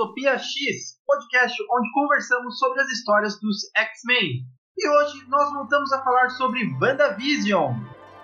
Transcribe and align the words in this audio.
Utopia 0.00 0.38
X, 0.38 0.96
podcast 1.06 1.62
onde 1.70 1.92
conversamos 1.92 2.58
sobre 2.58 2.80
as 2.80 2.88
histórias 2.88 3.38
dos 3.38 3.58
X-Men. 3.76 4.46
E 4.78 4.88
hoje 4.88 5.26
nós 5.28 5.52
voltamos 5.52 5.92
a 5.92 6.02
falar 6.02 6.30
sobre 6.30 6.74
WandaVision. 6.80 7.74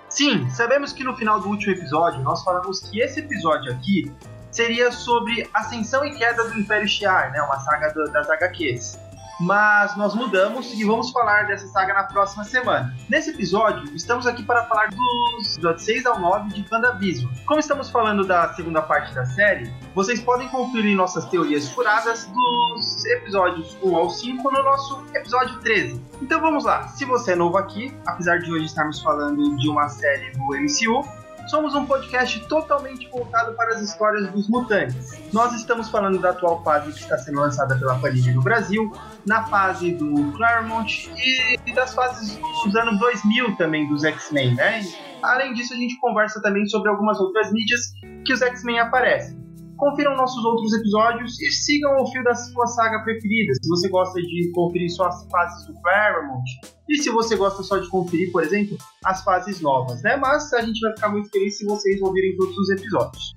Sim, 0.09 0.49
sabemos 0.49 0.95
que 0.95 1.05
no 1.05 1.15
final 1.15 1.39
do 1.39 1.49
último 1.49 1.75
episódio 1.75 2.23
nós 2.23 2.43
falamos 2.43 2.81
que 2.81 2.99
esse 2.99 3.21
episódio 3.21 3.71
aqui 3.75 4.11
seria 4.51 4.91
sobre 4.91 5.47
ascensão 5.53 6.03
e 6.03 6.17
queda 6.17 6.49
do 6.49 6.59
Império 6.59 6.89
Shi'ar, 6.89 7.31
né, 7.31 7.43
uma 7.43 7.61
saga 7.61 7.93
do, 7.93 8.11
das 8.11 8.31
HQs 8.31 9.06
mas 9.41 9.97
nós 9.97 10.15
mudamos 10.15 10.73
e 10.73 10.85
vamos 10.85 11.11
falar 11.11 11.47
dessa 11.47 11.67
saga 11.69 11.95
na 11.95 12.05
próxima 12.05 12.45
semana. 12.45 12.95
Nesse 13.09 13.31
episódio, 13.31 13.95
estamos 13.95 14.27
aqui 14.27 14.43
para 14.43 14.65
falar 14.65 14.89
dos 14.89 15.53
episódios 15.55 15.83
6 15.85 16.07
ao 16.07 16.19
9 16.21 16.55
de 16.55 16.67
WandaVision. 16.71 17.31
Como 17.45 17.61
estamos 17.61 17.91
falando 17.91 18.27
da 18.27 18.53
segunda 18.55 18.83
parte 18.83 19.15
da 19.15 19.25
série, 19.25 19.73
vocês 19.95 20.21
podem 20.21 20.49
conferir 20.49 20.97
nossas 20.97 21.27
teorias 21.27 21.69
furadas 21.69 22.27
dos 22.27 23.05
episódios 23.07 23.77
1 23.83 23.97
ao 23.97 24.11
5 24.11 24.51
no 24.51 24.63
nosso 24.63 25.05
episódio 25.15 25.59
13. 25.61 26.01
Então 26.23 26.41
vamos 26.41 26.65
lá, 26.65 26.89
se 26.89 27.05
você 27.05 27.33
é 27.33 27.37
novo 27.37 27.59
aqui, 27.59 27.95
apesar 28.07 28.39
de 28.39 28.51
hoje 28.51 28.67
estarmos 28.67 29.03
falando 29.03 29.57
de 29.57 29.69
uma 29.69 29.89
série 29.89 30.31
do 30.33 30.45
MCU, 30.57 31.07
somos 31.47 31.75
um 31.75 31.87
podcast 31.87 32.41
totalmente 32.49 33.09
voltado 33.09 33.55
para 33.55 33.75
as 33.75 33.83
histórias 33.83 34.31
dos 34.31 34.49
mutantes. 34.49 35.21
Nós 35.33 35.53
estamos 35.55 35.89
falando 35.89 36.19
da 36.21 36.31
atual 36.31 36.63
fase 36.63 36.93
que 36.93 37.01
está 37.01 37.17
sendo 37.19 37.41
lançada 37.41 37.79
pela 37.79 37.99
Panini 37.99 38.33
no 38.33 38.43
Brasil, 38.43 38.91
na 39.27 39.45
fase 39.45 39.93
do 39.93 40.33
Claremont 40.33 41.11
e 41.17 41.75
das 41.75 41.95
fases 41.95 42.39
dos 42.65 42.77
anos 42.77 42.99
2000 42.99 43.57
também 43.57 43.89
dos 43.89 44.05
X-Men, 44.05 44.55
né? 44.55 44.81
Além 45.23 45.55
disso, 45.55 45.73
a 45.75 45.77
gente 45.77 45.99
conversa 46.01 46.41
também 46.43 46.67
sobre 46.67 46.91
algumas 46.91 47.19
outras 47.19 47.53
mídias 47.53 47.93
que 48.25 48.33
os 48.33 48.43
X-Men 48.43 48.81
aparecem. 48.81 49.46
Confiram 49.77 50.17
nossos 50.17 50.43
outros 50.45 50.73
episódios 50.73 51.41
e 51.41 51.51
sigam 51.51 51.97
o 52.01 52.07
fio 52.11 52.25
da 52.25 52.35
sua 52.35 52.67
saga 52.67 53.03
preferida. 53.05 53.53
Se 53.63 53.69
você 53.69 53.89
gosta 53.89 54.21
de 54.21 54.51
conferir 54.55 54.91
só 54.91 55.07
as 55.07 55.27
fases 55.31 55.67
do 55.67 55.75
Claremont, 55.83 56.45
e 56.89 56.97
se 56.97 57.11
você 57.11 57.37
gosta 57.37 57.63
só 57.63 57.77
de 57.77 57.89
conferir, 57.91 58.33
por 58.33 58.43
exemplo, 58.43 58.79
as 59.05 59.23
fases 59.23 59.61
novas, 59.61 60.03
né? 60.03 60.17
Mas 60.17 60.53
a 60.55 60.63
gente 60.63 60.81
vai 60.81 60.93
ficar 60.95 61.09
muito 61.11 61.29
feliz 61.31 61.59
se 61.59 61.67
vocês 61.67 62.01
ouvirem 62.01 62.37
todos 62.37 62.57
os 62.57 62.71
episódios. 62.71 63.37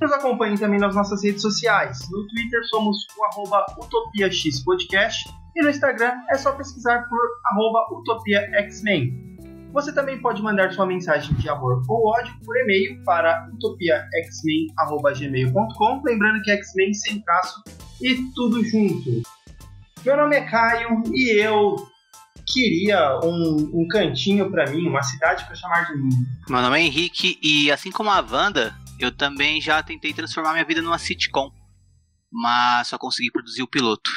Nos 0.00 0.12
acompanhem 0.12 0.56
também 0.56 0.78
nas 0.78 0.94
nossas 0.94 1.24
redes 1.24 1.42
sociais. 1.42 1.98
No 2.10 2.26
Twitter 2.28 2.60
somos 2.68 2.96
o 3.18 3.24
arroba 3.24 3.66
UtopiaXPodcast 3.78 5.28
e 5.56 5.62
no 5.62 5.70
Instagram 5.70 6.12
é 6.30 6.34
só 6.36 6.52
pesquisar 6.52 7.08
por 7.08 7.20
arroba 7.46 7.86
UtopiaXmen. 7.98 9.33
Você 9.74 9.92
também 9.92 10.22
pode 10.22 10.40
mandar 10.40 10.72
sua 10.72 10.86
mensagem 10.86 11.34
de 11.34 11.46
amor 11.48 11.82
ou 11.88 12.06
ódio 12.06 12.32
por 12.44 12.56
e-mail 12.56 13.02
para 13.02 13.50
utopiaxmen.gmail.com 13.54 16.02
Lembrando 16.04 16.40
que 16.42 16.52
X-Men 16.52 16.94
sem 16.94 17.20
traço 17.22 17.60
e 18.00 18.14
tudo 18.36 18.64
junto. 18.64 19.20
Meu 20.06 20.16
nome 20.16 20.36
é 20.36 20.48
Caio 20.48 21.02
e 21.12 21.40
eu 21.40 21.74
queria 22.46 23.18
um, 23.24 23.72
um 23.74 23.88
cantinho 23.88 24.48
para 24.48 24.70
mim, 24.70 24.86
uma 24.86 25.02
cidade 25.02 25.44
para 25.44 25.56
chamar 25.56 25.86
de 25.86 25.96
mim. 26.00 26.24
Meu 26.48 26.62
nome 26.62 26.78
é 26.78 26.82
Henrique 26.82 27.36
e 27.42 27.72
assim 27.72 27.90
como 27.90 28.10
a 28.10 28.20
Wanda, 28.20 28.76
eu 29.00 29.10
também 29.10 29.60
já 29.60 29.82
tentei 29.82 30.14
transformar 30.14 30.52
minha 30.52 30.64
vida 30.64 30.80
numa 30.82 30.98
sitcom, 30.98 31.50
mas 32.30 32.86
só 32.86 32.96
consegui 32.96 33.32
produzir 33.32 33.64
o 33.64 33.68
piloto. 33.68 34.08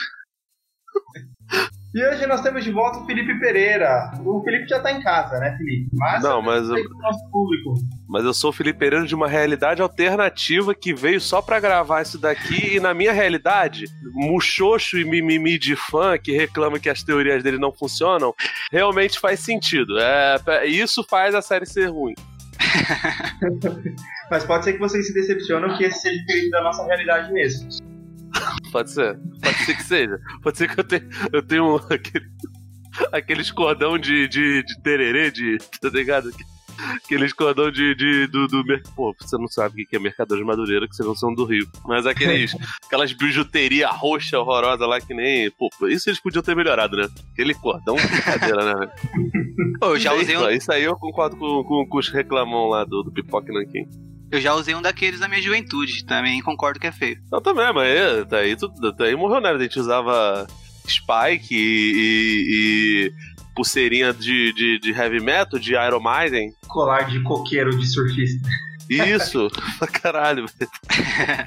E 1.97 2.06
hoje 2.06 2.28
nós 2.28 2.41
temos 2.41 2.63
de 2.63 2.69
volta 2.69 3.00
o 3.00 3.06
Felipe 3.08 3.40
Pereira. 3.40 4.12
O 4.24 4.44
Felipe 4.44 4.68
já 4.68 4.80
tá 4.80 4.91
em 4.91 5.02
casa, 5.02 5.40
né, 5.40 5.58
Felipe? 5.58 5.90
Mas 5.94 6.22
não, 6.22 6.44
mas 6.44 6.69
eu... 6.69 6.75
nosso 6.75 7.31
público. 7.31 7.74
Mas 8.08 8.24
eu 8.24 8.35
sou 8.35 8.52
o 8.52 8.53
Felipe 8.53 8.78
Pereira 8.78 9.03
de 9.03 9.16
uma 9.16 9.28
realidade 9.28 9.81
alternativa 9.81 10.75
que 10.75 10.94
veio 10.94 11.19
só 11.19 11.41
para 11.41 11.59
gravar 11.59 12.03
isso 12.03 12.19
daqui 12.19 12.75
e 12.75 12.80
na 12.80 12.94
minha 12.94 13.12
realidade, 13.12 13.86
muxoxo 14.13 15.00
e 15.00 15.06
mimimi 15.06 15.57
de 15.57 15.75
fã 15.75 16.19
que 16.19 16.34
reclama 16.34 16.78
que 16.78 16.88
as 16.88 17.02
teorias 17.02 17.41
dele 17.41 17.57
não 17.57 17.74
funcionam, 17.74 18.31
realmente 18.72 19.19
faz 19.19 19.40
sentido. 19.40 19.97
É, 19.97 20.68
isso 20.68 21.03
faz 21.03 21.34
a 21.34 21.41
série 21.41 21.66
ser 21.66 21.88
ruim. 21.88 22.13
Mas 24.30 24.44
pode 24.46 24.66
ser 24.66 24.74
que 24.74 24.80
vocês 24.80 25.07
se 25.07 25.16
decepcionam 25.16 25.75
que 25.75 25.84
esse 25.84 26.02
seja 26.02 26.16
diferente 26.19 26.52
da 26.52 26.62
nossa 26.62 26.86
realidade 26.86 27.34
mesmo. 27.34 27.87
Pode 28.72 28.92
ser. 28.92 29.18
Pode 29.42 29.58
ser 29.66 29.76
que 29.76 29.84
seja. 29.84 30.20
Pode 30.42 30.58
ser 30.58 30.74
que 30.74 30.80
eu 30.80 30.84
tenha, 30.84 31.10
eu 31.32 31.44
tenha 31.44 31.64
um, 31.64 31.76
aquele, 31.76 32.26
aqueles 33.12 33.52
cordão 33.52 33.98
de, 33.98 34.28
de, 34.28 34.64
de 34.64 34.82
tererê, 34.82 35.32
de. 35.32 35.58
Tá 35.82 35.90
ligado? 35.90 36.32
Aqueles 37.04 37.34
cordão 37.34 37.72
de, 37.72 37.96
de, 37.96 38.28
do, 38.28 38.48
do. 38.48 38.64
Pô, 38.96 39.16
você 39.20 39.36
não 39.38 39.48
sabe 39.48 39.84
o 39.84 39.88
que 39.88 39.96
é 39.96 40.00
Mercador 40.00 40.38
de 40.38 40.44
Madureira, 40.44 40.88
que 40.88 40.96
vocês 40.96 41.08
não 41.08 41.16
são 41.16 41.34
do 41.34 41.44
Rio. 41.44 41.68
Mas 41.86 42.06
aqueles. 42.06 42.56
aquelas 42.86 43.12
bijuteria 43.14 43.88
roxa 43.90 44.40
horrorosa 44.40 44.86
lá 44.86 45.02
que 45.02 45.14
nem. 45.14 45.50
Pô, 45.52 45.70
isso 45.88 46.10
eles 46.10 46.20
podiam 46.20 46.44
ter 46.44 46.56
melhorado, 46.56 46.98
né? 46.98 47.08
Aquele 47.34 47.54
cordão, 47.56 47.96
brincadeira, 47.96 48.76
né? 48.76 48.92
Pô, 49.80 49.88
eu 49.88 50.00
já 50.00 50.14
usei 50.14 50.38
um... 50.38 50.50
Isso 50.50 50.72
aí 50.72 50.84
eu 50.84 50.96
concordo 50.96 51.36
com, 51.36 51.64
com, 51.64 51.88
com 51.88 51.98
os 51.98 52.10
reclamão 52.10 52.68
lá 52.68 52.84
do, 52.86 53.04
do 53.04 53.12
Pipoque 53.12 53.52
Nanquim. 53.52 54.06
Eu 54.30 54.42
já 54.42 54.54
usei 54.54 54.76
um 54.76 54.82
daqueles 54.82 55.20
na 55.20 55.28
minha 55.28 55.42
juventude, 55.42 56.06
também 56.06 56.42
concordo 56.42 56.80
que 56.80 56.88
é 56.88 56.92
feio. 56.92 57.18
Eu 57.32 57.40
também, 57.40 57.72
mas 57.74 57.88
é, 57.88 58.24
daí, 58.26 58.56
tudo, 58.58 58.92
daí 58.94 59.16
morreu, 59.16 59.40
né? 59.40 59.52
A 59.52 59.58
gente 59.58 59.80
usava 59.80 60.46
Spike 60.86 61.56
e, 61.56 61.94
e, 61.96 63.08
e 63.08 63.14
pulseirinha 63.56 64.14
de, 64.14 64.54
de, 64.54 64.80
de, 64.80 64.92
heavy 64.92 65.22
metal, 65.22 65.58
de 65.58 65.74
Iron 65.74 66.02
Maiden. 66.02 66.52
Colar 66.68 67.04
de 67.04 67.22
coqueiro 67.24 67.70
de 67.78 67.88
surfista. 67.88 68.50
Isso, 68.90 69.50
pra 69.80 69.88
caralho. 69.88 70.46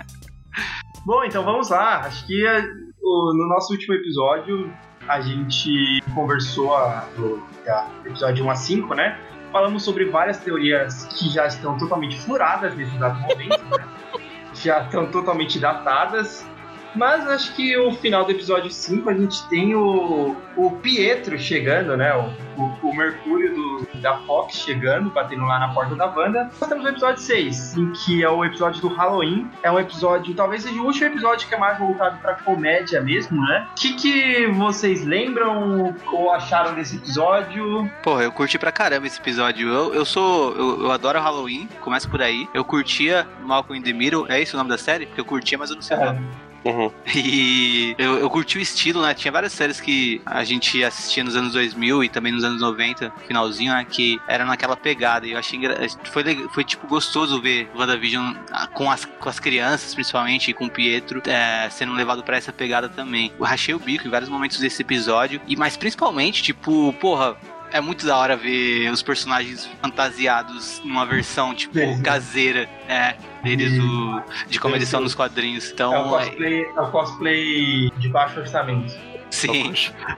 Bom, 1.05 1.25
então 1.25 1.45
vamos 1.45 1.69
lá. 1.69 2.01
Acho 2.01 2.27
que 2.27 2.47
a, 2.47 2.65
o, 3.03 3.35
no 3.35 3.47
nosso 3.49 3.73
último 3.73 3.95
episódio 3.95 4.73
a 5.07 5.21
gente 5.21 6.03
conversou 6.15 6.75
a, 6.75 7.07
do 7.17 7.43
a, 7.67 7.91
episódio 8.07 8.45
1 8.45 8.51
a 8.51 8.55
5, 8.55 8.95
né? 8.95 9.19
Falamos 9.51 9.85
sobre 9.85 10.07
várias 10.07 10.39
teorias 10.39 11.05
que 11.07 11.29
já 11.31 11.47
estão 11.47 11.77
totalmente 11.79 12.19
furadas 12.21 12.75
nesse 12.77 12.95
exato 12.95 13.21
momento, 13.21 13.65
né? 13.65 13.89
já 14.55 14.83
estão 14.83 15.11
totalmente 15.11 15.59
datadas. 15.59 16.47
Mas 16.95 17.27
acho 17.29 17.55
que 17.55 17.77
o 17.77 17.93
final 17.93 18.25
do 18.25 18.33
episódio 18.33 18.71
5 18.71 19.09
a 19.09 19.15
gente 19.15 19.49
tem 19.49 19.75
o, 19.75 20.37
o 20.57 20.71
Pietro 20.83 21.39
chegando, 21.39 21.97
né? 21.97 22.15
O, 22.15 22.61
o, 22.61 22.89
o 22.89 22.97
Mercúrio 22.97 23.55
do, 23.55 23.89
da 24.01 24.19
Fox 24.19 24.57
chegando, 24.57 25.11
batendo 25.11 25.45
lá 25.45 25.59
na 25.59 25.69
porta 25.73 25.95
da 25.95 26.07
Wanda. 26.07 26.51
Nós 26.61 26.69
temos 26.69 26.85
o 26.85 26.89
episódio 26.89 27.23
6, 27.23 27.77
em 27.77 27.93
que 27.93 28.23
é 28.23 28.29
o 28.29 28.45
episódio 28.45 28.81
do 28.81 28.89
Halloween. 28.89 29.49
É 29.63 29.71
um 29.71 29.79
episódio, 29.79 30.35
talvez 30.35 30.63
seja 30.63 30.81
o 30.81 30.85
último 30.85 31.07
episódio 31.07 31.49
que 31.49 31.55
é 31.55 31.59
mais 31.59 31.79
voltado 31.79 32.19
pra 32.19 32.35
comédia 32.35 33.01
mesmo, 33.01 33.41
né? 33.41 33.69
O 33.71 33.75
que, 33.75 33.95
que 33.95 34.47
vocês 34.49 35.05
lembram 35.05 35.95
ou 36.13 36.31
acharam 36.33 36.75
desse 36.75 36.97
episódio? 36.97 37.91
Porra, 38.03 38.25
eu 38.25 38.33
curti 38.33 38.59
pra 38.59 38.73
caramba 38.73 39.07
esse 39.07 39.21
episódio. 39.21 39.69
Eu, 39.69 39.95
eu 39.95 40.05
sou. 40.05 40.55
Eu, 40.57 40.83
eu 40.85 40.93
adoro 40.93 41.21
Halloween, 41.21 41.69
começa 41.81 42.09
por 42.09 42.21
aí. 42.21 42.49
Eu 42.53 42.65
curtia 42.65 43.27
Malcolm 43.43 43.79
in 43.79 43.83
the 43.83 43.93
Middle, 43.93 44.27
é 44.29 44.41
esse 44.41 44.55
o 44.55 44.59
nome 44.59 44.71
da 44.71 44.79
série? 44.79 45.07
Porque 45.07 45.21
eu 45.21 45.25
curtia, 45.25 45.57
mas 45.57 45.71
eu 45.71 45.77
não 45.77 45.83
sei 45.83 45.97
o 45.97 46.01
é. 46.01 46.05
nome. 46.07 46.50
Uhum. 46.65 46.91
E 47.23 47.95
eu, 47.99 48.19
eu 48.19 48.31
curti 48.31 48.59
o 48.59 48.61
estilo, 48.61 49.03
né? 49.03 49.15
Tinha 49.15 49.33
várias 49.33 49.53
séries 49.53 49.81
que 49.81 50.21
a 50.25 50.45
gente 50.45 50.83
assistia 50.83 51.25
nos 51.25 51.37
anos 51.37 51.53
2000 51.53 52.05
e 52.05 52.09
também 52.09 52.33
nos 52.33 52.45
anos 52.45 52.61
90, 52.61 53.13
finalzinho, 53.27 53.73
né? 53.73 53.85
Que 53.89 54.21
era 54.29 54.45
naquela 54.45 54.77
pegada. 54.77 55.27
E 55.27 55.33
eu 55.33 55.39
achei 55.39 55.59
engra... 55.59 55.77
foi, 56.05 56.49
foi 56.49 56.65
tipo 56.65 56.87
gostoso 56.87 57.41
ver 57.41 57.69
WandaVision 57.75 58.35
ah, 58.53 58.67
com 58.69 58.91
as, 58.91 59.05
com 59.05 59.29
as 59.29 59.39
crianças, 59.39 59.95
principalmente, 59.95 60.51
e 60.51 60.55
com 60.55 60.67
o 60.67 60.71
Pietro 60.71 61.23
é, 61.27 61.69
sendo 61.71 61.93
levado 61.93 62.23
para 62.23 62.37
essa 62.37 62.53
pegada 62.53 62.89
também. 62.89 63.33
Eu 63.39 63.45
rachei 63.45 63.75
o 63.75 63.79
bico 63.79 64.07
em 64.07 64.11
vários 64.11 64.31
momentos 64.31 64.59
desse 64.59 64.83
episódio. 64.83 65.41
E 65.47 65.57
mas 65.57 65.77
principalmente, 65.77 66.43
tipo, 66.43 66.93
porra, 66.95 67.37
é 67.73 67.81
muito 67.81 68.07
da 68.07 68.17
hora 68.17 68.37
ver 68.37 68.91
os 68.91 69.03
personagens 69.03 69.67
fantasiados 69.81 70.81
numa 70.85 71.07
versão, 71.07 71.55
tipo, 71.55 71.79
caseira, 72.03 72.69
é, 72.89 73.17
deles 73.43 73.79
do, 73.79 74.23
de 74.49 74.61
como 74.61 74.75
eles 74.77 74.89
são 74.89 75.01
nos 75.01 75.15
quadrinhos. 75.15 75.71
Então, 75.71 75.95
é 75.95 75.99
o 75.99 76.09
cosplay, 76.09 76.63
é 76.63 76.81
o 76.81 76.91
cosplay 76.91 77.91
de 77.99 78.09
baixo 78.09 78.41
orçamento. 78.41 78.93
Sim. 79.31 79.73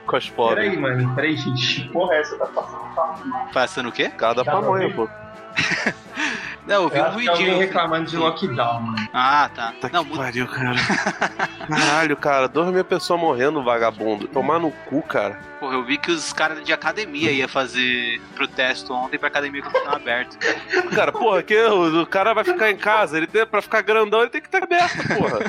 Cosplay. 0.07 0.49
Peraí, 0.49 0.77
mano, 0.77 1.15
peraí, 1.15 1.37
gente. 1.37 1.87
Porra, 1.89 2.15
essa 2.15 2.37
tá 2.37 2.45
passando. 2.47 3.53
Passando 3.53 3.89
o 3.89 3.91
quê? 3.91 4.09
Cada 4.09 4.43
pamonha, 4.43 4.91
pô. 4.93 5.07
Não, 6.65 6.83
eu 6.83 6.89
vi 6.89 6.97
eu 6.97 7.33
um 7.33 7.35
vídeo. 7.37 7.57
reclamando 7.57 8.09
de 8.09 8.17
lockdown, 8.17 8.81
mano. 8.81 9.09
Ah, 9.13 9.49
tá. 9.53 9.73
tá 9.81 9.89
não, 9.91 10.05
que 10.05 10.15
pariu, 10.15 10.47
cara. 10.47 10.75
Caralho, 11.67 12.17
cara, 12.17 12.47
duas 12.47 12.73
mil 12.73 12.85
pessoas 12.85 13.19
morrendo, 13.19 13.63
vagabundo. 13.63 14.27
Tomar 14.27 14.59
no 14.59 14.71
cu, 14.71 15.01
cara. 15.01 15.39
Porra, 15.59 15.75
eu 15.75 15.83
vi 15.85 15.97
que 15.97 16.11
os 16.11 16.31
caras 16.33 16.63
de 16.63 16.73
academia 16.73 17.31
iam 17.31 17.47
fazer 17.47 18.21
protesto 18.35 18.93
ontem 18.93 19.17
pra 19.17 19.29
academia 19.29 19.61
continuar 19.61 19.95
aberto. 19.95 20.37
Cara, 20.93 21.11
porra, 21.11 21.41
que 21.41 21.55
o, 21.55 22.01
o, 22.01 22.05
cara 22.05 22.33
vai 22.33 22.43
ficar 22.43 22.69
em 22.69 22.75
casa, 22.75 23.17
ele 23.17 23.27
tem, 23.27 23.45
pra 23.45 23.61
ficar 23.61 23.81
grandão, 23.81 24.21
ele 24.21 24.29
tem 24.29 24.41
que 24.41 24.47
estar 24.47 24.61
aberto, 24.61 24.97
porra. 25.07 25.39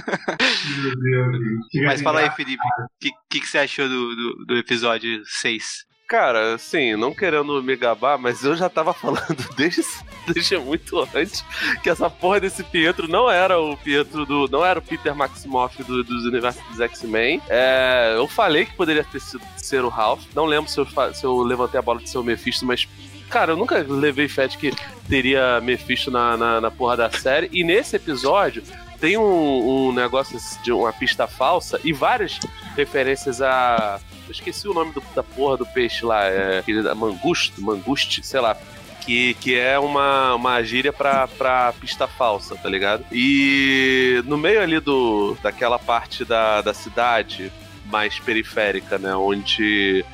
Meu 0.97 1.33
Deus, 1.33 1.85
Mas 1.85 2.01
fala 2.01 2.21
aí, 2.21 2.31
Felipe, 2.31 2.63
o 2.63 2.89
que, 3.01 3.11
que, 3.29 3.41
que, 3.41 3.47
você 3.49 3.59
achou 3.59 3.89
do, 3.89 4.15
do, 4.15 4.45
do 4.47 4.57
episódio 4.57 5.23
6? 5.25 5.85
Cara, 6.07 6.55
assim, 6.55 6.97
não 6.97 7.15
querendo 7.15 7.63
me 7.63 7.77
gabar, 7.77 8.19
mas 8.19 8.45
eu 8.45 8.55
já 8.55 8.69
tava 8.69 8.93
falando 8.95 9.49
desde 9.57 9.83
desde 10.27 10.57
muito 10.57 11.07
antes 11.15 11.45
que 11.83 11.91
essa 11.91 12.09
porra 12.09 12.41
desse 12.41 12.63
Pietro 12.65 13.09
não 13.09 13.31
era 13.31 13.59
o 13.61 13.77
Pietro 13.77 14.25
do. 14.25 14.49
não 14.49 14.65
era 14.65 14.79
o 14.79 14.83
Peter 14.83 15.15
Maximoff 15.15 15.83
do, 15.83 16.03
dos 16.03 16.25
universos 16.25 16.63
dos 16.69 16.81
X-Men. 16.81 17.43
É, 17.49 18.15
eu 18.17 18.27
falei 18.27 18.65
que 18.67 18.75
poderia 18.75 19.05
ter 19.05 19.21
sido 19.21 19.43
ser 19.57 19.85
o 19.85 19.89
Ralph. 19.89 20.25
Não 20.35 20.47
lembro 20.47 20.71
se 20.71 20.79
eu, 20.79 20.87
se 21.13 21.25
eu 21.25 21.43
levantei 21.43 21.79
a 21.79 21.83
bola 21.83 22.01
de 22.01 22.09
ser 22.09 22.19
o 22.19 22.23
Mephisto, 22.23 22.65
mas 22.65 22.89
cara, 23.29 23.53
eu 23.53 23.57
nunca 23.57 23.85
levei 23.87 24.29
fé 24.29 24.47
de 24.47 24.57
que 24.57 24.73
teria 25.09 25.61
Mephisto 25.61 26.11
na, 26.11 26.37
na, 26.37 26.61
na, 26.61 26.71
porra 26.71 26.97
da 26.97 27.11
série. 27.11 27.49
E 27.53 27.65
nesse 27.65 27.97
episódio 27.97 28.63
tem 29.01 29.17
um, 29.17 29.89
um, 29.89 29.93
negócio 29.93 30.39
de 30.63 30.73
uma 30.73 30.93
pista 30.93 31.27
falsa 31.27 31.81
e 31.85 31.93
várias 31.93 32.39
referências 32.77 33.41
a. 33.43 34.01
Eu 34.27 34.33
esqueci 34.33 34.67
o 34.67 34.75
nome 34.75 34.93
do, 34.93 35.03
da 35.15 35.23
porra 35.23 35.59
do 35.59 35.67
peixe 35.67 36.05
lá, 36.05 36.25
é, 36.25 36.63
mangusto, 36.95 37.61
manguste, 37.61 38.25
sei 38.25 38.41
lá 38.41 38.57
que, 39.05 39.35
que 39.35 39.59
é 39.59 39.79
uma, 39.79 40.35
uma 40.35 40.63
gíria 40.63 40.93
pra, 40.93 41.29
pra 41.29 41.73
pista 41.79 42.09
falsa, 42.09 42.57
tá 42.57 42.69
ligado? 42.69 43.05
E 43.13 44.23
no 44.27 44.37
meio 44.37 44.61
ali 44.63 44.81
do, 44.81 45.37
daquela 45.43 45.79
parte 45.79 46.25
da, 46.25 46.63
da 46.63 46.73
cidade 46.73 47.53
mais 47.87 48.19
periférica, 48.19 48.99
né? 48.99 49.15
Onde 49.15 50.05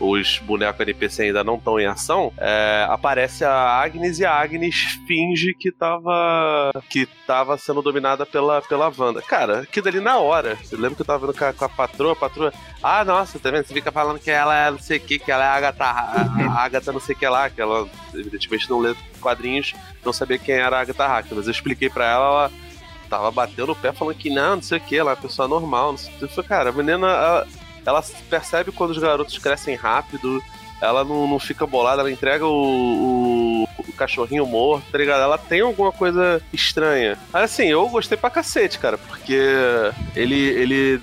os 0.00 0.38
bonecos 0.38 0.80
NPC 0.80 1.24
ainda 1.24 1.44
não 1.44 1.56
estão 1.56 1.78
em 1.78 1.86
ação, 1.86 2.32
é, 2.38 2.86
aparece 2.88 3.44
a 3.44 3.52
Agnes 3.52 4.18
e 4.18 4.24
a 4.24 4.32
Agnes 4.32 4.74
finge 5.06 5.54
que 5.54 5.70
tava 5.70 6.72
que 6.88 7.06
tava 7.26 7.58
sendo 7.58 7.82
dominada 7.82 8.24
pela, 8.24 8.62
pela 8.62 8.90
Wanda. 8.96 9.20
Cara, 9.20 9.60
aquilo 9.60 9.88
ali 9.88 10.00
na 10.00 10.18
hora. 10.18 10.58
Eu 10.72 10.78
lembro 10.78 10.96
que 10.96 11.02
eu 11.02 11.06
tava 11.06 11.26
vendo 11.26 11.36
com 11.36 11.44
a, 11.44 11.52
com 11.52 11.64
a 11.64 11.68
patroa, 11.68 12.12
a 12.12 12.16
patroa. 12.16 12.52
Ah, 12.82 13.04
nossa, 13.04 13.38
tá 13.38 13.50
vendo? 13.50 13.66
Você 13.66 13.74
fica 13.74 13.92
falando 13.92 14.18
que 14.18 14.30
ela 14.30 14.56
é 14.56 14.70
não 14.70 14.78
sei 14.78 14.96
o 14.96 15.00
que, 15.00 15.18
que 15.18 15.30
ela 15.30 15.44
é 15.44 15.48
a 15.48 15.54
Agatha, 15.54 15.84
a, 15.84 16.22
a 16.22 16.64
Agatha 16.64 16.92
não 16.92 17.00
sei 17.00 17.14
o 17.14 17.18
que 17.18 17.28
lá, 17.28 17.50
que 17.50 17.60
ela 17.60 17.86
evidentemente 18.14 18.70
não 18.70 18.80
lê 18.80 18.94
quadrinhos, 19.20 19.74
não 20.04 20.12
sabia 20.12 20.38
quem 20.38 20.54
era 20.54 20.78
a 20.78 20.80
Agatha 20.80 21.04
Harkness. 21.04 21.36
Mas 21.36 21.46
eu 21.46 21.52
expliquei 21.52 21.90
pra 21.90 22.06
ela, 22.06 22.24
ela 22.24 22.50
tava 23.10 23.30
batendo 23.30 23.72
o 23.72 23.76
pé 23.76 23.92
falando 23.92 24.16
que 24.16 24.30
não, 24.30 24.56
não 24.56 24.62
sei 24.62 24.78
o 24.78 24.80
que, 24.80 24.96
ela 24.96 25.10
é 25.10 25.14
uma 25.14 25.20
pessoa 25.20 25.46
normal. 25.46 25.92
Não 25.92 25.98
sei 25.98 26.14
o 26.24 26.28
que. 26.28 26.42
Cara, 26.44 26.70
a 26.70 26.72
menina. 26.72 27.06
Ela, 27.06 27.46
ela 27.84 28.02
percebe 28.28 28.72
quando 28.72 28.90
os 28.90 28.98
garotos 28.98 29.38
crescem 29.38 29.74
rápido, 29.74 30.42
ela 30.80 31.04
não, 31.04 31.26
não 31.26 31.38
fica 31.38 31.66
bolada, 31.66 32.00
ela 32.00 32.10
entrega 32.10 32.46
o, 32.46 32.50
o, 32.50 33.68
o, 33.78 33.92
cachorrinho 33.92 34.46
morto, 34.46 34.84
tá 34.90 34.98
ligado? 34.98 35.20
Ela 35.20 35.36
tem 35.36 35.60
alguma 35.60 35.92
coisa 35.92 36.40
estranha. 36.52 37.18
Assim, 37.32 37.66
eu 37.66 37.86
gostei 37.88 38.16
pra 38.16 38.30
cacete, 38.30 38.78
cara, 38.78 38.96
porque 38.96 39.38
ele, 40.16 40.40
ele, 40.40 41.02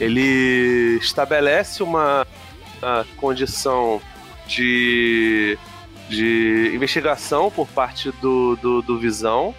ele 0.00 0.98
estabelece 0.98 1.82
uma, 1.82 2.26
uma 2.80 3.06
condição 3.16 4.00
de, 4.46 5.58
de 6.08 6.72
investigação 6.74 7.50
por 7.50 7.68
parte 7.68 8.10
do, 8.12 8.56
do, 8.56 8.82
do 8.82 8.98
Visão 8.98 9.54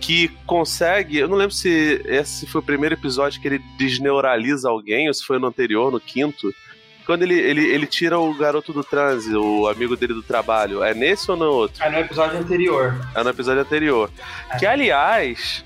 que 0.00 0.28
consegue. 0.46 1.18
Eu 1.18 1.28
não 1.28 1.36
lembro 1.36 1.54
se 1.54 2.02
esse 2.04 2.46
foi 2.46 2.60
o 2.60 2.64
primeiro 2.64 2.94
episódio 2.94 3.40
que 3.40 3.48
ele 3.48 3.58
desneuraliza 3.78 4.68
alguém, 4.68 5.08
ou 5.08 5.14
se 5.14 5.24
foi 5.24 5.38
no 5.38 5.46
anterior, 5.46 5.90
no 5.90 6.00
quinto. 6.00 6.52
Quando 7.04 7.22
ele, 7.22 7.38
ele, 7.38 7.64
ele 7.64 7.86
tira 7.86 8.18
o 8.18 8.34
garoto 8.34 8.72
do 8.72 8.82
transe, 8.82 9.32
o 9.34 9.68
amigo 9.68 9.96
dele 9.96 10.12
do 10.12 10.22
trabalho. 10.22 10.82
É 10.82 10.92
nesse 10.92 11.30
ou 11.30 11.36
no 11.36 11.46
outro? 11.46 11.82
É 11.82 11.88
no 11.88 11.98
episódio 11.98 12.38
anterior. 12.38 13.08
É 13.14 13.22
no 13.22 13.30
episódio 13.30 13.62
anterior. 13.62 14.10
É. 14.50 14.58
Que, 14.58 14.66
aliás, 14.66 15.64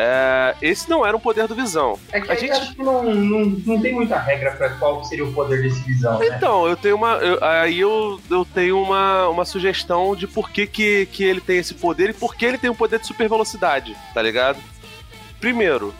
é, 0.00 0.54
esse 0.62 0.88
não 0.88 1.04
era 1.04 1.16
um 1.16 1.18
poder 1.18 1.48
do 1.48 1.56
Visão. 1.56 1.98
É 2.12 2.20
que 2.20 2.30
a 2.30 2.36
gente 2.36 2.52
acho 2.52 2.72
que 2.72 2.82
não, 2.84 3.02
não, 3.02 3.46
não 3.46 3.80
tem 3.80 3.92
muita 3.92 4.16
regra 4.16 4.52
para 4.52 4.70
qual 4.70 5.02
seria 5.02 5.24
o 5.24 5.32
poder 5.32 5.60
desse 5.60 5.80
Visão. 5.80 6.20
Né? 6.20 6.28
Então, 6.28 6.68
eu 6.68 6.76
tenho 6.76 6.94
uma. 6.94 7.16
Eu, 7.16 7.42
aí 7.42 7.80
eu, 7.80 8.20
eu 8.30 8.44
tenho 8.44 8.80
uma, 8.80 9.28
uma 9.28 9.44
sugestão 9.44 10.14
de 10.14 10.28
por 10.28 10.50
que, 10.50 10.68
que, 10.68 11.06
que 11.06 11.24
ele 11.24 11.40
tem 11.40 11.58
esse 11.58 11.74
poder 11.74 12.10
e 12.10 12.12
por 12.12 12.36
que 12.36 12.46
ele 12.46 12.58
tem 12.58 12.70
um 12.70 12.76
poder 12.76 13.00
de 13.00 13.08
super 13.08 13.28
velocidade, 13.28 13.96
tá 14.14 14.22
ligado? 14.22 14.60
Primeiro, 15.40 15.92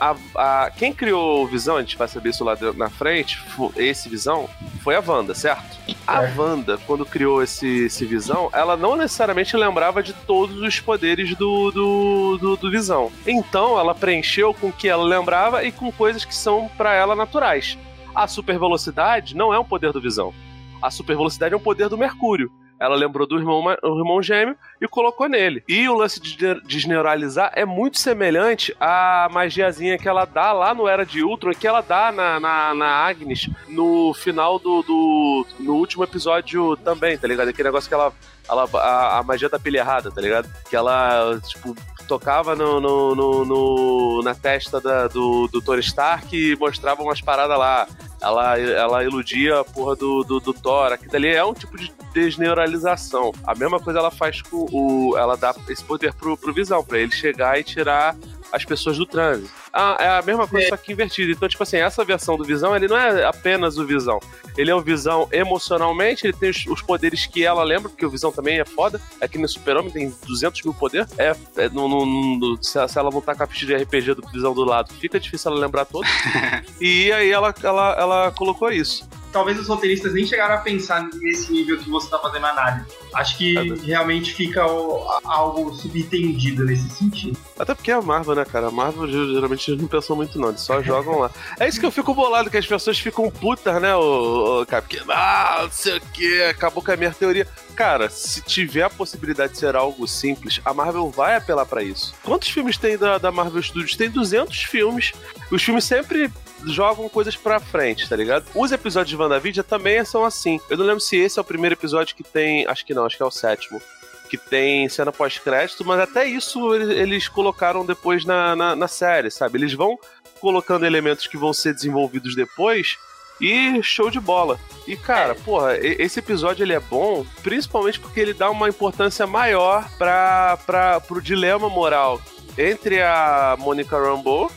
a, 0.00 0.16
a, 0.34 0.70
quem 0.70 0.94
criou 0.94 1.44
o 1.44 1.46
Visão, 1.46 1.76
a 1.76 1.80
gente 1.80 1.98
vai 1.98 2.08
saber 2.08 2.30
isso 2.30 2.42
lá 2.42 2.56
na 2.74 2.88
frente, 2.88 3.38
esse 3.76 4.08
Visão, 4.08 4.48
foi 4.82 4.96
a 4.96 5.02
Wanda, 5.06 5.34
certo? 5.34 5.78
A 6.06 6.24
é. 6.24 6.34
Wanda, 6.34 6.78
quando 6.86 7.04
criou 7.04 7.42
esse, 7.42 7.84
esse 7.84 8.06
Visão, 8.06 8.48
ela 8.54 8.78
não 8.78 8.96
necessariamente 8.96 9.54
lembrava 9.56 10.02
de 10.02 10.14
todos 10.14 10.56
os 10.56 10.80
poderes 10.80 11.36
do, 11.36 11.70
do, 11.70 12.38
do, 12.38 12.56
do 12.56 12.70
Visão. 12.70 13.12
Então, 13.26 13.78
ela 13.78 13.94
preencheu 13.94 14.54
com 14.54 14.68
o 14.68 14.72
que 14.72 14.88
ela 14.88 15.04
lembrava 15.04 15.62
e 15.64 15.70
com 15.70 15.92
coisas 15.92 16.24
que 16.24 16.34
são 16.34 16.70
para 16.78 16.94
ela 16.94 17.14
naturais. 17.14 17.76
A 18.14 18.26
super 18.26 18.58
velocidade 18.58 19.36
não 19.36 19.52
é 19.52 19.58
um 19.58 19.64
poder 19.64 19.92
do 19.92 20.00
Visão. 20.00 20.32
A 20.80 20.90
super 20.90 21.14
velocidade 21.14 21.52
é 21.52 21.56
um 21.56 21.60
poder 21.60 21.90
do 21.90 21.98
Mercúrio. 21.98 22.50
Ela 22.80 22.96
lembrou 22.96 23.26
do 23.26 23.38
irmão, 23.38 23.62
o 23.82 23.98
irmão 23.98 24.22
gêmeo 24.22 24.56
e 24.80 24.88
colocou 24.88 25.28
nele. 25.28 25.62
E 25.68 25.86
o 25.86 25.94
lance 25.94 26.18
de 26.18 26.54
desneuralizar 26.62 27.52
é 27.54 27.66
muito 27.66 27.98
semelhante 27.98 28.74
à 28.80 29.28
magiazinha 29.30 29.98
que 29.98 30.08
ela 30.08 30.24
dá 30.24 30.50
lá 30.52 30.74
no 30.74 30.88
Era 30.88 31.04
de 31.04 31.22
Ultron, 31.22 31.52
que 31.52 31.66
ela 31.66 31.82
dá 31.82 32.10
na, 32.10 32.40
na, 32.40 32.74
na 32.74 32.86
Agnes 32.86 33.50
no 33.68 34.14
final 34.14 34.58
do, 34.58 34.82
do. 34.82 35.46
no 35.58 35.74
último 35.74 36.04
episódio 36.04 36.74
também, 36.78 37.18
tá 37.18 37.28
ligado? 37.28 37.48
Aquele 37.48 37.68
negócio 37.68 37.88
que 37.88 37.94
ela. 37.94 38.12
ela 38.48 38.66
a, 38.74 39.18
a 39.18 39.22
magia 39.22 39.50
da 39.50 39.58
pilha 39.58 39.80
errada, 39.80 40.10
tá 40.10 40.20
ligado? 40.20 40.48
Que 40.70 40.74
ela, 40.74 41.38
tipo, 41.46 41.76
tocava 42.10 42.56
no, 42.56 42.80
no, 42.80 43.14
no, 43.14 43.44
no, 43.44 44.22
na 44.24 44.34
testa 44.34 44.80
da, 44.80 45.06
do, 45.06 45.46
do 45.46 45.78
Stark 45.78 46.36
e 46.36 46.56
mostrava 46.56 47.04
umas 47.04 47.20
paradas 47.20 47.56
lá. 47.56 47.86
Ela, 48.20 48.58
ela 48.58 49.04
iludia 49.04 49.60
a 49.60 49.64
porra 49.64 49.94
do, 49.94 50.24
do, 50.24 50.40
do 50.40 50.52
Thor. 50.52 50.92
Aquilo 50.92 51.14
ali 51.14 51.28
é 51.28 51.44
um 51.44 51.54
tipo 51.54 51.78
de 51.78 51.92
desneuralização. 52.12 53.30
A 53.46 53.54
mesma 53.54 53.78
coisa 53.78 54.00
ela 54.00 54.10
faz 54.10 54.42
com 54.42 54.66
o. 54.72 55.16
Ela 55.16 55.36
dá 55.36 55.54
esse 55.68 55.84
poder 55.84 56.12
pro, 56.12 56.36
pro 56.36 56.52
Visão, 56.52 56.82
pra 56.84 56.98
ele 56.98 57.12
chegar 57.12 57.60
e 57.60 57.62
tirar 57.62 58.16
as 58.52 58.64
pessoas 58.64 58.96
do 58.96 59.06
trânsito. 59.06 59.50
Ah, 59.72 59.96
é 60.00 60.08
a 60.18 60.22
mesma 60.22 60.46
coisa, 60.46 60.66
é. 60.66 60.68
só 60.70 60.76
que 60.76 60.92
invertido. 60.92 61.32
Então, 61.32 61.48
tipo 61.48 61.62
assim, 61.62 61.76
essa 61.76 62.04
versão 62.04 62.36
do 62.36 62.44
Visão, 62.44 62.74
ele 62.74 62.88
não 62.88 62.96
é 62.96 63.24
apenas 63.24 63.78
o 63.78 63.86
Visão. 63.86 64.20
Ele 64.56 64.70
é 64.70 64.74
o 64.74 64.80
Visão 64.80 65.28
emocionalmente, 65.32 66.26
ele 66.26 66.32
tem 66.32 66.50
os, 66.50 66.66
os 66.66 66.82
poderes 66.82 67.26
que 67.26 67.44
ela 67.44 67.62
lembra, 67.62 67.88
porque 67.88 68.04
o 68.04 68.10
Visão 68.10 68.32
também 68.32 68.58
é 68.58 68.64
foda. 68.64 69.00
É 69.20 69.28
que 69.28 69.38
no 69.38 69.48
Super-Homem 69.48 69.90
tem 69.90 70.14
200 70.26 70.62
mil 70.62 70.74
poder. 70.74 71.06
É, 71.16 71.34
é 71.56 71.68
no, 71.68 71.88
no, 71.88 72.06
no, 72.06 72.62
se, 72.62 72.88
se, 72.88 72.98
ela 72.98 73.10
voltar 73.10 73.34
com 73.34 73.42
a 73.42 73.46
ficha 73.46 73.66
de 73.66 73.76
RPG 73.76 74.14
do 74.14 74.28
Visão 74.28 74.52
do 74.52 74.64
lado, 74.64 74.92
fica 74.94 75.20
difícil 75.20 75.50
ela 75.50 75.60
lembrar 75.60 75.84
todo. 75.84 76.06
e 76.80 77.12
aí 77.12 77.30
ela, 77.30 77.54
ela, 77.62 77.96
ela 77.98 78.30
colocou 78.32 78.70
isso 78.70 79.08
talvez 79.32 79.58
os 79.58 79.68
roteiristas 79.68 80.12
nem 80.12 80.26
chegaram 80.26 80.54
a 80.54 80.58
pensar 80.58 81.08
nesse 81.14 81.52
nível 81.52 81.78
que 81.78 81.88
você 81.88 82.06
está 82.06 82.18
fazendo 82.18 82.46
análise. 82.46 82.86
Acho 83.14 83.36
que 83.38 83.58
é 83.58 83.62
realmente 83.84 84.32
fica 84.32 84.62
algo 84.62 85.74
subentendido 85.74 86.64
nesse 86.64 86.88
sentido. 86.90 87.38
Até 87.58 87.74
porque 87.74 87.90
é 87.90 87.94
a 87.94 88.02
Marvel, 88.02 88.34
né, 88.34 88.44
cara? 88.44 88.68
A 88.68 88.70
Marvel 88.70 89.08
geralmente 89.08 89.74
não 89.76 89.86
pensam 89.86 90.16
muito, 90.16 90.38
não. 90.38 90.48
Eles 90.48 90.60
só 90.60 90.82
jogam 90.82 91.18
lá. 91.18 91.30
É 91.58 91.68
isso 91.68 91.80
que 91.80 91.86
eu 91.86 91.90
fico 91.90 92.14
bolado, 92.14 92.50
que 92.50 92.56
as 92.56 92.66
pessoas 92.66 92.98
ficam 92.98 93.30
putas, 93.30 93.80
né, 93.80 93.94
o, 93.94 94.62
o 94.62 94.66
cara? 94.66 94.82
Porque, 94.82 95.00
ah, 95.08 95.60
não 95.62 95.70
sei 95.70 95.96
o 95.96 96.00
que, 96.00 96.42
acabou 96.44 96.82
com 96.82 96.92
a 96.92 96.96
minha 96.96 97.12
teoria. 97.12 97.46
Cara, 97.74 98.10
se 98.10 98.42
tiver 98.42 98.82
a 98.82 98.90
possibilidade 98.90 99.52
de 99.52 99.58
ser 99.58 99.74
algo 99.74 100.06
simples, 100.06 100.60
a 100.64 100.74
Marvel 100.74 101.10
vai 101.10 101.36
apelar 101.36 101.64
para 101.66 101.82
isso. 101.82 102.14
Quantos 102.22 102.48
filmes 102.48 102.76
tem 102.76 102.98
da, 102.98 103.18
da 103.18 103.32
Marvel 103.32 103.62
Studios? 103.62 103.96
Tem 103.96 104.10
200 104.10 104.64
filmes. 104.64 105.12
Os 105.50 105.62
filmes 105.62 105.84
sempre 105.84 106.30
jogam 106.66 107.08
coisas 107.08 107.36
pra 107.36 107.60
frente, 107.60 108.08
tá 108.08 108.16
ligado? 108.16 108.46
Os 108.54 108.72
episódios 108.72 109.10
de 109.10 109.16
WandaVision 109.16 109.64
também 109.64 110.04
são 110.04 110.24
assim. 110.24 110.60
Eu 110.68 110.76
não 110.76 110.84
lembro 110.84 111.00
se 111.00 111.16
esse 111.16 111.38
é 111.38 111.42
o 111.42 111.44
primeiro 111.44 111.74
episódio 111.74 112.14
que 112.14 112.22
tem. 112.22 112.66
Acho 112.66 112.84
que 112.84 112.94
não, 112.94 113.04
acho 113.04 113.16
que 113.16 113.22
é 113.22 113.26
o 113.26 113.30
sétimo. 113.30 113.80
Que 114.28 114.36
tem 114.36 114.88
cena 114.88 115.10
pós-crédito, 115.10 115.84
mas 115.84 115.98
até 115.98 116.24
isso 116.24 116.72
eles, 116.74 117.26
colocaram 117.26 117.84
depois 117.84 118.24
na, 118.24 118.54
na, 118.54 118.76
na 118.76 118.86
série, 118.86 119.30
sabe? 119.30 119.58
Eles 119.58 119.72
vão 119.72 119.98
colocando 120.40 120.86
elementos 120.86 121.26
que 121.26 121.36
vão 121.36 121.52
ser 121.52 121.74
desenvolvidos 121.74 122.36
depois 122.36 122.96
e 123.40 123.82
show 123.82 124.10
de 124.10 124.20
bola. 124.20 124.58
E 124.86 124.96
cara, 124.96 125.34
porra, 125.34 125.76
esse 125.78 126.18
episódio 126.20 126.62
ele 126.62 126.74
é 126.74 126.80
bom, 126.80 127.26
principalmente 127.42 127.98
porque 127.98 128.20
ele 128.20 128.34
dá 128.34 128.50
uma 128.50 128.68
importância 128.68 129.26
maior 129.26 129.88
para 129.98 130.58
para 130.64 131.00
pro 131.00 131.20
dilema 131.20 131.68
moral 131.68 132.20
entre 132.56 133.00
a 133.00 133.56
Monica 133.58 133.98
Rambeau 133.98 134.50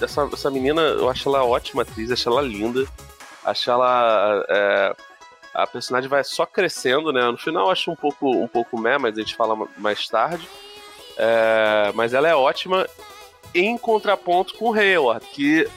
essa, 0.00 0.28
essa 0.32 0.50
menina, 0.50 0.80
eu 0.80 1.08
acho 1.08 1.28
ela 1.28 1.44
ótima 1.44 1.82
atriz, 1.82 2.10
acho 2.10 2.28
ela 2.28 2.42
linda. 2.42 2.84
Acho 3.44 3.70
ela. 3.70 4.44
É, 4.48 4.96
a 5.54 5.66
personagem 5.66 6.08
vai 6.08 6.24
só 6.24 6.44
crescendo, 6.44 7.12
né? 7.12 7.22
No 7.30 7.38
final 7.38 7.66
eu 7.66 7.70
acho 7.70 7.90
um 7.90 7.96
pouco, 7.96 8.28
um 8.30 8.48
pouco 8.48 8.78
meh, 8.78 8.98
mas 8.98 9.16
a 9.16 9.20
gente 9.20 9.36
fala 9.36 9.68
mais 9.78 10.08
tarde. 10.08 10.48
É, 11.16 11.92
mas 11.94 12.12
ela 12.12 12.28
é 12.28 12.34
ótima 12.34 12.86
em 13.54 13.78
contraponto 13.78 14.54
com 14.54 14.70
o 14.70 14.74
Hayward, 14.74 15.24
que 15.32 15.68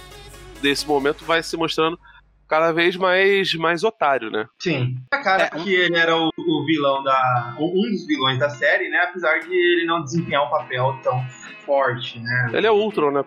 nesse 0.64 0.88
momento 0.88 1.24
vai 1.26 1.44
se 1.44 1.56
mostrando 1.56 2.00
cada 2.48 2.72
vez 2.72 2.96
mais, 2.96 3.54
mais 3.54 3.84
otário, 3.84 4.32
né? 4.32 4.48
Sim. 4.58 4.96
A 5.12 5.20
cara 5.20 5.44
é, 5.44 5.50
que 5.50 5.74
ele 5.74 5.98
era 5.98 6.16
o, 6.16 6.30
o, 6.36 6.66
vilão 6.66 7.04
da. 7.04 7.56
um 7.60 7.82
dos 7.92 8.08
vilões 8.08 8.40
da 8.40 8.50
série, 8.50 8.90
né? 8.90 9.00
Apesar 9.10 9.40
de 9.40 9.54
ele 9.54 9.86
não 9.86 10.04
desempenhar 10.04 10.46
um 10.46 10.50
papel 10.50 10.98
tão 11.04 11.24
forte, 11.66 12.20
né? 12.20 12.52
Ele 12.54 12.66
é 12.66 12.72
Ultron, 12.72 13.12
né? 13.12 13.24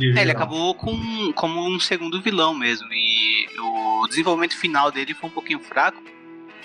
É, 0.00 0.22
ele 0.22 0.30
acabou 0.30 0.74
com, 0.74 1.32
como 1.32 1.66
um 1.66 1.80
segundo 1.80 2.20
vilão 2.20 2.54
mesmo. 2.54 2.88
E 2.92 3.48
o 3.58 4.06
desenvolvimento 4.08 4.56
final 4.56 4.90
dele 4.90 5.14
foi 5.14 5.28
um 5.28 5.32
pouquinho 5.32 5.60
fraco. 5.60 6.02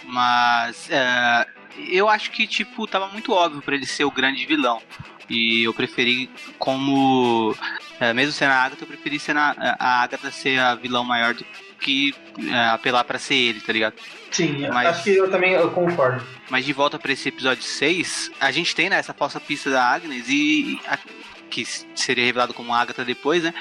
Mas 0.06 0.90
é, 0.90 1.48
eu 1.90 2.10
acho 2.10 2.32
que, 2.32 2.46
tipo, 2.46 2.86
tava 2.88 3.08
muito 3.08 3.32
óbvio 3.32 3.62
para 3.62 3.76
ele 3.76 3.86
ser 3.86 4.04
o 4.04 4.12
grande 4.12 4.46
vilão. 4.46 4.82
E 5.30 5.64
eu 5.64 5.74
preferi 5.74 6.30
como. 6.60 7.56
É, 8.04 8.12
mesmo 8.12 8.34
sendo 8.34 8.52
a 8.52 8.56
Agatha, 8.56 8.84
eu 8.84 8.88
preferi 8.88 9.18
ser 9.18 9.38
a, 9.38 9.78
a 9.80 10.04
Agatha 10.04 10.30
ser 10.30 10.60
a 10.60 10.76
vilão 10.76 11.06
maior 11.06 11.34
do 11.34 11.46
que 11.80 12.14
é, 12.52 12.70
apelar 12.70 13.06
para 13.06 13.18
ser 13.18 13.36
ele, 13.36 13.62
tá 13.62 13.72
ligado? 13.72 13.96
Sim, 14.30 14.68
mas, 14.68 14.88
acho 14.88 15.04
que 15.04 15.16
eu 15.16 15.32
também 15.32 15.54
eu 15.54 15.72
concordo. 15.72 16.22
Mas 16.50 16.66
de 16.66 16.74
volta 16.74 17.00
para 17.00 17.14
esse 17.14 17.30
episódio 17.30 17.64
6, 17.64 18.32
a 18.42 18.52
gente 18.52 18.76
tem 18.76 18.90
né, 18.90 18.98
essa 18.98 19.14
falsa 19.14 19.40
pista 19.40 19.70
da 19.70 19.86
Agnes 19.86 20.26
e. 20.28 20.78
A, 20.86 20.98
que 21.50 21.64
seria 21.96 22.26
revelado 22.26 22.54
como 22.54 22.74
Agatha 22.74 23.06
depois, 23.06 23.44
né? 23.44 23.54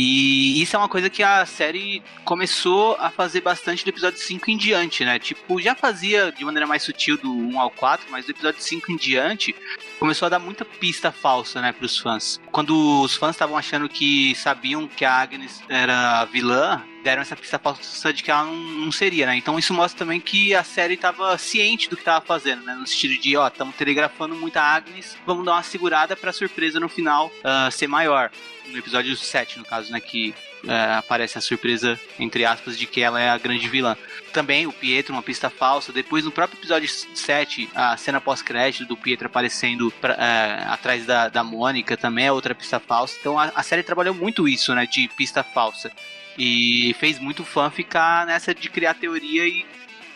E 0.00 0.62
isso 0.62 0.76
é 0.76 0.78
uma 0.78 0.88
coisa 0.88 1.10
que 1.10 1.24
a 1.24 1.44
série 1.44 2.00
começou 2.24 2.94
a 3.00 3.10
fazer 3.10 3.40
bastante 3.40 3.84
do 3.84 3.88
episódio 3.88 4.20
5 4.20 4.48
em 4.48 4.56
diante, 4.56 5.04
né? 5.04 5.18
Tipo, 5.18 5.60
já 5.60 5.74
fazia 5.74 6.30
de 6.30 6.44
maneira 6.44 6.68
mais 6.68 6.84
sutil 6.84 7.18
do 7.18 7.28
1 7.28 7.60
ao 7.60 7.68
4, 7.68 8.06
mas 8.08 8.24
do 8.24 8.30
episódio 8.30 8.62
5 8.62 8.92
em 8.92 8.96
diante 8.96 9.56
começou 9.98 10.26
a 10.26 10.28
dar 10.28 10.38
muita 10.38 10.64
pista 10.64 11.10
falsa, 11.10 11.60
né, 11.60 11.72
pros 11.72 11.98
fãs. 11.98 12.40
Quando 12.52 13.02
os 13.02 13.16
fãs 13.16 13.34
estavam 13.34 13.56
achando 13.56 13.88
que 13.88 14.36
sabiam 14.36 14.86
que 14.86 15.04
a 15.04 15.12
Agnes 15.12 15.60
era 15.68 16.24
vilã, 16.26 16.80
deram 17.02 17.22
essa 17.22 17.34
pista 17.34 17.58
falsa 17.58 18.12
de 18.12 18.22
que 18.22 18.30
ela 18.30 18.44
não, 18.44 18.54
não, 18.54 18.92
seria, 18.92 19.26
né? 19.26 19.34
Então 19.34 19.58
isso 19.58 19.74
mostra 19.74 19.98
também 19.98 20.20
que 20.20 20.54
a 20.54 20.62
série 20.62 20.94
estava 20.94 21.36
ciente 21.38 21.90
do 21.90 21.96
que 21.96 22.02
estava 22.02 22.24
fazendo, 22.24 22.62
né? 22.62 22.74
No 22.74 22.86
sentido 22.86 23.20
de, 23.20 23.36
ó, 23.36 23.48
estamos 23.48 23.74
telegrafando 23.74 24.36
muita 24.36 24.62
Agnes, 24.62 25.16
vamos 25.26 25.44
dar 25.44 25.52
uma 25.54 25.62
segurada 25.64 26.14
pra 26.14 26.32
surpresa 26.32 26.78
no 26.78 26.88
final 26.88 27.26
uh, 27.26 27.70
ser 27.72 27.88
maior 27.88 28.30
no 28.70 28.78
episódio 28.78 29.16
7, 29.16 29.58
no 29.58 29.64
caso, 29.64 29.92
né? 29.92 30.00
Que 30.00 30.34
é, 30.66 30.94
aparece 30.94 31.38
a 31.38 31.40
surpresa, 31.40 31.98
entre 32.18 32.44
aspas, 32.44 32.78
de 32.78 32.86
que 32.86 33.00
ela 33.00 33.20
é 33.20 33.28
a 33.28 33.38
grande 33.38 33.68
vilã. 33.68 33.96
Também 34.32 34.66
o 34.66 34.72
Pietro, 34.72 35.12
uma 35.12 35.22
pista 35.22 35.48
falsa. 35.48 35.92
Depois, 35.92 36.24
no 36.24 36.30
próprio 36.30 36.58
episódio 36.58 36.88
7, 36.88 37.68
a 37.74 37.96
cena 37.96 38.20
pós-crédito 38.20 38.86
do 38.86 38.96
Pietro 38.96 39.26
aparecendo 39.26 39.90
pra, 40.00 40.14
é, 40.14 40.64
atrás 40.68 41.06
da, 41.06 41.28
da 41.28 41.44
Mônica 41.44 41.96
também 41.96 42.26
é 42.26 42.32
outra 42.32 42.54
pista 42.54 42.78
falsa. 42.78 43.16
Então 43.20 43.38
a, 43.38 43.52
a, 43.54 43.62
série 43.62 43.82
trabalhou 43.82 44.14
muito 44.14 44.48
isso, 44.48 44.74
né? 44.74 44.86
De 44.86 45.08
pista 45.08 45.42
falsa. 45.42 45.90
E 46.38 46.94
fez 46.98 47.18
muito 47.18 47.44
fã 47.44 47.70
ficar 47.70 48.26
nessa 48.26 48.54
de 48.54 48.68
criar 48.68 48.94
teoria 48.94 49.46
e 49.46 49.66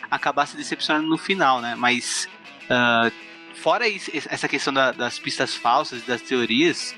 acabar 0.09 0.45
se 0.45 0.55
decepcionando 0.55 1.07
no 1.07 1.17
final, 1.17 1.61
né? 1.61 1.75
Mas. 1.75 2.27
Uh, 2.63 3.11
fora 3.55 3.87
isso, 3.87 4.11
essa 4.13 4.47
questão 4.47 4.73
da, 4.73 4.91
das 4.91 5.19
pistas 5.19 5.55
falsas, 5.55 6.03
das 6.03 6.21
teorias, 6.21 6.95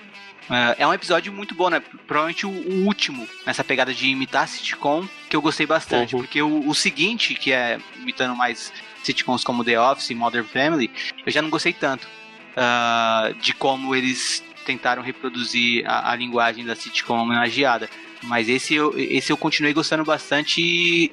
é, 0.50 0.84
é 0.84 0.88
um 0.88 0.94
episódio 0.94 1.32
muito 1.34 1.56
bom, 1.56 1.70
né? 1.70 1.82
Provavelmente 2.08 2.46
o, 2.46 2.50
o, 2.50 2.86
último 2.86 3.28
nessa 3.46 3.64
pegada 3.64 3.94
de 3.94 4.08
imitar 4.08 4.48
sitcom, 4.48 5.08
que 5.30 5.36
eu 5.36 5.42
gostei 5.42 5.66
bastante. 5.66 6.16
Uhum. 6.16 6.22
Porque 6.22 6.42
o, 6.42 6.68
o, 6.68 6.76
seguinte, 6.76 7.34
que 7.34 7.52
é 7.52 7.80
imitando 7.98 8.36
mais 8.36 8.72
sitcoms 9.04 9.44
como 9.44 9.64
The 9.64 9.80
Office 9.80 10.10
e 10.10 10.16
Modern 10.16 10.46
Family, 10.46 10.92
eu 11.26 11.32
já 11.32 11.42
não 11.42 11.50
gostei 11.50 11.74
tanto. 11.74 12.08
Uh, 12.56 13.34
de 13.42 13.54
como 13.54 13.94
eles 13.94 14.42
tentaram 14.66 15.04
reproduzir 15.04 15.86
a, 15.86 16.12
a 16.12 16.16
linguagem 16.16 16.66
da 16.66 16.76
sitcom 16.76 17.18
homenageada. 17.18 17.90
Mas 18.24 18.48
esse 18.50 18.74
eu, 18.74 18.94
esse 18.98 19.32
eu 19.32 19.38
continuei 19.38 19.74
gostando 19.74 20.04
bastante 20.04 20.62
e 20.62 21.12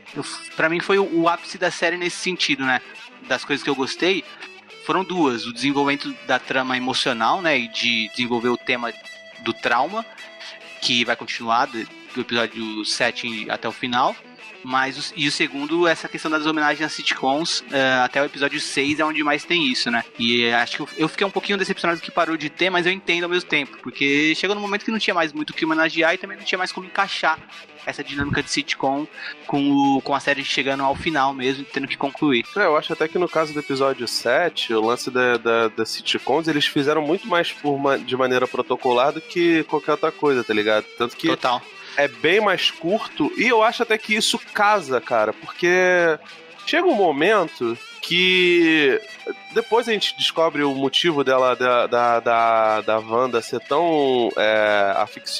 para 0.56 0.68
mim 0.68 0.80
foi 0.80 0.98
o, 0.98 1.20
o 1.20 1.28
ápice 1.28 1.58
da 1.58 1.70
série 1.70 1.96
nesse 1.96 2.16
sentido, 2.16 2.64
né? 2.64 2.80
Das 3.28 3.44
coisas 3.44 3.62
que 3.62 3.68
eu 3.68 3.74
gostei 3.74 4.24
foram 4.86 5.04
duas: 5.04 5.46
o 5.46 5.52
desenvolvimento 5.52 6.14
da 6.26 6.38
trama 6.38 6.76
emocional, 6.76 7.42
né? 7.42 7.58
E 7.58 7.68
de 7.68 8.08
desenvolver 8.10 8.48
o 8.48 8.56
tema 8.56 8.92
do 9.42 9.52
trauma, 9.52 10.04
que 10.80 11.04
vai 11.04 11.16
continuar 11.16 11.66
do, 11.66 11.80
episódio 12.20 12.84
7 12.84 13.50
até 13.50 13.68
o 13.68 13.72
final. 13.72 14.14
Mas 14.64 15.12
e 15.16 15.26
o 15.26 15.32
segundo, 15.32 15.86
essa 15.86 16.08
questão 16.08 16.30
das 16.30 16.46
homenagens 16.46 16.86
às 16.86 16.92
sitcoms, 16.92 17.60
uh, 17.60 18.04
até 18.04 18.22
o 18.22 18.24
episódio 18.24 18.60
6 18.60 19.00
é 19.00 19.04
onde 19.04 19.22
mais 19.24 19.44
tem 19.44 19.70
isso, 19.70 19.90
né? 19.90 20.04
E 20.18 20.48
uh, 20.48 20.56
acho 20.56 20.76
que 20.76 20.82
eu, 20.82 20.88
eu, 20.98 21.08
fiquei 21.08 21.26
um 21.26 21.30
pouquinho 21.30 21.58
decepcionado 21.58 22.00
que 22.00 22.10
parou 22.10 22.36
de 22.36 22.48
ter, 22.48 22.70
mas 22.70 22.86
eu 22.86 22.92
entendo 22.92 23.24
ao 23.24 23.30
mesmo 23.30 23.48
tempo, 23.48 23.76
porque 23.82 24.34
chegou 24.34 24.54
num 24.54 24.62
momento 24.62 24.84
que 24.84 24.90
não 24.90 24.98
tinha 24.98 25.14
mais 25.14 25.32
muito 25.32 25.50
o 25.50 25.54
que 25.54 25.64
homenagear 25.64 26.14
e 26.14 26.18
também 26.18 26.36
não 26.36 26.44
tinha 26.44 26.58
mais 26.58 26.72
como 26.72 26.86
encaixar 26.86 27.38
essa 27.84 28.02
dinâmica 28.02 28.42
de 28.42 28.50
sitcom 28.50 29.06
com, 29.46 29.96
o, 29.96 30.02
com 30.02 30.14
a 30.14 30.20
série 30.20 30.44
chegando 30.44 30.82
ao 30.82 30.94
final 30.94 31.34
mesmo, 31.34 31.64
tendo 31.64 31.88
que 31.88 31.96
concluir. 31.96 32.44
É, 32.56 32.60
eu 32.64 32.76
acho 32.76 32.92
até 32.92 33.08
que 33.08 33.18
no 33.18 33.28
caso 33.28 33.52
do 33.52 33.60
episódio 33.60 34.06
7, 34.06 34.74
o 34.74 34.80
lance 34.80 35.10
da, 35.10 35.36
da, 35.36 35.68
da 35.68 35.84
sitcoms, 35.84 36.48
eles 36.48 36.66
fizeram 36.66 37.02
muito 37.02 37.26
mais 37.26 37.50
por 37.50 37.78
de 37.98 38.16
maneira 38.16 38.46
protocolar 38.46 39.12
do 39.12 39.20
que 39.20 39.64
qualquer 39.64 39.92
outra 39.92 40.12
coisa, 40.12 40.44
tá 40.44 40.54
ligado? 40.54 40.84
Tanto 40.96 41.16
que. 41.16 41.28
Total 41.28 41.60
é 41.96 42.08
bem 42.08 42.40
mais 42.40 42.70
curto 42.70 43.32
e 43.36 43.48
eu 43.48 43.62
acho 43.62 43.82
até 43.82 43.96
que 43.98 44.14
isso 44.14 44.38
casa, 44.52 45.00
cara, 45.00 45.32
porque 45.32 45.68
chega 46.66 46.86
um 46.86 46.94
momento 46.94 47.76
que 48.00 49.00
depois 49.54 49.88
a 49.88 49.92
gente 49.92 50.16
descobre 50.16 50.64
o 50.64 50.74
motivo 50.74 51.22
dela, 51.22 51.54
da, 51.54 51.86
da, 51.86 52.20
da, 52.20 52.80
da 52.80 52.98
Wanda 52.98 53.40
ser 53.40 53.60
tão 53.60 54.30
é, 54.36 54.94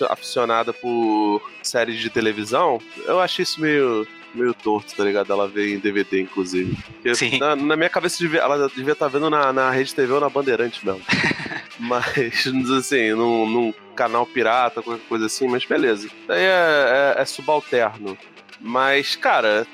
aficionada 0.08 0.72
por 0.72 1.42
séries 1.62 1.98
de 1.98 2.08
televisão. 2.08 2.80
Eu 3.04 3.20
achei 3.20 3.42
isso 3.42 3.60
meio 3.60 4.06
meio 4.34 4.54
torto, 4.54 4.94
tá 4.96 5.04
ligado? 5.04 5.30
Ela 5.30 5.46
vê 5.46 5.74
em 5.74 5.78
DVD, 5.78 6.20
inclusive. 6.20 6.76
Porque 6.94 7.14
Sim. 7.14 7.38
Na, 7.38 7.54
na, 7.54 7.76
minha 7.76 7.90
cabeça, 7.90 8.24
ela 8.24 8.68
devia 8.68 8.92
estar 8.92 9.06
tá 9.06 9.12
vendo 9.12 9.28
na, 9.28 9.52
na 9.52 9.70
Rede 9.70 9.94
TV 9.94 10.10
ou 10.10 10.20
na 10.20 10.30
Bandeirante 10.30 10.84
mesmo. 10.84 11.02
mas, 11.82 12.46
assim, 12.78 13.10
num, 13.10 13.44
num, 13.44 13.74
canal 13.96 14.24
pirata, 14.24 14.80
qualquer 14.80 15.06
coisa 15.06 15.26
assim, 15.26 15.48
mas 15.48 15.64
beleza. 15.64 16.08
Daí 16.26 16.44
é, 16.44 17.14
é, 17.18 17.22
é 17.22 17.24
subalterno. 17.24 18.16
Mas, 18.60 19.16
cara, 19.16 19.66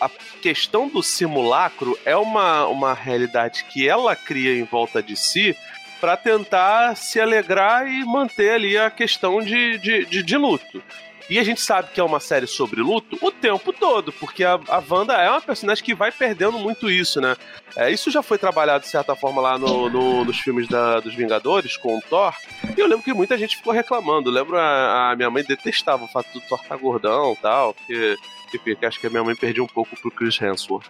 a 0.00 0.10
questão 0.42 0.88
do 0.88 1.02
simulacro 1.02 1.96
é 2.04 2.16
uma, 2.16 2.66
uma 2.66 2.92
realidade 2.92 3.64
que 3.64 3.88
ela 3.88 4.16
cria 4.16 4.58
em 4.58 4.64
volta 4.64 5.02
de 5.02 5.16
si 5.16 5.56
para 6.00 6.16
tentar 6.16 6.96
se 6.96 7.20
alegrar 7.20 7.86
e 7.86 8.04
manter 8.04 8.50
ali 8.50 8.76
a 8.76 8.90
questão 8.90 9.40
de, 9.40 9.78
de, 9.78 10.04
de, 10.04 10.22
de 10.22 10.36
luto. 10.36 10.82
E 11.30 11.38
a 11.38 11.44
gente 11.44 11.60
sabe 11.60 11.90
que 11.92 12.00
é 12.00 12.04
uma 12.04 12.20
série 12.20 12.46
sobre 12.46 12.80
luto 12.80 13.16
o 13.20 13.30
tempo 13.30 13.72
todo, 13.72 14.12
porque 14.12 14.44
a, 14.44 14.58
a 14.68 14.82
Wanda 14.88 15.14
é 15.14 15.30
uma 15.30 15.40
personagem 15.40 15.84
que 15.84 15.94
vai 15.94 16.10
perdendo 16.10 16.58
muito 16.58 16.90
isso, 16.90 17.20
né? 17.20 17.36
É, 17.76 17.90
isso 17.90 18.10
já 18.10 18.22
foi 18.22 18.38
trabalhado 18.38 18.84
de 18.84 18.90
certa 18.90 19.14
forma 19.14 19.40
lá 19.40 19.58
no, 19.58 19.88
no, 19.88 20.24
nos 20.24 20.38
filmes 20.38 20.68
da, 20.68 21.00
dos 21.00 21.14
Vingadores 21.14 21.76
com 21.76 21.96
o 21.96 22.02
Thor. 22.02 22.34
E 22.76 22.80
eu 22.80 22.86
lembro 22.86 23.04
que 23.04 23.14
muita 23.14 23.38
gente 23.38 23.56
ficou 23.56 23.72
reclamando. 23.72 24.28
Eu 24.28 24.34
lembro 24.34 24.58
a, 24.58 25.12
a 25.12 25.16
minha 25.16 25.30
mãe 25.30 25.42
detestava 25.42 26.04
o 26.04 26.08
fato 26.08 26.32
do 26.32 26.40
Thor 26.40 26.60
estar 26.60 26.76
tá 26.76 26.80
gordão 26.80 27.32
e 27.32 27.36
tal, 27.36 27.74
porque, 27.74 28.16
enfim, 28.54 28.76
acho 28.84 29.00
que 29.00 29.06
a 29.06 29.10
minha 29.10 29.24
mãe 29.24 29.34
perdia 29.34 29.62
um 29.62 29.68
pouco 29.68 29.96
pro 29.96 30.10
Chris 30.10 30.40
Hemsworth. 30.40 30.86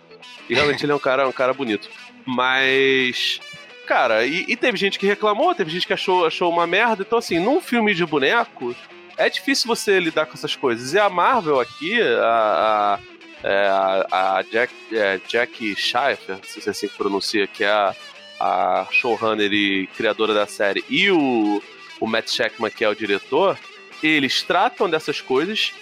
E 0.49 0.55
realmente 0.55 0.85
ele 0.85 0.93
é 0.93 0.95
um 0.95 1.01
cara, 1.01 1.29
um 1.29 1.33
cara 1.33 1.53
bonito. 1.53 1.89
Mas 2.27 3.41
cara, 3.87 4.25
e, 4.25 4.47
e, 4.49 4.57
teve 4.57 4.79
gente 4.79 4.99
que 4.99 5.07
reclamou, 5.07 5.55
teve 5.55 5.71
gente 5.71 5.87
que 5.87 5.93
achou, 5.93 6.25
achou 6.25 6.51
uma 6.51 6.67
merda. 6.67 7.03
Então, 7.03 7.19
assim, 7.19 7.39
num 7.39 7.61
filme 7.61 7.95
de 7.95 8.07
boneco, 8.07 8.75
é 9.17 9.29
difícil 9.29 9.67
você 9.67 9.99
lidar 9.99 10.27
com 10.27 10.35
essas 10.35 10.57
coisas. 10.57 10.93
E 10.93 10.99
a 10.99 11.09
Marvel 11.09 11.61
aqui, 11.61 12.01
a, 12.01 12.99
a, 13.43 13.49
é, 13.49 13.69
a, 14.11 14.45
Jack, 14.51 14.73
é, 14.93 15.21
Jack 15.29 15.77
se 15.77 15.97
é 15.97 16.71
assim 16.71 16.89
pronuncia, 16.89 17.47
que 17.47 17.65
é 17.65 17.71
a, 17.71 17.95
a 18.41 18.87
showrunner 18.91 19.53
e 19.53 19.87
criadora 19.97 20.35
da 20.35 20.47
série, 20.47 20.85
e 20.89 21.11
o, 21.11 21.63
o 22.01 22.07
Matt 22.07 22.31
Shackman, 22.31 22.71
que 22.71 22.85
é 22.85 22.89
o 22.89 22.95
diretor, 22.95 23.59
eles 24.03 24.43
tratam 24.43 24.91
dessas 24.91 25.21
coisas 25.21 25.73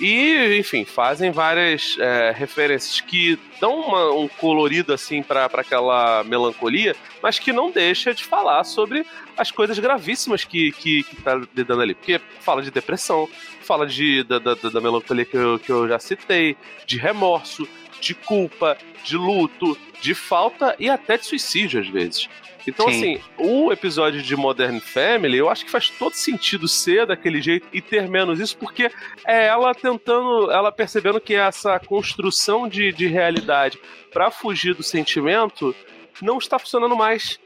e, 0.00 0.58
enfim, 0.58 0.84
fazem 0.84 1.30
várias 1.30 1.96
é, 1.98 2.32
referências 2.34 3.00
que 3.00 3.38
dão 3.60 3.80
uma, 3.80 4.12
um 4.14 4.28
colorido 4.28 4.94
assim 4.94 5.22
para 5.22 5.44
aquela 5.44 6.24
melancolia, 6.24 6.96
mas 7.22 7.38
que 7.38 7.52
não 7.52 7.70
deixa 7.70 8.14
de 8.14 8.24
falar 8.24 8.64
sobre 8.64 9.04
as 9.36 9.50
coisas 9.50 9.78
gravíssimas 9.78 10.42
que, 10.42 10.72
que, 10.72 11.02
que 11.02 11.16
tá 11.16 11.34
lidando 11.54 11.82
ali. 11.82 11.94
Porque 11.94 12.18
fala 12.40 12.62
de 12.62 12.70
depressão, 12.70 13.28
fala 13.60 13.86
de, 13.86 14.24
da, 14.24 14.38
da, 14.38 14.54
da 14.54 14.80
melancolia 14.80 15.24
que 15.26 15.36
eu, 15.36 15.58
que 15.58 15.70
eu 15.70 15.86
já 15.86 15.98
citei, 15.98 16.56
de 16.86 16.96
remorso, 16.96 17.68
de 18.00 18.14
culpa, 18.14 18.78
de 19.04 19.16
luto, 19.16 19.76
de 20.00 20.14
falta 20.14 20.74
e 20.78 20.88
até 20.88 21.18
de 21.18 21.26
suicídio 21.26 21.80
às 21.80 21.88
vezes. 21.88 22.28
Então, 22.66 22.88
Sim. 22.88 23.14
assim, 23.14 23.22
o 23.38 23.72
episódio 23.72 24.22
de 24.22 24.36
Modern 24.36 24.80
Family, 24.80 25.38
eu 25.38 25.48
acho 25.48 25.64
que 25.64 25.70
faz 25.70 25.90
todo 25.90 26.14
sentido 26.14 26.68
ser 26.68 27.06
daquele 27.06 27.40
jeito 27.40 27.66
e 27.72 27.80
ter 27.80 28.08
menos 28.08 28.40
isso, 28.40 28.56
porque 28.56 28.90
é 29.26 29.46
ela 29.46 29.74
tentando, 29.74 30.50
ela 30.50 30.70
percebendo 30.70 31.20
que 31.20 31.34
essa 31.34 31.78
construção 31.80 32.68
de, 32.68 32.92
de 32.92 33.06
realidade 33.06 33.78
para 34.12 34.30
fugir 34.30 34.74
do 34.74 34.82
sentimento 34.82 35.74
não 36.22 36.38
está 36.38 36.58
funcionando 36.58 36.96
mais. 36.96 37.38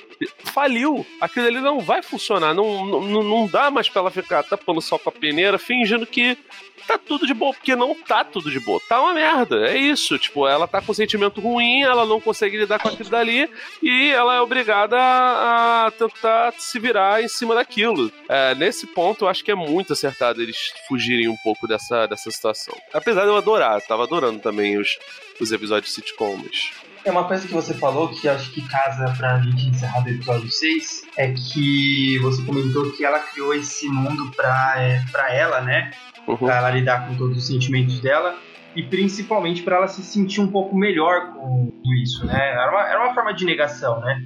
Faliu. 0.52 1.06
Aquilo 1.20 1.46
ali 1.46 1.60
não 1.60 1.80
vai 1.80 2.02
funcionar. 2.02 2.54
Não, 2.54 2.84
não, 2.84 3.22
não 3.22 3.46
dá 3.46 3.70
mais 3.70 3.88
pra 3.88 4.00
ela 4.00 4.10
ficar 4.10 4.42
tapando 4.42 4.80
só 4.80 4.98
com 4.98 5.08
a 5.08 5.12
peneira, 5.12 5.58
fingindo 5.58 6.06
que 6.06 6.36
tá 6.86 6.98
tudo 6.98 7.26
de 7.26 7.34
boa, 7.34 7.52
porque 7.52 7.74
não 7.74 7.94
tá 7.94 8.24
tudo 8.24 8.50
de 8.50 8.60
boa. 8.60 8.80
Tá 8.88 9.00
uma 9.00 9.14
merda. 9.14 9.68
É 9.68 9.76
isso. 9.76 10.18
Tipo, 10.18 10.46
ela 10.46 10.66
tá 10.66 10.80
com 10.80 10.94
sentimento 10.94 11.40
ruim, 11.40 11.82
ela 11.82 12.04
não 12.04 12.20
consegue 12.20 12.56
lidar 12.56 12.78
com 12.78 12.88
aquilo 12.88 13.10
dali 13.10 13.48
e 13.82 14.10
ela 14.10 14.36
é 14.36 14.40
obrigada 14.40 14.96
a, 14.96 15.86
a 15.86 15.90
tentar 15.90 16.52
se 16.58 16.78
virar 16.78 17.22
em 17.22 17.28
cima 17.28 17.54
daquilo. 17.54 18.10
É, 18.28 18.54
nesse 18.54 18.86
ponto, 18.86 19.24
eu 19.24 19.28
acho 19.28 19.44
que 19.44 19.50
é 19.50 19.54
muito 19.54 19.92
acertado 19.92 20.40
eles 20.40 20.72
fugirem 20.88 21.28
um 21.28 21.36
pouco 21.42 21.66
dessa, 21.66 22.06
dessa 22.06 22.30
situação. 22.30 22.74
Apesar 22.92 23.22
de 23.22 23.28
eu 23.28 23.36
adorar, 23.36 23.80
tava 23.82 24.04
adorando 24.04 24.40
também 24.40 24.78
os, 24.78 24.98
os 25.40 25.52
episódios 25.52 25.92
sitcoms. 25.92 26.72
É 27.04 27.10
uma 27.10 27.24
coisa 27.24 27.46
que 27.46 27.52
você 27.52 27.74
falou 27.74 28.08
que 28.08 28.26
acho 28.26 28.50
que 28.50 28.66
casa 28.66 29.12
pra 29.18 29.38
gente 29.38 29.66
encerrar 29.66 30.00
do 30.00 30.08
episódio 30.08 30.50
6 30.50 31.02
é 31.18 31.34
que 31.34 32.18
você 32.20 32.42
comentou 32.42 32.90
que 32.92 33.04
ela 33.04 33.18
criou 33.18 33.52
esse 33.52 33.86
mundo 33.88 34.30
pra, 34.34 34.74
é, 34.78 35.04
pra 35.12 35.30
ela, 35.30 35.60
né? 35.60 35.90
Uhum. 36.26 36.36
Pra 36.38 36.56
ela 36.56 36.70
lidar 36.70 37.06
com 37.06 37.16
todos 37.16 37.36
os 37.36 37.46
sentimentos 37.46 38.00
dela 38.00 38.34
e 38.74 38.82
principalmente 38.82 39.62
para 39.62 39.76
ela 39.76 39.88
se 39.88 40.02
sentir 40.02 40.40
um 40.40 40.50
pouco 40.50 40.76
melhor 40.76 41.32
com 41.32 41.70
isso, 42.02 42.26
né? 42.26 42.50
Era 42.52 42.70
uma, 42.70 42.88
era 42.88 43.04
uma 43.04 43.14
forma 43.14 43.32
de 43.32 43.44
negação, 43.44 44.00
né? 44.00 44.20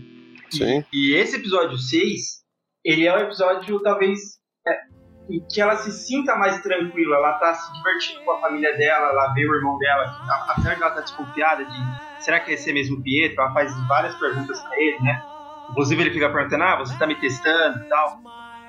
Sim. 0.51 0.85
E 0.93 1.15
esse 1.15 1.37
episódio 1.37 1.77
6, 1.77 2.39
ele 2.85 3.07
é 3.07 3.15
um 3.15 3.21
episódio 3.21 3.81
talvez 3.83 4.19
é, 4.67 4.73
em 5.31 5.45
que 5.53 5.61
ela 5.61 5.77
se 5.77 5.93
sinta 5.93 6.35
mais 6.37 6.63
tranquila, 6.63 7.17
ela 7.17 7.35
tá 7.35 7.53
se 7.53 7.73
divertindo 7.75 8.25
com 8.25 8.31
a 8.33 8.41
família 8.41 8.75
dela, 8.79 9.11
ela 9.11 9.35
vê 9.35 9.47
o 9.47 9.55
irmão 9.55 9.77
dela, 9.79 10.05
a- 10.05 10.53
apesar 10.53 10.75
de 10.75 10.81
ela 10.81 10.89
estar 10.91 11.03
desconfiada 11.03 11.65
de 11.65 12.25
será 12.25 12.41
que 12.41 12.51
é 12.51 12.55
esse 12.55 12.73
mesmo 12.73 13.03
Pietro, 13.03 13.43
ela 13.43 13.53
faz 13.53 13.71
várias 13.87 14.15
perguntas 14.19 14.63
pra 14.63 14.81
ele, 14.81 14.99
né? 15.03 15.21
Inclusive 15.71 16.01
ele 16.01 16.11
fica 16.13 16.31
perguntando, 16.33 16.63
ah, 16.65 16.77
você 16.79 16.97
tá 16.97 17.07
me 17.07 17.15
testando 17.17 17.79
e 17.79 17.89
tal, 17.89 18.21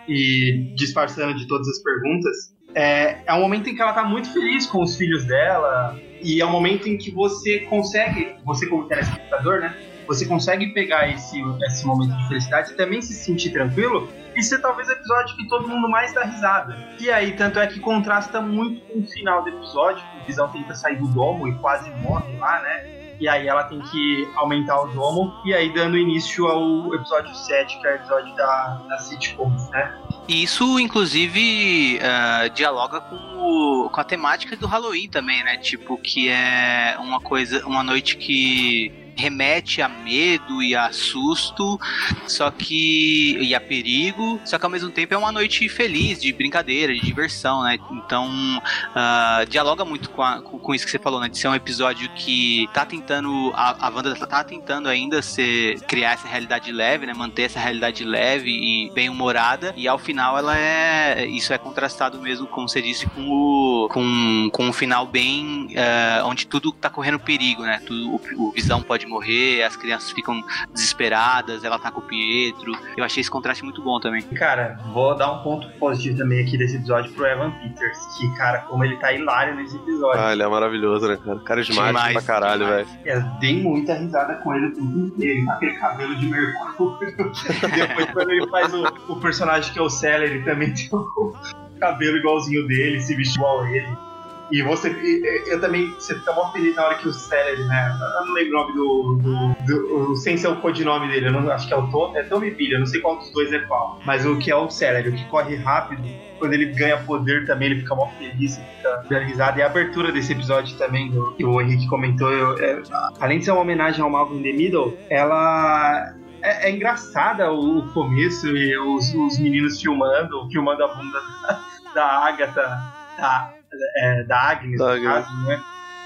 e 0.08 0.74
disfarçando 0.76 1.34
de 1.38 1.48
todas 1.48 1.68
as 1.70 1.82
perguntas. 1.82 2.36
É, 2.76 3.18
é 3.26 3.34
um 3.34 3.42
momento 3.42 3.70
em 3.70 3.76
que 3.76 3.82
ela 3.82 3.94
tá 3.94 4.04
muito 4.04 4.32
feliz 4.32 4.66
com 4.66 4.82
os 4.84 4.96
filhos 4.96 5.26
dela, 5.26 5.98
e 6.22 6.42
é 6.42 6.46
um 6.46 6.52
momento 6.52 6.88
em 6.88 6.98
que 6.98 7.12
você 7.12 7.60
consegue, 7.62 8.36
você 8.46 8.68
como 8.68 8.88
telespectador, 8.88 9.62
né? 9.62 9.76
Você 10.08 10.26
consegue 10.26 10.74
pegar 10.74 11.08
esse, 11.10 11.40
esse 11.68 11.86
momento 11.86 12.18
de 12.18 12.28
felicidade 12.28 12.72
e 12.72 12.76
também 12.76 13.02
se 13.02 13.14
sentir 13.14 13.52
tranquilo 13.52 14.10
e 14.36 14.42
ser 14.42 14.60
talvez 14.60 14.88
o 14.88 14.92
episódio 14.92 15.36
que 15.38 15.48
todo 15.48 15.68
mundo 15.68 15.88
mais 15.88 16.14
dá 16.14 16.24
risada. 16.24 16.76
E 17.00 17.12
aí, 17.12 17.34
tanto 17.34 17.60
é 17.60 17.68
que 17.68 17.80
contrasta 17.80 18.42
muito 18.42 18.82
com 18.88 19.00
o 19.00 19.08
final 19.08 19.44
do 19.44 19.50
episódio, 19.50 20.04
que 20.04 20.24
o 20.24 20.26
Visão 20.26 20.48
tenta 20.50 20.74
sair 20.74 20.98
do 20.98 21.08
domo 21.08 21.48
e 21.48 21.56
quase 21.60 21.90
morre 21.92 22.36
lá, 22.38 22.60
né? 22.62 22.99
E 23.20 23.28
aí 23.28 23.48
ela 23.48 23.64
tem 23.66 23.80
que 23.82 24.28
aumentar 24.36 24.80
o 24.82 24.88
domo, 24.88 25.34
e 25.46 25.54
aí 25.54 25.74
dando 25.74 25.98
início 25.98 26.48
ao 26.48 26.94
episódio 26.96 27.36
7, 27.36 27.80
que 27.80 27.88
é 27.88 27.92
o 27.92 27.96
episódio 27.96 28.36
da, 28.36 28.82
da 28.88 28.98
sitcoms, 29.00 29.70
né? 29.72 29.98
Isso, 30.28 30.80
inclusive, 30.80 32.00
ah, 32.02 32.48
dialoga 32.50 33.02
com, 33.02 33.16
o- 33.16 33.90
com 33.90 34.00
a 34.00 34.04
temática 34.04 34.56
do 34.56 34.68
Halloween 34.68 35.10
também, 35.10 35.44
né? 35.44 35.58
Tipo, 35.58 35.98
que 35.98 36.30
é 36.30 36.96
uma 37.00 37.20
coisa, 37.20 37.66
uma 37.66 37.84
noite 37.84 38.16
que 38.16 38.92
remete 39.16 39.82
a 39.82 39.90
medo 39.90 40.62
e 40.62 40.76
a 40.76 40.92
susto, 40.92 41.80
só 42.28 42.50
que 42.52 43.38
e 43.40 43.54
a 43.56 43.62
perigo, 43.62 44.40
só 44.46 44.58
que 44.58 44.66
ao 44.66 44.72
mesmo 44.72 44.90
tempo 44.90 45.14
é 45.14 45.18
uma 45.18 45.32
noite 45.32 45.68
feliz, 45.70 46.22
de 46.22 46.32
brincadeira, 46.34 46.94
de 46.94 47.02
diversão, 47.02 47.64
né? 47.64 47.78
Então 47.92 48.62
ah, 48.96 49.46
dialoga 49.50 49.84
muito 49.86 50.10
com, 50.10 50.22
a- 50.22 50.42
com, 50.42 50.74
isso 50.74 50.86
que 50.86 50.92
você 50.92 51.00
falou, 51.00 51.20
né? 51.20 51.30
De 51.30 51.38
ser 51.38 51.48
um 51.48 51.56
episódio 51.56 52.10
que 52.16 52.68
tá 52.74 52.86
tentando, 52.86 53.52
a, 53.56 53.88
a 53.88 53.90
Wanda 53.90 54.16
tá 54.28 54.44
tentando 54.44 54.88
ainda 54.90 55.22
ser, 55.22 55.80
criar 55.82 56.14
essa 56.14 56.28
realidade 56.28 56.72
leve, 56.72 57.06
né? 57.06 57.14
Manter 57.14 57.44
essa 57.44 57.60
realidade 57.60 58.04
leve 58.04 58.50
e 58.52 58.92
bem 58.94 59.10
humorada, 59.10 59.74
e 59.76 59.88
ao 59.88 59.98
final 59.98 60.38
ela 60.38 60.58
é, 60.58 61.26
isso 61.26 61.54
é 61.54 61.58
contrastado 61.58 62.20
mesmo, 62.22 62.48
como 62.48 62.68
você 62.68 62.82
disse, 62.82 63.08
com 63.08 63.28
o, 63.30 63.88
com, 63.92 64.50
com 64.52 64.66
um 64.68 64.74
final 64.74 65.06
bem, 65.06 65.70
eh, 65.76 66.22
onde 66.26 66.46
tudo 66.48 66.72
tá 66.72 66.90
correndo 66.90 67.20
perigo, 67.20 67.64
né? 67.64 67.82
Tudo, 67.86 68.16
o, 68.38 68.48
o 68.50 68.52
Visão 68.52 68.82
pode 68.82 69.06
morrer, 69.10 69.64
as 69.64 69.76
crianças 69.76 70.12
ficam 70.12 70.44
desesperadas, 70.74 71.64
ela 71.64 71.80
tá 71.80 71.92
com 71.92 72.00
o 72.00 72.04
Pietro. 72.04 72.72
Eu 72.96 73.04
achei 73.04 73.22
esse 73.22 73.30
contraste 73.30 73.64
muito 73.64 73.82
bom 73.82 74.00
também. 74.00 74.22
Cara, 74.22 74.80
vou 74.94 75.16
dar 75.16 75.32
um 75.32 75.44
ponto 75.44 75.68
positivo 75.80 76.18
também 76.18 76.46
aqui 76.46 76.58
desse 76.58 76.78
episódio 76.78 77.12
pro 77.14 77.26
Evan 77.26 77.52
Peters, 77.52 77.98
que, 78.18 78.36
cara, 78.38 78.60
como 78.60 78.84
ele 78.86 78.96
tá 78.98 79.12
hilário 79.12 79.56
nesse 79.56 79.76
episódio. 79.76 80.22
Ah, 80.22 80.32
ele 80.32 80.44
é 80.44 80.48
maravilhoso, 80.48 81.08
né, 81.08 81.18
cara? 81.18 81.40
Carismático 81.40 81.88
Demais, 81.88 82.14
pra 82.14 82.22
caralho, 82.22 82.68
velho. 82.68 82.88
Eu 83.06 83.22
dei 83.40 83.62
muita 83.62 83.96
risada 83.96 84.36
com 84.36 84.54
ele 84.56 84.68
o 84.68 84.76
tempo 84.76 84.98
inteiro, 85.00 85.46
com 85.46 85.52
aquele 85.52 85.74
cabelo 85.74 86.16
de 86.16 86.28
mercúrio. 86.28 87.16
Depois, 87.76 88.12
quando 88.12 88.32
ele 88.32 88.48
faz 88.48 88.74
o, 88.74 88.84
o 89.10 89.20
personagem 89.20 89.74
que 89.74 89.80
é 89.80 89.82
o 89.82 89.90
Seller, 89.90 90.30
ele 90.30 90.44
também 90.44 90.74
tem 90.74 90.90
o 90.92 91.34
cabelo 91.80 92.18
igualzinho 92.18 92.68
dele, 92.68 93.00
se 93.00 93.16
veste 93.16 93.38
igual 93.38 93.62
a 93.62 93.72
ele. 93.72 94.09
E 94.52 94.62
você, 94.64 94.90
e- 94.90 95.54
eu 95.54 95.62
também, 95.62 95.88
você 95.92 96.16
fica 96.18 96.34
mó 96.34 96.52
feliz 96.52 96.76
na 96.76 96.86
hora 96.86 96.96
que 96.96 97.08
o 97.08 97.14
Celery, 97.14 97.64
né? 97.66 97.98
Eu 98.20 98.26
não 98.26 98.34
lembro 98.34 98.58
o 98.58 98.62
nome 98.62 98.74
do. 98.74 99.56
do, 99.66 100.08
do- 100.10 100.16
sem 100.18 100.38
ser 100.38 100.48
o 100.48 100.60
codinome 100.62 101.08
dele, 101.08 101.28
eu 101.28 101.32
não, 101.32 101.52
acho 101.52 101.68
que 101.68 101.74
é 101.74 101.78
o 101.78 101.90
Tom, 101.90 102.16
é 102.18 102.24
Tommy 102.24 102.52
Billy, 102.52 102.74
eu 102.74 102.80
não 102.80 102.86
sei 102.88 103.00
qual 103.02 103.18
dos 103.18 103.32
dois 103.32 103.52
é 103.54 103.60
qual. 103.60 104.00
Mas 104.06 104.26
o 104.26 104.38
que 104.40 104.50
é 104.52 104.56
o 104.56 104.70
Celery, 104.70 105.10
o 105.10 105.16
que 105.16 105.26
corre 105.30 105.56
rápido, 105.56 106.02
quando 106.40 106.54
ele 106.54 106.74
ganha 106.74 106.98
poder 107.04 107.46
também, 107.46 107.70
ele 107.72 107.82
fica 107.82 107.94
mó 107.96 108.08
feliz, 108.18 108.56
fica 109.04 109.20
risada. 109.20 109.60
E 109.60 109.62
a 109.62 109.66
abertura 109.68 110.12
desse 110.12 110.32
episódio 110.34 110.78
também, 110.78 111.12
que 111.38 111.46
o 111.46 111.62
Henrique 111.62 111.88
comentou, 111.88 112.32
eu- 112.32 112.58
é- 112.60 112.82
além 113.20 113.40
de 113.40 113.46
ser 113.46 113.52
uma 113.52 113.62
homenagem 113.62 114.02
ao 114.02 114.10
Malcolm 114.10 114.40
in 114.40 114.44
the 114.52 114.58
Middle, 114.58 114.98
ela. 115.10 116.16
É, 116.42 116.70
é 116.70 116.72
engraçada 116.72 117.52
o, 117.52 117.80
o 117.80 117.94
começo 117.94 118.48
e 118.48 118.78
os, 118.80 119.14
os 119.14 119.40
meninos 119.42 119.82
filmando, 119.82 120.48
filmando 120.50 120.82
a 120.86 120.88
bunda 120.88 121.20
da, 121.42 121.62
da 121.94 122.06
Agatha, 122.30 122.78
da, 123.18 123.59
é, 123.98 124.24
da 124.24 124.40
Agnes, 124.50 124.80
Da 124.80 124.94
Agnes. 124.94 125.08
caso, 125.08 125.46
né? 125.46 125.62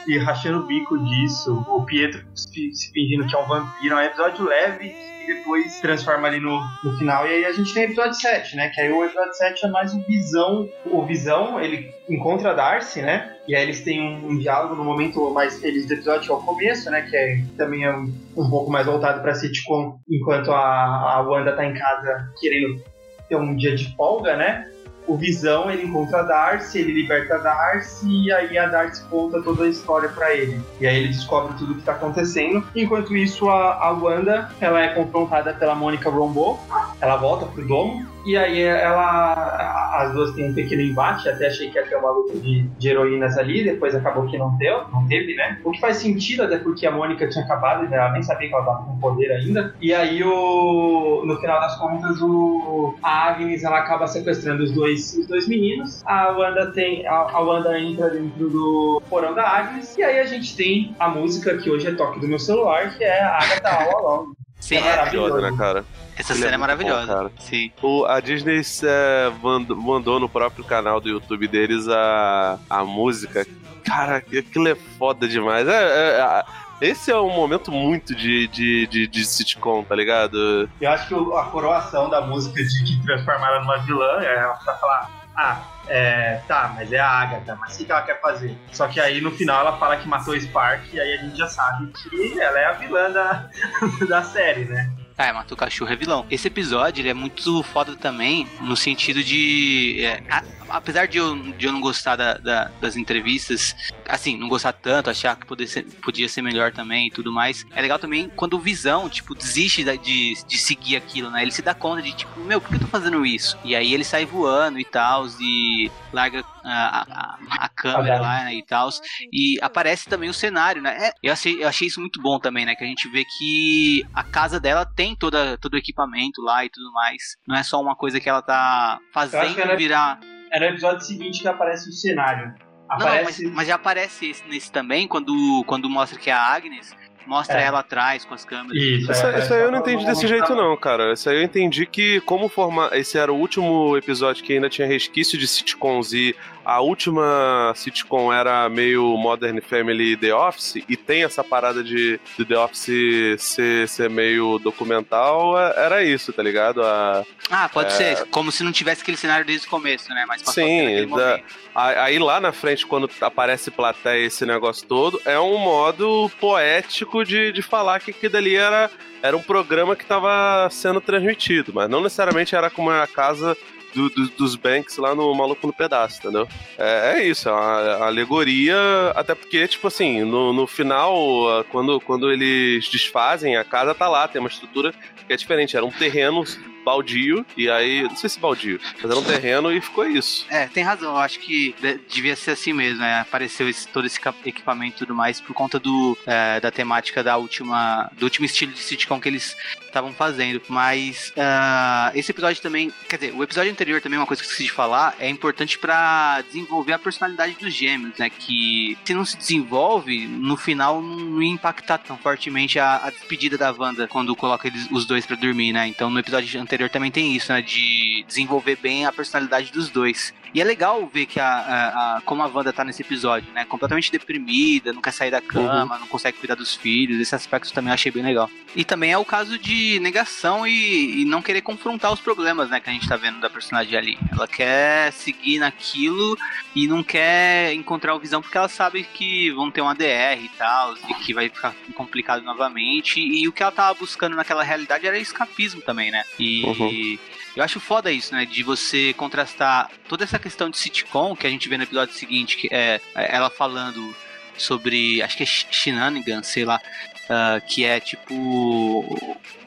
E 0.07 0.17
rachando 0.17 0.59
o 0.59 0.67
bico 0.67 0.97
disso, 1.05 1.63
o 1.67 1.83
Pietro 1.85 2.25
se, 2.35 2.73
se 2.73 2.91
fingindo 2.91 3.25
que 3.25 3.35
é 3.35 3.39
um 3.39 3.47
vampiro. 3.47 3.95
É 3.95 4.03
um 4.03 4.05
episódio 4.05 4.45
leve 4.45 4.93
e 5.23 5.25
depois 5.25 5.71
se 5.71 5.81
transforma 5.81 6.27
ali 6.27 6.39
no, 6.39 6.59
no 6.83 6.97
final. 6.97 7.25
E 7.25 7.29
aí 7.29 7.45
a 7.45 7.53
gente 7.53 7.73
tem 7.73 7.83
o 7.83 7.85
episódio 7.85 8.13
7, 8.15 8.55
né? 8.57 8.69
Que 8.69 8.81
aí 8.81 8.91
o 8.91 9.03
episódio 9.05 9.33
7 9.33 9.65
é 9.65 9.69
mais 9.69 9.93
o 9.93 9.99
Visão. 10.01 10.69
O 10.85 11.05
Visão, 11.05 11.59
ele 11.61 11.93
encontra 12.09 12.51
a 12.51 12.53
Darcy, 12.53 13.01
né? 13.01 13.33
E 13.47 13.55
aí 13.55 13.63
eles 13.63 13.81
têm 13.81 14.01
um, 14.01 14.31
um 14.31 14.37
diálogo 14.37 14.75
no 14.75 14.83
momento 14.83 15.29
mais 15.31 15.59
feliz 15.59 15.85
do 15.85 15.93
episódio, 15.93 16.23
que 16.23 16.31
é 16.31 16.33
o 16.33 16.41
começo, 16.41 16.89
né? 16.91 17.01
Que 17.03 17.15
é, 17.15 17.41
também 17.57 17.85
é 17.85 17.95
um, 17.95 18.13
um 18.35 18.49
pouco 18.49 18.69
mais 18.69 18.85
voltado 18.85 19.21
pra 19.21 19.33
sitcom, 19.33 19.97
enquanto 20.09 20.51
a, 20.51 21.13
a 21.13 21.21
Wanda 21.21 21.55
tá 21.55 21.65
em 21.65 21.73
casa 21.73 22.29
querendo 22.39 22.83
ter 23.29 23.35
um 23.37 23.55
dia 23.55 23.75
de 23.75 23.95
folga, 23.95 24.35
né? 24.35 24.69
O 25.07 25.17
Visão, 25.17 25.69
ele 25.69 25.85
encontra 25.85 26.19
a 26.19 26.23
Darcy, 26.23 26.79
ele 26.79 26.93
liberta 26.93 27.35
a 27.35 27.37
Darcy 27.39 28.07
e 28.07 28.31
aí 28.31 28.57
a 28.57 28.67
Darcy 28.67 29.03
conta 29.09 29.41
toda 29.41 29.65
a 29.65 29.69
história 29.69 30.09
pra 30.09 30.33
ele. 30.33 30.61
E 30.79 30.87
aí 30.87 30.97
ele 30.97 31.09
descobre 31.09 31.57
tudo 31.57 31.73
o 31.73 31.75
que 31.75 31.81
tá 31.83 31.93
acontecendo. 31.93 32.65
Enquanto 32.75 33.15
isso, 33.15 33.49
a, 33.49 33.73
a 33.75 33.91
Wanda, 33.91 34.49
ela 34.61 34.81
é 34.81 34.89
confrontada 34.93 35.53
pela 35.53 35.75
Mônica 35.75 36.09
Rambeau. 36.09 36.59
Ela 37.01 37.17
volta 37.17 37.45
pro 37.45 37.67
domo 37.67 38.12
e 38.25 38.37
aí 38.37 38.61
ela... 38.61 39.81
As 39.93 40.11
duas 40.11 40.31
têm 40.33 40.49
um 40.49 40.53
pequeno 40.53 40.81
embate, 40.81 41.29
até 41.29 41.47
achei 41.47 41.69
que 41.69 41.77
ia 41.77 41.85
ter 41.85 41.95
uma 41.95 42.09
luta 42.09 42.35
de, 42.37 42.63
de 42.63 42.89
heroínas 42.89 43.37
ali, 43.37 43.63
depois 43.63 43.93
acabou 43.93 44.25
que 44.25 44.37
não 44.37 44.57
deu, 44.57 44.87
não 44.91 45.07
teve, 45.07 45.35
né? 45.35 45.59
O 45.63 45.71
que 45.71 45.79
faz 45.79 45.97
sentido, 45.97 46.43
até 46.43 46.57
porque 46.57 46.87
a 46.87 46.91
Mônica 46.91 47.29
tinha 47.29 47.45
acabado, 47.45 47.87
né? 47.87 47.97
ela 47.97 48.11
nem 48.11 48.23
sabia 48.23 48.49
que 48.49 48.55
ela 48.55 48.65
tava 48.65 48.85
com 48.85 48.99
poder 48.99 49.31
ainda. 49.31 49.75
E 49.79 49.93
aí, 49.93 50.23
o, 50.23 51.23
no 51.25 51.39
final 51.39 51.59
das 51.59 51.77
contas, 51.77 52.19
o, 52.21 52.95
a 53.03 53.27
Agnes 53.27 53.63
ela 53.63 53.79
acaba 53.79 54.07
sequestrando 54.07 54.63
os 54.63 54.71
dois, 54.71 55.15
os 55.15 55.27
dois 55.27 55.47
meninos. 55.47 56.01
A 56.05 56.31
Wanda 56.31 56.71
tem. 56.71 57.05
A, 57.05 57.13
a 57.13 57.39
Wanda 57.39 57.79
entra 57.79 58.09
dentro 58.09 58.49
do 58.49 59.01
porão 59.09 59.33
da 59.33 59.47
Agnes. 59.47 59.95
E 59.97 60.03
aí 60.03 60.19
a 60.19 60.25
gente 60.25 60.55
tem 60.55 60.95
a 60.99 61.07
música 61.07 61.57
que 61.57 61.69
hoje 61.69 61.87
é 61.87 61.93
toque 61.93 62.19
do 62.19 62.27
meu 62.27 62.39
celular, 62.39 62.97
que 62.97 63.03
é 63.03 63.21
a 63.21 63.37
Agatha 63.37 63.69
All 63.69 63.97
Along. 63.97 64.33
Sim, 64.59 64.77
É. 64.77 64.81
Maravilhoso, 64.81 65.41
né, 65.41 65.53
cara? 65.57 65.85
Essa 66.17 66.33
Ele 66.33 66.41
cena 66.41 66.51
é 66.51 66.53
é 66.53 66.57
muito 66.57 66.83
bom, 66.83 66.89
maravilhosa. 66.89 67.13
cara. 67.13 67.31
Sim. 67.39 67.71
O, 67.81 68.05
a 68.05 68.19
Disney 68.19 68.61
é, 68.83 69.31
mandou, 69.41 69.75
mandou 69.77 70.19
no 70.19 70.29
próprio 70.29 70.63
canal 70.63 70.99
do 71.01 71.09
YouTube 71.09 71.47
deles 71.47 71.87
a, 71.87 72.57
a 72.69 72.83
música. 72.83 73.45
Cara, 73.85 74.17
aquilo 74.17 74.67
é 74.67 74.75
foda 74.75 75.27
demais. 75.27 75.67
É, 75.67 75.71
é- 75.73 76.19
é- 76.21 76.63
esse 76.81 77.11
é 77.11 77.17
um 77.17 77.29
momento 77.29 77.71
muito 77.71 78.13
de, 78.13 78.47
de, 78.47 78.87
de, 78.87 79.07
de 79.07 79.25
sitcom, 79.25 79.83
tá 79.83 79.95
ligado? 79.95 80.69
Eu 80.81 80.89
acho 80.91 81.07
que 81.07 81.13
a 81.13 81.43
coroação 81.43 82.09
da 82.09 82.19
música 82.21 82.61
de 82.61 82.83
que 82.83 83.01
transformar 83.05 83.47
ela 83.49 83.59
numa 83.61 83.77
vilã 83.79 84.19
é 84.21 84.35
ela 84.35 84.55
pra 84.55 84.73
falar, 84.75 85.09
ah, 85.37 85.61
é, 85.87 86.41
tá, 86.45 86.73
mas 86.75 86.91
é 86.91 86.99
a 86.99 87.07
Agatha, 87.07 87.55
mas 87.55 87.75
o 87.75 87.77
que 87.77 87.85
que 87.85 87.91
ela 87.91 88.01
quer 88.01 88.19
fazer? 88.19 88.57
Só 88.73 88.87
que 88.87 88.99
aí 88.99 89.21
no 89.21 89.31
final 89.31 89.61
ela 89.61 89.77
fala 89.77 89.95
que 89.97 90.07
matou 90.09 90.33
o 90.33 90.41
Spark 90.41 90.83
e 90.93 90.99
aí 90.99 91.13
a 91.13 91.17
gente 91.23 91.37
já 91.37 91.47
sabe 91.47 91.87
que 92.09 92.37
ela 92.39 92.59
é 92.59 92.65
a 92.65 92.73
vilã 92.73 93.09
da, 93.11 93.49
da 94.09 94.23
série, 94.23 94.65
né? 94.65 94.91
Ah, 95.15 95.27
é, 95.27 95.31
matou 95.31 95.55
o 95.55 95.59
cachorro 95.59 95.91
é 95.91 95.95
vilão. 95.95 96.25
Esse 96.31 96.47
episódio 96.47 97.01
ele 97.01 97.09
é 97.09 97.13
muito 97.13 97.61
foda 97.61 97.95
também, 97.95 98.47
no 98.61 98.75
sentido 98.75 99.23
de. 99.23 100.01
é, 100.03 100.23
a- 100.29 100.43
apesar 100.69 101.07
de 101.07 101.19
eu, 101.19 101.35
de 101.53 101.67
eu 101.67 101.71
não 101.71 101.79
gostar 101.79 102.15
da- 102.15 102.33
da- 102.39 102.71
das 102.81 102.95
entrevistas, 102.95 103.75
assim, 104.09 104.35
não 104.37 104.49
gostar 104.49 104.73
tanto, 104.73 105.11
achar 105.11 105.35
que 105.35 105.45
podia 105.45 105.67
ser, 105.67 105.83
podia 106.01 106.27
ser 106.27 106.41
melhor 106.41 106.71
também 106.71 107.07
e 107.07 107.11
tudo 107.11 107.31
mais, 107.31 107.63
é 107.75 107.81
legal 107.81 107.99
também 107.99 108.27
quando 108.35 108.55
o 108.55 108.59
Visão, 108.59 109.07
tipo, 109.07 109.35
desiste 109.35 109.83
da- 109.83 109.95
de, 109.95 110.33
de 110.47 110.57
seguir 110.57 110.95
aquilo, 110.95 111.29
né? 111.29 111.43
Ele 111.43 111.51
se 111.51 111.61
dá 111.61 111.75
conta 111.75 112.01
de, 112.01 112.11
tipo, 112.13 112.39
meu, 112.39 112.59
por 112.59 112.69
que 112.69 112.75
eu 112.75 112.79
tô 112.79 112.87
fazendo 112.87 113.23
isso? 113.23 113.55
E 113.63 113.75
aí 113.75 113.93
ele 113.93 114.03
sai 114.03 114.25
voando 114.25 114.79
e 114.79 114.85
tal, 114.85 115.27
e 115.39 115.91
larga 116.11 116.43
a, 116.63 117.01
a, 117.01 117.37
a 117.65 117.69
câmera 117.69 118.19
lá, 118.21 118.43
né, 118.45 118.55
e 118.55 118.63
tal. 118.65 118.89
E 119.31 119.57
aparece 119.61 120.07
também 120.09 120.29
o 120.29 120.33
cenário, 120.33 120.81
né? 120.81 121.07
É, 121.09 121.11
eu, 121.21 121.33
achei, 121.33 121.63
eu 121.63 121.67
achei 121.67 121.87
isso 121.87 121.99
muito 121.99 122.21
bom 122.21 122.39
também, 122.39 122.65
né? 122.65 122.75
Que 122.75 122.83
a 122.83 122.87
gente 122.87 123.09
vê 123.09 123.23
que 123.25 124.05
a 124.13 124.23
casa 124.23 124.59
dela 124.59 124.85
tem 124.85 125.15
toda, 125.15 125.57
todo 125.57 125.73
o 125.73 125.77
equipamento 125.77 126.41
lá 126.41 126.63
e 126.65 126.69
tudo 126.69 126.91
mais. 126.93 127.21
Não 127.47 127.55
é 127.55 127.63
só 127.63 127.81
uma 127.81 127.95
coisa 127.95 128.19
que 128.19 128.29
ela 128.29 128.41
tá 128.41 128.99
fazendo 129.13 129.59
ela- 129.59 129.75
virar. 129.75 130.19
É 130.51 130.59
no 130.59 130.65
episódio 130.67 131.01
seguinte 131.05 131.41
que 131.41 131.47
aparece 131.47 131.89
o 131.89 131.91
cenário. 131.91 132.53
Não, 132.89 132.97
não, 132.99 133.05
mas, 133.07 133.15
Aparece. 133.17 133.47
mas 133.47 133.67
já 133.67 133.75
aparece 133.75 134.25
esse- 134.29 134.47
nesse 134.47 134.71
também, 134.71 135.07
quando, 135.07 135.63
quando 135.65 135.89
mostra 135.89 136.19
que 136.19 136.29
é 136.29 136.33
a 136.33 136.39
Agnes. 136.53 136.95
Mostra 137.27 137.59
é. 137.59 137.65
ela 137.65 137.79
atrás 137.79 138.25
com 138.25 138.33
as 138.33 138.45
câmeras. 138.45 138.81
Isso, 138.81 139.11
isso, 139.11 139.25
é, 139.25 139.39
isso 139.39 139.53
aí 139.53 139.61
eu 139.61 139.71
não 139.71 139.79
entendi 139.79 140.05
desse 140.05 140.27
jeito, 140.27 140.55
não, 140.55 140.75
cara. 140.77 141.13
Isso 141.13 141.29
aí 141.29 141.37
eu 141.37 141.43
entendi 141.43 141.85
que, 141.85 142.21
como 142.21 142.49
formar. 142.49 142.95
Esse 142.97 143.17
era 143.17 143.31
o 143.31 143.35
último 143.35 143.97
episódio 143.97 144.43
que 144.43 144.53
ainda 144.53 144.69
tinha 144.69 144.87
resquício 144.87 145.37
de 145.37 145.47
sitcoms 145.47 146.13
e 146.13 146.35
a 146.65 146.81
última 146.81 147.73
sitcom 147.75 148.31
era 148.31 148.67
meio 148.69 149.15
Modern 149.17 149.59
Family 149.61 150.15
The 150.15 150.33
Office 150.33 150.83
e 150.87 150.95
tem 150.95 151.23
essa 151.23 151.43
parada 151.43 151.83
de, 151.83 152.19
de 152.37 152.45
The 152.45 152.57
Office 152.57 153.41
ser, 153.41 153.87
ser 153.87 154.09
meio 154.09 154.59
documental, 154.59 155.59
é, 155.59 155.85
era 155.85 156.03
isso, 156.03 156.31
tá 156.31 156.41
ligado? 156.41 156.81
A, 156.83 157.25
ah, 157.49 157.69
pode 157.69 157.93
é... 157.93 157.95
ser. 157.95 158.25
Como 158.27 158.51
se 158.51 158.63
não 158.63 158.71
tivesse 158.71 159.01
aquele 159.01 159.17
cenário 159.17 159.45
desde 159.45 159.67
o 159.67 159.69
começo, 159.69 160.09
né? 160.09 160.25
Mas 160.27 160.41
Sim, 160.41 161.07
da, 161.09 161.39
aí 161.75 162.17
lá 162.19 162.39
na 162.39 162.51
frente, 162.51 162.85
quando 162.85 163.09
aparece 163.21 163.69
plateia 163.69 164.25
esse 164.25 164.45
negócio 164.45 164.87
todo, 164.87 165.21
é 165.25 165.39
um 165.39 165.57
modo 165.57 166.31
poético 166.39 167.25
de, 167.25 167.51
de 167.51 167.61
falar 167.61 167.99
que 167.99 168.11
aquilo 168.11 168.33
dali 168.33 168.55
era, 168.55 168.89
era 169.21 169.35
um 169.35 169.41
programa 169.41 169.95
que 169.95 170.03
estava 170.03 170.67
sendo 170.71 171.01
transmitido, 171.01 171.71
mas 171.73 171.89
não 171.89 172.01
necessariamente 172.01 172.55
era 172.55 172.69
como 172.69 172.89
a 172.89 173.07
casa 173.07 173.57
do, 173.93 174.09
do, 174.09 174.27
dos 174.29 174.55
Banks 174.55 174.97
lá 174.97 175.15
no 175.15 175.33
Maluco 175.33 175.67
no 175.67 175.73
Pedaço, 175.73 176.19
entendeu? 176.19 176.47
É, 176.77 177.17
é 177.17 177.27
isso, 177.27 177.49
é 177.49 177.51
uma 177.51 178.05
alegoria, 178.05 178.75
até 179.15 179.35
porque, 179.35 179.67
tipo 179.67 179.87
assim, 179.87 180.23
no, 180.23 180.53
no 180.53 180.67
final, 180.67 181.65
quando, 181.71 181.99
quando 182.01 182.31
eles 182.31 182.87
desfazem, 182.89 183.57
a 183.57 183.63
casa 183.63 183.93
tá 183.93 184.07
lá, 184.07 184.27
tem 184.27 184.39
uma 184.39 184.49
estrutura 184.49 184.93
que 185.27 185.33
é 185.33 185.37
diferente, 185.37 185.75
era 185.75 185.85
um 185.85 185.91
terreno 185.91 186.43
baldio, 186.83 187.45
e 187.55 187.69
aí, 187.69 188.03
não 188.03 188.15
sei 188.15 188.29
se 188.29 188.39
baldio, 188.39 188.79
mas 189.01 189.09
era 189.09 189.19
um 189.19 189.23
terreno 189.23 189.71
e 189.71 189.79
ficou 189.79 190.05
isso. 190.05 190.45
É, 190.49 190.67
tem 190.67 190.83
razão, 190.83 191.13
eu 191.13 191.17
acho 191.17 191.39
que 191.39 191.73
devia 192.09 192.35
ser 192.35 192.51
assim 192.51 192.73
mesmo, 192.73 192.99
né? 192.99 193.21
Apareceu 193.21 193.69
esse, 193.69 193.87
todo 193.87 194.05
esse 194.05 194.19
equipamento 194.45 194.97
e 194.97 194.99
tudo 194.99 195.15
mais 195.15 195.39
por 195.39 195.53
conta 195.53 195.79
do, 195.79 196.17
é, 196.25 196.59
da 196.59 196.69
temática 196.69 197.23
da 197.23 197.37
última, 197.37 198.11
do 198.17 198.23
último 198.25 198.45
estilo 198.45 198.73
de 198.73 198.79
sitcom 198.79 199.19
que 199.19 199.29
eles 199.29 199.55
estavam 199.93 200.11
fazendo. 200.11 200.61
Mas 200.67 201.31
uh, 201.37 202.17
esse 202.17 202.31
episódio 202.31 202.61
também, 202.61 202.91
quer 203.07 203.17
dizer, 203.17 203.33
o 203.33 203.43
episódio 203.43 203.71
anterior 203.71 204.01
também, 204.01 204.17
uma 204.17 204.25
coisa 204.25 204.41
que 204.41 204.47
eu 204.47 204.51
esqueci 204.51 204.65
de 204.65 204.71
falar, 204.71 205.15
é 205.19 205.29
importante 205.29 205.77
para 205.77 206.41
desenvolver 206.41 206.93
a 206.93 206.99
personalidade 206.99 207.55
dos 207.55 207.73
gêmeos, 207.73 208.17
né? 208.17 208.29
Que 208.29 208.97
se 209.05 209.13
não 209.13 209.23
se 209.23 209.37
desenvolve, 209.37 210.27
no 210.27 210.57
final 210.57 211.01
não 211.01 211.41
ia 211.41 211.51
impactar 211.51 211.99
tão 211.99 212.17
fortemente 212.17 212.79
a, 212.79 212.97
a 212.97 213.09
despedida 213.09 213.57
da 213.57 213.71
Wanda 213.71 214.07
quando 214.07 214.35
coloca 214.35 214.67
eles, 214.67 214.87
os 214.91 215.05
dois 215.05 215.25
para 215.25 215.35
dormir, 215.35 215.71
né? 215.71 215.87
Então 215.87 216.09
no 216.09 216.19
episódio 216.19 216.59
anterior 216.59 216.89
também 216.89 217.11
tem 217.11 217.35
isso, 217.35 217.51
né? 217.51 217.61
De 217.61 218.23
desenvolver 218.27 218.77
bem 218.77 219.05
a 219.05 219.11
personalidade 219.11 219.71
dos 219.71 219.89
dois. 219.89 220.33
E 220.53 220.61
é 220.61 220.63
legal 220.63 221.07
ver 221.07 221.25
que 221.25 221.39
a, 221.39 221.47
a, 221.47 222.17
a, 222.17 222.21
como 222.21 222.43
a 222.43 222.47
Wanda 222.47 222.71
tá 222.71 222.83
nesse 222.83 223.01
episódio, 223.01 223.51
né? 223.53 223.65
Completamente 223.65 224.11
deprimida, 224.11 224.93
não 224.93 225.01
quer 225.01 225.11
sair 225.11 225.31
da 225.31 225.41
cama, 225.41 225.95
uhum. 225.95 226.01
não 226.01 226.07
consegue 226.07 226.37
cuidar 226.37 226.53
dos 226.53 226.75
filhos. 226.75 227.19
Esse 227.19 227.33
aspecto 227.33 227.73
também 227.73 227.89
eu 227.89 227.95
achei 227.95 228.11
bem 228.11 228.23
legal. 228.23 228.49
E 228.75 228.85
também 228.85 229.11
é 229.11 229.17
o 229.17 229.25
caso 229.25 229.57
de 229.57 229.99
negação 229.99 230.67
e, 230.67 231.21
e, 231.21 231.25
não 231.25 231.41
querer 231.41 231.61
confrontar 231.61 232.13
os 232.13 232.19
problemas, 232.19 232.69
né? 232.69 232.79
Que 232.79 232.89
a 232.89 232.93
gente 232.93 233.07
tá 233.07 233.15
vendo 233.15 233.39
da 233.39 233.49
personagem 233.49 233.97
ali. 233.97 234.17
Ela 234.31 234.47
quer 234.47 235.11
seguir 235.11 235.57
naquilo 235.57 236.37
e 236.75 236.87
não 236.87 237.03
quer 237.03 237.73
encontrar 237.73 238.13
o 238.13 238.19
visão 238.19 238.41
porque 238.41 238.57
ela 238.57 238.69
sabe 238.69 239.03
que 239.03 239.49
vão 239.51 239.71
ter 239.71 239.81
um 239.81 239.89
ADR 239.89 240.43
e 240.43 240.49
tal, 240.55 240.95
e 241.09 241.13
que 241.15 241.33
vai 241.33 241.49
ficar 241.49 241.73
complicado 241.95 242.43
novamente. 242.43 243.19
E 243.19 243.47
o 243.47 243.51
que 243.51 243.63
ela 243.63 243.71
tava 243.71 243.97
buscando 243.97 244.35
naquela 244.35 244.63
realidade 244.63 245.07
era 245.07 245.17
escapismo 245.17 245.81
também, 245.81 246.11
né? 246.11 246.23
E. 246.39 246.63
Uhum. 246.63 247.17
Eu 247.55 247.63
acho 247.63 247.79
foda 247.79 248.11
isso, 248.11 248.33
né? 248.33 248.45
De 248.45 248.63
você 248.63 249.13
contrastar 249.13 249.89
toda 250.07 250.23
essa 250.23 250.39
questão 250.39 250.69
de 250.69 250.77
sitcom 250.77 251.35
que 251.35 251.45
a 251.45 251.49
gente 251.49 251.69
vê 251.69 251.77
no 251.77 251.83
episódio 251.83 252.15
seguinte, 252.15 252.57
que 252.57 252.67
é, 252.71 252.99
é 253.15 253.35
ela 253.35 253.49
falando 253.49 254.15
sobre. 254.57 255.21
Acho 255.21 255.37
que 255.37 255.43
é 255.43 255.45
shenanigans, 255.45 256.47
sei 256.47 256.65
lá. 256.65 256.79
Uh, 257.23 257.65
que 257.65 257.85
é 257.85 258.01
tipo 258.01 258.35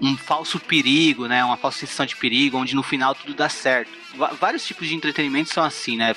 um 0.00 0.16
falso 0.16 0.60
perigo, 0.60 1.26
né? 1.26 1.42
Uma 1.42 1.56
falsa 1.56 1.78
sensação 1.78 2.04
de 2.04 2.14
perigo, 2.16 2.58
onde 2.58 2.74
no 2.74 2.82
final 2.82 3.14
tudo 3.14 3.32
dá 3.34 3.48
certo. 3.48 3.90
V 4.14 4.26
vários 4.38 4.66
tipos 4.66 4.86
de 4.86 4.94
entretenimento 4.94 5.50
são 5.50 5.64
assim, 5.64 5.96
né? 5.96 6.14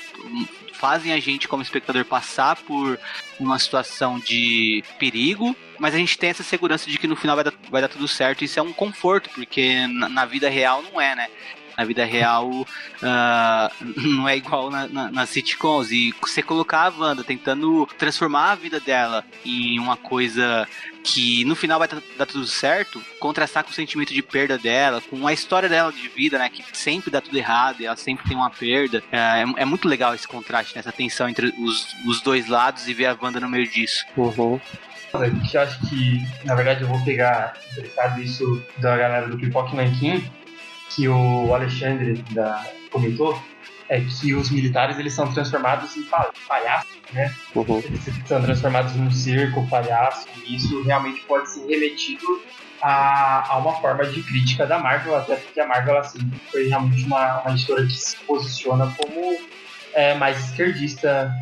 Fazem 0.73 1.13
a 1.13 1.19
gente, 1.19 1.47
como 1.47 1.61
espectador, 1.61 2.03
passar 2.03 2.55
por 2.57 2.99
uma 3.39 3.57
situação 3.57 4.19
de 4.19 4.83
perigo, 4.97 5.55
mas 5.77 5.93
a 5.93 5.97
gente 5.97 6.17
tem 6.17 6.29
essa 6.29 6.43
segurança 6.43 6.89
de 6.89 6.97
que 6.97 7.07
no 7.07 7.15
final 7.15 7.35
vai 7.35 7.45
dar, 7.45 7.53
vai 7.69 7.81
dar 7.81 7.87
tudo 7.89 8.07
certo. 8.07 8.43
Isso 8.43 8.59
é 8.59 8.61
um 8.61 8.73
conforto, 8.73 9.29
porque 9.29 9.87
na, 9.87 10.09
na 10.09 10.25
vida 10.25 10.49
real 10.49 10.81
não 10.81 10.99
é, 10.99 11.15
né? 11.15 11.27
Na 11.79 11.85
vida 11.85 12.03
real 12.03 12.49
uh, 12.49 12.65
não 13.95 14.27
é 14.27 14.35
igual 14.35 14.69
na, 14.69 14.87
na, 14.87 15.11
nas 15.11 15.29
sitcoms. 15.29 15.91
E 15.91 16.13
você 16.21 16.43
colocar 16.43 16.81
a 16.81 16.89
Wanda 16.89 17.23
tentando 17.23 17.87
transformar 17.97 18.51
a 18.51 18.55
vida 18.55 18.79
dela 18.79 19.23
em 19.45 19.79
uma 19.79 19.95
coisa 19.95 20.67
que 21.01 21.45
no 21.45 21.55
final 21.55 21.79
vai 21.79 21.87
dar 21.87 22.25
tudo 22.25 22.45
certo, 22.45 23.01
contrastar 23.19 23.63
com 23.63 23.71
o 23.71 23.73
sentimento 23.73 24.13
de 24.13 24.21
perda 24.21 24.57
dela, 24.57 25.01
com 25.01 25.25
a 25.25 25.31
história 25.31 25.69
dela 25.69 25.93
de 25.93 26.07
vida, 26.09 26.37
né, 26.37 26.49
que 26.49 26.63
sempre 26.77 27.09
dá 27.09 27.21
tudo 27.21 27.37
errado 27.37 27.79
e 27.79 27.85
ela 27.85 27.95
sempre 27.95 28.27
tem 28.27 28.35
uma 28.35 28.49
perda. 28.49 29.01
É, 29.09 29.17
é, 29.17 29.61
é 29.61 29.65
muito 29.65 29.87
legal 29.87 30.13
esse 30.13 30.27
contraste, 30.27 30.75
né, 30.75 30.81
essa 30.81 30.91
tensão 30.91 31.29
entre 31.29 31.53
os, 31.57 31.95
os 32.05 32.21
dois 32.21 32.47
lados 32.47 32.87
e 32.87 32.93
ver 32.93 33.05
a 33.05 33.17
Wanda 33.19 33.39
no 33.39 33.49
meio 33.49 33.67
disso. 33.67 34.03
Uhum. 34.17 34.59
Eu 35.11 35.61
acho 35.61 35.79
que, 35.89 36.23
na 36.45 36.53
verdade, 36.53 36.83
eu 36.83 36.87
vou 36.87 37.03
pegar 37.03 37.55
emprestado 37.71 38.21
isso 38.21 38.63
da 38.77 38.95
galera 38.95 39.27
do 39.27 39.37
Pipoque 39.39 39.75
Nankin, 39.75 40.29
que 40.89 41.07
o 41.07 41.53
Alexandre 41.53 42.13
da, 42.31 42.65
comentou 42.91 43.41
é 43.87 43.99
que 44.01 44.33
os 44.35 44.51
militares 44.51 44.99
eles 44.99 45.13
são 45.13 45.31
transformados 45.33 45.95
em 45.97 46.03
palhaços, 46.47 46.97
né? 47.11 47.33
Uhum. 47.55 47.79
Eles 47.79 48.01
são 48.27 48.41
transformados 48.41 48.95
num 48.95 49.09
circo, 49.09 49.67
palhaço, 49.67 50.27
e 50.45 50.55
isso 50.55 50.83
realmente 50.83 51.21
pode 51.21 51.49
ser 51.49 51.65
remetido 51.65 52.41
a, 52.81 53.51
a 53.51 53.57
uma 53.57 53.73
forma 53.81 54.05
de 54.05 54.21
crítica 54.21 54.65
da 54.65 54.77
Marvel, 54.77 55.15
até 55.15 55.35
porque 55.35 55.59
a 55.59 55.67
Marvel 55.67 55.97
assim, 55.97 56.19
foi 56.51 56.67
realmente 56.67 57.03
uma, 57.05 57.41
uma 57.41 57.51
editora 57.51 57.83
que 57.85 57.93
se 57.93 58.15
posiciona 58.17 58.93
como 58.97 59.37
é, 59.93 60.13
mais 60.15 60.39
esquerdista 60.45 61.33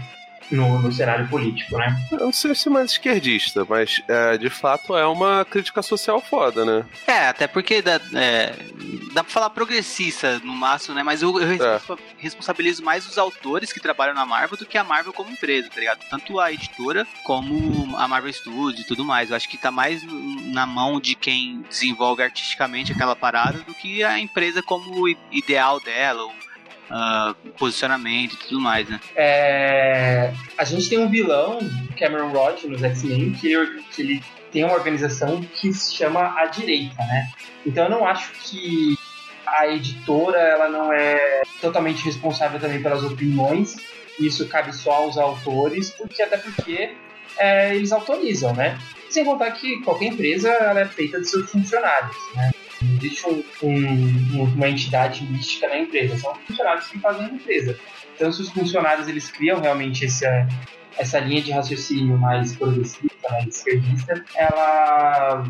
no, 0.52 0.80
no 0.80 0.92
cenário 0.92 1.28
político, 1.28 1.78
né? 1.78 1.96
Eu 2.12 2.20
não 2.20 2.34
sei 2.34 2.56
se 2.56 2.70
mais 2.70 2.92
esquerdista, 2.92 3.66
mas 3.68 4.02
é, 4.08 4.38
de 4.38 4.50
fato 4.50 4.96
é 4.96 5.06
uma 5.06 5.46
crítica 5.46 5.82
social 5.82 6.22
foda, 6.22 6.64
né? 6.66 6.86
É, 7.06 7.28
até 7.28 7.48
porque 7.48 7.82
dá, 7.82 8.00
é, 8.16 8.54
dá 9.18 9.24
pra 9.24 9.34
falar 9.34 9.50
progressista 9.50 10.38
no 10.44 10.54
máximo, 10.54 10.94
né? 10.94 11.02
Mas 11.02 11.24
eu, 11.24 11.40
eu 11.40 11.52
é. 11.52 11.82
responsabilizo 12.20 12.84
mais 12.84 13.08
os 13.08 13.18
autores 13.18 13.74
que 13.74 13.80
trabalham 13.80 14.14
na 14.14 14.28
Marvel 14.28 14.58
do 14.58 14.66
que 14.66 14.78
a 14.78 14.84
Marvel 14.84 15.12
como 15.12 15.32
empresa, 15.32 15.70
tá 15.74 15.80
ligado? 15.80 16.06
Tanto 16.08 16.40
a 16.40 16.54
editora 16.54 17.06
como 17.24 17.98
a 17.98 18.08
Marvel 18.08 18.32
Studios 18.32 18.82
e 18.82 18.88
tudo 18.88 19.04
mais. 19.04 19.32
Eu 19.32 19.36
acho 19.36 19.50
que 19.50 19.58
tá 19.58 19.72
mais 19.72 20.04
na 20.54 20.68
mão 20.68 21.00
de 21.00 21.16
quem 21.16 21.66
desenvolve 21.68 22.22
artisticamente 22.22 22.92
aquela 22.92 23.16
parada 23.16 23.58
do 23.60 23.74
que 23.74 24.04
a 24.04 24.20
empresa 24.20 24.62
como 24.62 25.08
ideal 25.32 25.80
dela, 25.80 26.22
ou 26.22 26.30
uh, 26.32 27.34
posicionamento 27.58 28.34
e 28.34 28.38
tudo 28.38 28.62
mais, 28.62 28.88
né? 28.88 29.00
É, 29.16 30.32
a 30.56 30.64
gente 30.64 30.88
tem 30.88 31.00
um 31.00 31.10
vilão, 31.10 31.58
Cameron 31.98 32.30
Rod, 32.30 32.66
nos 32.66 32.84
X-Men, 32.84 33.34
que, 33.34 33.48
ele, 33.48 33.84
que 33.92 34.02
ele 34.04 34.24
tem 34.52 34.64
uma 34.64 34.76
organização 34.76 35.42
que 35.42 35.74
se 35.74 35.96
chama 35.96 36.40
A 36.40 36.46
Direita, 36.46 37.02
né? 37.04 37.28
Então 37.66 37.86
eu 37.86 37.90
não 37.90 38.08
acho 38.08 38.32
que 38.44 38.96
a 39.48 39.68
editora 39.68 40.38
ela 40.38 40.70
não 40.70 40.92
é 40.92 41.42
totalmente 41.62 42.04
responsável 42.04 42.60
também 42.60 42.82
pelas 42.82 43.04
opiniões. 43.04 43.76
Isso 44.20 44.48
cabe 44.48 44.74
só 44.74 44.94
aos 44.94 45.18
autores, 45.18 45.92
porque 45.92 46.22
até 46.22 46.38
porque 46.38 46.96
é, 47.38 47.76
eles 47.76 47.92
autorizam, 47.92 48.54
né? 48.54 48.78
Sem 49.10 49.24
contar 49.24 49.52
que 49.52 49.82
qualquer 49.82 50.08
empresa 50.08 50.50
ela 50.50 50.82
é 50.82 50.86
feita 50.86 51.20
de 51.20 51.30
seus 51.30 51.50
funcionários, 51.50 52.16
né? 52.36 52.52
Não 52.82 52.96
existe 52.98 53.28
um, 53.28 53.44
um, 53.64 54.44
uma 54.44 54.70
entidade 54.70 55.24
mística 55.24 55.68
na 55.68 55.80
empresa, 55.80 56.18
são 56.18 56.36
funcionários 56.36 56.88
que 56.88 57.00
fazem 57.00 57.26
a 57.26 57.30
empresa. 57.30 57.78
Então, 58.16 58.32
se 58.32 58.42
os 58.42 58.50
funcionários 58.50 59.08
eles 59.08 59.32
criam 59.32 59.60
realmente 59.60 60.06
essa, 60.06 60.48
essa 60.98 61.20
linha 61.20 61.42
de 61.42 61.52
raciocínio 61.52 62.18
mais 62.18 62.56
progressista, 62.56 63.30
mais 63.30 63.48
esquerdista, 63.48 64.24
ela 64.36 65.44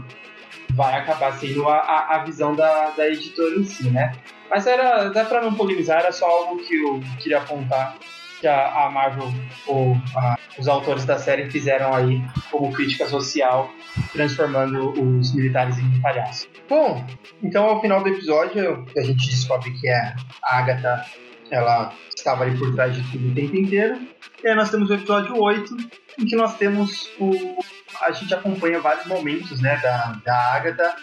vai 0.72 0.96
acabar 0.96 1.34
sendo 1.34 1.68
a, 1.68 1.78
a, 1.78 2.16
a 2.16 2.24
visão 2.24 2.56
da, 2.56 2.92
da 2.92 3.08
editora 3.08 3.56
em 3.56 3.64
si, 3.64 3.90
né? 3.90 4.14
Mas 4.50 4.66
era, 4.66 5.08
até 5.08 5.24
para 5.24 5.42
não 5.42 5.54
polemizar, 5.54 6.00
era 6.00 6.12
só 6.12 6.26
algo 6.26 6.58
que 6.64 6.76
eu 6.76 7.02
queria 7.20 7.40
apontar 7.40 7.98
que 8.40 8.48
a, 8.48 8.86
a 8.86 8.90
Marvel 8.90 9.34
ou 9.66 9.98
a, 10.16 10.38
os 10.58 10.68
autores 10.68 11.06
da 11.06 11.18
série 11.18 11.50
fizeram 11.50 11.94
aí 11.94 12.22
como 12.52 12.72
crítica 12.72 13.08
social, 13.08 13.70
transformando 14.14 14.92
os 14.92 15.34
militares 15.34 15.78
em 15.78 16.02
palhaços. 16.02 16.48
Bom, 16.70 17.06
então 17.42 17.66
ao 17.66 17.82
final 17.82 18.04
do 18.04 18.10
episódio 18.10 18.86
a 18.96 19.02
gente 19.02 19.30
descobre 19.30 19.72
que 19.72 19.90
a 19.90 20.16
Agatha 20.44 21.06
ela 21.50 21.94
estava 22.16 22.44
ali 22.44 22.58
por 22.58 22.74
trás 22.76 22.96
de 22.96 23.12
tudo 23.12 23.30
o 23.30 23.34
tempo 23.34 23.56
inteiro. 23.56 24.00
E 24.44 24.48
aí 24.48 24.56
nós 24.56 24.70
temos 24.70 24.90
o 24.90 24.94
episódio 24.94 25.42
8, 25.42 25.78
em 26.20 26.26
que 26.26 26.36
nós 26.36 26.58
temos 26.58 27.10
o. 27.20 27.58
A 28.02 28.12
gente 28.12 28.34
acompanha 28.34 28.80
vários 28.80 29.06
momentos 29.06 29.60
né, 29.60 29.78
da, 29.78 30.20
da 30.24 30.54
Agatha 30.54 30.96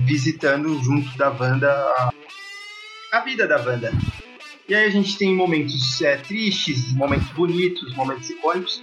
visitando 0.00 0.78
junto 0.82 1.16
da 1.16 1.30
Wanda 1.30 1.70
a, 1.70 2.12
a 3.12 3.20
vida 3.20 3.46
da 3.46 3.56
Wanda. 3.56 3.92
E 4.68 4.74
aí 4.74 4.86
a 4.86 4.90
gente 4.90 5.16
tem 5.18 5.34
momentos 5.34 6.00
é, 6.00 6.16
tristes, 6.16 6.92
momentos 6.94 7.28
bonitos, 7.28 7.94
momentos 7.94 8.30
icônicos. 8.30 8.82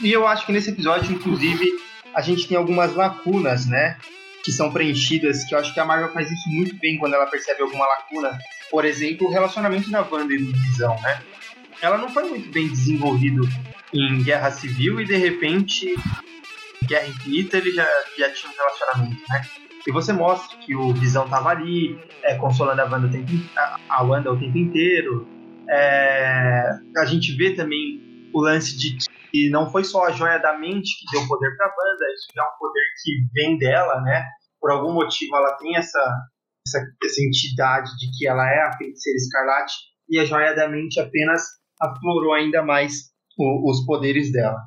E 0.00 0.12
eu 0.12 0.26
acho 0.26 0.46
que 0.46 0.52
nesse 0.52 0.70
episódio, 0.70 1.12
inclusive, 1.12 1.66
a 2.14 2.20
gente 2.20 2.46
tem 2.46 2.56
algumas 2.56 2.94
lacunas, 2.94 3.66
né? 3.66 3.98
Que 4.44 4.52
são 4.52 4.72
preenchidas, 4.72 5.44
que 5.44 5.54
eu 5.54 5.58
acho 5.58 5.74
que 5.74 5.80
a 5.80 5.84
Marvel 5.84 6.12
faz 6.12 6.30
isso 6.30 6.48
muito 6.48 6.76
bem 6.76 6.96
quando 6.96 7.14
ela 7.14 7.26
percebe 7.26 7.60
alguma 7.62 7.86
lacuna. 7.86 8.38
Por 8.70 8.84
exemplo, 8.84 9.26
o 9.26 9.30
relacionamento 9.30 9.90
da 9.90 10.00
Wanda 10.00 10.32
e 10.32 10.38
do 10.38 10.52
Visão, 10.52 10.98
né? 11.02 11.20
Ela 11.82 11.98
não 11.98 12.08
foi 12.08 12.24
muito 12.28 12.48
bem 12.50 12.68
desenvolvido 12.68 13.48
em 13.92 14.22
Guerra 14.22 14.50
Civil 14.50 15.00
e 15.00 15.06
de 15.06 15.16
repente, 15.16 15.94
Guerra 16.86 17.06
Infinita, 17.06 17.58
ele 17.58 17.72
já, 17.72 17.86
já 18.18 18.32
tinha 18.32 18.52
um 18.52 18.56
relacionamento, 18.56 19.22
né? 19.28 19.42
E 19.86 19.92
você 19.92 20.12
mostra 20.12 20.58
que 20.58 20.76
o 20.76 20.92
Visão 20.92 21.28
tava 21.28 21.50
ali, 21.50 21.98
é, 22.22 22.34
consolando 22.36 22.80
a 22.82 22.84
Wanda 22.84 23.06
o 23.06 23.10
tempo, 23.10 23.30
a 23.88 24.02
Wanda 24.02 24.32
o 24.32 24.38
tempo 24.38 24.58
inteiro. 24.58 25.26
É, 25.68 26.70
a 26.98 27.04
gente 27.06 27.34
vê 27.36 27.54
também 27.54 28.28
o 28.32 28.40
lance 28.40 28.76
de 28.76 28.96
que 29.30 29.48
não 29.50 29.70
foi 29.70 29.84
só 29.84 30.06
a 30.06 30.12
joia 30.12 30.38
da 30.38 30.58
mente 30.58 30.98
que 30.98 31.16
deu 31.16 31.26
poder 31.26 31.56
para 31.56 31.66
a 31.66 31.70
Wanda, 31.70 32.12
isso 32.12 32.26
já 32.34 32.42
é 32.42 32.46
um 32.46 32.58
poder 32.58 32.84
que 33.02 33.12
vem 33.32 33.58
dela, 33.58 34.00
né? 34.02 34.24
Por 34.60 34.70
algum 34.70 34.92
motivo 34.92 35.36
ela 35.36 35.56
tem 35.56 35.76
essa, 35.76 35.98
essa, 36.66 36.84
essa 37.02 37.22
entidade 37.22 37.90
de 37.96 38.10
que 38.18 38.26
ela 38.26 38.46
é 38.46 38.62
a 38.62 38.76
feiticeira 38.76 39.16
escarlate 39.16 39.74
e 40.08 40.18
a 40.18 40.24
joia 40.24 40.54
da 40.54 40.68
mente 40.68 41.00
apenas 41.00 41.42
aflorou 41.80 42.34
ainda 42.34 42.62
mais 42.62 43.10
o, 43.38 43.70
os 43.70 43.84
poderes 43.86 44.30
dela. 44.32 44.58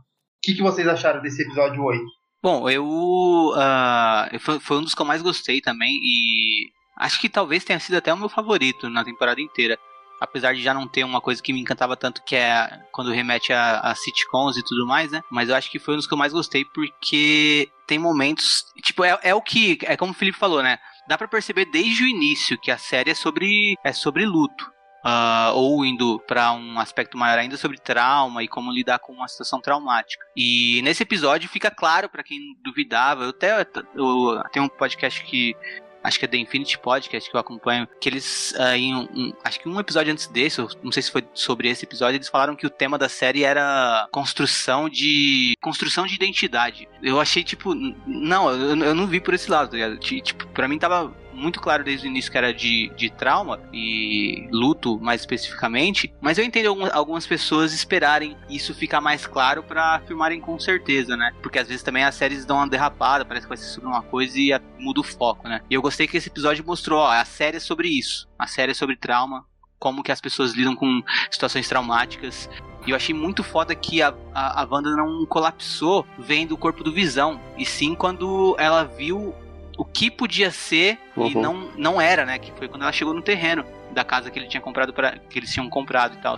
Que, 0.44 0.54
que 0.54 0.62
vocês 0.62 0.86
acharam 0.86 1.22
desse 1.22 1.42
episódio 1.42 1.82
8? 1.82 2.04
Bom, 2.44 2.70
eu. 2.70 2.86
Uh, 2.86 4.40
foi, 4.40 4.60
foi, 4.60 4.78
um 4.78 4.82
dos 4.82 4.94
que 4.94 5.02
eu 5.02 5.06
mais 5.06 5.22
gostei 5.22 5.62
também 5.62 5.98
e 6.04 6.70
acho 7.00 7.20
que 7.22 7.30
talvez 7.30 7.64
tenha 7.64 7.80
sido 7.80 7.96
até 7.96 8.14
o 8.14 8.18
meu 8.18 8.28
favorito 8.28 8.90
na 8.90 9.06
temporada 9.06 9.40
inteira. 9.40 9.80
Apesar 10.20 10.54
de 10.54 10.62
já 10.62 10.74
não 10.74 10.88
ter 10.88 11.06
uma 11.06 11.22
coisa 11.22 11.42
que 11.42 11.54
me 11.54 11.62
encantava 11.62 11.96
tanto, 11.96 12.24
que 12.24 12.36
é 12.36 12.82
quando 12.92 13.12
remete 13.12 13.54
a, 13.54 13.80
a 13.80 13.96
sitcoms 13.96 14.58
e 14.58 14.64
tudo 14.64 14.86
mais, 14.86 15.12
né? 15.12 15.22
Mas 15.32 15.48
eu 15.48 15.56
acho 15.56 15.72
que 15.72 15.80
foi 15.80 15.94
um 15.94 15.98
dos 15.98 16.08
que 16.08 16.14
eu 16.14 16.18
mais 16.18 16.34
gostei 16.34 16.66
porque 16.66 17.70
tem 17.88 17.98
momentos. 17.98 18.66
Tipo, 18.84 19.06
é, 19.06 19.18
é 19.24 19.34
o 19.34 19.42
que. 19.42 19.80
É 19.84 19.96
como 19.96 20.12
o 20.12 20.16
Felipe 20.16 20.38
falou, 20.38 20.62
né? 20.62 20.78
Dá 21.08 21.18
para 21.18 21.28
perceber 21.28 21.66
desde 21.66 22.04
o 22.04 22.08
início 22.08 22.60
que 22.60 22.72
a 22.72 22.78
série 22.78 23.12
é 23.12 23.16
sobre, 23.16 23.76
é 23.84 23.94
sobre 23.94 24.26
luto 24.26 24.74
uh, 25.04 25.54
ou 25.54 25.86
indo 25.86 26.20
para 26.28 26.52
um 26.54 26.80
aspecto 26.80 27.18
maior 27.18 27.38
ainda 27.38 27.58
sobre 27.58 27.78
trauma 27.78 28.44
e 28.44 28.48
como 28.48 28.72
lidar 28.72 29.00
com 29.00 29.14
uma 29.14 29.28
situação 29.28 29.60
traumática. 29.60 30.26
E 30.36 30.82
nesse 30.84 31.04
episódio 31.04 31.50
fica 31.50 31.70
claro 31.70 32.10
para 32.10 32.24
quem 32.24 32.56
duvidava. 32.64 33.24
Eu 33.24 33.30
até 33.30 33.68
eu, 33.96 34.42
tem 34.52 34.62
um 34.62 34.70
podcast 34.70 35.24
que 35.24 35.56
acho 36.04 36.20
que 36.20 36.26
é 36.26 36.28
The 36.28 36.38
Infinity 36.38 36.78
Podcast 36.78 37.30
que 37.30 37.36
eu 37.36 37.40
acompanho, 37.40 37.88
que 38.00 38.10
eles, 38.10 38.54
uh, 38.58 38.76
em 38.76 38.94
um, 38.94 39.08
um, 39.16 39.34
acho 39.44 39.60
que 39.60 39.70
um 39.70 39.80
episódio 39.80 40.12
antes 40.12 40.28
desse, 40.28 40.60
não 40.84 40.92
sei 40.92 41.02
se 41.02 41.10
foi 41.10 41.24
sobre 41.34 41.70
esse 41.70 41.86
episódio, 41.86 42.18
eles 42.18 42.28
falaram 42.28 42.56
que 42.56 42.68
o 42.68 42.70
tema 42.70 42.98
da 42.98 43.08
série 43.08 43.44
era 43.44 44.08
construção 44.12 44.90
de 44.90 45.56
construção 45.62 46.06
de 46.06 46.16
identidade. 46.16 46.90
Eu 47.02 47.22
achei, 47.22 47.44
tipo, 47.44 47.74
não, 48.06 48.52
eu, 48.52 48.76
eu 48.84 48.96
não 48.96 49.08
vi 49.08 49.22
por 49.22 49.34
esse 49.34 49.50
lado, 49.50 49.70
tá 49.70 49.78
ligado? 49.78 49.98
Tipo, 49.98 50.46
pra 50.50 50.68
mim 50.68 50.78
tava 50.78 51.14
muito 51.34 51.60
claro 51.60 51.84
desde 51.84 52.08
o 52.08 52.10
início 52.10 52.32
que 52.32 52.38
era 52.38 52.54
de, 52.54 52.92
de 52.96 53.10
trauma 53.10 53.60
e 53.72 54.48
luto, 54.52 55.00
mais 55.00 55.22
especificamente, 55.22 56.14
mas 56.22 56.38
eu 56.38 56.46
entendo 56.46 56.86
algumas 56.92 57.26
pessoas 57.26 57.74
esperarem 57.74 58.38
isso 58.50 58.74
ficar 58.74 59.02
mais 59.02 59.26
claro 59.26 59.64
para 59.64 59.96
afirmarem 59.96 60.40
com 60.40 60.60
certeza, 60.60 61.18
né? 61.18 61.32
Porque 61.42 61.60
às 61.60 61.68
vezes 61.68 61.84
também 61.84 62.04
as 62.04 62.16
séries 62.16 62.46
dão 62.46 62.58
uma 62.58 62.68
derrapada, 62.68 63.26
parece 63.26 63.46
que 63.46 63.50
vai 63.50 63.58
ser 63.58 63.66
sobre 63.66 63.90
uma 63.90 64.02
coisa 64.02 64.40
e 64.40 64.60
muda 64.80 65.02
o 65.02 65.04
foco, 65.04 65.48
né? 65.48 65.62
E 65.70 65.74
eu 65.74 65.82
gostei 65.82 66.08
que 66.08 66.18
esse 66.18 66.30
episódio 66.30 66.66
mostrou, 66.66 67.00
ó, 67.00 67.12
a 67.12 67.26
série 67.26 67.58
é 67.58 67.60
sobre 67.60 67.88
isso, 67.88 68.28
a 68.38 68.48
série 68.48 68.72
é 68.72 68.76
sobre 68.76 68.96
trauma, 68.96 69.46
como 69.84 70.02
que 70.02 70.14
as 70.14 70.22
pessoas 70.22 70.54
lidam 70.54 70.78
com 70.78 71.04
situações 71.30 71.68
traumáticas. 71.68 72.50
E 72.86 72.92
eu 72.92 72.96
achei 72.96 73.14
muito 73.14 73.44
foda 73.44 73.76
que 73.76 74.02
a, 74.02 74.14
a, 74.34 74.62
a 74.62 74.68
Wanda 74.70 74.96
não 74.96 75.26
colapsou 75.26 76.06
vendo 76.18 76.54
o 76.54 76.58
corpo 76.58 76.86
do 76.86 76.94
Visão. 76.94 77.40
E 77.58 77.66
sim 77.66 77.94
quando 77.94 78.56
ela 78.58 78.86
viu 78.86 79.36
o 79.78 79.86
que 79.86 80.10
podia 80.12 80.52
ser 80.52 80.98
uhum. 81.16 81.28
e 81.28 81.36
não, 81.36 81.72
não 81.78 82.02
era, 82.02 82.26
né? 82.26 82.38
Que 82.38 82.52
foi 82.52 82.68
quando 82.68 82.84
ela 82.84 82.92
chegou 82.92 83.14
no 83.14 83.22
terreno 83.22 83.66
da 83.92 84.04
casa 84.04 84.30
que 84.30 84.40
ele 84.40 84.48
tinha 84.48 84.62
comprado 84.62 84.94
para 84.94 85.18
que 85.18 85.40
eles 85.40 85.52
tinham 85.52 85.70
comprado 85.70 86.16
e 86.16 86.22
tal 86.22 86.38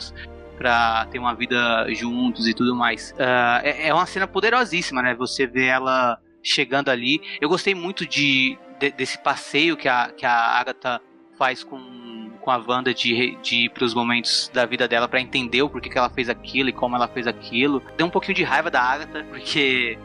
para 0.58 1.06
ter 1.08 1.20
uma 1.20 1.36
vida 1.36 1.86
juntos 1.94 2.48
e 2.48 2.54
tudo 2.54 2.76
mais. 2.76 3.12
Uh, 3.12 3.62
é, 3.64 3.88
é, 3.90 3.94
uma 3.94 4.06
cena 4.06 4.26
poderosíssima, 4.26 5.02
né? 5.02 5.14
Você 5.16 5.46
vê 5.46 5.66
ela 5.66 6.18
chegando 6.42 6.90
ali. 6.90 7.22
Eu 7.42 7.50
gostei 7.50 7.76
muito 7.76 8.08
de, 8.08 8.58
de 8.80 8.92
desse 8.92 9.18
passeio 9.18 9.76
que 9.76 9.88
a, 9.88 10.12
que 10.16 10.26
a 10.26 10.32
Agatha 10.32 11.02
faz 11.38 11.64
com, 11.64 12.32
com 12.40 12.52
a 12.52 12.58
Wanda 12.58 12.94
de, 12.94 13.36
de 13.42 13.66
ir 13.66 13.70
pros 13.70 13.94
momentos 13.94 14.50
da 14.54 14.66
vida 14.66 14.88
dela 14.88 15.08
para 15.08 15.20
entender 15.20 15.62
o 15.62 15.70
porquê 15.70 15.90
que 15.90 15.98
ela 15.98 16.10
fez 16.10 16.30
aquilo 16.30 16.70
e 16.70 16.74
como 16.74 16.96
ela 16.96 17.08
fez 17.08 17.28
aquilo. 17.28 17.82
Deu 17.98 18.08
um 18.08 18.12
pouquinho 18.12 18.36
de 18.36 18.44
raiva 18.44 18.72
da 18.72 18.82
Agatha, 18.82 19.26
porque? 19.30 19.98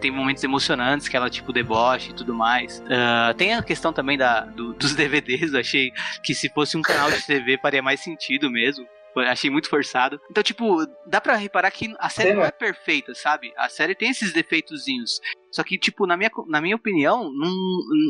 Tem 0.00 0.10
momentos 0.10 0.42
emocionantes 0.44 1.08
que 1.08 1.16
ela, 1.16 1.28
tipo, 1.28 1.52
deboche 1.52 2.10
e 2.10 2.14
tudo 2.14 2.34
mais. 2.34 2.80
Uh, 2.80 3.34
tem 3.36 3.54
a 3.54 3.62
questão 3.62 3.92
também 3.92 4.16
da, 4.16 4.40
do, 4.40 4.72
dos 4.74 4.94
DVDs. 4.96 5.52
Eu 5.52 5.60
achei 5.60 5.92
que 6.22 6.34
se 6.34 6.48
fosse 6.48 6.76
um 6.76 6.82
canal 6.82 7.10
de 7.10 7.24
TV 7.26 7.58
faria 7.58 7.82
mais 7.82 8.00
sentido 8.00 8.50
mesmo. 8.50 8.86
Achei 9.16 9.48
muito 9.48 9.68
forçado. 9.68 10.20
Então, 10.28 10.42
tipo, 10.42 10.84
dá 11.06 11.20
pra 11.20 11.36
reparar 11.36 11.70
que 11.70 11.94
a 11.98 12.08
série 12.08 12.30
Sim, 12.30 12.36
não 12.36 12.44
é 12.44 12.50
perfeita, 12.50 13.14
sabe? 13.14 13.52
A 13.56 13.68
série 13.68 13.94
tem 13.94 14.10
esses 14.10 14.32
defeitozinhos. 14.32 15.20
Só 15.52 15.62
que, 15.62 15.78
tipo, 15.78 16.04
na 16.04 16.16
minha, 16.16 16.30
na 16.48 16.60
minha 16.60 16.74
opinião, 16.74 17.30
não, 17.32 17.54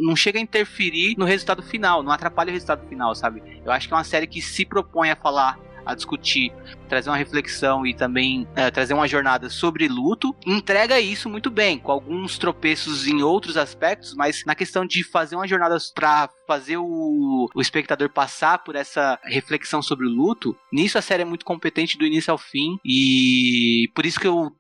não 0.03 0.17
chega 0.17 0.39
a 0.39 0.43
interferir 0.43 1.15
no 1.19 1.27
resultado 1.27 1.63
final, 1.63 2.03
não 2.03 2.11
atrapalha 2.11 2.49
o 2.49 2.53
resultado 2.53 2.89
final, 2.89 3.15
sabe? 3.15 3.43
Eu 3.63 3.71
acho 3.71 3.87
que 3.87 3.93
é 3.93 3.97
uma 3.97 4.05
série 4.05 4.27
que 4.27 4.41
se 4.41 4.65
propõe 4.65 5.11
a 5.11 5.17
falar 5.17 5.59
a 5.85 5.95
discutir, 5.95 6.51
trazer 6.95 7.11
uma 7.11 7.17
reflexão 7.17 7.85
e 7.85 7.93
também 7.93 8.47
é, 8.55 8.71
trazer 8.71 8.95
uma 8.95 9.09
jornada 9.09 9.51
sobre 9.51 9.89
luto, 9.89 10.35
entrega 10.47 11.01
isso 11.01 11.29
muito 11.29 11.51
bem, 11.51 11.77
com 11.77 11.91
alguns 11.91 12.39
tropeços 12.39 13.09
em 13.09 13.21
outros 13.21 13.57
aspectos, 13.57 14.15
mas 14.15 14.45
na 14.47 14.55
questão 14.55 14.87
de 14.87 15.03
fazer 15.03 15.35
uma 15.35 15.49
jornada 15.49 15.77
para 15.93 16.31
fazer 16.47 16.77
o, 16.77 17.49
o 17.53 17.61
espectador 17.61 18.09
passar 18.11 18.59
por 18.59 18.77
essa 18.77 19.19
reflexão 19.25 19.83
sobre 19.83 20.07
o 20.07 20.11
luto, 20.11 20.57
nisso 20.73 20.97
a 20.97 21.03
série 21.03 21.23
é 21.23 21.27
muito 21.27 21.45
competente 21.45 21.99
do 21.99 22.07
início 22.07 22.31
ao 22.31 22.39
fim 22.39 22.79
e 22.85 23.91
por 23.93 24.07
isso 24.07 24.21
que 24.21 24.29
eu 24.29 24.53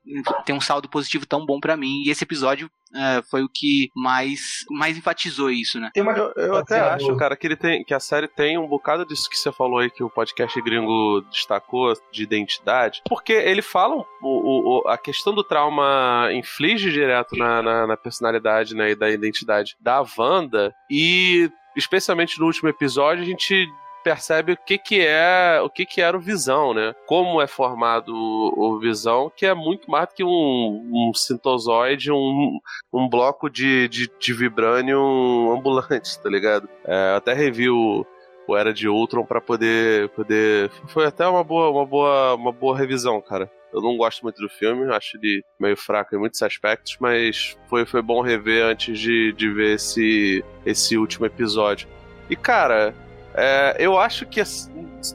tenho 0.44 0.58
um 0.58 0.60
saldo 0.60 0.88
positivo 0.88 1.24
tão 1.26 1.46
bom 1.46 1.60
para 1.60 1.76
mim. 1.76 2.02
E 2.04 2.10
esse 2.10 2.24
episódio 2.24 2.68
é, 2.94 3.22
foi 3.22 3.42
o 3.42 3.48
que 3.48 3.90
mais, 3.94 4.64
mais 4.70 4.96
enfatizou 4.96 5.50
isso, 5.50 5.80
né? 5.80 5.90
eu, 5.94 6.32
eu 6.36 6.56
até 6.56 6.78
acho, 6.80 7.16
cara, 7.16 7.36
que 7.36 7.46
ele 7.46 7.56
tem 7.56 7.84
que 7.84 7.92
a 7.92 8.00
série 8.00 8.28
tem 8.28 8.56
um 8.56 8.68
bocado 8.68 9.04
disso 9.04 9.28
que 9.28 9.36
você 9.36 9.50
falou 9.50 9.78
aí 9.78 9.90
que 9.90 10.02
o 10.02 10.10
podcast 10.10 10.60
gringo 10.62 11.22
destacou 11.30 11.92
de 12.12 12.23
identidade, 12.24 13.02
porque 13.08 13.32
ele 13.32 13.62
fala 13.62 13.96
o, 13.96 14.04
o, 14.22 14.88
a 14.88 14.98
questão 14.98 15.34
do 15.34 15.44
trauma 15.44 16.28
inflige 16.32 16.90
direto 16.90 17.36
na, 17.36 17.62
na, 17.62 17.86
na 17.86 17.96
personalidade 17.96 18.74
né, 18.74 18.90
e 18.90 18.94
da 18.94 19.10
identidade 19.10 19.76
da 19.80 20.04
Wanda 20.18 20.74
e 20.90 21.50
especialmente 21.76 22.38
no 22.38 22.46
último 22.46 22.68
episódio 22.68 23.22
a 23.22 23.26
gente 23.26 23.68
percebe 24.04 24.52
o 24.52 24.56
que 24.56 24.76
que 24.76 25.00
é 25.00 25.58
o 25.64 25.70
que 25.70 25.86
que 25.86 26.02
era 26.02 26.16
o 26.16 26.20
Visão, 26.20 26.74
né? 26.74 26.94
Como 27.06 27.40
é 27.40 27.46
formado 27.46 28.14
o, 28.14 28.74
o 28.74 28.78
Visão, 28.78 29.32
que 29.34 29.46
é 29.46 29.54
muito 29.54 29.90
mais 29.90 30.06
do 30.08 30.14
que 30.14 30.22
um, 30.22 30.28
um 30.28 31.12
sintozoide, 31.14 32.12
um, 32.12 32.58
um 32.92 33.08
bloco 33.08 33.48
de, 33.48 33.88
de, 33.88 34.10
de 34.20 34.34
vibranium 34.34 35.50
ambulante, 35.56 36.20
tá 36.22 36.28
ligado? 36.28 36.68
É, 36.84 37.12
eu 37.12 37.16
até 37.16 37.32
revi 37.32 37.70
o, 37.70 38.06
Era 38.50 38.72
de 38.72 38.88
Ultron 38.88 39.24
para 39.24 39.40
poder 39.40 40.08
poder 40.10 40.70
foi 40.88 41.06
até 41.06 41.26
uma 41.26 41.42
boa 41.42 41.70
uma 41.70 41.86
boa 41.86 42.34
uma 42.34 42.52
boa 42.52 42.76
revisão, 42.76 43.20
cara. 43.20 43.50
Eu 43.72 43.82
não 43.82 43.96
gosto 43.96 44.22
muito 44.22 44.40
do 44.40 44.48
filme, 44.48 44.92
acho 44.94 45.16
ele 45.16 45.42
meio 45.58 45.76
fraco 45.76 46.14
em 46.14 46.18
muitos 46.18 46.40
aspectos, 46.42 46.96
mas 47.00 47.56
foi, 47.68 47.84
foi 47.84 48.00
bom 48.00 48.22
rever 48.22 48.64
antes 48.64 48.96
de, 48.96 49.32
de 49.32 49.50
ver 49.52 49.74
esse, 49.74 50.44
esse 50.64 50.96
último 50.96 51.26
episódio. 51.26 51.88
E, 52.30 52.36
cara, 52.36 52.94
é, 53.34 53.74
eu 53.80 53.98
acho 53.98 54.26
que 54.26 54.40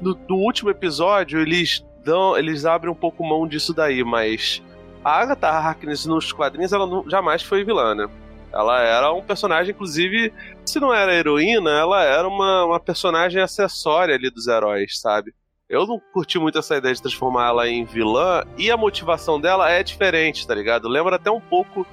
no, 0.01 0.19
no, 0.27 0.35
último 0.35 0.69
episódio 0.69 1.39
eles 1.39 1.85
dão, 2.03 2.37
eles 2.37 2.65
abrem 2.65 2.91
um 2.91 2.95
pouco 2.95 3.23
mão 3.23 3.47
disso 3.47 3.73
daí, 3.73 4.03
mas 4.03 4.61
a 5.05 5.21
Agatha 5.21 5.47
Harkness 5.47 6.05
nos 6.05 6.33
quadrinhos 6.33 6.73
ela 6.73 6.85
não, 6.85 7.09
jamais 7.09 7.41
foi 7.41 7.63
vilã, 7.63 7.95
né? 7.95 8.09
Ela 8.51 8.81
era 8.81 9.13
um 9.13 9.21
personagem, 9.21 9.73
inclusive, 9.73 10.33
se 10.65 10.79
não 10.79 10.93
era 10.93 11.13
heroína, 11.13 11.71
ela 11.71 12.03
era 12.03 12.27
uma, 12.27 12.65
uma 12.65 12.79
personagem 12.79 13.41
acessória 13.41 14.15
ali 14.15 14.29
dos 14.29 14.47
heróis, 14.47 14.99
sabe? 14.99 15.33
Eu 15.69 15.85
não 15.85 16.01
curti 16.11 16.39
muito 16.39 16.57
essa 16.57 16.77
ideia 16.77 16.95
de 16.95 17.01
transformar 17.01 17.49
ela 17.49 17.69
em 17.69 17.85
vilã, 17.85 18.43
e 18.57 18.71
a 18.71 18.77
motivação 18.77 19.39
dela 19.39 19.69
é 19.69 19.83
diferente, 19.83 20.47
tá 20.47 20.55
ligado? 20.55 20.87
Lembra 20.87 21.17
até 21.17 21.29
um 21.29 21.39
pouco 21.39 21.85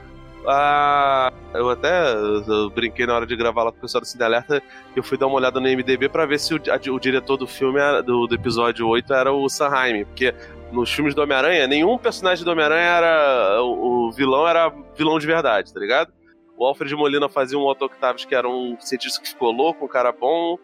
ah, 0.49 1.33
eu 1.53 1.69
até 1.71 2.15
eu 2.15 2.71
brinquei 2.71 3.05
na 3.05 3.15
hora 3.15 3.27
de 3.27 3.35
gravar 3.35 3.65
lá 3.65 3.73
com 3.73 3.79
o 3.79 3.81
pessoal 3.81 4.01
do 4.01 4.07
Cine 4.07 4.23
Alerta. 4.23 4.63
Eu 4.95 5.03
fui 5.03 5.19
dar 5.19 5.27
uma 5.27 5.37
olhada 5.37 5.59
no 5.59 5.67
MDB 5.67 6.09
para 6.09 6.25
ver 6.25 6.39
se 6.39 6.55
o, 6.55 6.57
a, 6.57 6.93
o, 6.93 7.01
diretor 7.01 7.37
do 7.37 7.49
filme, 7.49 7.81
do, 8.03 8.29
do, 8.29 8.35
episódio 8.35 8.87
8, 8.87 9.13
era 9.13 9.33
o 9.33 9.49
Sanheim. 9.49 10.05
Porque 10.05 10.33
nos 10.71 10.93
filmes 10.93 11.17
do 11.17 11.23
Homem-Aranha, 11.23 11.67
nenhum 11.67 11.99
personagem 11.99 12.45
do 12.45 12.51
Homem-Aranha 12.53 12.81
era. 12.81 13.61
O, 13.61 14.07
o, 14.07 14.13
vilão 14.13 14.47
era 14.47 14.73
vilão 14.97 15.19
de 15.19 15.27
verdade, 15.27 15.75
tá 15.75 15.81
ligado? 15.81 16.13
O 16.57 16.65
Alfred 16.65 16.95
Molina 16.95 17.29
fazia 17.29 17.59
um 17.59 17.67
Otto 17.67 17.85
Octavius 17.85 18.25
que 18.25 18.35
era 18.35 18.49
um 18.49 18.77
cientista 18.81 19.21
que 19.21 19.29
ficou 19.29 19.53
louco, 19.53 19.85
um 19.85 19.89
cara 19.89 20.13
bom. 20.13 20.59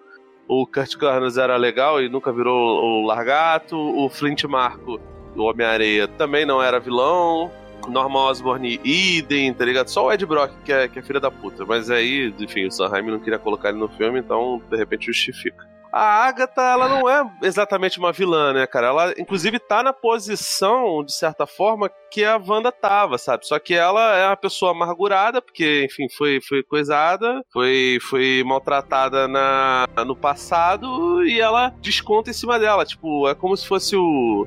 O 0.48 0.66
Kurt 0.66 0.96
Carnes 0.96 1.36
era 1.36 1.56
legal 1.56 2.02
e 2.02 2.08
nunca 2.08 2.32
virou 2.32 2.82
o 2.82 3.06
Largato. 3.06 3.76
O 3.76 4.08
Flint 4.08 4.44
Marco, 4.44 5.00
o 5.36 5.42
Homem-Areia, 5.42 6.08
também 6.08 6.44
não 6.44 6.62
era 6.62 6.80
vilão. 6.80 7.50
Norma 7.88 8.20
Osborn 8.20 8.80
idem, 8.84 9.52
tá 9.52 9.64
ligado? 9.64 9.88
Só 9.88 10.06
o 10.06 10.12
Ed 10.12 10.24
Brock, 10.24 10.52
que 10.64 10.72
é, 10.72 10.88
que 10.88 10.98
é 10.98 11.02
filha 11.02 11.20
da 11.20 11.30
puta. 11.30 11.64
Mas 11.64 11.90
aí, 11.90 12.32
enfim, 12.38 12.66
o 12.66 12.70
Sam 12.70 12.88
Raimi 12.88 13.10
não 13.10 13.18
queria 13.18 13.38
colocar 13.38 13.70
ele 13.70 13.78
no 13.78 13.88
filme, 13.88 14.20
então 14.20 14.62
de 14.70 14.76
repente 14.76 15.06
justifica. 15.06 15.71
A 15.92 16.26
Agatha, 16.26 16.62
ela 16.62 16.88
não 16.88 17.08
é 17.08 17.22
exatamente 17.42 17.98
uma 17.98 18.12
vilã, 18.12 18.54
né, 18.54 18.66
cara? 18.66 18.86
Ela, 18.86 19.14
inclusive, 19.18 19.58
tá 19.58 19.82
na 19.82 19.92
posição, 19.92 21.04
de 21.04 21.12
certa 21.12 21.46
forma, 21.46 21.90
que 22.10 22.24
a 22.24 22.36
Wanda 22.38 22.72
tava, 22.72 23.18
sabe? 23.18 23.46
Só 23.46 23.58
que 23.58 23.74
ela 23.74 24.16
é 24.16 24.26
uma 24.26 24.36
pessoa 24.36 24.70
amargurada, 24.70 25.42
porque, 25.42 25.84
enfim, 25.84 26.08
foi, 26.08 26.40
foi 26.40 26.62
coisada, 26.62 27.44
foi, 27.52 27.98
foi 28.00 28.42
maltratada 28.44 29.28
na, 29.28 29.86
no 30.06 30.16
passado, 30.16 31.22
e 31.26 31.38
ela 31.38 31.74
desconta 31.82 32.30
em 32.30 32.34
cima 32.34 32.58
dela. 32.58 32.86
Tipo, 32.86 33.28
é 33.28 33.34
como 33.34 33.54
se 33.54 33.66
fosse 33.66 33.94
o 33.94 34.46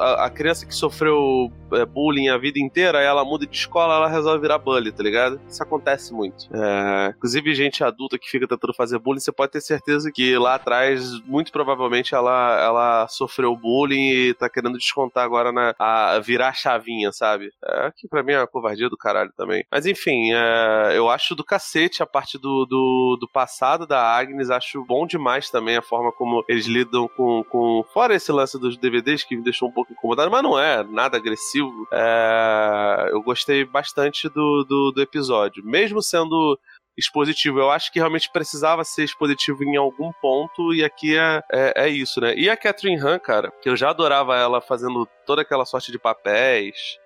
a, 0.00 0.26
a, 0.26 0.30
criança 0.30 0.66
que 0.66 0.74
sofreu 0.74 1.52
é, 1.72 1.84
bullying 1.84 2.28
a 2.28 2.38
vida 2.38 2.58
inteira, 2.58 3.00
ela 3.00 3.24
muda 3.24 3.46
de 3.46 3.56
escola, 3.56 3.94
ela 3.94 4.08
resolve 4.08 4.40
virar 4.40 4.58
bully, 4.58 4.92
tá 4.92 5.02
ligado? 5.02 5.40
Isso 5.48 5.62
acontece 5.62 6.12
muito. 6.12 6.48
É, 6.52 7.12
inclusive, 7.16 7.54
gente 7.54 7.84
adulta 7.84 8.18
que 8.18 8.28
fica 8.28 8.46
tentando 8.46 8.74
fazer 8.74 8.98
bullying, 8.98 9.20
você 9.20 9.32
pode 9.32 9.52
ter 9.52 9.60
certeza 9.60 10.10
que 10.12 10.36
lá 10.36 10.54
atrás, 10.54 11.20
muito 11.24 11.52
provavelmente, 11.52 12.14
ela, 12.14 12.60
ela 12.60 13.08
sofreu 13.08 13.56
bullying 13.56 14.10
e 14.10 14.34
tá 14.34 14.48
querendo 14.48 14.78
descontar 14.78 15.24
agora 15.24 15.52
na 15.52 15.74
a, 15.78 16.18
virar 16.18 16.52
chavinha, 16.52 17.12
sabe? 17.12 17.50
É, 17.64 17.92
que 17.96 18.08
pra 18.08 18.22
mim 18.22 18.32
é 18.32 18.38
uma 18.38 18.46
covardia 18.46 18.88
do 18.88 18.96
caralho 18.96 19.32
também. 19.36 19.64
Mas 19.70 19.86
enfim, 19.86 20.32
é, 20.32 20.92
eu 20.94 21.08
acho 21.08 21.34
do 21.34 21.44
cacete 21.44 22.02
a 22.02 22.06
parte 22.06 22.38
do, 22.38 22.64
do, 22.66 23.18
do, 23.20 23.28
passado 23.28 23.86
da 23.86 24.00
Agnes, 24.16 24.50
acho 24.50 24.84
bom 24.84 25.06
demais 25.06 25.50
também 25.50 25.76
a 25.76 25.82
forma 25.82 26.12
como 26.12 26.44
eles 26.48 26.66
lidam 26.66 27.08
com, 27.16 27.44
com. 27.44 27.84
Fora 27.92 28.14
esse 28.14 28.30
lance 28.30 28.58
dos 28.58 28.76
DVDs 28.76 29.24
que 29.24 29.41
me 29.42 29.44
deixou 29.44 29.68
um 29.68 29.72
pouco 29.72 29.92
incomodado, 29.92 30.30
mas 30.30 30.42
não 30.42 30.58
é 30.58 30.82
nada 30.84 31.16
agressivo. 31.16 31.86
É, 31.92 33.08
eu 33.10 33.22
gostei 33.22 33.64
bastante 33.64 34.28
do, 34.28 34.64
do, 34.64 34.92
do 34.92 35.02
episódio. 35.02 35.64
Mesmo 35.64 36.00
sendo 36.00 36.58
expositivo. 36.96 37.58
Eu 37.58 37.70
acho 37.70 37.92
que 37.92 37.98
realmente 37.98 38.30
precisava 38.30 38.84
ser 38.84 39.04
expositivo 39.04 39.64
em 39.64 39.76
algum 39.76 40.12
ponto, 40.20 40.74
e 40.74 40.84
aqui 40.84 41.16
é, 41.16 41.42
é, 41.52 41.84
é, 41.84 41.88
isso, 41.88 42.20
né? 42.20 42.34
E 42.34 42.48
a 42.50 42.56
Catherine 42.56 43.00
Han, 43.00 43.18
cara, 43.18 43.50
que 43.62 43.68
eu 43.68 43.76
já 43.76 43.90
adorava 43.90 44.36
ela 44.36 44.60
fazendo 44.60 45.06
toda 45.26 45.42
aquela 45.42 45.64
sorte 45.64 45.90
de 45.90 45.98
papéis. 45.98 46.98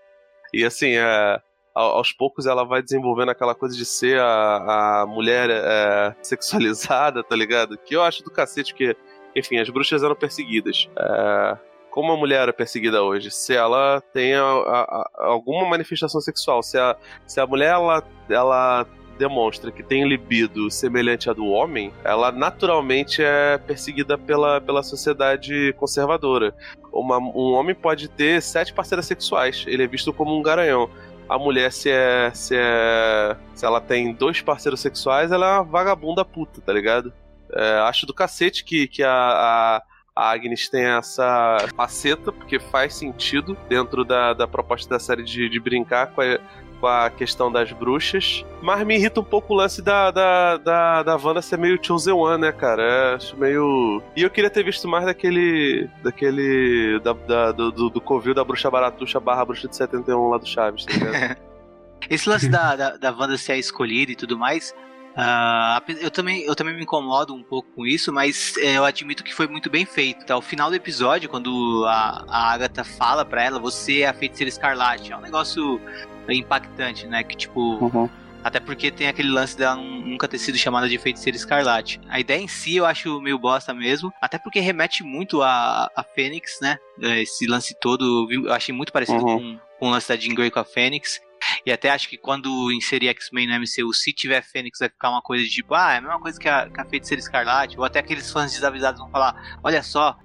E 0.52 0.64
assim, 0.64 0.96
é, 0.96 1.40
aos 1.74 2.12
poucos 2.12 2.46
ela 2.46 2.64
vai 2.64 2.82
desenvolvendo 2.82 3.30
aquela 3.30 3.54
coisa 3.54 3.76
de 3.76 3.84
ser 3.84 4.18
a, 4.20 5.02
a 5.02 5.06
mulher 5.06 5.50
é, 5.50 6.14
sexualizada, 6.22 7.22
tá 7.22 7.36
ligado? 7.36 7.78
Que 7.78 7.94
eu 7.94 8.02
acho 8.02 8.24
do 8.24 8.30
cacete, 8.30 8.72
porque, 8.72 8.96
enfim, 9.34 9.58
as 9.58 9.68
bruxas 9.68 10.02
eram 10.02 10.16
perseguidas. 10.16 10.88
É, 10.98 11.58
como 11.96 12.12
a 12.12 12.16
mulher 12.18 12.46
é 12.46 12.52
perseguida 12.52 13.02
hoje, 13.02 13.30
se 13.30 13.56
ela 13.56 14.02
tem 14.12 14.34
a, 14.34 14.42
a, 14.42 14.82
a, 14.82 15.26
alguma 15.28 15.66
manifestação 15.66 16.20
sexual, 16.20 16.62
se 16.62 16.76
a, 16.76 16.94
se 17.26 17.40
a 17.40 17.46
mulher 17.46 17.70
ela, 17.72 18.04
ela 18.28 18.86
demonstra 19.18 19.72
que 19.72 19.82
tem 19.82 20.06
libido 20.06 20.70
semelhante 20.70 21.30
à 21.30 21.32
do 21.32 21.46
homem, 21.46 21.90
ela 22.04 22.30
naturalmente 22.30 23.22
é 23.22 23.56
perseguida 23.56 24.18
pela, 24.18 24.60
pela 24.60 24.82
sociedade 24.82 25.72
conservadora. 25.78 26.54
Uma, 26.92 27.16
um 27.16 27.54
homem 27.54 27.74
pode 27.74 28.08
ter 28.08 28.42
sete 28.42 28.74
parceiras 28.74 29.06
sexuais, 29.06 29.64
ele 29.66 29.84
é 29.84 29.86
visto 29.86 30.12
como 30.12 30.38
um 30.38 30.42
garanhão. 30.42 30.90
A 31.26 31.38
mulher, 31.38 31.72
se 31.72 31.88
é, 31.90 32.30
se 32.34 32.54
é. 32.54 33.34
Se 33.54 33.64
ela 33.64 33.80
tem 33.80 34.12
dois 34.12 34.42
parceiros 34.42 34.80
sexuais, 34.80 35.32
ela 35.32 35.46
é 35.46 35.52
uma 35.54 35.64
vagabunda 35.64 36.26
puta, 36.26 36.60
tá 36.60 36.74
ligado? 36.74 37.10
É, 37.50 37.78
acho 37.78 38.04
do 38.04 38.12
cacete 38.12 38.62
que, 38.64 38.86
que 38.86 39.02
a, 39.02 39.10
a 39.10 39.82
a 40.16 40.30
Agnes 40.30 40.68
tem 40.70 40.84
essa 40.84 41.58
faceta, 41.76 42.32
porque 42.32 42.58
faz 42.58 42.94
sentido 42.94 43.54
dentro 43.68 44.02
da, 44.02 44.32
da 44.32 44.48
proposta 44.48 44.88
da 44.88 44.98
série 44.98 45.22
de, 45.22 45.46
de 45.46 45.60
brincar 45.60 46.06
com 46.06 46.22
a, 46.22 46.38
com 46.80 46.86
a 46.86 47.10
questão 47.10 47.52
das 47.52 47.70
bruxas. 47.70 48.42
Mas 48.62 48.84
me 48.86 48.96
irrita 48.96 49.20
um 49.20 49.24
pouco 49.24 49.52
o 49.52 49.56
lance 49.56 49.82
da, 49.82 50.10
da, 50.10 50.56
da, 50.56 51.02
da 51.02 51.16
Wanda 51.16 51.42
ser 51.42 51.58
meio 51.58 51.78
Chosen 51.82 52.14
One, 52.14 52.40
né, 52.40 52.50
cara? 52.50 52.82
É, 52.82 53.14
acho 53.16 53.36
meio. 53.36 54.02
E 54.16 54.22
eu 54.22 54.30
queria 54.30 54.48
ter 54.48 54.64
visto 54.64 54.88
mais 54.88 55.04
daquele. 55.04 55.90
daquele. 56.02 56.98
Da, 57.00 57.12
da, 57.12 57.52
do, 57.52 57.70
do, 57.70 57.90
do 57.90 58.00
Covil 58.00 58.32
da 58.32 58.42
Bruxa 58.42 58.70
Baratuxa 58.70 59.20
barra 59.20 59.44
Bruxa 59.44 59.68
de 59.68 59.76
71 59.76 60.28
lá 60.28 60.38
do 60.38 60.46
Chaves, 60.46 60.86
tá 60.86 60.92
ligado? 60.94 61.36
Esse 62.08 62.28
lance 62.28 62.48
da, 62.48 62.76
da, 62.76 62.96
da 62.96 63.10
Wanda 63.10 63.36
ser 63.36 63.52
a 63.52 63.58
escolhida 63.58 64.12
e 64.12 64.16
tudo 64.16 64.38
mais, 64.38 64.74
Uh, 65.16 65.80
eu, 66.02 66.10
também, 66.10 66.42
eu 66.42 66.54
também 66.54 66.76
me 66.76 66.82
incomodo 66.82 67.34
um 67.34 67.42
pouco 67.42 67.70
com 67.74 67.86
isso, 67.86 68.12
mas 68.12 68.54
é, 68.58 68.76
eu 68.76 68.84
admito 68.84 69.24
que 69.24 69.34
foi 69.34 69.46
muito 69.46 69.70
bem 69.70 69.86
feito. 69.86 70.22
Então, 70.22 70.36
ao 70.36 70.42
final 70.42 70.68
do 70.68 70.76
episódio, 70.76 71.28
quando 71.28 71.84
a, 71.86 72.24
a 72.28 72.52
Agatha 72.52 72.84
fala 72.84 73.24
pra 73.24 73.42
ela, 73.42 73.58
você 73.58 74.00
é 74.00 74.08
a 74.08 74.12
feiticeira 74.12 74.50
escarlate, 74.50 75.12
é 75.12 75.16
um 75.16 75.22
negócio 75.22 75.80
impactante, 76.28 77.06
né? 77.06 77.24
Que 77.24 77.36
tipo. 77.36 77.60
Uhum. 77.60 78.10
Até 78.44 78.60
porque 78.60 78.92
tem 78.92 79.08
aquele 79.08 79.30
lance 79.30 79.56
dela 79.56 79.74
nunca 79.74 80.28
ter 80.28 80.38
sido 80.38 80.56
chamada 80.56 80.88
de 80.88 80.96
feiticeira 80.98 81.36
escarlate. 81.36 82.00
A 82.08 82.20
ideia 82.20 82.40
em 82.40 82.46
si 82.46 82.76
eu 82.76 82.86
acho 82.86 83.20
meio 83.20 83.38
bosta 83.38 83.74
mesmo. 83.74 84.12
Até 84.20 84.38
porque 84.38 84.60
remete 84.60 85.02
muito 85.02 85.42
a, 85.42 85.90
a 85.96 86.04
Fênix, 86.04 86.60
né? 86.60 86.78
Esse 87.00 87.44
lance 87.48 87.74
todo 87.80 88.28
eu 88.30 88.52
achei 88.52 88.72
muito 88.72 88.92
parecido 88.92 89.18
uhum. 89.18 89.56
com, 89.56 89.58
com 89.80 89.88
o 89.88 89.90
lance 89.90 90.08
da 90.08 90.14
Jean 90.14 90.34
Grey 90.34 90.48
com 90.48 90.60
a 90.60 90.64
Fênix. 90.64 91.20
E 91.64 91.72
até 91.72 91.90
acho 91.90 92.08
que 92.08 92.16
quando 92.16 92.72
inserir 92.72 93.08
X-Men 93.08 93.48
no 93.48 93.60
MCU, 93.60 93.92
se 93.92 94.12
tiver 94.12 94.42
Fênix, 94.42 94.78
vai 94.78 94.88
ficar 94.88 95.10
uma 95.10 95.22
coisa 95.22 95.44
de 95.44 95.50
tipo, 95.50 95.74
ah, 95.74 95.94
é 95.94 95.98
a 95.98 96.00
mesma 96.00 96.20
coisa 96.20 96.38
que 96.38 96.48
a, 96.48 96.68
que 96.68 96.80
a 96.80 96.84
Feiticeira 96.84 97.20
Escarlate. 97.20 97.78
Ou 97.78 97.84
até 97.84 97.98
aqueles 97.98 98.30
fãs 98.30 98.52
desavisados 98.52 99.00
vão 99.00 99.10
falar, 99.10 99.58
olha 99.62 99.82
só, 99.82 100.16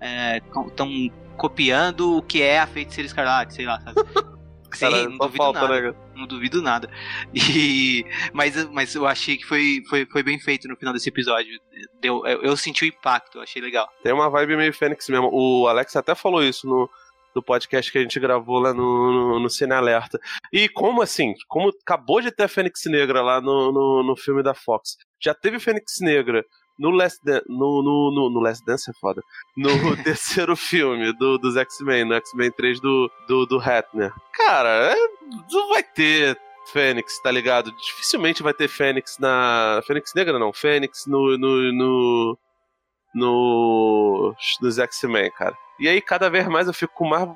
estão 0.68 0.88
é, 0.88 1.38
copiando 1.38 2.18
o 2.18 2.22
que 2.22 2.42
é 2.42 2.60
a 2.60 2.68
Feiticeira 2.68 3.08
Escarlate, 3.08 3.54
sei 3.54 3.66
lá, 3.66 3.80
sabe? 3.82 4.02
Sim, 4.74 4.90
Cara, 4.90 5.10
não 5.10 5.18
duvido 5.18 5.38
falta, 5.38 5.62
nada. 5.62 5.82
Né? 5.82 5.94
Não 6.16 6.28
duvido 6.28 6.62
nada. 6.62 6.90
E, 7.34 8.06
mas, 8.34 8.66
mas 8.70 8.96
eu 8.96 9.06
achei 9.06 9.38
que 9.38 9.46
foi, 9.46 9.84
foi, 9.90 10.06
foi 10.06 10.24
bem 10.24 10.40
feito 10.40 10.68
no 10.68 10.78
final 10.78 10.94
desse 10.94 11.10
episódio. 11.10 11.60
Deu, 12.00 12.26
eu, 12.26 12.42
eu 12.42 12.58
senti 12.58 12.86
o 12.86 12.88
impacto, 12.88 13.40
achei 13.40 13.62
legal. 13.62 13.88
Tem 14.04 14.14
uma 14.14 14.30
vibe 14.30 14.56
meio 14.56 14.74
Fênix 14.74 15.08
mesmo. 15.10 15.30
O 15.32 15.68
Alex 15.68 15.96
até 15.96 16.16
falou 16.16 16.44
isso 16.44 16.68
no, 16.68 16.90
do 17.34 17.44
podcast 17.44 17.92
que 17.92 17.98
a 17.98 18.02
gente 18.02 18.20
gravou 18.20 18.60
lá 18.60 18.74
no, 18.74 19.12
no, 19.12 19.40
no 19.40 19.50
Cine 19.50 19.74
Alerta. 19.74 20.20
E 20.52 20.68
como 20.70 21.02
assim? 21.02 21.34
Como 21.48 21.70
acabou 21.70 22.22
de 22.22 22.32
ter 22.32 22.44
a 22.44 22.48
Fênix 22.48 22.82
Negra 22.86 23.22
lá 23.22 23.42
no, 23.42 23.72
no, 23.72 24.04
no 24.04 24.16
filme 24.16 24.44
da 24.44 24.54
Fox. 24.54 24.98
Já 25.20 25.34
teve 25.34 25.60
Fênix 25.60 26.00
Negra 26.02 26.44
no 26.82 26.90
Last, 26.90 27.20
Dan 27.24 27.42
no, 27.48 27.84
no, 27.84 28.12
no, 28.12 28.30
no 28.32 28.40
Last 28.40 28.66
Dance 28.66 28.90
é 28.90 28.94
foda. 29.00 29.22
No 29.56 29.70
terceiro 30.04 30.56
filme 30.56 31.14
do, 31.14 31.38
dos 31.38 31.56
X-Men, 31.56 32.06
no 32.06 32.16
X-Men 32.16 32.52
3 32.52 32.80
do, 32.80 33.12
do, 33.28 33.46
do 33.46 33.60
Hatner. 33.60 34.12
Cara, 34.34 34.92
é, 34.92 34.96
não 35.52 35.70
vai 35.70 35.84
ter 35.84 36.38
Fênix, 36.72 37.20
tá 37.20 37.30
ligado? 37.30 37.72
Dificilmente 37.76 38.42
vai 38.42 38.54
ter 38.54 38.68
Fênix 38.68 39.18
na. 39.20 39.82
Fênix 39.86 40.12
Negra 40.16 40.40
não, 40.40 40.52
Fênix 40.52 41.06
no. 41.06 41.38
no, 41.38 41.72
no, 41.72 42.38
no 43.14 44.36
nos 44.62 44.80
X-Men, 44.80 45.32
cara. 45.32 45.56
E 45.80 45.88
aí, 45.88 46.02
cada 46.02 46.30
vez 46.30 46.48
mais 46.48 46.68
eu 46.68 46.74
fico 46.74 46.94
com 46.94 47.06
mais, 47.06 47.28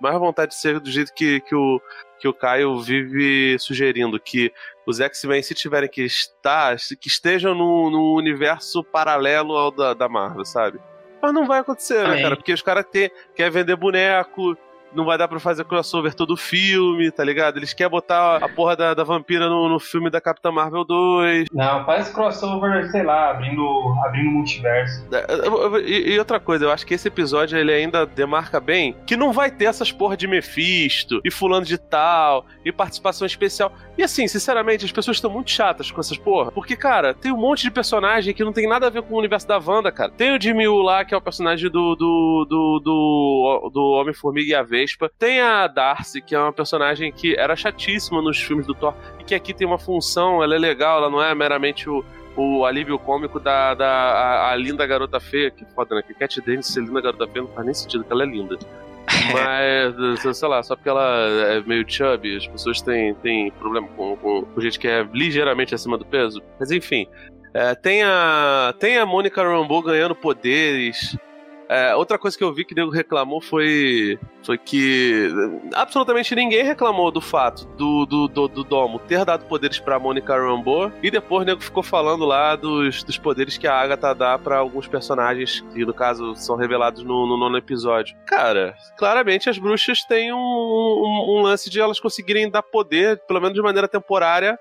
mais 0.00 0.18
vontade 0.18 0.52
de 0.52 0.58
ser 0.58 0.80
do 0.80 0.90
jeito 0.90 1.12
que, 1.14 1.40
que, 1.40 1.54
o, 1.54 1.80
que 2.18 2.26
o 2.26 2.34
Caio 2.34 2.80
vive 2.80 3.58
sugerindo, 3.58 4.18
que 4.18 4.52
os 4.86 5.00
X-Men, 5.00 5.42
se 5.42 5.54
tiverem 5.54 5.88
que 5.88 6.02
estar, 6.02 6.76
que 7.00 7.08
estejam 7.08 7.54
no, 7.54 7.90
no 7.90 8.14
universo 8.16 8.82
paralelo 8.82 9.56
ao 9.56 9.70
da, 9.70 9.94
da 9.94 10.08
Marvel, 10.08 10.44
sabe? 10.44 10.80
Mas 11.20 11.32
não 11.32 11.46
vai 11.46 11.60
acontecer, 11.60 12.06
né, 12.08 12.20
cara? 12.20 12.36
Porque 12.36 12.52
os 12.52 12.62
caras 12.62 12.84
querem 12.90 13.50
vender 13.50 13.76
boneco, 13.76 14.56
não 14.94 15.04
vai 15.04 15.18
dar 15.18 15.28
pra 15.28 15.40
fazer 15.40 15.64
crossover 15.64 16.14
todo 16.14 16.34
o 16.34 16.36
filme, 16.36 17.10
tá 17.10 17.24
ligado? 17.24 17.58
Eles 17.58 17.72
querem 17.72 17.90
botar 17.90 18.36
a 18.36 18.48
porra 18.48 18.76
da, 18.76 18.94
da 18.94 19.04
vampira 19.04 19.48
no, 19.48 19.68
no 19.68 19.80
filme 19.80 20.10
da 20.10 20.20
Capitã 20.20 20.50
Marvel 20.50 20.84
2. 20.84 21.48
Não, 21.52 21.84
faz 21.84 22.08
crossover, 22.10 22.90
sei 22.90 23.02
lá, 23.02 23.30
abrindo, 23.30 23.94
abrindo 24.04 24.30
multiverso. 24.30 25.06
É, 25.12 25.80
e, 25.84 26.14
e, 26.14 26.18
outra 26.18 26.38
coisa, 26.38 26.64
eu 26.64 26.70
acho 26.70 26.86
que 26.86 26.94
esse 26.94 27.08
episódio 27.08 27.58
ele 27.58 27.72
ainda 27.72 28.06
demarca 28.06 28.60
bem 28.60 28.96
que 29.06 29.16
não 29.16 29.32
vai 29.32 29.50
ter 29.50 29.66
essas 29.66 29.92
porra 29.92 30.16
de 30.16 30.26
Mephisto 30.26 31.20
e 31.24 31.30
fulano 31.30 31.64
de 31.64 31.78
tal 31.78 32.46
e 32.64 32.72
participação 32.72 33.26
especial. 33.26 33.72
E 33.96 34.02
assim, 34.02 34.26
sinceramente, 34.26 34.84
as 34.84 34.92
pessoas 34.92 35.16
estão 35.16 35.30
muito 35.30 35.50
chatas 35.50 35.90
com 35.90 36.00
essas 36.00 36.16
porra. 36.16 36.50
Porque, 36.50 36.76
cara, 36.76 37.14
tem 37.14 37.32
um 37.32 37.36
monte 37.36 37.62
de 37.62 37.70
personagem 37.70 38.34
que 38.34 38.44
não 38.44 38.52
tem 38.52 38.68
nada 38.68 38.86
a 38.86 38.90
ver 38.90 39.02
com 39.02 39.14
o 39.14 39.18
universo 39.18 39.46
da 39.46 39.58
Wanda, 39.58 39.92
cara. 39.92 40.10
Tem 40.10 40.36
o 40.36 40.40
Jimmy 40.40 40.66
Woo 40.66 40.82
lá, 40.82 41.04
que 41.04 41.14
é 41.14 41.16
o 41.16 41.20
personagem 41.20 41.70
do, 41.70 41.94
do, 41.94 42.46
do, 42.48 42.80
do, 42.80 43.70
do 43.72 43.82
Homem-Formiga 44.00 44.50
e 44.50 44.54
a 44.54 44.62
Vespa. 44.82 45.10
Tem 45.18 45.40
a 45.40 45.66
Darcy, 45.66 46.20
que 46.20 46.34
é 46.34 46.38
uma 46.38 46.52
personagem 46.52 47.12
que 47.12 47.34
era 47.38 47.54
chatíssima 47.54 48.20
nos 48.20 48.40
filmes 48.40 48.66
do 48.66 48.74
Thor. 48.74 48.94
E 49.20 49.24
que 49.24 49.34
aqui 49.34 49.54
tem 49.54 49.66
uma 49.66 49.78
função, 49.78 50.42
ela 50.42 50.54
é 50.54 50.58
legal, 50.58 50.98
ela 50.98 51.10
não 51.10 51.22
é 51.22 51.34
meramente 51.34 51.88
o, 51.88 52.04
o 52.36 52.64
alívio 52.64 52.98
cômico 52.98 53.38
da, 53.38 53.74
da 53.74 53.88
a, 53.88 54.52
a 54.52 54.56
linda 54.56 54.86
garota 54.86 55.20
feia. 55.20 55.50
Que 55.50 55.64
foda, 55.74 55.94
né? 55.94 56.02
Que 56.02 56.14
Cat 56.14 56.40
Dennis 56.40 56.66
ser 56.66 56.80
linda 56.80 57.00
garota 57.00 57.26
feia 57.26 57.44
não 57.44 57.52
faz 57.52 57.64
nem 57.64 57.74
sentido, 57.74 58.04
que 58.04 58.12
ela 58.12 58.24
é 58.24 58.26
linda. 58.26 58.58
Mas, 59.32 60.36
sei 60.36 60.48
lá, 60.48 60.62
só 60.62 60.76
porque 60.76 60.88
ela 60.88 61.02
é 61.48 61.60
meio 61.60 61.84
chubby, 61.88 62.36
as 62.36 62.46
pessoas 62.46 62.80
têm, 62.80 63.14
têm 63.14 63.50
problema 63.52 63.88
com, 63.96 64.16
com, 64.16 64.42
com 64.42 64.60
gente 64.60 64.78
que 64.78 64.86
é 64.86 65.06
ligeiramente 65.12 65.74
acima 65.74 65.98
do 65.98 66.04
peso. 66.04 66.40
Mas 66.58 66.70
enfim, 66.70 67.08
é, 67.52 67.74
tem 67.74 68.02
a 68.02 68.72
tem 68.78 68.98
a 68.98 69.04
Mônica 69.04 69.42
Rambeau 69.42 69.82
ganhando 69.82 70.14
poderes. 70.14 71.16
É, 71.72 71.94
outra 71.94 72.18
coisa 72.18 72.36
que 72.36 72.44
eu 72.44 72.52
vi 72.52 72.66
que 72.66 72.74
nego 72.74 72.90
reclamou 72.90 73.40
foi, 73.40 74.18
foi 74.44 74.58
que 74.58 75.30
absolutamente 75.74 76.34
ninguém 76.34 76.62
reclamou 76.62 77.10
do 77.10 77.20
fato 77.20 77.66
do, 77.78 78.04
do, 78.04 78.28
do, 78.28 78.46
do 78.46 78.62
Domo 78.62 78.98
ter 78.98 79.24
dado 79.24 79.46
poderes 79.46 79.78
pra 79.78 79.98
Mônica 79.98 80.36
Rambeau 80.36 80.92
e 81.02 81.10
depois 81.10 81.42
o 81.42 81.46
nego 81.46 81.62
ficou 81.62 81.82
falando 81.82 82.26
lá 82.26 82.56
dos, 82.56 83.02
dos 83.02 83.16
poderes 83.16 83.56
que 83.56 83.66
a 83.66 83.74
Agatha 83.74 84.14
dá 84.14 84.38
para 84.38 84.58
alguns 84.58 84.86
personagens 84.86 85.64
que, 85.72 85.82
no 85.86 85.94
caso, 85.94 86.34
são 86.34 86.56
revelados 86.56 87.02
no, 87.02 87.26
no 87.26 87.38
nono 87.38 87.56
episódio. 87.56 88.14
Cara, 88.26 88.74
claramente 88.98 89.48
as 89.48 89.56
bruxas 89.56 90.04
têm 90.04 90.30
um, 90.30 90.36
um, 90.36 91.38
um 91.38 91.40
lance 91.40 91.70
de 91.70 91.80
elas 91.80 91.98
conseguirem 91.98 92.50
dar 92.50 92.62
poder, 92.62 93.18
pelo 93.26 93.40
menos 93.40 93.54
de 93.54 93.62
maneira 93.62 93.88
temporária, 93.88 94.58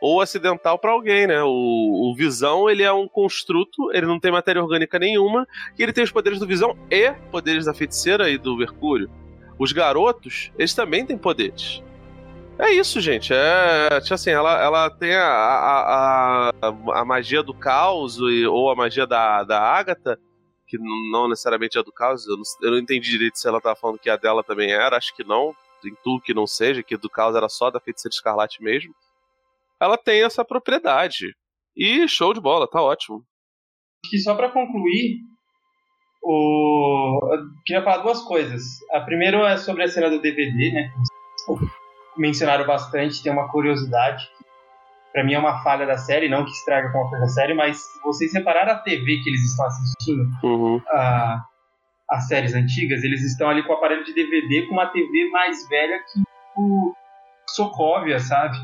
ou 0.00 0.20
acidental 0.20 0.78
para 0.78 0.92
alguém, 0.92 1.26
né? 1.26 1.42
O, 1.42 2.10
o, 2.10 2.14
Visão, 2.16 2.68
ele 2.68 2.82
é 2.82 2.92
um 2.92 3.08
construto, 3.08 3.90
ele 3.92 4.06
não 4.06 4.20
tem 4.20 4.30
matéria 4.30 4.62
orgânica 4.62 4.98
nenhuma, 4.98 5.46
e 5.78 5.82
ele 5.82 5.92
tem 5.92 6.04
os 6.04 6.12
poderes 6.12 6.38
do 6.38 6.46
Visão 6.46 6.76
e 6.90 7.12
poderes 7.30 7.64
da 7.64 7.74
feiticeira 7.74 8.28
e 8.28 8.38
do 8.38 8.56
Mercúrio. 8.56 9.10
Os 9.58 9.72
garotos, 9.72 10.50
eles 10.58 10.74
também 10.74 11.04
têm 11.06 11.16
poderes. 11.16 11.82
É 12.58 12.70
isso, 12.70 13.00
gente. 13.00 13.32
É, 13.34 14.00
tipo 14.00 14.14
assim, 14.14 14.30
ela, 14.30 14.62
ela 14.62 14.90
tem 14.90 15.14
a, 15.14 15.26
a, 15.26 16.50
a, 16.50 17.00
a 17.00 17.04
magia 17.04 17.42
do 17.42 17.52
caos 17.52 18.18
ou 18.18 18.70
a 18.70 18.76
magia 18.76 19.06
da, 19.06 19.44
da 19.44 19.60
Agatha, 19.60 20.18
que 20.66 20.78
não 20.78 21.28
necessariamente 21.28 21.78
é 21.78 21.82
do 21.82 21.92
caos. 21.92 22.26
Eu 22.26 22.36
não, 22.36 22.42
eu 22.62 22.70
não 22.72 22.78
entendi 22.78 23.10
direito 23.10 23.38
se 23.38 23.46
ela 23.46 23.60
tava 23.60 23.76
falando 23.76 23.98
que 23.98 24.08
a 24.08 24.16
dela 24.16 24.42
também 24.42 24.70
era, 24.72 24.96
acho 24.96 25.14
que 25.14 25.24
não. 25.24 25.54
Intuo 25.84 26.20
que 26.20 26.34
não 26.34 26.46
seja, 26.46 26.82
que 26.82 26.96
do 26.96 27.08
caos 27.08 27.36
era 27.36 27.48
só 27.48 27.70
da 27.70 27.78
feiticeira 27.78 28.12
escarlate 28.12 28.62
mesmo 28.62 28.92
ela 29.80 29.96
tem 29.96 30.22
essa 30.22 30.44
propriedade. 30.44 31.34
E 31.76 32.08
show 32.08 32.32
de 32.32 32.40
bola, 32.40 32.68
tá 32.68 32.82
ótimo. 32.82 33.22
Que 34.08 34.18
só 34.18 34.34
para 34.34 34.50
concluir, 34.50 35.18
o... 36.22 37.34
eu 37.34 37.38
queria 37.64 37.82
falar 37.82 38.02
duas 38.02 38.22
coisas. 38.22 38.62
A 38.92 39.00
primeira 39.00 39.36
é 39.48 39.56
sobre 39.56 39.82
a 39.82 39.88
cena 39.88 40.08
do 40.08 40.20
DVD, 40.20 40.72
né? 40.72 40.90
Mencionaram 42.16 42.66
bastante, 42.66 43.22
tem 43.22 43.32
uma 43.32 43.50
curiosidade. 43.50 44.26
Para 45.12 45.24
mim 45.24 45.34
é 45.34 45.38
uma 45.38 45.62
falha 45.62 45.86
da 45.86 45.96
série, 45.96 46.28
não 46.28 46.44
que 46.44 46.50
estraga 46.50 46.90
com 46.92 46.98
a 46.98 47.08
coisa 47.08 47.24
da 47.24 47.28
série, 47.28 47.54
mas 47.54 47.78
se 47.78 48.02
vocês 48.02 48.30
separaram 48.30 48.72
a 48.72 48.78
TV 48.78 49.20
que 49.22 49.30
eles 49.30 49.42
estão 49.50 49.66
assistindo, 49.66 50.28
uhum. 50.42 50.80
a, 50.88 51.42
as 52.10 52.28
séries 52.28 52.54
antigas, 52.54 53.02
eles 53.02 53.22
estão 53.22 53.48
ali 53.48 53.62
com 53.62 53.72
o 53.72 53.76
aparelho 53.76 54.04
de 54.04 54.14
DVD 54.14 54.66
com 54.66 54.74
uma 54.74 54.86
TV 54.86 55.28
mais 55.30 55.66
velha 55.68 55.98
que 56.00 56.22
o 56.56 56.94
Sokovia, 57.48 58.18
sabe? 58.18 58.56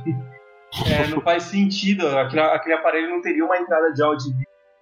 É, 0.87 1.07
não 1.09 1.21
faz 1.21 1.45
sentido. 1.45 2.07
Aquele, 2.09 2.41
aquele, 2.41 2.75
aparelho 2.75 3.11
não 3.11 3.21
teria 3.21 3.45
uma 3.45 3.59
entrada 3.59 3.93
de 3.93 4.03
áudio, 4.03 4.33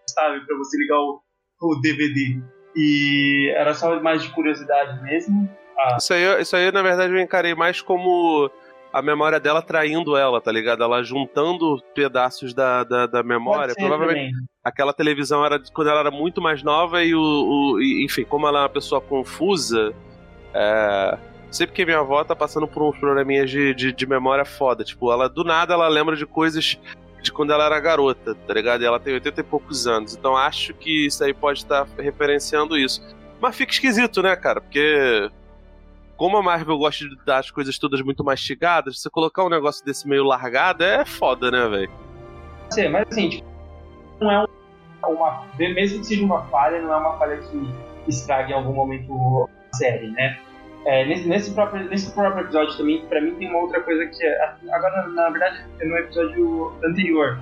sabe, 0.08 0.44
para 0.46 0.56
você 0.56 0.78
ligar 0.78 0.98
o, 0.98 1.20
o, 1.62 1.80
DVD. 1.80 2.40
E 2.76 3.52
era 3.56 3.74
só 3.74 4.00
mais 4.00 4.22
de 4.22 4.30
curiosidade 4.30 5.02
mesmo. 5.02 5.48
Ah. 5.78 5.96
Isso, 5.98 6.12
aí, 6.12 6.40
isso 6.40 6.54
aí, 6.54 6.70
na 6.70 6.82
verdade, 6.82 7.12
eu 7.12 7.18
encarei 7.18 7.54
mais 7.54 7.80
como 7.80 8.50
a 8.92 9.02
memória 9.02 9.40
dela 9.40 9.62
traindo 9.62 10.16
ela, 10.16 10.40
tá 10.40 10.50
ligado? 10.50 10.82
Ela 10.82 11.02
juntando 11.02 11.82
pedaços 11.94 12.52
da, 12.54 12.84
da, 12.84 13.06
da 13.06 13.22
memória. 13.22 13.74
Provavelmente 13.74 14.32
também. 14.32 14.48
aquela 14.64 14.92
televisão 14.92 15.44
era 15.44 15.60
quando 15.72 15.88
ela 15.88 16.00
era 16.00 16.10
muito 16.10 16.40
mais 16.40 16.62
nova 16.62 17.02
e 17.02 17.14
o, 17.14 17.20
o 17.20 17.80
e, 17.80 18.04
enfim, 18.04 18.24
como 18.24 18.46
ela 18.46 18.60
é 18.60 18.62
uma 18.62 18.68
pessoa 18.68 19.00
confusa, 19.00 19.92
é, 20.54 21.18
Sempre 21.50 21.74
que 21.74 21.84
minha 21.84 21.98
avó 21.98 22.22
tá 22.22 22.36
passando 22.36 22.68
por 22.68 22.82
uns 22.82 22.96
probleminhas 22.98 23.50
de, 23.50 23.74
de, 23.74 23.92
de, 23.92 24.06
memória 24.06 24.44
foda. 24.44 24.84
Tipo, 24.84 25.10
ela 25.12 25.28
do 25.28 25.42
nada 25.42 25.74
ela 25.74 25.88
lembra 25.88 26.14
de 26.14 26.24
coisas 26.24 26.78
de 27.22 27.32
quando 27.32 27.52
ela 27.52 27.64
era 27.64 27.80
garota, 27.80 28.34
tá 28.34 28.54
ligado? 28.54 28.82
E 28.82 28.86
ela 28.86 29.00
tem 29.00 29.14
80 29.14 29.40
e 29.40 29.44
poucos 29.44 29.86
anos. 29.86 30.14
Então 30.14 30.36
acho 30.36 30.72
que 30.74 31.06
isso 31.06 31.22
aí 31.24 31.34
pode 31.34 31.58
estar 31.58 31.86
referenciando 31.98 32.78
isso. 32.78 33.02
Mas 33.40 33.56
fica 33.56 33.72
esquisito, 33.72 34.22
né, 34.22 34.36
cara? 34.36 34.60
Porque. 34.60 35.30
Como 36.16 36.36
a 36.36 36.42
Marvel 36.42 36.76
gosta 36.76 37.08
de 37.08 37.16
dar 37.24 37.38
as 37.38 37.50
coisas 37.50 37.78
todas 37.78 38.02
muito 38.02 38.22
mastigadas, 38.22 39.00
você 39.00 39.08
colocar 39.08 39.42
um 39.42 39.48
negócio 39.48 39.82
desse 39.82 40.06
meio 40.06 40.22
largado 40.22 40.84
é 40.84 41.02
foda, 41.06 41.50
né, 41.50 41.66
velho? 41.66 41.90
Sim, 42.68 42.88
mas 42.90 43.08
assim, 43.10 43.30
tipo, 43.30 43.48
não 44.20 44.30
é 44.30 44.46
uma. 45.06 45.46
Mesmo 45.58 46.00
que 46.00 46.06
seja 46.06 46.22
uma 46.22 46.42
falha, 46.48 46.82
não 46.82 46.92
é 46.92 46.96
uma 46.98 47.16
falha 47.16 47.38
que 47.38 47.74
estrague 48.06 48.52
em 48.52 48.54
algum 48.54 48.74
momento 48.74 49.48
a 49.72 49.76
série, 49.76 50.10
né? 50.10 50.38
É, 50.86 51.04
nesse, 51.04 51.28
nesse, 51.28 51.52
próprio, 51.52 51.88
nesse 51.88 52.14
próprio 52.14 52.44
episódio 52.44 52.76
também, 52.76 53.04
pra 53.06 53.20
mim 53.20 53.34
tem 53.34 53.48
uma 53.48 53.58
outra 53.58 53.80
coisa 53.82 54.06
que 54.06 54.24
é, 54.24 54.54
agora 54.70 55.08
na 55.08 55.28
verdade 55.28 55.62
é 55.78 55.84
no 55.84 55.96
episódio 55.96 56.72
anterior 56.82 57.38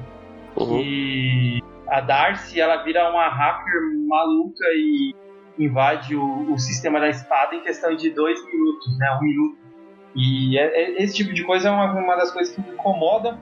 uhum. 0.57 0.83
que 0.83 1.63
a 1.87 2.01
Darcy 2.01 2.61
ela 2.61 2.83
vira 2.83 3.09
uma 3.11 3.29
hacker 3.29 3.81
maluca 4.07 4.65
e 4.75 5.15
invade 5.59 6.15
o, 6.15 6.53
o, 6.53 6.59
sistema 6.59 7.01
da 7.01 7.09
espada 7.09 7.55
em 7.55 7.61
questão 7.63 7.95
de 7.97 8.11
dois 8.11 8.45
minutos, 8.45 8.99
né, 8.99 9.11
um 9.13 9.25
minuto. 9.25 9.59
E 10.15 10.59
é, 10.59 10.65
é, 10.67 11.03
esse 11.03 11.15
tipo 11.15 11.33
de 11.33 11.45
coisa 11.45 11.69
é 11.69 11.71
uma, 11.71 11.93
uma 11.93 12.17
das 12.17 12.31
coisas 12.31 12.55
que 12.55 12.61
me 12.61 12.71
incomoda, 12.71 13.39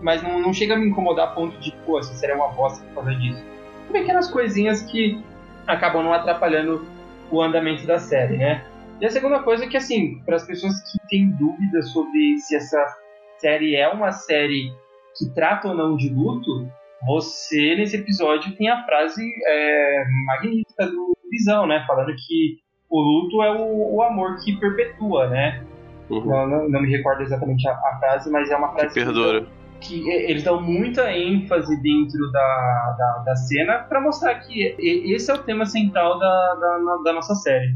mas 0.00 0.22
não, 0.22 0.38
não 0.38 0.52
chega 0.52 0.74
a 0.74 0.78
me 0.78 0.88
incomodar 0.88 1.28
a 1.28 1.30
ponto 1.32 1.58
de, 1.58 1.72
pô, 1.84 1.98
essa 1.98 2.14
série 2.14 2.32
é 2.32 2.36
uma 2.36 2.48
bosta 2.48 2.84
por 2.86 2.94
causa 2.96 3.14
disso. 3.14 3.44
Pequenas 3.92 4.30
coisinhas 4.30 4.82
que 4.82 5.22
acabam 5.66 6.02
não 6.02 6.12
atrapalhando 6.12 6.86
o 7.30 7.42
andamento 7.42 7.86
da 7.86 7.98
série, 7.98 8.36
né? 8.36 8.64
E 9.00 9.06
a 9.06 9.10
segunda 9.10 9.42
coisa 9.42 9.64
é 9.64 9.68
que, 9.68 9.76
assim, 9.76 10.20
para 10.24 10.36
as 10.36 10.46
pessoas 10.46 10.74
que 10.92 10.98
têm 11.08 11.30
dúvidas 11.30 11.90
sobre 11.90 12.36
se 12.38 12.54
essa 12.54 12.84
série 13.38 13.74
é 13.74 13.88
uma 13.88 14.12
série 14.12 14.70
que 15.16 15.28
trata 15.34 15.68
ou 15.68 15.74
não 15.74 15.96
de 15.96 16.10
luto, 16.10 16.68
você, 17.06 17.74
nesse 17.76 17.96
episódio, 17.96 18.54
tem 18.56 18.68
a 18.68 18.84
frase 18.84 19.22
é, 19.46 20.04
magnífica 20.26 20.86
do 20.86 21.16
Visão, 21.30 21.66
né? 21.66 21.82
Falando 21.86 22.14
que 22.14 22.58
o 22.90 23.00
luto 23.00 23.42
é 23.42 23.50
o, 23.50 23.96
o 23.96 24.02
amor 24.02 24.36
que 24.44 24.56
perpetua, 24.58 25.28
né? 25.28 25.64
Uhum. 26.10 26.26
Não, 26.26 26.46
não, 26.46 26.68
não, 26.68 26.82
me 26.82 26.90
recordo 26.90 27.22
exatamente 27.22 27.66
a, 27.68 27.72
a, 27.72 27.98
frase, 28.00 28.30
mas 28.30 28.50
é 28.50 28.56
uma 28.56 28.72
frase 28.72 28.92
que, 28.92 29.04
perdura. 29.04 29.46
que, 29.80 30.02
que 30.02 30.10
eles 30.10 30.42
dão 30.42 30.60
muita 30.60 31.10
ênfase 31.16 31.80
dentro 31.80 32.30
da, 32.32 32.96
da, 32.98 33.22
da 33.24 33.36
cena 33.36 33.78
para 33.78 34.00
mostrar 34.00 34.34
que 34.40 34.74
esse 34.78 35.30
é 35.30 35.34
o 35.34 35.38
tema 35.38 35.64
central 35.64 36.18
da, 36.18 36.54
da, 36.54 36.96
da 37.04 37.12
nossa 37.12 37.34
série. 37.36 37.74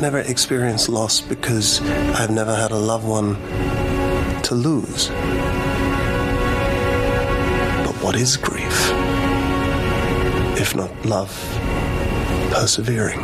I've 0.00 0.12
never 0.14 0.30
experienced 0.30 0.88
loss 0.88 1.20
because 1.20 1.82
I've 2.16 2.30
never 2.30 2.56
had 2.56 2.70
a 2.70 2.78
loved 2.78 3.06
one 3.06 3.34
to 4.44 4.54
lose. 4.54 5.08
But 7.84 7.94
what 8.02 8.16
is 8.16 8.38
grief? 8.38 8.90
If 10.58 10.74
not 10.74 10.90
love 11.04 11.28
persevering? 12.50 13.20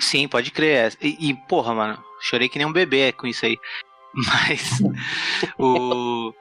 Sim, 0.00 0.26
pode 0.26 0.50
crer. 0.50 0.96
E, 1.00 1.16
e, 1.20 1.34
porra, 1.48 1.72
mano, 1.72 2.02
chorei 2.20 2.48
que 2.48 2.58
nem 2.58 2.66
um 2.66 2.72
bebê 2.72 3.12
com 3.12 3.28
isso 3.28 3.46
aí. 3.46 3.56
Mas 4.12 4.82
o 5.60 6.34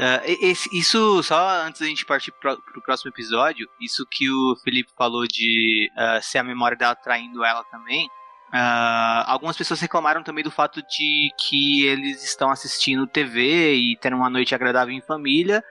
Uh, 0.00 0.18
esse, 0.40 0.68
isso, 0.76 1.22
só 1.22 1.62
antes 1.64 1.80
da 1.80 1.86
gente 1.86 2.04
partir 2.04 2.32
pro, 2.32 2.60
pro 2.60 2.82
próximo 2.82 3.10
episódio, 3.10 3.68
isso 3.80 4.04
que 4.10 4.28
o 4.28 4.56
Felipe 4.56 4.90
falou 4.96 5.24
de 5.26 5.88
uh, 5.96 6.22
ser 6.22 6.38
a 6.38 6.44
memória 6.44 6.76
dela 6.76 6.96
traindo 6.96 7.44
ela 7.44 7.62
também. 7.64 8.06
Uh, 8.48 9.22
algumas 9.26 9.56
pessoas 9.56 9.80
reclamaram 9.80 10.22
também 10.22 10.42
do 10.42 10.50
fato 10.50 10.82
de 10.82 11.30
que 11.38 11.86
eles 11.86 12.24
estão 12.24 12.50
assistindo 12.50 13.06
TV 13.06 13.74
e 13.74 13.96
tendo 13.96 14.16
uma 14.16 14.30
noite 14.30 14.54
agradável 14.54 14.94
em 14.94 15.00
família. 15.00 15.62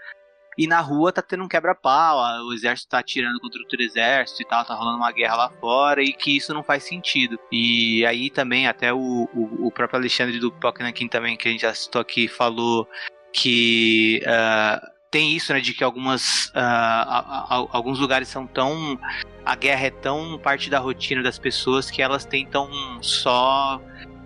E 0.57 0.67
na 0.67 0.79
rua 0.79 1.11
tá 1.11 1.21
tendo 1.21 1.43
um 1.43 1.47
quebra-pau, 1.47 2.45
o 2.45 2.53
exército 2.53 2.91
tá 2.91 2.99
atirando 2.99 3.39
contra 3.39 3.59
outro 3.59 3.81
exército 3.81 4.43
e 4.43 4.45
tal, 4.45 4.63
tá 4.63 4.75
rolando 4.75 4.97
uma 4.97 5.11
guerra 5.11 5.35
lá 5.35 5.49
fora, 5.49 6.03
e 6.03 6.13
que 6.13 6.37
isso 6.37 6.53
não 6.53 6.61
faz 6.61 6.83
sentido. 6.83 7.39
E 7.51 8.05
aí 8.05 8.29
também, 8.29 8.67
até 8.67 8.93
o, 8.93 9.27
o, 9.33 9.67
o 9.67 9.71
próprio 9.71 9.99
Alexandre 9.99 10.39
do 10.39 10.51
Pokémon 10.51 10.91
também, 11.09 11.35
que 11.35 11.47
a 11.47 11.51
gente 11.51 11.61
já 11.61 11.73
citou 11.73 11.99
aqui, 12.01 12.27
falou 12.27 12.87
que 13.33 14.21
uh, 14.23 14.87
tem 15.09 15.35
isso, 15.35 15.51
né, 15.51 15.59
de 15.59 15.73
que 15.73 15.83
algumas, 15.83 16.47
uh, 16.47 16.51
a, 16.55 17.47
a, 17.49 17.67
alguns 17.71 17.99
lugares 17.99 18.27
são 18.27 18.47
tão. 18.47 18.97
A 19.45 19.55
guerra 19.55 19.87
é 19.87 19.91
tão 19.91 20.39
parte 20.39 20.69
da 20.69 20.79
rotina 20.79 21.21
das 21.21 21.37
pessoas 21.37 21.91
que 21.91 22.01
elas 22.01 22.23
tentam 22.23 22.69
só 23.01 23.81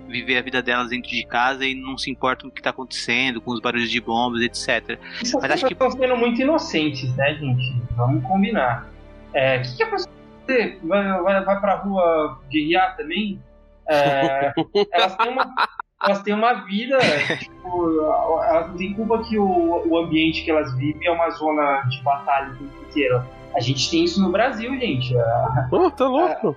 viver 0.07 0.37
a 0.37 0.41
vida 0.41 0.61
delas 0.61 0.89
dentro 0.89 1.09
de 1.09 1.25
casa 1.25 1.65
e 1.65 1.73
não 1.73 1.97
se 1.97 2.09
importam 2.11 2.43
com 2.43 2.51
o 2.51 2.53
que 2.53 2.59
está 2.59 2.69
acontecendo, 2.69 3.41
com 3.41 3.51
os 3.51 3.59
barulhos 3.59 3.89
de 3.89 3.99
bombas, 3.99 4.41
etc. 4.41 4.99
Essas 5.21 5.41
Mas 5.41 5.51
acho 5.51 5.65
que 5.65 5.73
estão 5.73 5.91
sendo 5.91 6.15
muito 6.15 6.41
inocentes, 6.41 7.13
né, 7.15 7.33
gente? 7.33 7.81
Vamos 7.95 8.23
combinar. 8.25 8.87
É, 9.33 9.57
o 9.57 9.61
que, 9.63 9.75
que 9.75 9.83
a 9.83 9.87
pessoa 9.87 10.13
vai, 10.83 11.21
vai, 11.21 11.43
vai 11.43 11.59
pra 11.59 11.75
rua 11.75 12.39
guerrear 12.49 12.95
também? 12.95 13.41
É, 13.89 14.53
elas 14.93 15.15
têm 15.15 15.29
uma 15.29 15.53
elas 16.01 16.21
têm 16.21 16.33
uma 16.33 16.53
vida, 16.65 16.97
tipo, 17.39 18.01
elas 18.43 18.69
não 18.69 18.77
têm 18.77 18.93
culpa 18.93 19.23
que 19.23 19.37
o, 19.37 19.87
o 19.87 19.97
ambiente 19.97 20.43
que 20.43 20.51
elas 20.51 20.75
vivem 20.75 21.07
é 21.07 21.11
uma 21.11 21.29
zona 21.31 21.81
de 21.89 22.01
batalha 22.03 22.55
inteira. 22.87 23.25
A 23.55 23.59
gente 23.59 23.89
tem 23.89 24.03
isso 24.03 24.21
no 24.21 24.31
Brasil, 24.31 24.71
gente. 24.79 25.15
Pô, 25.69 25.89
tá 25.89 26.07
louco. 26.07 26.55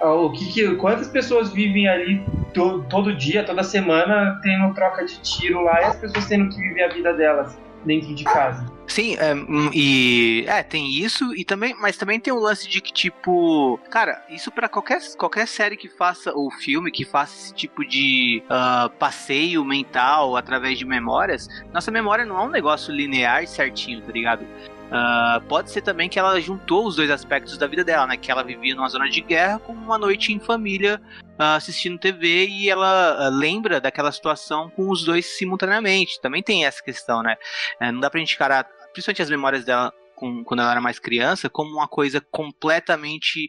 o 0.00 0.30
que, 0.32 0.52
que, 0.52 0.76
quantas 0.76 1.08
pessoas 1.08 1.50
vivem 1.52 1.88
ali 1.88 2.24
to, 2.52 2.84
todo 2.90 3.14
dia, 3.16 3.44
toda 3.44 3.62
semana, 3.62 4.38
tendo 4.42 4.74
troca 4.74 5.04
de 5.06 5.18
tiro 5.20 5.62
lá 5.62 5.80
e 5.80 5.84
as 5.84 5.96
pessoas 5.96 6.26
tendo 6.26 6.50
que 6.50 6.60
viver 6.60 6.84
a 6.84 6.88
vida 6.88 7.14
delas 7.14 7.58
dentro 7.84 8.14
de 8.14 8.24
casa. 8.24 8.66
Sim, 8.86 9.16
é, 9.16 9.34
hum, 9.34 9.70
e 9.72 10.44
é, 10.46 10.62
tem 10.62 10.90
isso 10.90 11.34
e 11.34 11.44
também, 11.44 11.74
mas 11.80 11.96
também 11.96 12.20
tem 12.20 12.32
o 12.32 12.38
lance 12.38 12.68
de 12.68 12.80
que 12.80 12.92
tipo, 12.92 13.78
cara, 13.90 14.24
isso 14.28 14.50
para 14.50 14.68
qualquer 14.68 15.00
qualquer 15.16 15.48
série 15.48 15.76
que 15.76 15.88
faça 15.88 16.32
ou 16.32 16.50
filme 16.50 16.90
que 16.90 17.04
faça 17.04 17.34
esse 17.34 17.54
tipo 17.54 17.84
de 17.84 18.42
uh, 18.44 18.90
passeio 18.98 19.64
mental 19.64 20.36
através 20.36 20.78
de 20.78 20.84
memórias, 20.84 21.48
nossa 21.72 21.90
memória 21.90 22.24
não 22.24 22.38
é 22.38 22.42
um 22.44 22.50
negócio 22.50 22.94
linear 22.94 23.46
certinho, 23.46 24.02
tá 24.02 24.12
ligado? 24.12 24.46
Uh, 24.86 25.40
pode 25.48 25.70
ser 25.70 25.80
também 25.80 26.08
que 26.08 26.18
ela 26.18 26.40
juntou 26.40 26.86
os 26.86 26.96
dois 26.96 27.10
aspectos 27.10 27.58
da 27.58 27.66
vida 27.66 27.82
dela, 27.82 28.06
né? 28.06 28.16
Que 28.16 28.30
ela 28.30 28.42
vivia 28.44 28.74
numa 28.74 28.88
zona 28.88 29.08
de 29.08 29.20
guerra 29.20 29.58
com 29.58 29.72
uma 29.72 29.98
noite 29.98 30.32
em 30.32 30.38
família 30.38 31.00
uh, 31.38 31.56
assistindo 31.56 31.98
TV 31.98 32.46
e 32.46 32.70
ela 32.70 33.28
uh, 33.28 33.34
lembra 33.34 33.80
daquela 33.80 34.12
situação 34.12 34.70
com 34.70 34.90
os 34.90 35.04
dois 35.04 35.26
simultaneamente. 35.26 36.20
Também 36.20 36.42
tem 36.42 36.64
essa 36.64 36.82
questão, 36.82 37.22
né? 37.22 37.36
Uh, 37.80 37.92
não 37.92 38.00
dá 38.00 38.10
pra 38.10 38.20
gente 38.20 38.34
encarar, 38.34 38.68
principalmente 38.92 39.22
as 39.22 39.30
memórias 39.30 39.64
dela 39.64 39.92
com, 40.14 40.44
quando 40.44 40.60
ela 40.60 40.70
era 40.70 40.80
mais 40.80 40.98
criança, 40.98 41.50
como 41.50 41.70
uma 41.72 41.88
coisa 41.88 42.20
completamente 42.30 43.48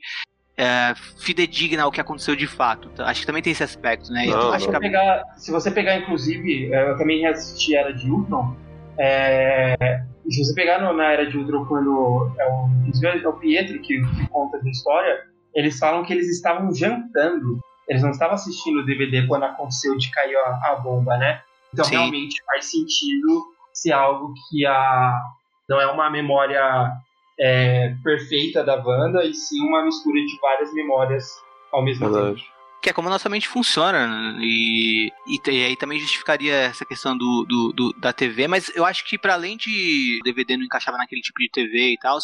é, 0.58 0.94
fidedigna 1.18 1.84
ao 1.84 1.92
que 1.92 2.02
aconteceu 2.02 2.36
de 2.36 2.48
fato. 2.48 2.90
Então, 2.94 3.06
acho 3.06 3.22
que 3.22 3.28
também 3.28 3.44
tem 3.44 3.52
esse 3.52 3.64
aspecto, 3.64 4.12
né? 4.12 4.26
Não, 4.26 4.52
acho 4.52 4.70
que 4.70 4.80
pegar, 4.80 5.24
se 5.38 5.52
você 5.52 5.70
pegar, 5.70 5.98
inclusive, 5.98 6.74
é, 6.74 6.92
eu 6.92 6.98
também 6.98 7.26
assisti 7.28 7.76
Era 7.76 7.92
de 7.92 8.10
Ultron. 8.10 8.56
É, 8.98 10.04
se 10.30 10.44
você 10.44 10.54
pegar 10.54 10.82
no, 10.82 10.94
na 10.94 11.12
Era 11.12 11.26
de 11.26 11.38
Ultron, 11.38 11.66
quando 11.66 12.32
é 12.38 12.48
o, 12.48 12.70
é 13.08 13.28
o 13.28 13.34
Pietro 13.34 13.80
que, 13.82 14.02
que 14.02 14.28
conta 14.30 14.58
a 14.58 14.70
história, 14.70 15.24
eles 15.54 15.78
falam 15.78 16.04
que 16.04 16.14
eles 16.14 16.30
estavam 16.30 16.74
jantando. 16.74 17.60
Eles 17.88 18.02
não 18.02 18.12
estavam 18.12 18.36
assistindo 18.36 18.80
o 18.80 18.86
DVD 18.86 19.28
quando 19.28 19.44
aconteceu 19.44 19.96
de 19.98 20.10
cair 20.12 20.36
a, 20.36 20.72
a 20.72 20.76
bomba, 20.78 21.18
né? 21.18 21.42
Então 21.74 21.86
Sim. 21.86 21.96
realmente 21.96 22.44
faz 22.46 22.72
sentido 22.72 23.46
ser 23.74 23.92
algo 23.92 24.34
que 24.50 24.66
a 24.66 25.20
não 25.68 25.82
é 25.82 25.88
uma 25.88 26.10
memória 26.10 26.92
é, 27.40 27.94
perfeita 28.04 28.64
da 28.64 28.76
Wanda, 28.76 29.26
e 29.26 29.34
sim 29.34 29.62
uma 29.68 29.84
mistura 29.84 30.20
de 30.22 30.40
várias 30.40 30.74
memórias 30.74 31.26
ao 31.72 31.84
mesmo 31.84 32.10
Verdade. 32.10 32.36
tempo 32.36 32.55
que 32.86 32.90
é 32.92 32.94
como 32.94 33.08
a 33.08 33.12
nossa 33.12 33.28
mente 33.28 33.48
funciona. 33.48 34.08
Né? 34.08 34.40
E, 34.44 35.12
e, 35.28 35.50
e, 35.50 35.66
aí 35.66 35.76
também 35.76 36.00
justificaria 36.00 36.54
essa 36.54 36.86
questão 36.86 37.18
do, 37.18 37.44
do, 37.44 37.74
do 37.74 37.94
da 37.94 38.14
TV, 38.14 38.48
mas 38.48 38.72
eu 38.76 38.86
acho 38.86 39.04
que 39.06 39.18
para 39.18 39.34
além 39.34 39.58
de 39.58 40.20
DVD 40.24 40.56
não 40.56 40.66
encaixava 40.66 40.96
naquele 40.96 41.22
tipo 41.22 41.40
de 41.40 41.50
TV 41.50 41.94
e 41.94 41.98
tal, 41.98 42.20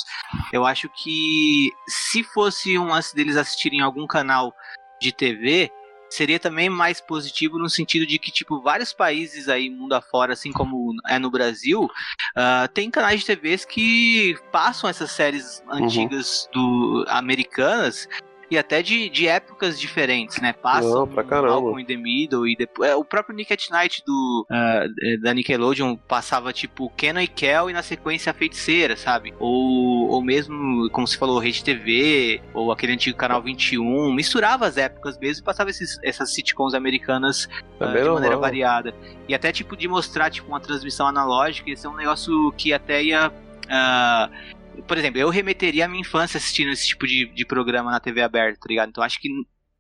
eu 0.54 0.64
acho 0.64 0.88
que 0.90 1.72
se 1.88 2.24
fosse 2.24 2.78
um 2.78 2.90
lance 2.90 3.16
deles 3.16 3.38
assistirem 3.38 3.82
algum 3.82 4.06
canal 4.06 4.54
de 5.02 5.12
TV, 5.12 5.72
seria 6.12 6.40
também 6.40 6.70
mais 6.70 7.02
positivo 7.02 7.58
no 7.58 7.68
sentido 7.68 8.06
de 8.06 8.20
que, 8.20 8.32
tipo, 8.32 8.62
vários 8.62 8.94
países 8.94 9.50
aí, 9.50 9.68
mundo 9.68 9.94
afora, 9.94 10.34
assim 10.34 10.52
como 10.52 10.94
é 11.10 11.18
no 11.18 11.32
Brasil, 11.32 11.86
uh, 11.86 12.68
tem 12.72 12.92
canais 12.92 13.22
de 13.22 13.26
TVs 13.26 13.66
que 13.66 14.38
passam 14.52 14.88
essas 14.88 15.10
séries 15.12 15.64
uhum. 15.66 15.86
antigas 15.86 16.48
do 16.54 17.04
americanas 17.08 18.08
e 18.52 18.58
até 18.58 18.84
de, 18.84 19.08
de 19.08 19.30
épocas 19.30 19.80
diferentes, 19.80 20.42
né? 20.42 20.52
Passam 20.52 21.08
pra 21.08 21.24
caramba. 21.24 21.54
Malcolm 21.54 21.80
in 21.80 21.86
the 21.86 21.96
Middle 21.96 22.46
e 22.46 22.54
depois. 22.58 22.90
É, 22.90 22.96
o 22.98 23.06
próprio 23.06 23.34
Nick 23.34 23.54
at 23.54 23.70
Night 23.70 24.04
do, 24.06 24.46
uh, 24.52 25.22
da 25.22 25.34
Nickelodeon 25.34 25.96
passava 25.96 26.52
tipo 26.52 26.90
Kenan 26.90 27.24
e 27.24 27.28
Kel 27.28 27.70
e 27.70 27.74
na 27.74 27.82
sequência 27.82 28.30
a 28.30 28.34
feiticeira, 28.34 28.98
sabe? 28.98 29.34
Ou, 29.40 30.10
ou 30.10 30.22
mesmo, 30.22 30.90
como 30.92 31.08
se 31.08 31.18
falou, 31.18 31.40
Rede 31.40 31.64
TV, 31.64 32.42
ou 32.54 32.74
aquele 32.74 32.92
antigo 32.92 33.18
canal 33.18 33.42
21, 33.42 34.14
misturava 34.14 34.68
as 34.68 34.76
épocas 34.76 35.18
mesmo 35.18 35.44
e 35.44 35.46
passava 35.46 35.70
esses, 35.70 35.98
essas 36.04 36.34
sitcoms 36.34 36.74
americanas 36.74 37.46
uh, 37.80 37.88
de 37.88 38.10
maneira 38.10 38.36
variada. 38.36 38.94
E 39.30 39.34
até 39.34 39.54
tipo 39.54 39.78
de 39.78 39.88
mostrar 39.88 40.30
tipo 40.30 40.50
uma 40.50 40.60
transmissão 40.60 41.08
analógica, 41.08 41.72
isso 41.72 41.88
é 41.88 41.90
um 41.90 41.96
negócio 41.96 42.52
que 42.58 42.74
até 42.74 43.02
ia. 43.02 43.30
Uh, 43.30 44.61
por 44.88 44.98
exemplo, 44.98 45.20
eu 45.20 45.30
remeteria 45.30 45.86
a 45.86 45.88
minha 45.88 46.02
infância 46.02 46.38
assistindo 46.38 46.72
esse 46.72 46.88
tipo 46.88 47.06
de, 47.08 47.26
de 47.26 47.46
programa 47.46 47.92
na 47.92 48.00
TV 48.00 48.22
aberta, 48.22 48.60
tá 48.62 48.68
ligado? 48.70 48.90
Então 48.90 49.04
acho 49.04 49.20
que 49.20 49.30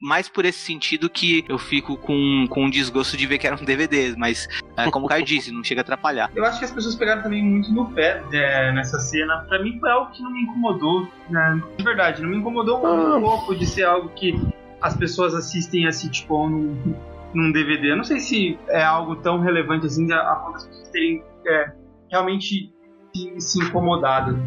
mais 0.02 0.28
por 0.28 0.46
esse 0.46 0.58
sentido 0.58 1.10
que 1.10 1.46
eu 1.48 1.60
fico 1.60 1.96
com, 1.96 2.48
com 2.50 2.70
desgosto 2.70 3.16
de 3.16 3.28
ver 3.28 3.38
que 3.38 3.46
eram 3.46 3.58
DVDs, 3.64 4.16
mas 4.16 4.48
é, 4.76 4.90
como 4.90 5.06
o 5.06 5.10
Caio 5.10 5.24
disse, 5.24 5.52
não 5.52 5.64
chega 5.64 5.82
a 5.82 5.84
atrapalhar. 5.84 6.32
Eu 6.36 6.44
acho 6.44 6.58
que 6.58 6.66
as 6.66 6.72
pessoas 6.72 6.96
pegaram 6.96 7.22
também 7.22 7.44
muito 7.44 7.72
no 7.72 7.92
pé 7.92 8.24
é, 8.34 8.72
nessa 8.74 9.00
cena. 9.00 9.46
Pra 9.48 9.62
mim 9.62 9.80
foi 9.80 9.92
algo 9.92 10.12
que 10.12 10.24
não 10.24 10.32
me 10.32 10.42
incomodou, 10.42 11.08
né? 11.30 11.62
De 11.78 11.84
verdade, 11.84 12.22
não 12.22 12.30
me 12.30 12.38
incomodou 12.38 12.82
um 12.84 13.16
ah. 13.16 13.20
pouco 13.22 13.56
de 13.56 13.66
ser 13.66 13.84
algo 13.84 14.10
que 14.10 14.34
as 14.82 14.98
pessoas 14.98 15.36
assistem 15.36 15.86
a 15.86 15.92
sitcom 15.92 16.50
num, 16.50 16.96
num 17.34 17.52
DVD. 17.52 17.92
Eu 17.92 17.98
não 17.98 18.04
sei 18.04 18.20
se 18.20 18.58
é 18.70 18.82
algo 18.82 19.16
tão 19.18 19.40
relevante 19.40 19.86
assim 19.86 20.12
a 20.12 20.36
ponto 20.36 20.58
as 20.58 20.66
pessoas 20.66 20.90
terem 20.90 21.24
é, 21.46 21.72
realmente 22.10 22.74
se, 23.14 23.40
se 23.40 23.64
incomodado. 23.64 24.40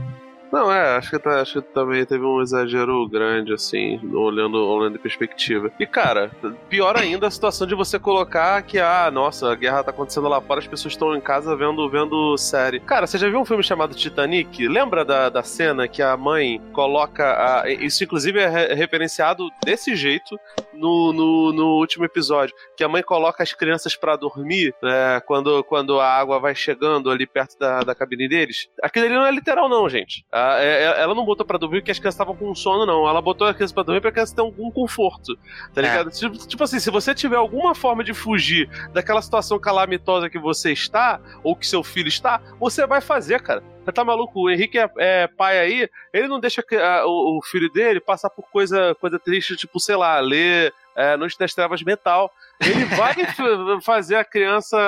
Não, 0.52 0.70
é, 0.70 0.96
acho 0.96 1.10
que, 1.10 1.18
tá, 1.18 1.40
acho 1.40 1.60
que 1.60 1.68
também 1.72 2.04
teve 2.04 2.24
um 2.24 2.40
exagero 2.40 3.08
grande, 3.08 3.52
assim, 3.52 4.00
olhando, 4.14 4.56
olhando 4.56 4.96
em 4.96 5.00
perspectiva. 5.00 5.70
E, 5.80 5.86
cara, 5.86 6.30
pior 6.68 6.96
ainda 6.96 7.26
a 7.26 7.30
situação 7.30 7.66
de 7.66 7.74
você 7.74 7.98
colocar 7.98 8.62
que, 8.62 8.78
ah, 8.78 9.10
nossa, 9.10 9.50
a 9.50 9.54
guerra 9.56 9.82
tá 9.82 9.90
acontecendo 9.90 10.28
lá 10.28 10.40
fora, 10.40 10.60
as 10.60 10.66
pessoas 10.66 10.94
estão 10.94 11.16
em 11.16 11.20
casa 11.20 11.56
vendo, 11.56 11.88
vendo 11.90 12.36
série. 12.38 12.78
Cara, 12.78 13.06
você 13.06 13.18
já 13.18 13.28
viu 13.28 13.40
um 13.40 13.44
filme 13.44 13.64
chamado 13.64 13.94
Titanic? 13.94 14.68
Lembra 14.68 15.04
da, 15.04 15.28
da 15.28 15.42
cena 15.42 15.88
que 15.88 16.00
a 16.00 16.16
mãe 16.16 16.60
coloca. 16.72 17.24
A, 17.24 17.68
isso, 17.68 18.04
inclusive, 18.04 18.38
é 18.38 18.74
referenciado 18.74 19.48
desse 19.64 19.96
jeito 19.96 20.38
no, 20.72 21.12
no, 21.12 21.52
no, 21.52 21.66
último 21.78 22.04
episódio, 22.04 22.54
que 22.76 22.84
a 22.84 22.88
mãe 22.88 23.02
coloca 23.02 23.42
as 23.42 23.52
crianças 23.52 23.96
para 23.96 24.16
dormir 24.16 24.74
né, 24.82 25.20
quando, 25.26 25.64
quando 25.64 25.98
a 25.98 26.08
água 26.08 26.38
vai 26.38 26.54
chegando 26.54 27.10
ali 27.10 27.26
perto 27.26 27.58
da, 27.58 27.80
da 27.80 27.94
cabine 27.94 28.28
deles. 28.28 28.68
Aquilo 28.82 29.06
ali 29.06 29.14
não 29.14 29.26
é 29.26 29.32
literal, 29.32 29.68
não, 29.68 29.88
gente. 29.88 30.24
A, 30.30 30.43
é, 30.58 30.82
é, 30.82 31.02
ela 31.02 31.14
não 31.14 31.24
botou 31.24 31.46
pra 31.46 31.58
dormir 31.58 31.80
porque 31.80 31.90
as 31.90 31.98
crianças 31.98 32.16
estavam 32.16 32.34
com 32.34 32.54
sono, 32.54 32.84
não. 32.84 33.08
Ela 33.08 33.22
botou 33.22 33.46
as 33.46 33.54
crianças 33.54 33.72
pra 33.72 33.82
dormir 33.82 34.00
pra 34.00 34.12
elas 34.14 34.32
tenham 34.32 34.46
algum 34.46 34.70
conforto. 34.70 35.36
Tá 35.72 35.80
é. 35.80 35.82
ligado? 35.82 36.10
Tipo, 36.10 36.36
tipo, 36.46 36.64
assim, 36.64 36.80
se 36.80 36.90
você 36.90 37.14
tiver 37.14 37.36
alguma 37.36 37.74
forma 37.74 38.02
de 38.02 38.12
fugir 38.12 38.68
daquela 38.92 39.22
situação 39.22 39.58
calamitosa 39.58 40.28
que 40.28 40.38
você 40.38 40.72
está, 40.72 41.20
ou 41.42 41.54
que 41.54 41.66
seu 41.66 41.82
filho 41.84 42.08
está, 42.08 42.40
você 42.58 42.86
vai 42.86 43.00
fazer, 43.00 43.40
cara. 43.42 43.62
Você 43.84 43.92
tá 43.92 44.02
maluco? 44.02 44.40
O 44.40 44.50
Henrique 44.50 44.78
é, 44.78 44.90
é 44.96 45.26
pai 45.26 45.58
aí, 45.58 45.88
ele 46.12 46.26
não 46.26 46.40
deixa 46.40 46.64
a, 46.72 47.06
o, 47.06 47.38
o, 47.38 47.42
filho 47.44 47.70
dele 47.70 48.00
passar 48.00 48.30
por 48.30 48.48
coisa, 48.50 48.94
coisa 48.94 49.18
triste, 49.18 49.56
tipo, 49.56 49.78
sei 49.78 49.94
lá, 49.94 50.18
ler 50.20 50.72
é, 50.96 51.16
Noite 51.16 51.38
das 51.38 51.52
Trevas 51.52 51.82
Metal. 51.82 52.30
Ele 52.60 52.84
vai 52.86 53.14
fazer 53.84 54.16
a 54.16 54.24
criança 54.24 54.78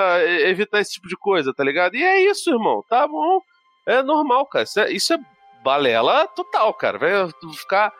evitar 0.44 0.80
esse 0.80 0.92
tipo 0.92 1.08
de 1.08 1.16
coisa, 1.16 1.52
tá 1.52 1.62
ligado? 1.62 1.94
E 1.94 2.02
é 2.02 2.20
isso, 2.30 2.50
irmão. 2.50 2.82
Tá 2.88 3.06
bom. 3.06 3.40
É 3.84 4.02
normal, 4.02 4.46
cara. 4.46 4.64
Isso 4.64 4.80
é, 4.80 4.90
isso 4.90 5.12
é 5.12 5.18
balela 5.66 6.28
total, 6.28 6.72
cara. 6.72 6.96
Vai 6.96 7.10
ficar 7.52 7.92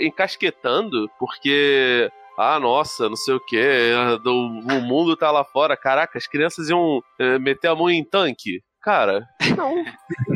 encasquetando 0.00 1.10
porque. 1.18 2.10
Ah, 2.38 2.60
nossa, 2.60 3.08
não 3.08 3.16
sei 3.16 3.32
o 3.32 3.40
que, 3.40 3.92
o 4.26 4.80
mundo 4.82 5.16
tá 5.16 5.30
lá 5.30 5.42
fora. 5.42 5.74
Caraca, 5.74 6.18
as 6.18 6.26
crianças 6.26 6.68
iam 6.68 7.02
é, 7.18 7.38
meter 7.38 7.68
a 7.68 7.74
mão 7.74 7.88
em 7.88 8.04
tanque. 8.04 8.60
Cara, 8.82 9.26
não. 9.56 9.74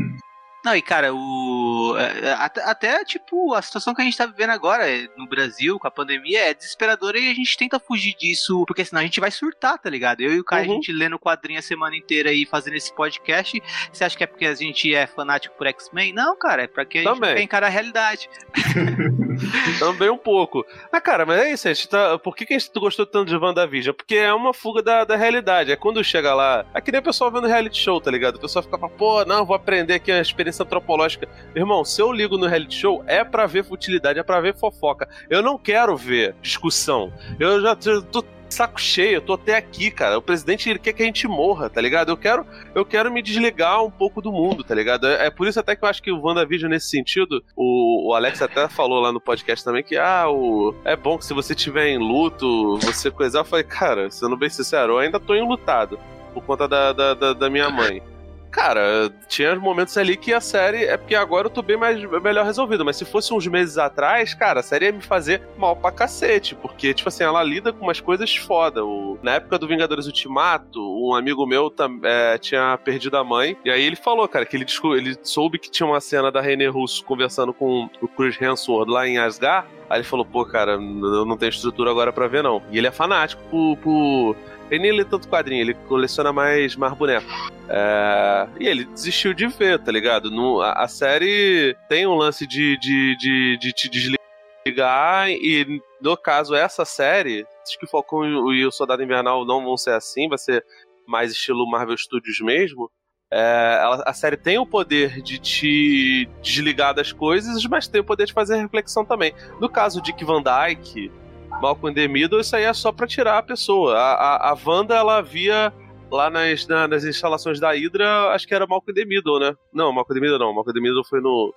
Não, 0.65 0.77
e 0.77 0.83
cara, 0.83 1.15
o. 1.15 1.97
É, 1.99 2.29
é, 2.29 2.33
até, 2.65 3.03
tipo, 3.05 3.55
a 3.55 3.63
situação 3.63 3.95
que 3.95 4.03
a 4.03 4.05
gente 4.05 4.17
tá 4.17 4.27
vivendo 4.27 4.51
agora 4.51 4.85
no 5.17 5.27
Brasil, 5.27 5.79
com 5.79 5.89
a 5.89 5.91
pandemia, 5.91 6.51
é 6.51 6.55
desesperadora 6.55 7.19
e 7.19 7.31
a 7.31 7.35
gente 7.35 7.57
tenta 7.57 7.79
fugir 7.79 8.15
disso, 8.15 8.65
porque 8.67 8.85
senão 8.85 9.01
a 9.01 9.05
gente 9.05 9.21
vai 9.21 9.31
surtar, 9.31 9.79
tá 9.79 9.89
ligado? 9.89 10.21
Eu 10.21 10.35
e 10.35 10.41
o 10.41 10.45
Caio, 10.45 10.67
uhum. 10.67 10.73
a 10.73 10.75
gente 10.75 10.93
lendo 10.93 11.19
quadrinho 11.19 11.59
a 11.59 11.63
semana 11.63 11.97
inteira 11.97 12.33
e 12.33 12.45
fazendo 12.45 12.75
esse 12.75 12.95
podcast. 12.95 13.61
Você 13.91 14.05
acha 14.05 14.17
que 14.17 14.25
é 14.25 14.27
porque 14.27 14.45
a 14.45 14.55
gente 14.55 14.95
é 14.95 15.07
fanático 15.07 15.57
por 15.57 15.67
X-Men? 15.67 16.13
Não, 16.13 16.37
cara, 16.37 16.65
é 16.65 16.67
porque 16.67 16.99
a 16.99 17.03
gente 17.03 17.21
quer 17.21 17.41
encarar 17.41 17.69
a 17.69 17.71
realidade. 17.71 18.29
Também 19.79 20.11
um 20.11 20.19
pouco. 20.19 20.67
Ah, 20.93 21.01
cara, 21.01 21.25
mas 21.25 21.41
é 21.41 21.53
isso, 21.53 21.69
a 21.69 21.73
gente 21.73 21.89
tá. 21.89 22.19
Por 22.19 22.37
que, 22.37 22.45
que 22.45 22.53
a 22.53 22.59
gente 22.59 22.71
gostou 22.79 23.07
tanto 23.07 23.29
de 23.29 23.37
WandaVision? 23.37 23.95
Porque 23.95 24.17
é 24.17 24.33
uma 24.35 24.53
fuga 24.53 24.83
da, 24.83 25.05
da 25.05 25.17
realidade. 25.17 25.73
É 25.73 25.77
quando 25.77 26.05
chega 26.05 26.35
lá. 26.35 26.67
É 26.75 26.81
que 26.81 26.93
nem 26.93 27.01
o 27.01 27.05
pessoal 27.05 27.31
vendo 27.31 27.47
reality 27.47 27.81
show, 27.81 27.99
tá 27.99 28.11
ligado? 28.11 28.37
O 28.37 28.41
pessoal 28.41 28.63
fica, 28.63 28.77
pô, 28.77 29.25
não, 29.25 29.47
vou 29.47 29.57
aprender 29.57 29.95
aqui 29.95 30.13
a 30.13 30.21
experiência 30.21 30.50
experiência 30.51 30.65
antropológica. 30.65 31.29
Irmão, 31.55 31.85
se 31.85 32.03
eu 32.03 32.13
ligo 32.13 32.37
no 32.37 32.47
reality 32.47 32.77
show, 32.77 33.03
é 33.07 33.25
pra 33.25 33.47
ver 33.47 33.65
futilidade, 33.65 34.19
é 34.19 34.23
pra 34.23 34.41
ver 34.41 34.55
fofoca. 34.55 35.09
Eu 35.29 35.43
não 35.43 35.57
quero 35.57 35.97
ver 35.97 36.35
discussão. 36.43 37.13
Eu 37.39 37.63
já 37.63 37.75
tô 37.77 38.25
saco 38.49 38.81
cheio, 38.81 39.15
eu 39.15 39.21
tô 39.21 39.35
até 39.35 39.57
aqui, 39.57 39.93
cara. 39.93 40.19
O 40.19 40.23
presidente 40.23 40.69
ele 40.69 40.81
quer 40.81 40.93
que 40.93 41.03
a 41.05 41.07
gente 41.07 41.29
morra, 41.29 41.71
tá 41.71 41.81
ligado? 41.81 42.11
Eu 42.11 42.17
quero, 42.17 42.45
eu 42.75 42.85
quero 42.85 43.11
me 43.11 43.23
desligar 43.23 43.85
um 43.85 43.91
pouco 43.91 44.21
do 44.21 44.33
mundo, 44.33 44.65
tá 44.65 44.75
ligado? 44.75 45.07
É, 45.07 45.27
é 45.27 45.31
por 45.31 45.47
isso 45.47 45.61
até 45.61 45.77
que 45.77 45.85
eu 45.85 45.89
acho 45.89 46.03
que 46.03 46.11
o 46.11 46.21
WandaVision, 46.21 46.69
nesse 46.69 46.89
sentido, 46.89 47.45
o, 47.55 48.09
o 48.11 48.15
Alex 48.15 48.43
até 48.43 48.69
falou 48.69 49.01
lá 49.01 49.13
no 49.13 49.21
podcast 49.21 49.65
também 49.65 49.85
que, 49.85 49.97
ah, 49.97 50.29
o, 50.29 50.75
é 50.85 50.97
bom 50.97 51.17
que 51.17 51.25
se 51.25 51.33
você 51.33 51.55
tiver 51.55 51.91
em 51.91 51.99
luto, 51.99 52.77
você 52.79 53.09
coisar. 53.09 53.41
Eu 53.41 53.45
falei, 53.45 53.65
cara, 53.65 54.11
sendo 54.11 54.37
bem 54.37 54.51
sincero, 54.51 54.95
eu 54.95 54.99
ainda 54.99 55.21
tô 55.21 55.33
enlutado 55.33 55.97
por 56.35 56.43
conta 56.43 56.67
da, 56.67 56.93
da, 56.93 57.15
da, 57.15 57.33
da 57.33 57.49
minha 57.49 57.71
mãe. 57.71 58.03
Cara, 58.51 59.11
tinha 59.29 59.55
momentos 59.57 59.97
ali 59.97 60.17
que 60.17 60.33
a 60.33 60.41
série. 60.41 60.85
É 60.85 60.97
porque 60.97 61.15
agora 61.15 61.47
eu 61.47 61.51
tô 61.51 61.63
bem 61.63 61.77
mais 61.77 62.03
melhor 62.23 62.45
resolvido, 62.45 62.85
mas 62.85 62.97
se 62.97 63.05
fosse 63.05 63.33
uns 63.33 63.47
meses 63.47 63.79
atrás, 63.79 64.35
cara, 64.35 64.61
a 64.61 64.63
série 64.63 64.87
ia 64.87 64.93
me 64.93 65.01
fazer 65.01 65.43
mal 65.57 65.77
pra 65.77 65.93
cacete. 65.93 66.55
Porque, 66.55 66.93
tipo 66.93 67.09
assim, 67.09 67.25
ela 67.25 67.43
lida 67.43 67.73
com 67.73 67.87
umas 67.87 68.01
coisas 68.01 68.35
foda. 68.37 68.85
O, 68.85 69.19
na 69.23 69.35
época 69.35 69.59
do 69.59 69.69
Vingadores 69.69 70.07
Ultimato, 70.07 70.81
um 70.81 71.15
amigo 71.15 71.47
meu 71.47 71.73
é, 72.05 72.39
tinha 72.39 72.79
perdido 72.79 73.17
a 73.17 73.25
mãe. 73.25 73.57
E 73.65 73.71
aí 73.71 73.83
ele 73.83 73.97
falou, 73.97 74.27
cara, 74.29 74.45
que 74.45 74.57
ele, 74.57 74.67
ele 74.97 75.17
soube 75.23 75.59
que 75.59 75.71
tinha 75.71 75.87
uma 75.87 76.01
cena 76.01 76.31
da 76.31 76.41
René 76.41 76.67
Russo 76.67 77.05
conversando 77.05 77.53
com 77.53 77.89
o 78.01 78.09
Chris 78.09 78.41
Hemsworth 78.41 78.89
lá 78.89 79.07
em 79.07 79.19
Asgard. 79.19 79.69
Aí 79.89 79.99
ele 79.99 80.07
falou, 80.07 80.25
pô, 80.25 80.45
cara, 80.45 80.73
eu 80.73 81.25
não 81.25 81.37
tenho 81.37 81.51
estrutura 81.51 81.91
agora 81.91 82.13
para 82.13 82.29
ver, 82.29 82.45
não. 82.45 82.63
E 82.71 82.79
ele 82.79 82.87
é 82.87 82.93
fanático 82.93 83.43
por, 83.51 83.77
por 83.79 84.37
ele 84.71 84.83
nem 84.83 84.93
lê 84.93 85.05
tanto 85.05 85.29
quadrinho, 85.29 85.63
ele 85.63 85.75
coleciona 85.75 86.33
mais, 86.33 86.77
mais 86.77 86.95
boneco. 86.95 87.27
É... 87.69 88.49
E 88.59 88.67
ele 88.67 88.85
desistiu 88.85 89.35
de 89.35 89.47
ver, 89.49 89.79
tá 89.79 89.91
ligado? 89.91 90.31
No, 90.31 90.61
a, 90.61 90.73
a, 90.73 90.89
série 90.89 91.77
tem 91.89 92.07
um 92.07 92.15
lance 92.15 92.47
de, 92.47 92.79
de, 92.79 93.17
de, 93.17 93.59
de 93.59 93.73
te 93.73 93.89
desligar, 93.89 95.29
e 95.31 95.81
no 96.01 96.17
caso, 96.17 96.55
essa 96.55 96.85
série, 96.85 97.47
acho 97.67 97.79
que 97.79 97.85
o 97.85 97.89
Falcão 97.89 98.53
e 98.53 98.65
o 98.67 98.73
Soldado 98.73 99.03
Invernal 99.03 99.45
não 99.45 99.65
vão 99.65 99.77
ser 99.77 99.93
assim, 99.93 100.29
vai 100.29 100.39
ser 100.39 100.65
mais 101.07 101.33
estilo 101.33 101.69
Marvel 101.69 101.97
Studios 101.97 102.41
mesmo. 102.41 102.91
É, 103.33 103.79
ela, 103.81 104.03
a 104.05 104.13
série 104.13 104.37
tem 104.37 104.59
o 104.59 104.67
poder 104.67 105.23
de 105.23 105.39
te 105.39 106.29
desligar 106.43 106.93
das 106.93 107.13
coisas, 107.13 107.65
mas 107.67 107.87
tem 107.87 108.01
o 108.01 108.05
poder 108.05 108.27
de 108.27 108.33
fazer 108.33 108.57
reflexão 108.57 109.05
também. 109.05 109.33
No 109.61 109.69
caso 109.69 110.01
de 110.01 110.13
Dick 110.13 110.25
Van 110.25 110.43
Dyke, 110.43 111.13
Malcolm 111.61 111.95
the 111.95 112.09
Middle, 112.09 112.41
isso 112.41 112.55
aí 112.55 112.65
é 112.65 112.73
só 112.73 112.93
para 112.93 113.07
tirar 113.07 113.39
a 113.39 113.43
pessoa. 113.43 113.97
A, 113.97 114.13
a, 114.13 114.51
a 114.51 114.59
Wanda, 114.65 114.95
ela 114.95 115.21
via 115.21 115.73
lá 116.11 116.31
nas, 116.31 116.67
na, 116.67 116.89
nas 116.89 117.05
instalações 117.05 117.61
da 117.61 117.73
Hydra, 117.73 118.33
acho 118.33 118.47
que 118.47 118.55
era 118.55 118.67
Malcolm 118.67 118.95
the 118.95 119.05
Middle, 119.05 119.39
né? 119.39 119.55
Não, 119.73 119.93
Malcolm 119.93 120.19
the 120.19 120.21
Middle 120.21 120.39
não. 120.39 120.55
Malcolm 120.55 120.75
the 120.75 120.81
Middle 120.81 121.05
foi 121.05 121.21
no... 121.21 121.55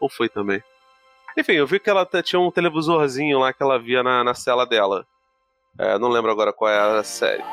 Ou 0.00 0.10
foi 0.10 0.28
também? 0.28 0.62
Enfim, 1.38 1.52
eu 1.52 1.66
vi 1.66 1.78
que 1.78 1.90
ela 1.90 2.06
tinha 2.22 2.40
um 2.40 2.50
televisorzinho 2.50 3.38
lá 3.38 3.52
que 3.52 3.62
ela 3.62 3.78
via 3.78 4.02
na, 4.02 4.24
na 4.24 4.34
cela 4.34 4.64
dela. 4.66 5.06
É, 5.78 5.98
não 5.98 6.08
lembro 6.08 6.30
agora 6.30 6.52
qual 6.52 6.70
é 6.70 6.98
a 6.98 7.02
série. 7.02 7.44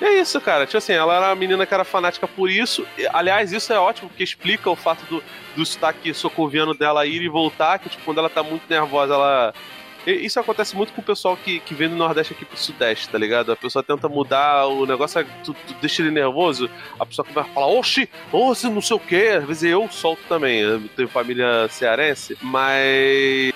E 0.00 0.04
é 0.04 0.20
isso, 0.20 0.40
cara. 0.40 0.66
Tipo 0.66 0.78
assim, 0.78 0.92
ela 0.92 1.14
era 1.14 1.26
uma 1.26 1.34
menina 1.36 1.64
que 1.64 1.72
era 1.72 1.84
fanática 1.84 2.26
por 2.26 2.50
isso. 2.50 2.84
Aliás, 3.12 3.52
isso 3.52 3.72
é 3.72 3.78
ótimo, 3.78 4.08
porque 4.08 4.24
explica 4.24 4.68
o 4.68 4.74
fato 4.74 5.04
do, 5.06 5.22
do 5.54 5.64
sotaque 5.64 6.12
socoviano 6.12 6.74
dela 6.74 7.06
ir 7.06 7.22
e 7.22 7.28
voltar, 7.28 7.78
que 7.78 7.88
tipo, 7.88 8.04
quando 8.04 8.18
ela 8.18 8.28
tá 8.28 8.42
muito 8.42 8.68
nervosa, 8.68 9.14
ela 9.14 9.54
isso 10.06 10.38
acontece 10.38 10.76
muito 10.76 10.92
com 10.92 11.00
o 11.00 11.04
pessoal 11.04 11.36
que, 11.36 11.60
que 11.60 11.74
vem 11.74 11.88
do 11.88 11.96
Nordeste 11.96 12.32
aqui 12.32 12.44
pro 12.44 12.56
Sudeste, 12.56 13.08
tá 13.08 13.18
ligado? 13.18 13.52
A 13.52 13.56
pessoa 13.56 13.82
tenta 13.82 14.08
mudar 14.08 14.66
o 14.66 14.84
negócio, 14.86 15.24
tu, 15.44 15.54
tu 15.54 15.74
deixa 15.80 16.02
ele 16.02 16.10
nervoso, 16.10 16.68
a 16.98 17.06
pessoa 17.06 17.24
começa 17.24 17.48
a 17.50 17.52
falar, 17.52 17.66
oxi, 17.68 18.08
oxi, 18.32 18.68
não 18.68 18.82
sei 18.82 18.96
o 18.96 19.00
quê. 19.00 19.34
Às 19.38 19.44
vezes 19.44 19.62
eu 19.64 19.88
solto 19.90 20.22
também, 20.28 20.60
eu 20.60 20.80
tenho 20.96 21.08
família 21.08 21.68
cearense, 21.68 22.36
mas 22.42 23.52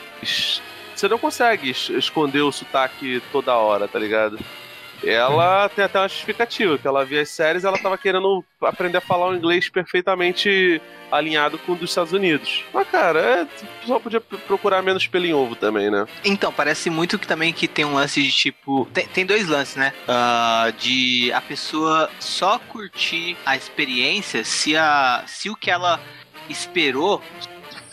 você 0.95 1.09
não 1.09 1.19
consegue 1.19 1.71
esconder 1.71 2.41
o 2.41 2.51
sotaque 2.51 3.23
toda 3.31 3.57
hora, 3.57 3.87
tá 3.87 3.99
ligado? 3.99 4.39
Ela 5.03 5.69
tem 5.69 5.85
até 5.85 5.99
uma 5.99 6.09
justificativa, 6.09 6.79
que 6.79 6.87
ela 6.87 7.05
via 7.05 7.23
as 7.23 7.31
séries 7.31 7.65
ela 7.65 7.79
tava 7.79 7.97
querendo 7.97 8.45
aprender 8.63 8.99
a 8.99 9.01
falar 9.01 9.29
o 9.29 9.35
inglês 9.35 9.69
perfeitamente 9.69 10.81
alinhado 11.11 11.59
com 11.59 11.73
o 11.73 11.77
dos 11.77 11.91
Estados 11.91 12.13
Unidos. 12.13 12.65
Mas, 12.73 12.89
cara, 12.89 13.21
é, 13.21 13.47
só 13.87 13.99
podia 13.99 14.21
procurar 14.21 14.83
menos 14.83 15.07
pelo 15.07 15.27
em 15.27 15.33
ovo 15.33 15.57
também, 15.57 15.91
né? 15.91 16.07
Então, 16.25 16.53
parece 16.53 16.91
muito 16.91 17.19
que 17.19 17.27
também 17.27 17.53
que 17.53 17.67
tem 17.67 17.85
um 17.85 17.95
lance 17.95 18.23
de 18.23 18.31
tipo. 18.31 18.87
Tem, 18.93 19.07
tem 19.07 19.27
dois 19.27 19.49
lances, 19.49 19.77
né? 19.77 19.93
Uh, 20.07 20.73
de 20.73 21.33
a 21.33 21.41
pessoa 21.41 22.11
só 22.19 22.59
curtir 22.59 23.37
a 23.47 23.57
experiência 23.57 24.45
se, 24.45 24.77
a, 24.77 25.25
se 25.27 25.49
o 25.49 25.57
que 25.57 25.71
ela 25.71 26.01
esperou 26.49 27.23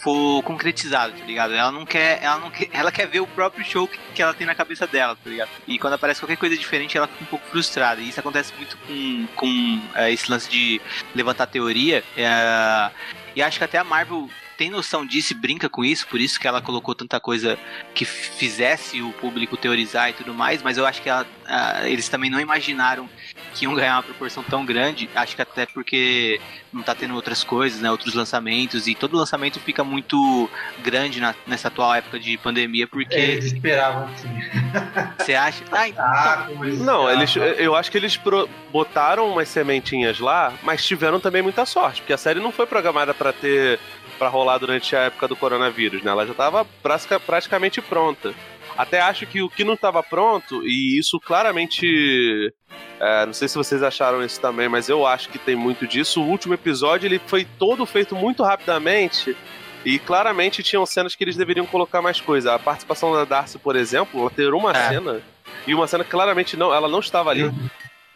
for 0.05 0.43
concretizado, 0.43 1.13
tá 1.13 1.25
ligado? 1.25 1.55
Ela 1.55 1.71
não 1.71 1.83
quer, 1.83 2.19
ela 2.21 2.37
não 2.37 2.51
quer, 2.51 2.69
ela 2.71 2.91
quer 2.91 3.07
ver 3.07 3.21
o 3.21 3.27
próprio 3.27 3.65
show 3.65 3.87
que, 3.87 3.97
que 4.13 4.21
ela 4.21 4.35
tem 4.35 4.45
na 4.45 4.53
cabeça 4.53 4.85
dela, 4.85 5.15
tá 5.15 5.27
ligado? 5.27 5.49
E 5.67 5.79
quando 5.79 5.93
aparece 5.93 6.21
qualquer 6.21 6.37
coisa 6.37 6.55
diferente, 6.55 6.95
ela 6.95 7.07
fica 7.07 7.23
um 7.23 7.27
pouco 7.27 7.47
frustrada. 7.47 7.99
E 7.99 8.09
isso 8.09 8.19
acontece 8.19 8.53
muito 8.55 8.77
com, 8.77 9.27
com 9.35 9.81
é, 9.95 10.13
esse 10.13 10.29
lance 10.29 10.47
de 10.47 10.79
levantar 11.15 11.47
teoria. 11.47 12.03
É, 12.15 12.91
e 13.35 13.41
acho 13.41 13.57
que 13.57 13.63
até 13.63 13.79
a 13.79 13.83
Marvel 13.83 14.29
tem 14.57 14.69
noção 14.69 15.03
disso 15.03 15.33
e 15.33 15.35
brinca 15.35 15.67
com 15.67 15.83
isso, 15.83 16.07
por 16.07 16.21
isso 16.21 16.39
que 16.39 16.47
ela 16.47 16.61
colocou 16.61 16.93
tanta 16.95 17.19
coisa 17.19 17.57
que 17.93 18.05
fizesse 18.05 19.01
o 19.01 19.11
público 19.13 19.57
teorizar 19.57 20.11
e 20.11 20.13
tudo 20.13 20.33
mais, 20.33 20.61
mas 20.61 20.77
eu 20.77 20.85
acho 20.85 21.01
que 21.01 21.09
ela, 21.09 21.23
uh, 21.23 21.85
eles 21.85 22.07
também 22.07 22.29
não 22.29 22.39
imaginaram 22.39 23.09
que 23.55 23.63
iam 23.63 23.73
ganhar 23.73 23.95
uma 23.95 24.03
proporção 24.03 24.43
tão 24.43 24.65
grande, 24.65 25.09
acho 25.15 25.35
que 25.35 25.41
até 25.41 25.65
porque 25.65 26.39
não 26.73 26.83
tá 26.83 26.93
tendo 26.93 27.15
outras 27.15 27.43
coisas, 27.43 27.79
né, 27.79 27.89
outros 27.89 28.13
lançamentos, 28.13 28.85
e 28.85 28.93
todo 28.93 29.15
lançamento 29.15 29.59
fica 29.61 29.83
muito 29.83 30.49
grande 30.83 31.21
na, 31.21 31.33
nessa 31.47 31.69
atual 31.69 31.95
época 31.95 32.19
de 32.19 32.37
pandemia, 32.37 32.85
porque... 32.85 33.15
É, 33.15 33.31
eles 33.31 33.45
esperavam, 33.45 34.09
sim. 34.17 34.27
Você 35.17 35.33
acha? 35.33 35.63
Ah, 35.71 35.87
então... 35.87 36.05
Ah, 36.05 36.47
não, 36.79 37.09
eles, 37.09 37.33
eu 37.35 37.75
acho 37.75 37.89
que 37.89 37.97
eles 37.97 38.17
pro, 38.17 38.49
botaram 38.71 39.31
umas 39.31 39.47
sementinhas 39.47 40.19
lá, 40.19 40.53
mas 40.61 40.85
tiveram 40.85 41.19
também 41.19 41.41
muita 41.41 41.65
sorte, 41.65 42.01
porque 42.01 42.13
a 42.13 42.17
série 42.17 42.41
não 42.41 42.51
foi 42.51 42.65
programada 42.65 43.13
para 43.13 43.31
ter 43.31 43.79
para 44.17 44.29
rolar 44.29 44.57
durante 44.57 44.95
a 44.95 45.01
época 45.01 45.27
do 45.27 45.35
coronavírus, 45.35 46.01
né? 46.01 46.09
Ela 46.09 46.25
já 46.25 46.31
estava 46.31 46.65
praticamente 47.25 47.81
pronta. 47.81 48.33
Até 48.77 48.99
acho 48.99 49.25
que 49.25 49.41
o 49.41 49.49
que 49.49 49.63
não 49.63 49.73
estava 49.73 50.03
pronto, 50.03 50.61
e 50.65 50.99
isso 50.99 51.19
claramente. 51.19 52.53
É, 52.99 53.25
não 53.25 53.33
sei 53.33 53.47
se 53.47 53.55
vocês 53.57 53.81
acharam 53.83 54.23
isso 54.23 54.39
também, 54.39 54.67
mas 54.67 54.89
eu 54.89 55.05
acho 55.05 55.29
que 55.29 55.37
tem 55.37 55.55
muito 55.55 55.87
disso. 55.87 56.21
O 56.21 56.27
último 56.27 56.53
episódio 56.53 57.07
ele 57.07 57.19
foi 57.25 57.45
todo 57.57 57.85
feito 57.85 58.15
muito 58.15 58.43
rapidamente. 58.43 59.35
E 59.85 59.99
claramente 59.99 60.63
tinham 60.63 60.83
cenas 60.83 61.13
que 61.13 61.23
eles 61.23 61.37
deveriam 61.37 61.65
colocar 61.67 62.01
mais 62.01 62.19
coisa. 62.19 62.55
A 62.55 62.59
participação 62.59 63.13
da 63.13 63.23
Darcy, 63.23 63.59
por 63.59 63.75
exemplo, 63.75 64.19
ela 64.19 64.31
ter 64.31 64.51
uma 64.51 64.71
é. 64.71 64.89
cena. 64.89 65.21
E 65.67 65.75
uma 65.75 65.85
cena 65.85 66.03
que 66.03 66.09
claramente 66.09 66.57
não, 66.57 66.73
ela 66.73 66.89
não 66.89 66.99
estava 66.99 67.29
ali. 67.29 67.51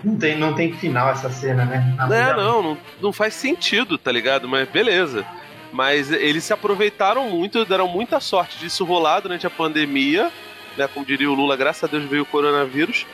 Não 0.03 0.17
tem, 0.17 0.37
não 0.37 0.55
tem 0.55 0.73
final 0.73 1.09
essa 1.09 1.29
cena, 1.29 1.65
né? 1.65 1.95
é, 2.11 2.33
não, 2.35 2.63
não, 2.63 2.77
não 3.01 3.13
faz 3.13 3.35
sentido, 3.35 3.97
tá 3.97 4.11
ligado? 4.11 4.47
Mas 4.47 4.67
beleza. 4.67 5.25
Mas 5.71 6.11
eles 6.11 6.43
se 6.43 6.53
aproveitaram 6.53 7.29
muito, 7.29 7.65
deram 7.65 7.87
muita 7.87 8.19
sorte 8.19 8.57
disso 8.57 8.83
rolar 8.85 9.19
durante 9.19 9.45
a 9.45 9.49
pandemia, 9.49 10.31
né? 10.79 10.87
Como 10.87 11.05
diria 11.05 11.29
o 11.29 11.33
Lula, 11.33 11.57
graças 11.57 11.83
a 11.83 11.87
Deus 11.87 12.05
veio 12.05 12.23
o 12.23 12.25
coronavírus. 12.25 13.05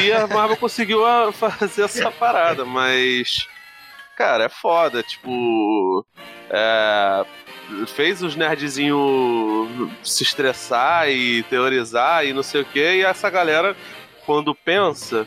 E 0.00 0.12
a 0.12 0.26
Marvel 0.26 0.56
conseguiu 0.58 1.00
fazer 1.32 1.82
essa 1.82 2.10
parada, 2.10 2.64
mas. 2.64 3.46
Cara, 4.16 4.44
é 4.44 4.48
foda, 4.48 5.02
tipo. 5.02 6.06
É, 6.48 7.26
fez 7.88 8.22
os 8.22 8.36
nerdzinhos 8.36 9.68
se 10.02 10.22
estressar 10.22 11.10
e 11.10 11.42
teorizar 11.44 12.24
e 12.24 12.32
não 12.32 12.42
sei 12.42 12.62
o 12.62 12.64
que, 12.64 12.80
e 12.80 13.04
essa 13.04 13.28
galera, 13.28 13.76
quando 14.24 14.54
pensa, 14.54 15.26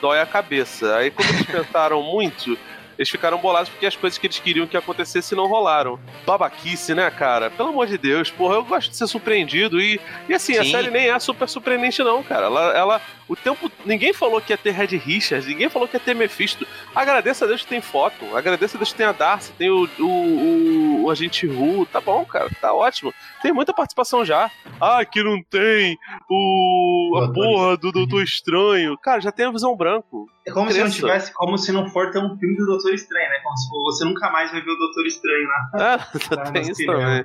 dói 0.00 0.20
a 0.20 0.26
cabeça. 0.26 0.96
Aí 0.96 1.10
quando 1.10 1.28
eles 1.28 1.46
pensaram 1.46 2.02
muito, 2.02 2.58
eles 2.98 3.08
ficaram 3.08 3.38
bolados 3.38 3.68
porque 3.68 3.86
as 3.86 3.96
coisas 3.96 4.18
que 4.18 4.26
eles 4.26 4.38
queriam 4.38 4.66
que 4.66 4.76
acontecesse 4.76 5.34
não 5.34 5.46
rolaram. 5.46 5.98
Babaquice, 6.26 6.94
né, 6.94 7.10
cara? 7.10 7.50
Pelo 7.50 7.70
amor 7.70 7.86
de 7.86 7.98
Deus, 7.98 8.30
porra, 8.30 8.56
eu 8.56 8.64
gosto 8.64 8.90
de 8.90 8.96
ser 8.96 9.06
surpreendido. 9.06 9.80
E, 9.80 10.00
e 10.28 10.34
assim, 10.34 10.54
Sim. 10.54 10.60
a 10.60 10.64
série 10.64 10.90
nem 10.90 11.08
é 11.08 11.18
super 11.18 11.48
surpreendente, 11.48 12.02
não, 12.02 12.22
cara. 12.22 12.46
Ela, 12.46 12.76
ela, 12.76 13.02
o 13.28 13.34
tempo. 13.34 13.70
Ninguém 13.84 14.12
falou 14.12 14.40
que 14.40 14.52
ia 14.52 14.58
ter 14.58 14.70
Red 14.70 14.96
Richards, 14.96 15.46
ninguém 15.46 15.68
falou 15.68 15.88
que 15.88 15.96
ia 15.96 16.00
ter 16.00 16.14
Mephisto. 16.14 16.66
Agradeça 16.94 17.44
a 17.44 17.48
Deus 17.48 17.62
que 17.62 17.68
tem 17.68 17.80
foto, 17.80 18.36
agradeça 18.36 18.76
a 18.76 18.78
Deus 18.78 18.92
que 18.92 18.98
tem 18.98 19.06
a 19.06 19.12
Darcy, 19.12 19.52
tem 19.52 19.70
o, 19.70 19.88
o, 19.98 20.04
o, 20.04 21.04
o 21.04 21.10
Agente 21.10 21.46
Ru. 21.46 21.86
Tá 21.86 22.00
bom, 22.00 22.24
cara, 22.24 22.48
tá 22.60 22.72
ótimo. 22.72 23.12
Tem 23.42 23.52
muita 23.52 23.72
participação 23.72 24.24
já. 24.24 24.50
Ah, 24.80 25.04
que 25.04 25.22
não 25.22 25.42
tem 25.42 25.98
o. 26.30 27.20
a 27.22 27.32
porra 27.32 27.76
do 27.76 27.92
Doutor 27.92 28.22
Estranho. 28.22 28.96
Cara, 28.98 29.20
já 29.20 29.32
tem 29.32 29.46
a 29.46 29.50
visão 29.50 29.76
branco. 29.76 30.28
É 30.46 30.52
como 30.52 30.66
Cresça. 30.66 30.90
se 30.90 31.02
não 31.02 31.08
tivesse, 31.08 31.32
como 31.34 31.58
se 31.58 31.72
não 31.72 31.88
for 31.88 32.10
ter 32.10 32.18
um 32.18 32.36
filme 32.38 32.56
do 32.56 32.66
Doutor 32.66 32.94
Estranho, 32.94 33.28
né? 33.28 33.40
Como 33.42 33.56
se 33.56 33.68
você 33.68 34.04
nunca 34.04 34.30
mais 34.30 34.52
vai 34.52 34.60
ver 34.60 34.70
o 34.70 34.76
Doutor 34.76 35.06
Estranho 35.06 35.48
lá. 35.48 35.70
Ah, 35.74 36.46
tem 36.52 36.62
isso 36.62 36.86
também. 36.86 37.24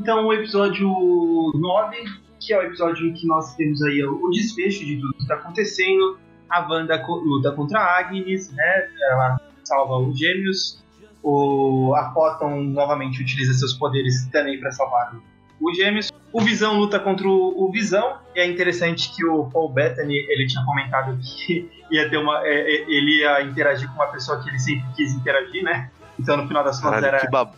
Então, 0.00 0.26
o 0.26 0.32
episódio 0.32 0.88
9, 1.54 2.04
que 2.40 2.52
é 2.52 2.58
o 2.58 2.62
episódio 2.62 3.06
em 3.06 3.12
que 3.12 3.26
nós 3.26 3.54
temos 3.54 3.82
aí 3.82 4.04
o 4.04 4.28
desfecho 4.30 4.84
de 4.84 4.96
tudo 5.00 5.14
que 5.14 5.22
está 5.22 5.34
acontecendo. 5.34 6.18
A 6.48 6.60
Wanda 6.68 7.04
luta 7.06 7.52
contra 7.52 7.80
a 7.80 7.98
Agnes, 7.98 8.52
né? 8.52 8.88
Ela 9.10 9.40
salva 9.64 9.98
os 9.98 10.18
gêmeos. 10.18 10.84
O, 11.22 11.92
a 11.96 12.12
Photon 12.12 12.62
novamente 12.62 13.20
utiliza 13.20 13.52
seus 13.54 13.74
poderes 13.74 14.26
também 14.26 14.60
para 14.60 14.70
salvar 14.70 15.16
os 15.60 15.76
gêmeos. 15.76 16.12
O 16.32 16.40
Visão 16.40 16.78
luta 16.78 17.00
contra 17.00 17.26
o, 17.26 17.70
Visão. 17.72 18.18
E 18.34 18.40
é 18.40 18.46
interessante 18.46 19.10
que 19.14 19.24
o 19.24 19.46
Paul 19.46 19.72
Bettany 19.72 20.14
ele 20.28 20.46
tinha 20.46 20.64
comentado 20.64 21.18
que 21.18 21.68
ia 21.90 22.08
ter 22.08 22.18
uma, 22.18 22.46
é, 22.46 22.52
é, 22.52 22.90
ele 22.90 23.20
ia 23.20 23.42
interagir 23.42 23.88
com 23.88 23.94
uma 23.94 24.08
pessoa 24.08 24.42
que 24.42 24.48
ele 24.48 24.58
sempre 24.58 24.84
quis 24.94 25.14
interagir, 25.14 25.64
né? 25.64 25.90
Então 26.18 26.36
no 26.36 26.46
final 26.46 26.62
das 26.62 26.80
contas 26.80 27.02
era. 27.02 27.20
Que, 27.20 27.30
bab... 27.30 27.52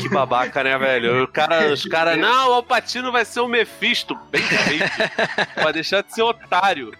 que 0.00 0.08
babaca, 0.08 0.62
né, 0.62 0.76
velho? 0.78 1.24
O 1.24 1.28
cara, 1.28 1.72
os 1.72 1.84
caras, 1.84 2.18
não, 2.18 2.50
o 2.50 2.54
Alpatino 2.54 3.12
vai 3.12 3.24
ser 3.24 3.40
o 3.40 3.48
Mephisto. 3.48 4.18
Bem 4.30 4.42
feito. 4.42 4.84
vai 5.62 5.72
deixar 5.72 6.02
de 6.02 6.14
ser 6.14 6.22
otário. 6.22 6.92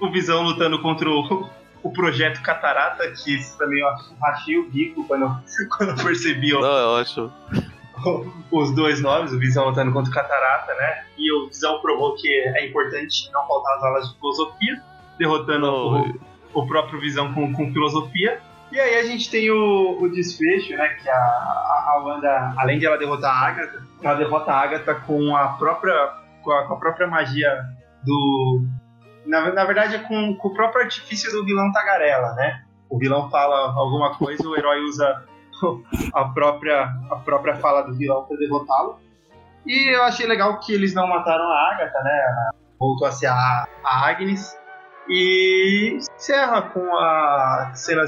O 0.00 0.10
Visão 0.10 0.42
lutando 0.42 0.80
contra 0.80 1.08
o, 1.08 1.48
o 1.82 1.92
projeto 1.92 2.42
Catarata, 2.42 3.10
que 3.10 3.34
isso 3.36 3.56
também 3.58 3.80
eu 3.80 3.88
achei 4.24 4.58
o 4.58 4.68
bico 4.68 5.04
quando, 5.04 5.36
quando 5.76 5.90
eu 5.90 6.04
percebi 6.04 6.54
ó, 6.54 6.60
Não, 6.60 6.68
eu 6.68 6.96
acho. 6.96 7.32
os 8.50 8.74
dois 8.74 9.00
nomes, 9.00 9.32
o 9.32 9.38
Visão 9.38 9.66
lutando 9.66 9.92
contra 9.92 10.10
o 10.10 10.14
Catarata, 10.14 10.74
né? 10.74 11.04
E 11.16 11.32
o 11.32 11.48
Visão 11.48 11.80
provou 11.80 12.14
que 12.16 12.28
é 12.28 12.66
importante 12.66 13.30
não 13.32 13.46
faltar 13.46 13.76
as 13.76 13.82
aulas 13.84 14.08
de 14.08 14.18
filosofia, 14.18 14.82
derrotando 15.18 15.66
Não, 15.66 16.02
o, 16.02 16.62
o 16.62 16.66
próprio 16.66 17.00
Visão 17.00 17.32
com, 17.32 17.52
com 17.52 17.72
filosofia. 17.72 18.40
E 18.72 18.80
aí 18.80 18.98
a 18.98 19.04
gente 19.04 19.30
tem 19.30 19.50
o, 19.50 19.98
o 20.00 20.08
desfecho, 20.08 20.74
né? 20.78 20.88
Que 21.02 21.08
a, 21.10 21.14
a, 21.14 22.02
Wanda, 22.02 22.54
além 22.56 22.78
de 22.78 22.86
ela 22.86 22.96
derrotar 22.96 23.30
a 23.30 23.48
Agatha, 23.48 23.82
ela 24.02 24.14
derrota 24.14 24.50
a 24.50 24.60
Agatha 24.60 24.94
com 24.94 25.36
a 25.36 25.48
própria, 25.48 25.94
com 26.42 26.50
a, 26.50 26.66
com 26.66 26.72
a 26.72 26.76
própria 26.78 27.06
magia 27.06 27.64
do. 28.02 28.64
Na, 29.26 29.52
na 29.52 29.64
verdade, 29.66 29.96
é 29.96 29.98
com, 29.98 30.34
com 30.36 30.48
o 30.48 30.54
próprio 30.54 30.84
artifício 30.84 31.30
do 31.32 31.44
vilão 31.44 31.70
Tagarela, 31.70 32.32
né? 32.32 32.64
O 32.88 32.98
vilão 32.98 33.28
fala 33.28 33.74
alguma 33.74 34.16
coisa, 34.16 34.48
o 34.48 34.56
herói 34.56 34.80
usa 34.84 35.22
a 36.14 36.24
própria, 36.30 36.88
a 37.10 37.16
própria 37.16 37.56
fala 37.56 37.82
do 37.82 37.94
vilão 37.94 38.24
para 38.24 38.38
derrotá-lo. 38.38 38.98
E 39.66 39.94
eu 39.94 40.02
achei 40.02 40.26
legal 40.26 40.58
que 40.60 40.72
eles 40.72 40.94
não 40.94 41.06
mataram 41.06 41.44
a 41.44 41.74
Agatha, 41.74 42.02
né? 42.02 42.50
Voltou 42.80 43.06
a 43.06 43.12
ser 43.12 43.26
a, 43.26 43.68
a 43.84 44.08
Agnes. 44.08 44.58
E 45.08 45.98
encerra 46.16 46.62
com 46.62 46.96
a 46.96 47.72
cena, 47.74 48.04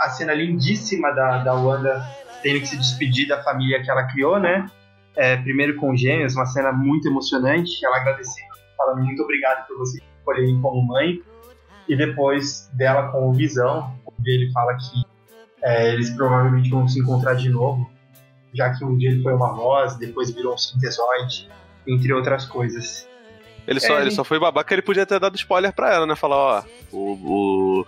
a 0.00 0.10
cena 0.10 0.34
lindíssima 0.34 1.12
da, 1.12 1.38
da 1.38 1.54
Wanda 1.54 2.04
tendo 2.42 2.60
que 2.60 2.66
se 2.66 2.76
despedir 2.76 3.26
da 3.26 3.42
família 3.42 3.82
que 3.82 3.90
ela 3.90 4.04
criou, 4.04 4.38
né? 4.38 4.70
É, 5.16 5.36
primeiro 5.38 5.76
com 5.76 5.96
gêmeos, 5.96 6.34
uma 6.34 6.46
cena 6.46 6.72
muito 6.72 7.08
emocionante. 7.08 7.84
Ela 7.84 7.96
agradecendo, 7.98 8.48
falando 8.76 9.02
muito 9.02 9.22
obrigado 9.22 9.66
por 9.66 9.78
você 9.78 10.00
escolher 10.18 10.46
como 10.60 10.82
mãe. 10.82 11.22
E 11.88 11.96
depois 11.96 12.70
dela 12.74 13.10
com 13.10 13.30
o 13.30 13.32
Visão, 13.32 13.94
onde 14.06 14.30
ele 14.30 14.52
fala 14.52 14.74
que 14.74 15.04
é, 15.62 15.92
eles 15.92 16.10
provavelmente 16.10 16.68
vão 16.68 16.86
se 16.86 17.00
encontrar 17.00 17.34
de 17.34 17.48
novo, 17.48 17.90
já 18.52 18.70
que 18.74 18.84
um 18.84 18.96
dia 18.96 19.10
ele 19.10 19.22
foi 19.22 19.32
uma 19.32 19.52
voz, 19.54 19.96
depois 19.96 20.30
virou 20.30 20.54
um 20.54 20.58
sintesoide, 20.58 21.48
entre 21.86 22.12
outras 22.12 22.44
coisas. 22.46 23.08
Ele 23.66 23.80
só, 23.80 23.98
É, 23.98 24.02
ele 24.02 24.10
só 24.10 24.22
foi 24.22 24.38
babaca, 24.38 24.74
ele 24.74 24.82
podia 24.82 25.06
ter 25.06 25.18
dado 25.18 25.36
spoiler 25.36 25.72
pra 25.72 25.92
ela, 25.92 26.06
né? 26.06 26.14
Falar, 26.14 26.36
ó, 26.36 26.62
o, 26.92 27.12
o, 27.80 27.86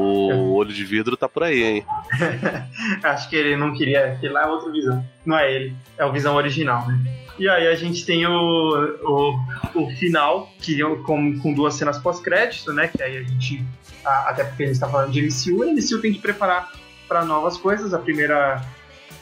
o 0.00 0.54
olho 0.54 0.72
de 0.72 0.84
vidro 0.84 1.16
tá 1.16 1.28
por 1.28 1.42
aí, 1.42 1.62
hein? 1.62 1.86
Acho 3.02 3.28
que 3.28 3.36
ele 3.36 3.56
não 3.56 3.72
queria, 3.74 4.16
que 4.20 4.28
lá 4.28 4.42
é 4.42 4.46
outra 4.46 4.70
visão. 4.70 5.04
Não 5.24 5.38
é 5.38 5.52
ele, 5.52 5.76
é 5.96 6.04
o 6.04 6.12
visão 6.12 6.34
original, 6.34 6.86
né? 6.88 6.98
E 7.38 7.48
aí 7.48 7.68
a 7.68 7.74
gente 7.76 8.04
tem 8.04 8.26
o, 8.26 8.32
o, 8.34 9.38
o 9.74 9.90
final, 9.96 10.50
que 10.60 10.82
é 10.82 10.96
com, 11.04 11.38
com 11.38 11.54
duas 11.54 11.74
cenas 11.74 11.98
pós-crédito, 11.98 12.72
né? 12.72 12.88
Que 12.88 13.02
aí 13.02 13.18
a 13.18 13.22
gente. 13.22 13.64
a- 14.04 14.30
até 14.30 14.44
porque 14.44 14.64
a 14.64 14.66
gente 14.66 14.80
tá 14.80 14.88
falando 14.88 15.12
de 15.12 15.22
MCU, 15.22 15.64
e 15.64 15.72
MCU 15.72 16.00
tem 16.00 16.12
que 16.12 16.18
preparar 16.18 16.72
para 17.06 17.24
novas 17.24 17.56
coisas. 17.56 17.94
A 17.94 17.98
primeira 17.98 18.60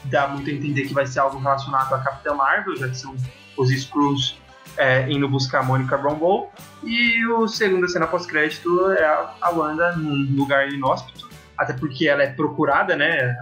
dá 0.05 0.27
muito 0.27 0.49
a 0.49 0.53
entender 0.53 0.83
que 0.87 0.93
vai 0.93 1.05
ser 1.05 1.19
algo 1.19 1.37
relacionado 1.37 1.93
a 1.93 1.99
Capitã 1.99 2.33
Marvel, 2.33 2.75
já 2.77 2.87
que 2.89 2.97
são 2.97 3.15
os 3.55 3.69
Screws 3.69 4.35
é, 4.77 5.09
indo 5.09 5.27
buscar 5.27 5.59
a 5.59 5.63
Monica 5.63 5.95
Rambeau. 5.95 6.51
E 6.83 7.25
o 7.27 7.47
segunda 7.47 7.87
cena 7.87 8.07
pós-crédito 8.07 8.91
é 8.91 9.03
a, 9.03 9.49
Wanda 9.49 9.95
num 9.95 10.35
lugar 10.35 10.69
inóspito, 10.71 11.29
até 11.57 11.73
porque 11.73 12.07
ela 12.07 12.23
é 12.23 12.27
procurada, 12.27 12.95
né? 12.95 13.35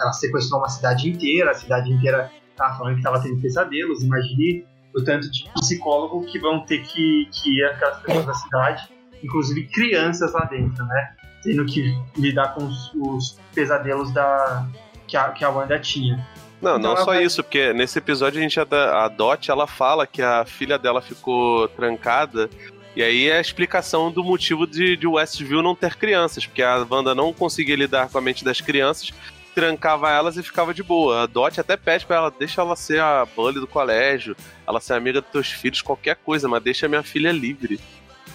Ela 0.00 0.12
sequestrou 0.12 0.60
uma 0.60 0.68
cidade 0.68 1.08
inteira, 1.08 1.50
a 1.50 1.54
cidade 1.54 1.92
inteira 1.92 2.30
tava 2.56 2.78
falando 2.78 2.96
que 2.96 3.02
tava 3.02 3.20
tendo 3.20 3.40
pesadelos. 3.40 4.02
Imagine 4.02 4.64
o 4.94 5.02
tanto 5.02 5.30
de 5.30 5.48
psicólogo 5.54 6.24
que 6.26 6.38
vão 6.38 6.64
ter 6.64 6.82
que, 6.82 7.28
que 7.32 7.58
ir 7.58 7.64
aquelas 7.64 8.00
pessoas 8.02 8.26
da 8.26 8.34
cidade, 8.34 8.88
inclusive 9.22 9.66
crianças 9.68 10.32
lá 10.32 10.44
dentro, 10.44 10.84
né? 10.86 11.14
Tendo 11.42 11.64
que 11.66 11.96
lidar 12.16 12.54
com 12.54 12.64
os, 12.64 12.92
os 12.94 13.38
pesadelos 13.54 14.12
da, 14.12 14.68
que, 15.06 15.16
a, 15.16 15.30
que 15.30 15.44
a 15.44 15.50
Wanda 15.50 15.78
tinha. 15.78 16.24
Não, 16.60 16.76
Então 16.78 16.90
não 16.90 16.96
só 16.96 17.06
vai- 17.06 17.22
isso, 17.24 17.42
porque 17.42 17.72
nesse 17.72 17.98
episódio 17.98 18.38
a 18.38 18.42
gente 18.42 18.58
a, 18.58 18.64
a 19.04 19.08
Dot, 19.08 19.50
ela 19.50 19.66
fala 19.66 20.06
que 20.06 20.20
a 20.22 20.44
filha 20.44 20.78
dela 20.78 21.00
ficou 21.00 21.68
trancada, 21.68 22.50
e 22.96 23.02
aí 23.02 23.28
é 23.28 23.36
a 23.38 23.40
explicação 23.40 24.10
do 24.10 24.24
motivo 24.24 24.66
de, 24.66 24.96
de 24.96 25.06
Westview 25.06 25.62
não 25.62 25.74
ter 25.74 25.94
crianças, 25.94 26.44
porque 26.46 26.62
a 26.62 26.84
Wanda 26.90 27.14
não 27.14 27.32
conseguia 27.32 27.76
lidar 27.76 28.08
com 28.08 28.18
a 28.18 28.20
mente 28.20 28.44
das 28.44 28.60
crianças, 28.60 29.12
trancava 29.54 30.10
elas 30.10 30.36
e 30.36 30.42
ficava 30.42 30.74
de 30.74 30.82
boa. 30.82 31.22
A 31.22 31.26
Dot 31.26 31.60
até 31.60 31.76
pede 31.76 32.04
pra 32.06 32.16
ela, 32.16 32.32
deixa 32.36 32.60
ela 32.60 32.74
ser 32.76 33.00
a 33.00 33.24
bully 33.24 33.60
do 33.60 33.66
colégio, 33.66 34.36
ela 34.66 34.80
ser 34.80 34.94
amiga 34.94 35.20
dos 35.20 35.30
teus 35.30 35.48
filhos, 35.52 35.80
qualquer 35.82 36.16
coisa, 36.16 36.48
mas 36.48 36.62
deixa 36.62 36.88
minha 36.88 37.02
filha 37.02 37.30
livre. 37.30 37.78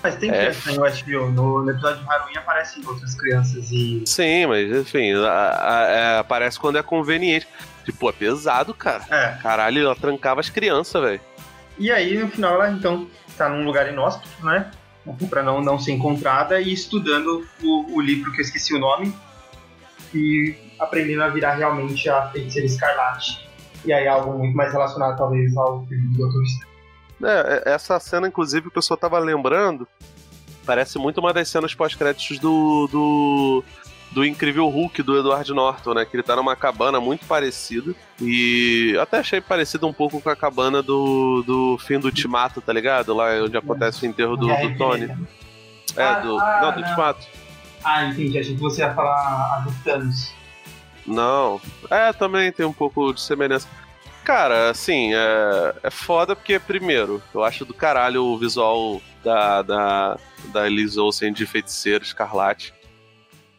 Mas 0.01 0.15
tem 0.15 0.29
É. 0.29 0.33
criança 0.49 0.71
em 0.71 0.79
Westview. 0.79 1.31
No, 1.31 1.63
no 1.63 1.71
episódio 1.71 2.01
de 2.01 2.05
Halloween 2.09 2.35
aparecem 2.37 2.83
outras 2.85 3.15
crianças 3.15 3.71
e. 3.71 4.03
Sim, 4.05 4.47
mas 4.47 4.69
enfim, 4.75 5.13
a- 5.13 5.59
a- 5.61 5.87
é, 5.91 6.17
aparece 6.19 6.59
quando 6.59 6.77
é 6.77 6.83
conveniente. 6.83 7.47
Tipo, 7.83 8.09
é 8.09 8.11
pesado, 8.13 8.73
cara. 8.73 9.03
É. 9.09 9.37
Caralho, 9.41 9.83
ela 9.85 9.95
trancava 9.95 10.39
as 10.39 10.49
crianças, 10.49 11.01
velho. 11.01 11.21
E 11.77 11.91
aí, 11.91 12.17
no 12.17 12.27
final, 12.29 12.53
ela 12.55 12.71
então 12.71 13.07
tá 13.37 13.49
num 13.49 13.65
lugar 13.65 13.89
inóspito, 13.91 14.29
né? 14.45 14.71
Pra 15.29 15.43
não, 15.43 15.61
não 15.61 15.77
ser 15.77 15.91
encontrada 15.91 16.61
e 16.61 16.71
estudando 16.71 17.45
o, 17.61 17.97
o 17.97 18.01
livro 18.01 18.31
que 18.31 18.39
eu 18.39 18.45
esqueci 18.45 18.73
o 18.73 18.79
nome 18.79 19.13
e 20.13 20.55
aprendendo 20.79 21.23
a 21.23 21.29
virar 21.29 21.55
realmente 21.55 22.09
a 22.09 22.29
feiticeira 22.29 22.67
escarlate. 22.67 23.49
E 23.85 23.91
aí, 23.91 24.07
algo 24.07 24.37
muito 24.37 24.55
mais 24.55 24.71
relacionado, 24.71 25.17
talvez, 25.17 25.55
ao 25.57 25.85
filme 25.87 26.07
do 26.09 26.17
Doutor 26.19 26.43
Estranho. 26.43 26.73
É, 27.23 27.63
é, 27.65 27.73
essa 27.73 27.99
cena, 27.99 28.27
inclusive, 28.27 28.67
o 28.67 28.71
pessoal 28.71 28.97
tava 28.97 29.19
lembrando. 29.19 29.87
Parece 30.65 30.97
muito 30.97 31.19
uma 31.19 31.33
das 31.33 31.49
cenas 31.49 31.75
pós-créditos 31.75 32.39
do, 32.39 32.87
do. 32.87 33.63
Do 34.13 34.25
Incrível 34.25 34.67
Hulk 34.69 35.01
do 35.01 35.17
Edward 35.17 35.51
Norton, 35.53 35.93
né? 35.95 36.05
Que 36.05 36.15
ele 36.15 36.23
tá 36.23 36.35
numa 36.35 36.55
cabana 36.55 36.99
muito 36.99 37.25
parecida. 37.25 37.93
E 38.21 38.95
até 39.01 39.17
achei 39.19 39.41
parecido 39.41 39.87
um 39.87 39.93
pouco 39.93 40.21
com 40.21 40.29
a 40.29 40.35
cabana 40.35 40.81
do, 40.83 41.43
do 41.45 41.77
fim 41.79 41.99
do 41.99 42.05
Ultimato, 42.05 42.61
tá 42.61 42.71
ligado? 42.71 43.13
Lá 43.13 43.29
onde 43.43 43.57
acontece 43.57 44.05
o 44.05 44.09
enterro 44.09 44.37
do, 44.37 44.47
do 44.47 44.77
Tony. 44.77 45.05
É, 45.95 46.03
Ah, 46.03 46.19
do. 46.19 46.39
ah, 46.39 46.59
não, 46.61 46.71
do 46.73 46.79
não. 46.79 46.87
Ultimato. 46.87 47.27
Ah, 47.83 48.05
entendi. 48.05 48.37
Achei 48.39 48.55
que 48.55 48.61
você 48.61 48.81
ia 48.81 48.93
falar 48.93 49.15
a 49.55 49.59
do 49.59 49.73
Thanos. 49.83 50.31
Não. 51.05 51.59
É, 51.89 52.13
também 52.13 52.51
tem 52.51 52.65
um 52.65 52.71
pouco 52.73 53.13
de 53.13 53.19
semelhança. 53.21 53.67
Cara, 54.23 54.69
assim, 54.69 55.13
é, 55.13 55.75
é 55.83 55.89
foda 55.89 56.33
porque, 56.35 56.57
primeiro, 56.57 57.21
eu 57.33 57.43
acho 57.43 57.65
do 57.65 57.73
caralho 57.73 58.23
o 58.23 58.37
visual 58.37 59.01
da, 59.21 59.61
da, 59.61 60.17
da 60.53 60.65
Elise 60.65 60.97
Olsen 60.97 61.33
de 61.33 61.45
feiticeiro 61.45 62.03
escarlate. 62.05 62.73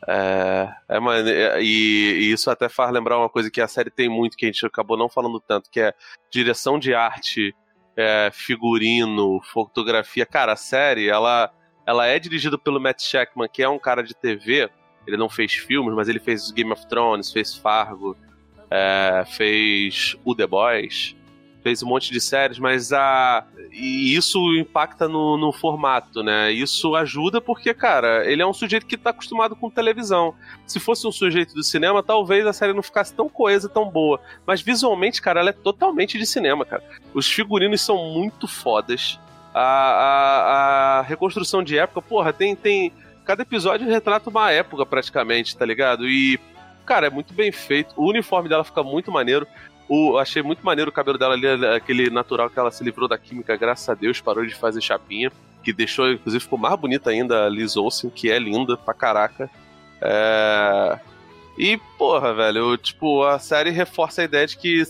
É, 0.06 0.68
é 0.88 1.00
mane- 1.00 1.30
e, 1.60 2.18
e 2.20 2.32
isso 2.32 2.50
até 2.50 2.68
faz 2.68 2.92
lembrar 2.92 3.18
uma 3.18 3.28
coisa 3.28 3.50
que 3.50 3.60
a 3.60 3.68
série 3.68 3.90
tem 3.90 4.08
muito, 4.08 4.36
que 4.36 4.44
a 4.44 4.48
gente 4.48 4.66
acabou 4.66 4.96
não 4.96 5.08
falando 5.08 5.40
tanto, 5.40 5.70
que 5.70 5.80
é 5.80 5.94
direção 6.30 6.78
de 6.78 6.94
arte, 6.94 7.54
é, 7.96 8.30
figurino, 8.32 9.40
fotografia. 9.52 10.26
Cara, 10.26 10.52
a 10.52 10.56
série, 10.56 11.08
ela, 11.08 11.50
ela 11.86 12.06
é 12.06 12.18
dirigida 12.18 12.58
pelo 12.58 12.80
Matt 12.80 13.02
Shackman, 13.02 13.48
que 13.50 13.62
é 13.62 13.68
um 13.68 13.78
cara 13.78 14.02
de 14.02 14.14
TV, 14.14 14.68
ele 15.06 15.16
não 15.16 15.28
fez 15.28 15.52
filmes, 15.54 15.94
mas 15.94 16.08
ele 16.08 16.18
fez 16.18 16.50
Game 16.50 16.72
of 16.72 16.86
Thrones, 16.86 17.32
fez 17.32 17.54
Fargo, 17.54 18.16
é, 18.70 19.24
fez 19.26 20.16
O 20.24 20.34
The 20.34 20.46
Boys, 20.46 21.16
fez 21.64 21.82
um 21.82 21.88
monte 21.88 22.12
de 22.12 22.20
séries, 22.20 22.58
mas 22.58 22.92
a. 22.92 23.42
E 23.72 24.14
isso 24.14 24.38
impacta 24.54 25.08
no, 25.08 25.38
no 25.38 25.50
formato, 25.50 26.22
né? 26.22 26.52
Isso 26.52 26.94
ajuda 26.94 27.40
porque, 27.40 27.72
cara, 27.72 28.30
ele 28.30 28.42
é 28.42 28.46
um 28.46 28.52
sujeito 28.52 28.86
que 28.86 28.98
tá 28.98 29.10
acostumado 29.10 29.56
com 29.56 29.70
televisão. 29.70 30.34
Se 30.66 30.78
fosse 30.78 31.06
um 31.08 31.10
sujeito 31.10 31.54
do 31.54 31.64
cinema, 31.64 32.02
talvez 32.02 32.46
a 32.46 32.52
série 32.52 32.74
não 32.74 32.82
ficasse 32.82 33.14
tão 33.14 33.28
coesa, 33.28 33.68
tão 33.68 33.90
boa. 33.90 34.20
Mas 34.46 34.60
visualmente, 34.60 35.22
cara, 35.22 35.40
ela 35.40 35.48
é 35.48 35.54
totalmente 35.54 36.18
de 36.18 36.26
cinema, 36.26 36.66
cara. 36.66 36.84
Os 37.14 37.26
figurinos 37.26 37.80
são 37.80 37.96
muito 38.12 38.46
fodas. 38.46 39.18
A, 39.54 39.60
a, 39.60 40.98
a 40.98 41.02
reconstrução 41.02 41.62
de 41.62 41.78
época, 41.78 42.02
porra, 42.02 42.32
tem, 42.32 42.54
tem. 42.54 42.92
Cada 43.24 43.42
episódio 43.42 43.88
retrata 43.88 44.28
uma 44.28 44.52
época 44.52 44.84
praticamente, 44.84 45.56
tá 45.56 45.64
ligado? 45.64 46.06
E, 46.06 46.38
cara, 46.84 47.06
é 47.06 47.10
muito 47.10 47.32
bem 47.32 47.50
feito. 47.50 47.94
O 47.96 48.10
uniforme 48.10 48.50
dela 48.50 48.62
fica 48.62 48.82
muito 48.82 49.10
maneiro. 49.10 49.46
O, 49.88 50.16
achei 50.18 50.42
muito 50.42 50.64
maneiro 50.64 50.90
o 50.90 50.92
cabelo 50.92 51.18
dela 51.18 51.34
ali, 51.34 51.46
aquele 51.66 52.10
natural 52.10 52.48
que 52.48 52.58
ela 52.58 52.70
se 52.70 52.82
livrou 52.82 53.08
da 53.08 53.18
química, 53.18 53.56
graças 53.56 53.88
a 53.88 53.94
Deus, 53.94 54.20
parou 54.20 54.44
de 54.44 54.54
fazer 54.54 54.80
chapinha. 54.80 55.30
Que 55.62 55.72
deixou, 55.72 56.10
inclusive, 56.10 56.42
ficou 56.42 56.58
mais 56.58 56.78
bonita 56.78 57.10
ainda 57.10 57.46
a 57.46 57.48
Liz 57.48 57.76
Olsen, 57.76 58.10
que 58.10 58.30
é 58.30 58.38
linda 58.38 58.76
pra 58.76 58.92
caraca. 58.92 59.50
É... 60.00 60.98
E, 61.56 61.78
porra, 61.96 62.34
velho, 62.34 62.76
tipo, 62.76 63.22
a 63.22 63.38
série 63.38 63.70
reforça 63.70 64.20
a 64.20 64.24
ideia 64.24 64.46
de 64.46 64.56
que 64.56 64.82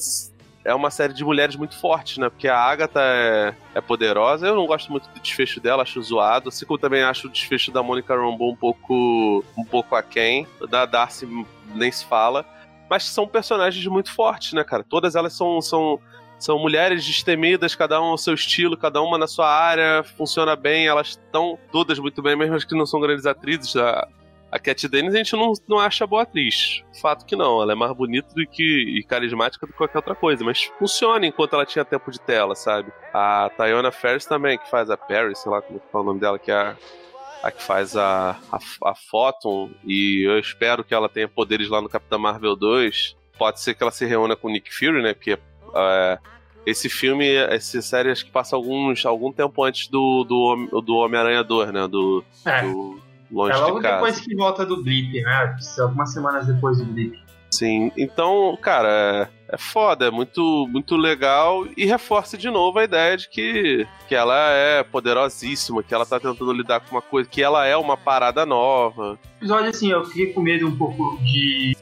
é 0.64 0.74
uma 0.74 0.90
série 0.90 1.12
de 1.12 1.22
mulheres 1.22 1.56
muito 1.56 1.78
fortes, 1.78 2.16
né? 2.16 2.30
Porque 2.30 2.48
a 2.48 2.58
Agatha 2.58 3.00
é, 3.00 3.54
é 3.74 3.80
poderosa. 3.80 4.46
Eu 4.46 4.56
não 4.56 4.66
gosto 4.66 4.90
muito 4.90 5.08
do 5.10 5.20
desfecho 5.20 5.60
dela, 5.60 5.82
acho 5.82 6.02
zoado. 6.02 6.48
Assim 6.48 6.64
como 6.64 6.78
também 6.78 7.02
acho 7.02 7.28
o 7.28 7.30
desfecho 7.30 7.70
da 7.70 7.82
Monica 7.82 8.16
Rambeau 8.16 8.50
um 8.50 8.56
pouco, 8.56 9.44
um 9.56 9.64
pouco 9.64 9.94
aquém. 9.94 10.46
Da 10.70 10.86
Darcy 10.86 11.28
nem 11.74 11.92
se 11.92 12.04
fala. 12.06 12.46
Mas 12.94 13.06
são 13.06 13.26
personagens 13.26 13.84
muito 13.88 14.14
fortes, 14.14 14.52
né, 14.52 14.62
cara? 14.62 14.84
Todas 14.84 15.16
elas 15.16 15.32
são, 15.32 15.60
são, 15.60 15.98
são 16.38 16.60
mulheres 16.60 17.04
destemidas, 17.04 17.74
cada 17.74 18.00
uma 18.00 18.10
ao 18.10 18.16
seu 18.16 18.34
estilo, 18.34 18.76
cada 18.76 19.02
uma 19.02 19.18
na 19.18 19.26
sua 19.26 19.52
área, 19.52 20.04
funciona 20.04 20.54
bem, 20.54 20.86
elas 20.86 21.08
estão 21.08 21.58
todas 21.72 21.98
muito 21.98 22.22
bem, 22.22 22.36
mesmo 22.36 22.54
as 22.54 22.62
que 22.62 22.72
não 22.76 22.86
são 22.86 23.00
grandes 23.00 23.26
atrizes. 23.26 23.74
A, 23.74 24.06
A 24.48 24.60
Cat 24.60 24.86
Dennis 24.86 25.12
a 25.12 25.18
gente 25.18 25.32
não, 25.32 25.52
não 25.66 25.80
acha 25.80 26.06
boa 26.06 26.22
atriz. 26.22 26.84
Fato 27.02 27.26
que 27.26 27.34
não, 27.34 27.60
ela 27.60 27.72
é 27.72 27.74
mais 27.74 27.92
bonita 27.96 28.32
do 28.32 28.46
que 28.46 28.62
e 28.62 29.02
carismática 29.02 29.66
do 29.66 29.72
que 29.72 29.76
qualquer 29.78 29.98
outra 29.98 30.14
coisa, 30.14 30.44
mas 30.44 30.62
funciona 30.78 31.26
enquanto 31.26 31.54
ela 31.54 31.66
tinha 31.66 31.84
tempo 31.84 32.12
de 32.12 32.20
tela, 32.20 32.54
sabe? 32.54 32.92
A 33.12 33.50
Tayona 33.56 33.90
Ferris 33.90 34.24
também, 34.24 34.56
que 34.56 34.70
faz 34.70 34.88
a 34.88 34.96
Paris, 34.96 35.40
sei 35.40 35.50
lá 35.50 35.60
como 35.60 35.82
é, 35.82 35.96
o 35.96 36.02
nome 36.04 36.20
dela, 36.20 36.38
que 36.38 36.52
é 36.52 36.54
a, 36.54 36.76
a 37.44 37.50
que 37.50 37.62
faz 37.62 37.94
a, 37.94 38.38
a, 38.50 38.58
a 38.90 38.94
Photon, 38.94 39.70
e 39.84 40.22
eu 40.26 40.38
espero 40.38 40.82
que 40.82 40.94
ela 40.94 41.08
tenha 41.08 41.28
poderes 41.28 41.68
lá 41.68 41.80
no 41.82 41.88
Capitão 41.90 42.18
Marvel 42.18 42.56
2. 42.56 43.16
Pode 43.38 43.60
ser 43.60 43.74
que 43.74 43.82
ela 43.82 43.92
se 43.92 44.06
reúna 44.06 44.34
com 44.34 44.48
o 44.48 44.50
Nick 44.50 44.72
Fury, 44.74 45.02
né? 45.02 45.12
Porque 45.12 45.38
é, 45.74 46.18
esse 46.64 46.88
filme, 46.88 47.28
essa 47.34 47.82
série, 47.82 48.10
acho 48.10 48.24
que 48.24 48.30
passa 48.30 48.56
alguns, 48.56 49.04
algum 49.04 49.30
tempo 49.30 49.62
antes 49.62 49.88
do, 49.88 50.24
do, 50.24 50.80
do 50.80 50.96
Homem-Aranha 50.96 51.44
2, 51.44 51.72
né? 51.72 51.86
Do, 51.86 52.24
É. 52.46 52.62
do 52.62 52.98
Longe 53.30 53.52
É 53.52 53.56
logo 53.56 53.76
de 53.76 53.82
Casa. 53.82 53.94
depois 53.96 54.20
que 54.20 54.34
volta 54.36 54.64
do 54.64 54.82
blip, 54.82 55.20
né? 55.20 55.56
Algumas 55.80 56.12
semanas 56.12 56.46
depois 56.46 56.78
do 56.78 56.84
blip. 56.86 57.22
Sim, 57.54 57.92
então, 57.96 58.58
cara, 58.60 59.30
é, 59.48 59.54
é 59.54 59.56
foda, 59.56 60.06
é 60.06 60.10
muito, 60.10 60.66
muito 60.68 60.96
legal 60.96 61.64
e 61.76 61.86
reforça 61.86 62.36
de 62.36 62.50
novo 62.50 62.80
a 62.80 62.84
ideia 62.84 63.16
de 63.16 63.28
que, 63.28 63.86
que 64.08 64.14
ela 64.14 64.50
é 64.50 64.82
poderosíssima, 64.82 65.80
que 65.80 65.94
ela 65.94 66.04
tá 66.04 66.18
tentando 66.18 66.52
lidar 66.52 66.80
com 66.80 66.96
uma 66.96 67.02
coisa, 67.02 67.28
que 67.28 67.40
ela 67.40 67.64
é 67.64 67.76
uma 67.76 67.96
parada 67.96 68.44
nova. 68.44 69.16
episódio, 69.36 69.70
assim, 69.70 69.92
eu 69.92 70.04
fiquei 70.04 70.32
com 70.32 70.40
medo 70.40 70.66
um 70.66 70.76
pouco 70.76 71.16
de 71.22 71.76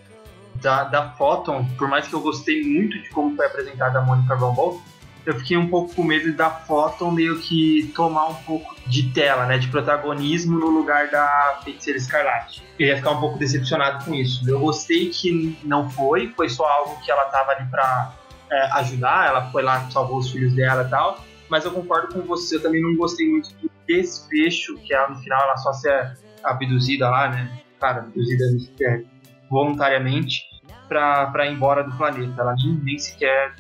da, 0.57 0.85
da 0.85 1.09
Photon, 1.13 1.65
por 1.79 1.89
mais 1.89 2.07
que 2.07 2.15
eu 2.15 2.21
gostei 2.21 2.63
muito 2.63 3.03
de 3.03 3.09
como 3.09 3.35
foi 3.35 3.47
apresentada 3.47 3.99
a 3.99 4.03
Mônica 4.03 4.35
Rambeau, 4.35 4.79
eu 5.25 5.39
fiquei 5.39 5.57
um 5.57 5.69
pouco 5.69 5.95
com 5.95 6.03
medo 6.03 6.33
da 6.33 6.51
Photon 6.51 7.11
meio 7.11 7.39
que 7.41 7.93
tomar 7.95 8.27
um 8.27 8.35
pouco 8.35 8.75
de 8.87 9.11
tela, 9.11 9.47
né, 9.47 9.59
de 9.59 9.69
protagonismo 9.69 10.59
no 10.59 10.67
lugar 10.67 11.11
da 11.11 11.61
Feiticeira 11.63 11.99
Escarlate. 11.99 12.63
Eu 12.79 12.89
ia 12.89 12.97
ficar 12.97 13.13
um 13.13 13.21
pouco 13.21 13.39
decepcionado 13.39 14.05
com 14.05 14.15
isso. 14.15 14.49
Eu 14.49 14.59
gostei 14.59 15.11
que 15.11 15.57
não 15.65 15.89
foi, 15.91 16.33
foi 16.37 16.49
só 16.49 16.67
algo 16.67 17.01
que 17.03 17.11
ela 17.11 17.25
tava 17.27 17.53
ali 17.53 17.69
pra 17.71 18.13
é, 18.51 18.73
ajudar, 18.73 19.29
ela 19.29 19.51
foi 19.51 19.63
lá, 19.63 19.89
salvou 19.91 20.19
os 20.19 20.31
filhos 20.31 20.53
dela 20.55 20.83
e 20.83 20.91
tal, 20.91 21.25
mas 21.49 21.65
eu 21.65 21.71
concordo 21.71 22.13
com 22.13 22.21
você, 22.23 22.57
eu 22.57 22.63
também 22.63 22.83
não 22.83 22.97
gostei 22.97 23.29
muito 23.29 23.55
do 23.55 23.71
desfecho, 23.87 24.77
que 24.79 24.93
ela 24.93 25.09
no 25.09 25.17
final 25.17 25.41
ela 25.43 25.57
só 25.57 25.73
ser 25.73 26.19
abduzida 26.43 27.09
lá, 27.09 27.29
né, 27.29 27.63
cara, 27.81 28.01
abduzida 28.01 28.45
é, 28.83 29.03
voluntariamente 29.49 30.53
para 30.89 31.47
ir 31.47 31.53
embora 31.53 31.85
do 31.85 31.97
planeta. 31.97 32.41
Ela 32.41 32.55
nem, 32.55 32.75
nem 32.83 32.99
sequer 32.99 33.55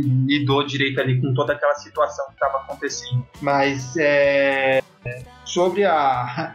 lidou 0.00 0.64
direito 0.64 1.00
ali 1.00 1.20
com 1.20 1.34
toda 1.34 1.52
aquela 1.52 1.74
situação 1.74 2.26
que 2.26 2.32
estava 2.32 2.58
acontecendo. 2.58 3.26
Mas 3.40 3.96
é, 3.96 4.82
sobre 5.44 5.84
a, 5.84 6.54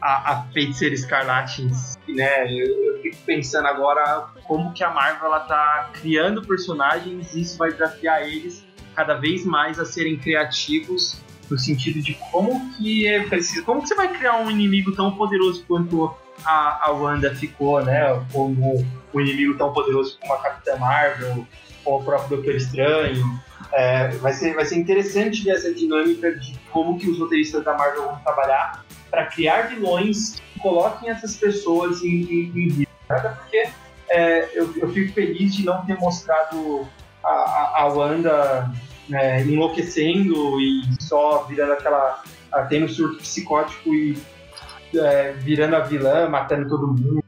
a, 0.00 0.32
a 0.32 0.42
feiticeira 0.52 0.94
escarlate, 0.94 1.68
né? 2.08 2.52
Eu, 2.52 2.66
eu 2.84 3.02
fico 3.02 3.16
pensando 3.24 3.66
agora 3.66 4.28
como 4.44 4.72
que 4.72 4.82
a 4.82 4.90
Marvel 4.90 5.26
ela 5.26 5.40
tá 5.40 5.90
criando 5.94 6.42
personagens 6.42 7.34
e 7.34 7.42
isso 7.42 7.58
vai 7.58 7.72
desafiar 7.72 8.22
eles 8.22 8.64
cada 8.94 9.14
vez 9.14 9.44
mais 9.44 9.78
a 9.78 9.84
serem 9.84 10.16
criativos 10.16 11.20
no 11.50 11.58
sentido 11.58 12.00
de 12.00 12.14
como 12.30 12.72
que 12.74 13.06
é 13.06 13.24
preciso, 13.24 13.64
como 13.64 13.82
que 13.82 13.88
você 13.88 13.94
vai 13.94 14.08
criar 14.08 14.36
um 14.36 14.50
inimigo 14.50 14.92
tão 14.92 15.12
poderoso 15.12 15.64
quanto 15.66 16.14
a, 16.44 16.88
a 16.88 16.92
Wanda 16.92 17.34
ficou, 17.34 17.84
né? 17.84 18.24
Como 18.32 18.86
um 19.12 19.20
inimigo 19.20 19.56
tão 19.56 19.72
poderoso 19.72 20.18
como 20.20 20.34
a 20.34 20.38
Capitã 20.38 20.76
Marvel 20.76 21.46
ou 21.84 22.00
o 22.00 22.04
próprio 22.04 22.36
Doutor 22.36 22.54
Estranho. 22.54 23.40
É, 23.72 24.08
vai, 24.08 24.32
ser, 24.32 24.54
vai 24.54 24.64
ser 24.64 24.76
interessante 24.76 25.44
ver 25.44 25.52
essa 25.52 25.72
dinâmica 25.72 26.34
de 26.34 26.58
como 26.70 26.98
que 26.98 27.08
os 27.08 27.18
roteiristas 27.18 27.64
da 27.64 27.76
Marvel 27.76 28.06
vão 28.06 28.18
trabalhar 28.18 28.84
para 29.10 29.26
criar 29.26 29.68
vilões 29.68 30.40
que 30.52 30.60
coloquem 30.60 31.10
essas 31.10 31.36
pessoas 31.36 32.02
em, 32.02 32.24
risco. 32.24 32.92
Até 33.08 33.28
porque 33.28 33.68
é, 34.08 34.48
eu, 34.54 34.72
eu 34.76 34.88
fico 34.92 35.12
feliz 35.12 35.54
de 35.54 35.64
não 35.64 35.84
ter 35.84 35.96
mostrado 35.98 36.86
a, 37.22 37.28
a, 37.28 37.82
a 37.82 37.86
Wanda 37.86 38.70
é, 39.12 39.42
enlouquecendo 39.42 40.60
e 40.60 40.82
só 41.00 41.44
virando 41.44 41.72
aquela. 41.72 42.22
tendo 42.68 42.86
um 42.86 42.88
surto 42.88 43.18
psicótico 43.18 43.94
e 43.94 44.20
é, 44.94 45.32
virando 45.32 45.76
a 45.76 45.80
vilã, 45.80 46.28
matando 46.28 46.68
todo 46.68 46.88
mundo, 46.88 47.22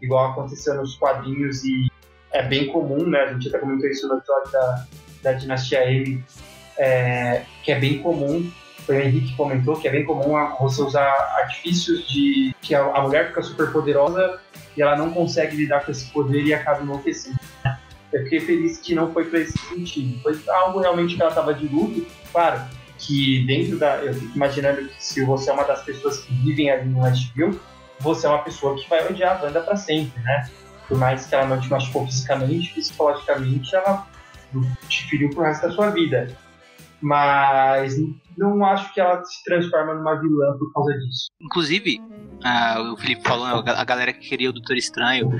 igual 0.00 0.32
aconteceu 0.32 0.74
nos 0.74 0.96
quadrinhos 0.96 1.64
e 1.64 1.90
é 2.32 2.42
bem 2.42 2.66
comum, 2.68 3.08
né? 3.08 3.20
A 3.20 3.32
gente 3.32 3.48
até 3.48 3.58
comentou 3.58 3.88
isso 3.88 4.06
no 4.08 4.18
episódio 4.18 4.52
da, 4.52 4.86
da 5.22 5.32
Dinastia 5.32 5.90
M, 5.90 6.24
é, 6.76 7.42
que 7.62 7.72
é 7.72 7.78
bem 7.78 7.98
comum. 7.98 8.50
Foi 8.86 8.96
o 8.96 9.00
Henrique 9.02 9.28
que 9.28 9.36
comentou 9.36 9.76
que 9.76 9.86
é 9.86 9.90
bem 9.90 10.04
comum 10.04 10.34
você 10.60 10.82
usar 10.82 11.10
artifícios 11.40 12.08
de 12.08 12.54
que 12.62 12.74
a, 12.74 12.82
a 12.82 13.02
mulher 13.02 13.28
fica 13.28 13.42
super 13.42 13.70
poderosa 13.70 14.40
e 14.76 14.80
ela 14.80 14.96
não 14.96 15.10
consegue 15.10 15.56
lidar 15.56 15.84
com 15.84 15.90
esse 15.90 16.10
poder 16.10 16.44
e 16.44 16.54
acaba 16.54 16.82
enlouquecendo. 16.82 17.38
Eu 18.12 18.22
fiquei 18.24 18.40
feliz 18.40 18.78
que 18.78 18.94
não 18.94 19.12
foi 19.12 19.26
para 19.26 19.40
esse 19.40 19.58
sentido. 19.58 20.18
Foi 20.22 20.40
algo 20.48 20.80
realmente 20.80 21.16
que 21.16 21.20
ela 21.20 21.30
estava 21.30 21.52
de 21.52 21.66
luto. 21.68 22.06
Claro 22.32 22.62
que 22.98 23.44
dentro 23.46 23.78
da. 23.78 23.96
Eu 23.96 24.14
fico 24.14 24.34
imaginando 24.34 24.88
que 24.88 25.04
se 25.04 25.24
você 25.24 25.50
é 25.50 25.52
uma 25.52 25.64
das 25.64 25.82
pessoas 25.82 26.20
que 26.20 26.32
vivem 26.34 26.70
ali 26.70 26.88
no 26.88 27.02
Westview, 27.02 27.58
você 28.00 28.26
é 28.26 28.30
uma 28.30 28.42
pessoa 28.42 28.76
que 28.76 28.88
vai 28.88 29.06
odiar 29.06 29.36
a 29.36 29.38
banda 29.38 29.60
para 29.60 29.76
sempre, 29.76 30.20
né? 30.22 30.48
Por 30.88 30.98
mais 30.98 31.26
que 31.26 31.34
ela 31.34 31.46
não 31.46 31.60
te 31.60 31.68
machucou 31.70 32.06
fisicamente, 32.06 32.72
psicologicamente 32.74 33.74
ela 33.76 34.06
te 34.88 35.08
feriu 35.08 35.30
pro 35.30 35.42
resto 35.42 35.68
da 35.68 35.72
sua 35.72 35.90
vida. 35.90 36.34
Mas 37.00 37.94
não 38.36 38.64
acho 38.64 38.92
que 38.94 39.00
ela 39.00 39.22
se 39.24 39.44
transforma 39.44 39.94
numa 39.94 40.14
vilã 40.20 40.56
por 40.58 40.72
causa 40.72 40.92
disso. 40.94 41.28
Inclusive, 41.40 42.00
ah, 42.42 42.92
o 42.92 42.96
Felipe 42.96 43.22
falou, 43.22 43.46
a 43.46 43.84
galera 43.84 44.12
que 44.12 44.28
queria 44.28 44.50
o 44.50 44.52
Doutor 44.52 44.76
Estranho, 44.76 45.30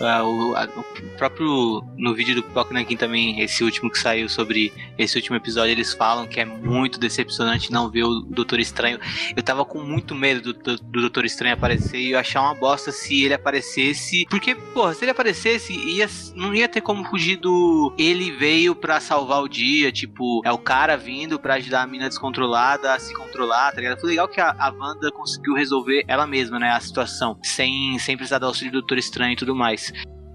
ah, 0.00 0.24
o, 0.24 0.54
a- 0.54 0.68
o 0.76 0.84
próprio 1.16 1.82
no 1.96 2.14
vídeo 2.14 2.34
do 2.34 2.42
Pipoca 2.42 2.72
Nankin 2.74 2.96
também, 2.96 3.40
esse 3.40 3.62
último 3.64 3.90
que 3.90 3.98
saiu 3.98 4.28
sobre 4.28 4.72
esse 4.96 5.16
último 5.16 5.36
episódio, 5.36 5.72
eles 5.72 5.92
falam 5.94 6.26
que 6.26 6.40
é 6.40 6.44
muito 6.44 6.98
decepcionante 6.98 7.70
não 7.72 7.90
ver 7.90 8.04
o 8.04 8.20
Doutor 8.20 8.60
Estranho. 8.60 8.98
Eu 9.36 9.42
tava 9.42 9.64
com 9.64 9.80
muito 9.82 10.14
medo 10.14 10.52
do, 10.52 10.52
do, 10.52 10.76
do 10.82 11.00
Doutor 11.00 11.24
Estranho 11.24 11.54
aparecer 11.54 11.98
e 11.98 12.12
eu 12.12 12.18
achar 12.18 12.40
uma 12.42 12.54
bosta 12.54 12.92
se 12.92 13.24
ele 13.24 13.34
aparecesse. 13.34 14.26
Porque, 14.30 14.54
porra, 14.54 14.94
se 14.94 15.04
ele 15.04 15.10
aparecesse, 15.10 15.72
ia, 15.72 16.08
não 16.34 16.54
ia 16.54 16.68
ter 16.68 16.80
como 16.80 17.04
fugir 17.04 17.36
do. 17.36 17.92
Ele 17.98 18.30
veio 18.30 18.74
pra 18.74 19.00
salvar 19.00 19.42
o 19.42 19.48
dia, 19.48 19.90
tipo, 19.90 20.40
é 20.44 20.52
o 20.52 20.58
cara 20.58 20.96
vindo 20.96 21.38
pra 21.38 21.54
ajudar 21.54 21.82
a 21.82 21.86
mina 21.86 22.08
descontrolada 22.08 22.94
a 22.94 22.98
se 22.98 23.14
controlar, 23.14 23.72
tá 23.72 23.80
ligado? 23.80 24.00
Foi 24.00 24.10
legal 24.10 24.28
que 24.28 24.40
a, 24.40 24.54
a 24.58 24.70
Wanda 24.70 25.10
conseguiu 25.10 25.54
resolver 25.54 26.04
ela 26.06 26.26
mesma, 26.26 26.58
né, 26.58 26.70
a 26.70 26.80
situação, 26.80 27.38
sem, 27.42 27.98
sem 27.98 28.16
precisar 28.16 28.38
do 28.38 28.46
auxílio 28.46 28.72
do 28.72 28.78
Doutor 28.80 28.98
Estranho 28.98 29.32
e 29.32 29.36
tudo 29.36 29.54
mais. 29.54 29.87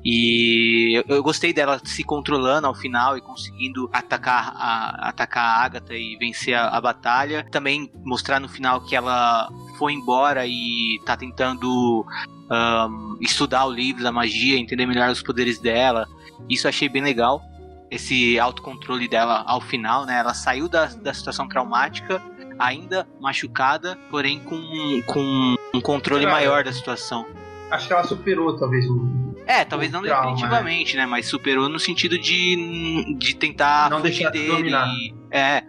E 0.05 0.97
eu, 0.97 1.15
eu 1.15 1.23
gostei 1.23 1.53
dela 1.53 1.79
se 1.83 2.03
controlando 2.03 2.67
ao 2.67 2.75
final 2.75 3.17
e 3.17 3.21
conseguindo 3.21 3.89
atacar 3.93 4.53
a, 4.55 5.09
atacar 5.09 5.43
a 5.43 5.63
Agatha 5.63 5.93
e 5.93 6.17
vencer 6.17 6.53
a, 6.53 6.67
a 6.67 6.81
batalha. 6.81 7.47
Também 7.49 7.89
mostrar 8.03 8.39
no 8.39 8.49
final 8.49 8.81
que 8.81 8.95
ela 8.95 9.49
foi 9.77 9.93
embora 9.93 10.45
e 10.45 10.99
tá 11.05 11.15
tentando 11.15 12.05
ahn, 12.49 13.17
estudar 13.21 13.65
o 13.65 13.71
livro 13.71 14.03
da 14.03 14.11
magia, 14.11 14.57
entender 14.57 14.85
melhor 14.85 15.09
os 15.09 15.23
poderes 15.23 15.57
dela. 15.57 16.05
Isso 16.49 16.67
eu 16.67 16.69
achei 16.69 16.89
bem 16.89 17.01
legal. 17.01 17.41
Esse 17.89 18.37
autocontrole 18.37 19.07
dela 19.07 19.43
ao 19.47 19.61
final, 19.61 20.05
né? 20.05 20.19
Ela 20.19 20.33
saiu 20.33 20.67
da, 20.67 20.87
da 20.87 21.13
situação 21.13 21.47
traumática, 21.47 22.21
ainda 22.59 23.07
machucada, 23.21 23.97
porém 24.09 24.39
com, 24.39 24.59
com 25.05 25.55
um 25.73 25.79
controle 25.79 26.25
Cara, 26.25 26.35
maior 26.35 26.63
da 26.63 26.73
situação. 26.73 27.25
Acho 27.71 27.87
que 27.87 27.93
ela 27.93 28.03
superou, 28.03 28.57
talvez, 28.57 28.85
o. 28.89 29.32
É, 29.45 29.65
talvez 29.65 29.91
não 29.91 30.01
trauma, 30.01 30.31
definitivamente, 30.31 30.95
né? 30.95 31.05
Mas 31.05 31.25
superou 31.27 31.67
no 31.69 31.79
sentido 31.79 32.17
de, 32.17 33.15
de 33.17 33.35
tentar 33.35 33.89
Não 33.89 33.99
fugir 33.99 34.13
deixar 34.13 34.29
de 34.31 34.39
dele. 34.39 34.51
dominar. 34.53 34.87
e- 34.87 35.13
é, 35.31 35.63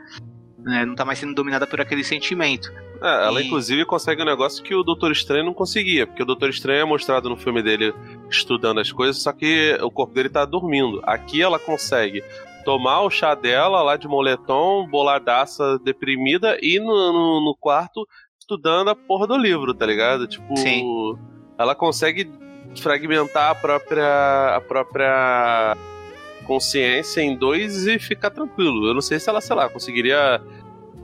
né, 0.58 0.84
não 0.84 0.94
tá 0.94 1.04
mais 1.04 1.18
sendo 1.18 1.34
dominada 1.34 1.66
por 1.66 1.80
aquele 1.80 2.04
sentimento. 2.04 2.72
É, 3.02 3.26
ela 3.26 3.42
E- 3.42 3.46
inclusive 3.46 3.84
consegue 3.84 4.22
um 4.22 4.26
negócio 4.26 4.62
que 4.62 4.74
o 4.74 4.82
Doutor 4.82 5.10
Estranho 5.12 5.44
não 5.44 5.52
conseguia, 5.54 6.06
porque 6.06 6.22
o 6.22 6.26
Doutor 6.26 6.48
Estranho 6.50 6.80
é 6.82 6.84
mostrado 6.84 7.28
no 7.28 7.36
filme 7.36 7.62
dele 7.62 7.92
estudando 8.30 8.80
as 8.80 8.90
coisas, 8.92 9.20
só 9.22 9.32
que 9.32 9.76
o 9.82 9.90
corpo 9.90 10.14
dele 10.14 10.28
tá 10.30 10.44
dormindo. 10.44 11.00
Aqui 11.04 11.42
ela 11.42 11.58
consegue 11.58 12.22
tomar 12.64 13.02
o 13.02 13.10
chá 13.10 13.34
dela 13.34 13.82
lá 13.82 13.96
de 13.96 14.08
moletom, 14.08 14.86
boladaça, 14.88 15.78
deprimida, 15.84 16.56
e 16.62 16.78
no, 16.78 16.86
no, 17.12 17.44
no 17.44 17.56
quarto 17.60 18.06
estudando 18.40 18.88
a 18.88 18.94
porra 18.94 19.26
do 19.26 19.36
livro, 19.36 19.74
tá 19.74 19.84
ligado? 19.84 20.26
Tipo, 20.26 20.56
Sim. 20.56 20.82
ela 21.58 21.74
consegue 21.74 22.30
fragmentar 22.82 23.50
a 23.50 23.54
própria, 23.54 24.56
a 24.56 24.60
própria 24.60 25.76
consciência 26.46 27.20
em 27.20 27.36
dois 27.36 27.86
e 27.86 27.98
ficar 27.98 28.30
tranquilo. 28.30 28.86
Eu 28.88 28.94
não 28.94 29.00
sei 29.00 29.18
se 29.18 29.28
ela, 29.28 29.40
sei 29.40 29.56
lá, 29.56 29.68
conseguiria 29.68 30.40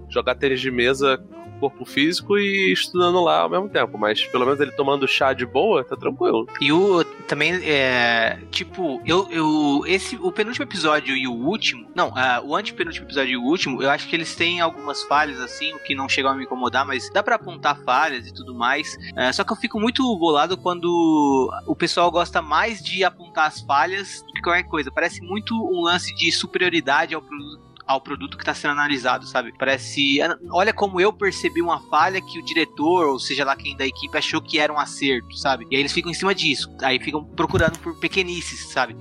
jogar 0.09 0.35
tênis 0.35 0.61
de 0.61 0.71
mesa 0.71 1.23
corpo 1.61 1.85
físico 1.85 2.39
e 2.39 2.73
estudando 2.73 3.23
lá 3.23 3.43
ao 3.43 3.51
mesmo 3.51 3.69
tempo. 3.69 3.99
Mas 3.99 4.25
pelo 4.25 4.45
menos 4.45 4.61
ele 4.61 4.73
tomando 4.73 5.07
chá 5.07 5.33
de 5.33 5.47
boa, 5.47 5.85
tá 5.85 5.97
tranquilo. 5.97 6.47
E 6.61 6.73
o 6.73 7.05
também 7.29 7.55
é. 7.63 8.39
Tipo, 8.51 9.01
eu. 9.05 9.29
eu 9.31 9.85
esse, 9.87 10.17
o 10.17 10.33
penúltimo 10.33 10.65
episódio 10.65 11.17
e 11.17 11.29
o 11.29 11.33
último. 11.33 11.89
Não, 11.95 12.09
uh, 12.09 12.45
o 12.45 12.57
antepenúltimo 12.57 13.07
episódio 13.07 13.33
e 13.33 13.37
o 13.37 13.43
último, 13.43 13.83
eu 13.83 13.91
acho 13.91 14.09
que 14.09 14.17
eles 14.17 14.35
têm 14.35 14.61
algumas 14.61 15.03
falhas, 15.05 15.41
assim, 15.41 15.73
o 15.75 15.79
que 15.79 15.95
não 15.95 16.09
chegam 16.09 16.31
a 16.31 16.35
me 16.35 16.45
incomodar, 16.45 16.87
mas 16.87 17.11
dá 17.11 17.23
para 17.23 17.37
apontar 17.37 17.79
falhas 17.83 18.27
e 18.27 18.33
tudo 18.33 18.55
mais. 18.55 18.97
Uh, 19.17 19.33
só 19.33 19.45
que 19.45 19.53
eu 19.53 19.57
fico 19.57 19.79
muito 19.79 20.03
bolado 20.17 20.57
quando 20.57 21.51
o 21.67 21.77
pessoal 21.77 22.11
gosta 22.11 22.41
mais 22.41 22.83
de 22.83 23.05
apontar 23.05 23.47
as 23.47 23.61
falhas 23.61 24.23
do 24.27 24.33
que 24.33 24.43
qualquer 24.43 24.65
coisa. 24.65 24.91
Parece 24.91 25.21
muito 25.21 25.55
um 25.55 25.83
lance 25.83 26.15
de 26.15 26.31
superioridade 26.33 27.15
ao 27.15 27.23
produto 27.23 27.70
ao 27.91 28.01
produto 28.01 28.37
que 28.37 28.43
está 28.43 28.55
sendo 28.55 28.73
analisado, 28.73 29.27
sabe? 29.27 29.53
Parece. 29.59 30.19
Olha 30.51 30.73
como 30.73 31.01
eu 31.01 31.13
percebi 31.13 31.61
uma 31.61 31.81
falha 31.89 32.21
que 32.21 32.39
o 32.39 32.45
diretor, 32.45 33.09
ou 33.09 33.19
seja 33.19 33.45
lá 33.45 33.57
quem 33.57 33.77
da 33.77 33.87
equipe, 33.87 34.17
achou 34.17 34.41
que 34.41 34.59
era 34.59 34.73
um 34.73 34.79
acerto, 34.79 35.37
sabe? 35.37 35.67
E 35.71 35.75
aí 35.75 35.83
eles 35.83 35.93
ficam 35.93 36.11
em 36.11 36.15
cima 36.15 36.35
disso. 36.35 36.73
Aí 36.83 37.01
ficam 37.01 37.25
procurando 37.25 37.79
por 37.79 37.99
pequenices, 37.99 38.71
sabe? 38.71 38.97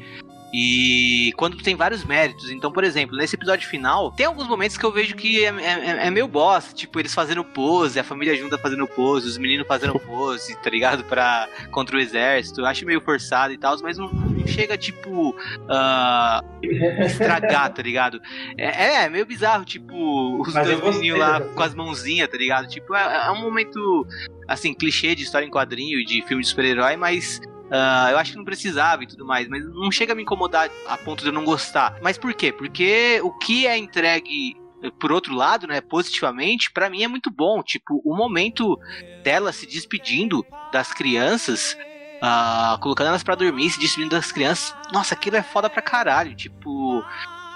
E 0.54 1.32
quando 1.38 1.58
tem 1.58 1.76
vários 1.76 2.04
méritos. 2.04 2.50
Então, 2.50 2.72
por 2.72 2.84
exemplo, 2.84 3.16
nesse 3.16 3.36
episódio 3.36 3.68
final, 3.68 4.12
tem 4.12 4.26
alguns 4.26 4.48
momentos 4.48 4.78
que 4.78 4.84
eu 4.84 4.92
vejo 4.92 5.16
que 5.16 5.46
é, 5.46 5.50
é, 5.50 6.08
é 6.08 6.10
meio 6.10 6.28
bosta. 6.28 6.74
Tipo, 6.74 7.00
eles 7.00 7.14
fazendo 7.14 7.44
pose, 7.44 8.00
a 8.00 8.04
família 8.04 8.36
junta 8.36 8.58
fazendo 8.58 8.88
pose, 8.88 9.28
os 9.28 9.38
meninos 9.38 9.68
fazendo 9.68 9.98
pose, 10.00 10.56
tá 10.58 10.70
ligado? 10.70 11.04
Pra, 11.04 11.48
contra 11.72 11.98
o 11.98 12.00
exército. 12.00 12.62
Eu 12.62 12.66
acho 12.66 12.86
meio 12.86 13.02
forçado 13.02 13.54
e 13.54 13.58
tal, 13.58 13.78
mas 13.82 13.98
não, 13.98 14.12
não 14.12 14.48
chega, 14.48 14.78
tipo, 14.78 15.30
uh, 15.32 17.04
estragar, 17.06 17.72
tá 17.72 17.82
ligado? 17.82 18.20
É, 18.58 19.04
é, 19.04 19.10
meio 19.10 19.26
bizarro, 19.26 19.64
tipo, 19.64 20.42
os 20.42 20.54
mas 20.54 20.68
dois 20.68 20.96
meninos 20.96 21.20
lá 21.20 21.42
com 21.42 21.64
as 21.64 21.76
mãozinhas, 21.76 22.28
tá 22.28 22.38
ligado? 22.38 22.68
Tipo, 22.68 22.96
é, 22.96 23.28
é 23.28 23.32
um 23.32 23.42
momento, 23.42 24.08
assim, 24.48 24.74
clichê 24.74 25.14
de 25.14 25.24
história 25.24 25.46
em 25.46 25.52
quadrinho 25.52 26.00
e 26.00 26.06
de 26.06 26.24
filme 26.24 26.42
de 26.42 26.50
super-herói, 26.50 26.96
mas 26.96 27.40
Uh, 27.70 28.10
eu 28.12 28.18
acho 28.18 28.32
que 28.32 28.38
não 28.38 28.46
precisava 28.46 29.04
e 29.04 29.08
tudo 29.08 29.26
mais, 29.26 29.48
mas 29.48 29.64
não 29.64 29.92
chega 29.92 30.14
a 30.14 30.16
me 30.16 30.24
incomodar 30.24 30.70
a 30.88 30.98
ponto 30.98 31.22
de 31.22 31.30
eu 31.30 31.34
não 31.34 31.46
gostar. 31.46 31.98
Mas 32.02 32.18
por 32.18 32.34
quê? 32.34 32.52
Porque 32.52 33.20
o 33.24 33.32
que 33.38 33.68
é 33.68 33.78
entregue 33.78 34.58
por 35.00 35.12
outro 35.12 35.36
lado, 35.36 35.68
né, 35.68 35.82
positivamente, 35.82 36.72
para 36.72 36.90
mim 36.90 37.04
é 37.04 37.08
muito 37.08 37.30
bom. 37.30 37.62
Tipo, 37.62 38.02
o 38.04 38.16
momento 38.16 38.80
dela 39.24 39.52
se 39.52 39.66
despedindo 39.66 40.46
das 40.72 40.94
crianças, 40.94 41.78
uh, 42.24 42.80
colocando 42.80 43.08
elas 43.08 43.24
para 43.24 43.36
dormir, 43.36 43.70
se 43.70 43.80
despedindo 43.80 44.16
das 44.16 44.32
crianças, 44.32 44.76
nossa, 44.94 45.14
aquilo 45.14 45.36
é 45.36 45.44
foda 45.44 45.70
pra 45.70 45.82
caralho. 45.82 46.36
Tipo, 46.36 47.04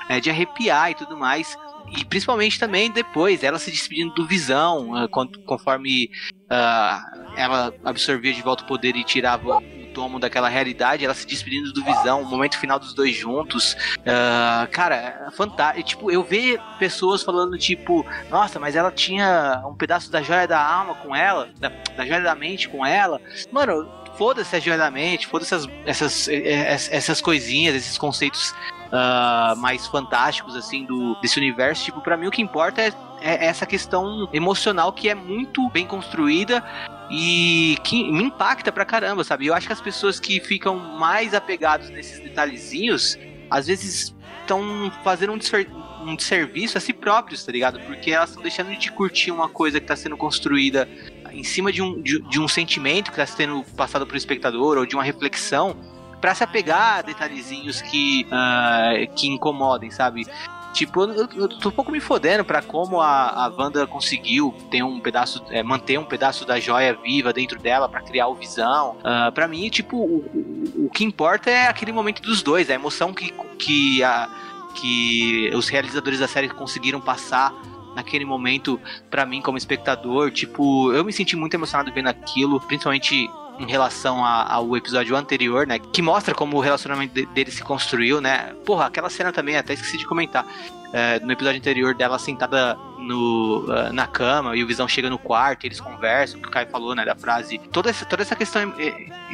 é 0.09 0.19
de 0.19 0.29
arrepiar 0.29 0.91
e 0.91 0.95
tudo 0.95 1.17
mais. 1.17 1.57
E 1.97 2.03
principalmente 2.05 2.59
também 2.59 2.89
depois, 2.89 3.43
ela 3.43 3.59
se 3.59 3.69
despedindo 3.69 4.13
do 4.13 4.25
Visão, 4.25 4.91
uh, 4.91 5.09
conforme 5.45 6.09
uh, 6.45 7.33
ela 7.35 7.73
absorvia 7.83 8.33
de 8.33 8.41
volta 8.41 8.63
o 8.63 8.67
poder 8.67 8.95
e 8.95 9.03
tirava 9.03 9.61
tomo 9.93 10.19
daquela 10.19 10.49
realidade, 10.49 11.05
ela 11.05 11.13
se 11.13 11.25
despedindo 11.25 11.71
do 11.71 11.83
Visão, 11.83 12.21
o 12.21 12.25
momento 12.25 12.57
final 12.57 12.79
dos 12.79 12.93
dois 12.93 13.15
juntos. 13.15 13.73
Uh, 13.99 14.69
cara, 14.71 15.27
é 15.27 15.31
fantástico. 15.31 15.83
Tipo, 15.83 16.11
eu 16.11 16.23
ver 16.23 16.59
pessoas 16.79 17.23
falando, 17.23 17.57
tipo, 17.57 18.05
nossa, 18.29 18.59
mas 18.59 18.75
ela 18.75 18.91
tinha 18.91 19.61
um 19.65 19.75
pedaço 19.75 20.11
da 20.11 20.21
joia 20.21 20.47
da 20.47 20.59
alma 20.59 20.95
com 20.95 21.15
ela, 21.15 21.49
da, 21.59 21.69
da 21.95 22.05
joia 22.05 22.21
da 22.21 22.35
mente 22.35 22.67
com 22.67 22.85
ela. 22.85 23.21
Mano, 23.51 23.87
foda-se 24.17 24.55
a 24.55 24.59
joia 24.59 24.77
da 24.77 24.91
mente, 24.91 25.27
foda-se 25.27 25.53
essas, 25.53 26.27
essas, 26.27 26.91
essas 26.91 27.21
coisinhas, 27.21 27.75
esses 27.75 27.97
conceitos 27.97 28.53
Uh, 28.93 29.57
mais 29.57 29.87
fantásticos 29.87 30.55
assim 30.55 30.85
do 30.85 31.15
desse 31.19 31.39
universo 31.39 31.83
tipo 31.83 31.99
para 31.99 32.15
mim 32.15 32.27
o 32.27 32.31
que 32.31 32.43
importa 32.43 32.79
é, 32.79 32.93
é, 33.21 33.45
essa 33.47 33.65
questão 33.65 34.29
emocional 34.31 34.93
que 34.93 35.09
é 35.09 35.15
muito 35.15 35.67
bem 35.69 35.87
construída 35.87 36.63
e 37.09 37.77
que 37.83 38.11
me 38.11 38.23
impacta 38.23 38.71
pra 38.71 38.85
caramba, 38.85 39.23
sabe? 39.23 39.47
Eu 39.47 39.53
acho 39.53 39.67
que 39.67 39.73
as 39.73 39.81
pessoas 39.81 40.19
que 40.19 40.39
ficam 40.39 40.75
mais 40.77 41.33
apegados 41.33 41.89
nesses 41.89 42.19
detalhezinhos, 42.19 43.17
às 43.49 43.67
vezes 43.67 44.15
estão 44.41 44.91
fazendo 45.03 45.33
um, 45.33 45.37
desser 45.37 45.67
um 46.01 46.15
desserviço 46.15 46.77
a 46.77 46.81
si 46.81 46.93
próprios, 46.93 47.43
tá 47.43 47.51
ligado? 47.51 47.79
Porque 47.81 48.11
elas 48.11 48.29
estão 48.29 48.43
deixando 48.43 48.75
de 48.77 48.91
curtir 48.91 49.31
uma 49.31 49.47
coisa 49.49 49.79
que 49.79 49.85
está 49.85 49.95
sendo 49.95 50.17
construída 50.17 50.87
em 51.31 51.43
cima 51.43 51.71
de 51.71 51.81
um, 51.81 52.01
de, 52.01 52.21
de 52.29 52.39
um 52.39 52.47
sentimento 52.47 53.11
que 53.11 53.19
está 53.19 53.25
sendo 53.25 53.63
passado 53.75 54.05
pro 54.05 54.15
espectador 54.15 54.77
ou 54.77 54.85
de 54.85 54.95
uma 54.95 55.03
reflexão 55.03 55.75
para 56.21 56.33
se 56.35 56.43
apegar 56.43 56.99
a 56.99 57.01
detalhezinhos 57.01 57.81
que, 57.81 58.25
uh, 58.27 59.13
que 59.13 59.27
incomodem, 59.27 59.91
sabe? 59.91 60.25
Tipo, 60.73 61.03
eu, 61.03 61.29
eu 61.35 61.47
tô 61.47 61.69
um 61.69 61.71
pouco 61.71 61.91
me 61.91 61.99
fodendo 61.99 62.43
pra 62.43 62.61
como 62.61 62.99
a, 62.99 63.45
a 63.45 63.47
Wanda 63.47 63.85
conseguiu 63.85 64.53
ter 64.71 64.83
um 64.83 64.99
pedaço, 64.99 65.43
é, 65.49 65.61
manter 65.61 65.99
um 65.99 66.03
pedaço 66.03 66.45
da 66.45 66.59
joia 66.59 66.95
viva 66.95 67.31
dentro 67.31 67.59
dela 67.59 67.87
para 67.87 68.01
criar 68.01 68.27
o 68.27 68.33
visão. 68.33 68.97
Uh, 68.97 69.31
pra 69.31 69.47
mim, 69.47 69.69
tipo, 69.69 69.97
o, 69.97 70.17
o, 70.17 70.85
o, 70.87 70.89
que 70.89 71.03
importa 71.03 71.51
é 71.51 71.67
aquele 71.67 71.91
momento 71.91 72.23
dos 72.23 72.41
dois, 72.41 72.71
a 72.71 72.73
emoção 72.73 73.13
que, 73.13 73.31
que, 73.59 74.03
a, 74.03 74.27
que 74.73 75.51
os 75.53 75.69
realizadores 75.69 76.19
da 76.19 76.27
série 76.27 76.49
conseguiram 76.49 76.99
passar 76.99 77.53
naquele 77.95 78.25
momento 78.25 78.79
para 79.11 79.25
mim 79.27 79.41
como 79.41 79.57
espectador. 79.57 80.31
Tipo, 80.31 80.91
eu 80.91 81.03
me 81.05 81.13
senti 81.13 81.35
muito 81.35 81.53
emocionado 81.53 81.93
vendo 81.93 82.07
aquilo, 82.07 82.59
principalmente 82.59 83.29
em 83.59 83.65
relação 83.65 84.23
a, 84.23 84.51
ao 84.51 84.75
episódio 84.75 85.15
anterior, 85.15 85.67
né? 85.67 85.79
Que 85.79 86.01
mostra 86.01 86.33
como 86.33 86.57
o 86.57 86.59
relacionamento 86.59 87.13
de, 87.13 87.25
dele 87.27 87.51
se 87.51 87.63
construiu, 87.63 88.19
né? 88.19 88.53
Porra, 88.65 88.87
aquela 88.87 89.09
cena 89.09 89.31
também, 89.31 89.55
até 89.57 89.73
esqueci 89.73 89.97
de 89.97 90.05
comentar. 90.05 90.45
É, 90.91 91.19
no 91.19 91.31
episódio 91.31 91.59
anterior 91.59 91.95
dela 91.95 92.19
sentada 92.19 92.77
no, 92.99 93.65
uh, 93.65 93.91
na 93.91 94.05
cama 94.05 94.55
e 94.55 94.63
o 94.63 94.67
Visão 94.67 94.87
chega 94.87 95.09
no 95.09 95.17
quarto, 95.17 95.65
eles 95.65 95.81
conversam, 95.81 96.37
o 96.37 96.41
que 96.41 96.47
o 96.47 96.51
Kai 96.51 96.67
falou, 96.67 96.93
né, 96.93 97.03
da 97.03 97.15
frase. 97.15 97.57
Toda 97.71 97.89
essa, 97.89 98.05
toda 98.05 98.21
essa 98.21 98.35
questão 98.35 98.73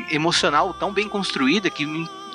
emocional 0.09 0.73
tão 0.73 0.93
bem 0.93 1.09
construída 1.09 1.69
que, 1.69 1.85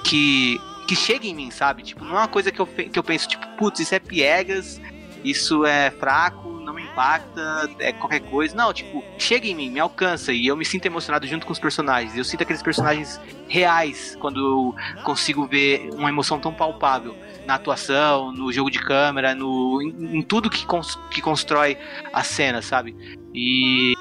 que, 0.04 0.60
que 0.86 0.94
chega 0.94 1.26
em 1.26 1.34
mim, 1.34 1.50
sabe? 1.50 1.82
Tipo, 1.82 2.04
não 2.04 2.16
é 2.16 2.18
uma 2.18 2.28
coisa 2.28 2.52
que 2.52 2.60
eu, 2.60 2.66
que 2.66 2.98
eu 2.98 3.02
penso, 3.02 3.28
tipo, 3.28 3.46
putz, 3.56 3.80
isso 3.80 3.94
é 3.94 3.98
piegas, 3.98 4.80
isso 5.24 5.64
é 5.64 5.90
fraco, 5.90 6.53
impacta, 6.94 7.70
é 7.80 7.92
qualquer 7.92 8.20
coisa. 8.20 8.54
Não, 8.54 8.72
tipo, 8.72 9.02
chega 9.18 9.46
em 9.46 9.54
mim, 9.54 9.70
me 9.70 9.80
alcança 9.80 10.32
e 10.32 10.46
eu 10.46 10.56
me 10.56 10.64
sinto 10.64 10.86
emocionado 10.86 11.26
junto 11.26 11.44
com 11.44 11.52
os 11.52 11.58
personagens. 11.58 12.16
Eu 12.16 12.24
sinto 12.24 12.42
aqueles 12.42 12.62
personagens 12.62 13.20
reais 13.48 14.16
quando 14.20 14.40
eu 14.40 15.02
consigo 15.02 15.46
ver 15.46 15.90
uma 15.92 16.08
emoção 16.08 16.38
tão 16.38 16.54
palpável 16.54 17.16
na 17.46 17.56
atuação, 17.56 18.32
no 18.32 18.52
jogo 18.52 18.70
de 18.70 18.78
câmera, 18.78 19.34
no, 19.34 19.82
em, 19.82 20.18
em 20.18 20.22
tudo 20.22 20.48
que, 20.48 20.64
cons, 20.64 20.96
que 21.10 21.20
constrói 21.20 21.76
a 22.12 22.22
cena, 22.22 22.62
sabe? 22.62 22.96
E 23.34 23.94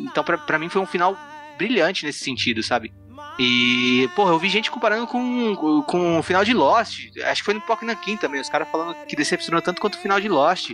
então 0.00 0.24
para 0.24 0.58
mim 0.58 0.68
foi 0.68 0.80
um 0.80 0.86
final 0.86 1.16
brilhante 1.58 2.06
nesse 2.06 2.24
sentido, 2.24 2.62
sabe? 2.62 2.92
E, 3.38 4.08
porra, 4.16 4.32
eu 4.32 4.38
vi 4.38 4.48
gente 4.48 4.68
comparando 4.68 5.06
com, 5.06 5.54
com 5.86 6.18
o 6.18 6.22
final 6.24 6.44
de 6.44 6.52
Lost. 6.52 7.10
Acho 7.22 7.40
que 7.40 7.44
foi 7.44 7.54
no 7.54 7.60
Pokémon 7.60 7.92
Nakin 7.92 8.16
também. 8.16 8.40
Os 8.40 8.48
caras 8.48 8.68
falando 8.68 8.96
que 9.06 9.14
decepcionou 9.14 9.62
tanto 9.62 9.80
quanto 9.80 9.94
o 9.94 10.00
final 10.00 10.20
de 10.20 10.28
Lost. 10.28 10.72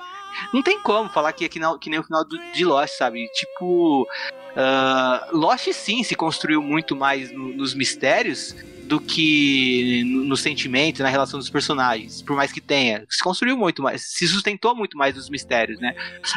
Não 0.52 0.62
tem 0.62 0.80
como 0.80 1.08
falar 1.08 1.32
que 1.32 1.44
é 1.44 1.48
que, 1.48 1.58
não, 1.58 1.78
que 1.78 1.90
nem 1.90 1.98
o 1.98 2.04
final 2.04 2.24
do, 2.24 2.38
de 2.52 2.64
Lost, 2.64 2.96
sabe? 2.96 3.26
Tipo, 3.32 4.02
uh, 4.02 5.36
Lost 5.36 5.72
sim 5.72 6.02
se 6.02 6.14
construiu 6.14 6.62
muito 6.62 6.94
mais 6.96 7.32
no, 7.32 7.48
nos 7.48 7.74
mistérios 7.74 8.54
do 8.84 9.00
que 9.00 10.02
no, 10.04 10.24
no, 10.24 10.36
sentimento, 10.36 11.02
na 11.02 11.08
relação 11.08 11.38
dos 11.38 11.50
personagens. 11.50 12.22
Por 12.22 12.36
mais 12.36 12.52
que 12.52 12.60
tenha. 12.60 13.04
Se 13.08 13.22
construiu 13.22 13.56
muito 13.56 13.82
mais, 13.82 14.02
se 14.02 14.26
sustentou 14.28 14.74
muito 14.74 14.96
mais 14.96 15.16
nos 15.16 15.28
mistérios, 15.28 15.80
né? 15.80 15.94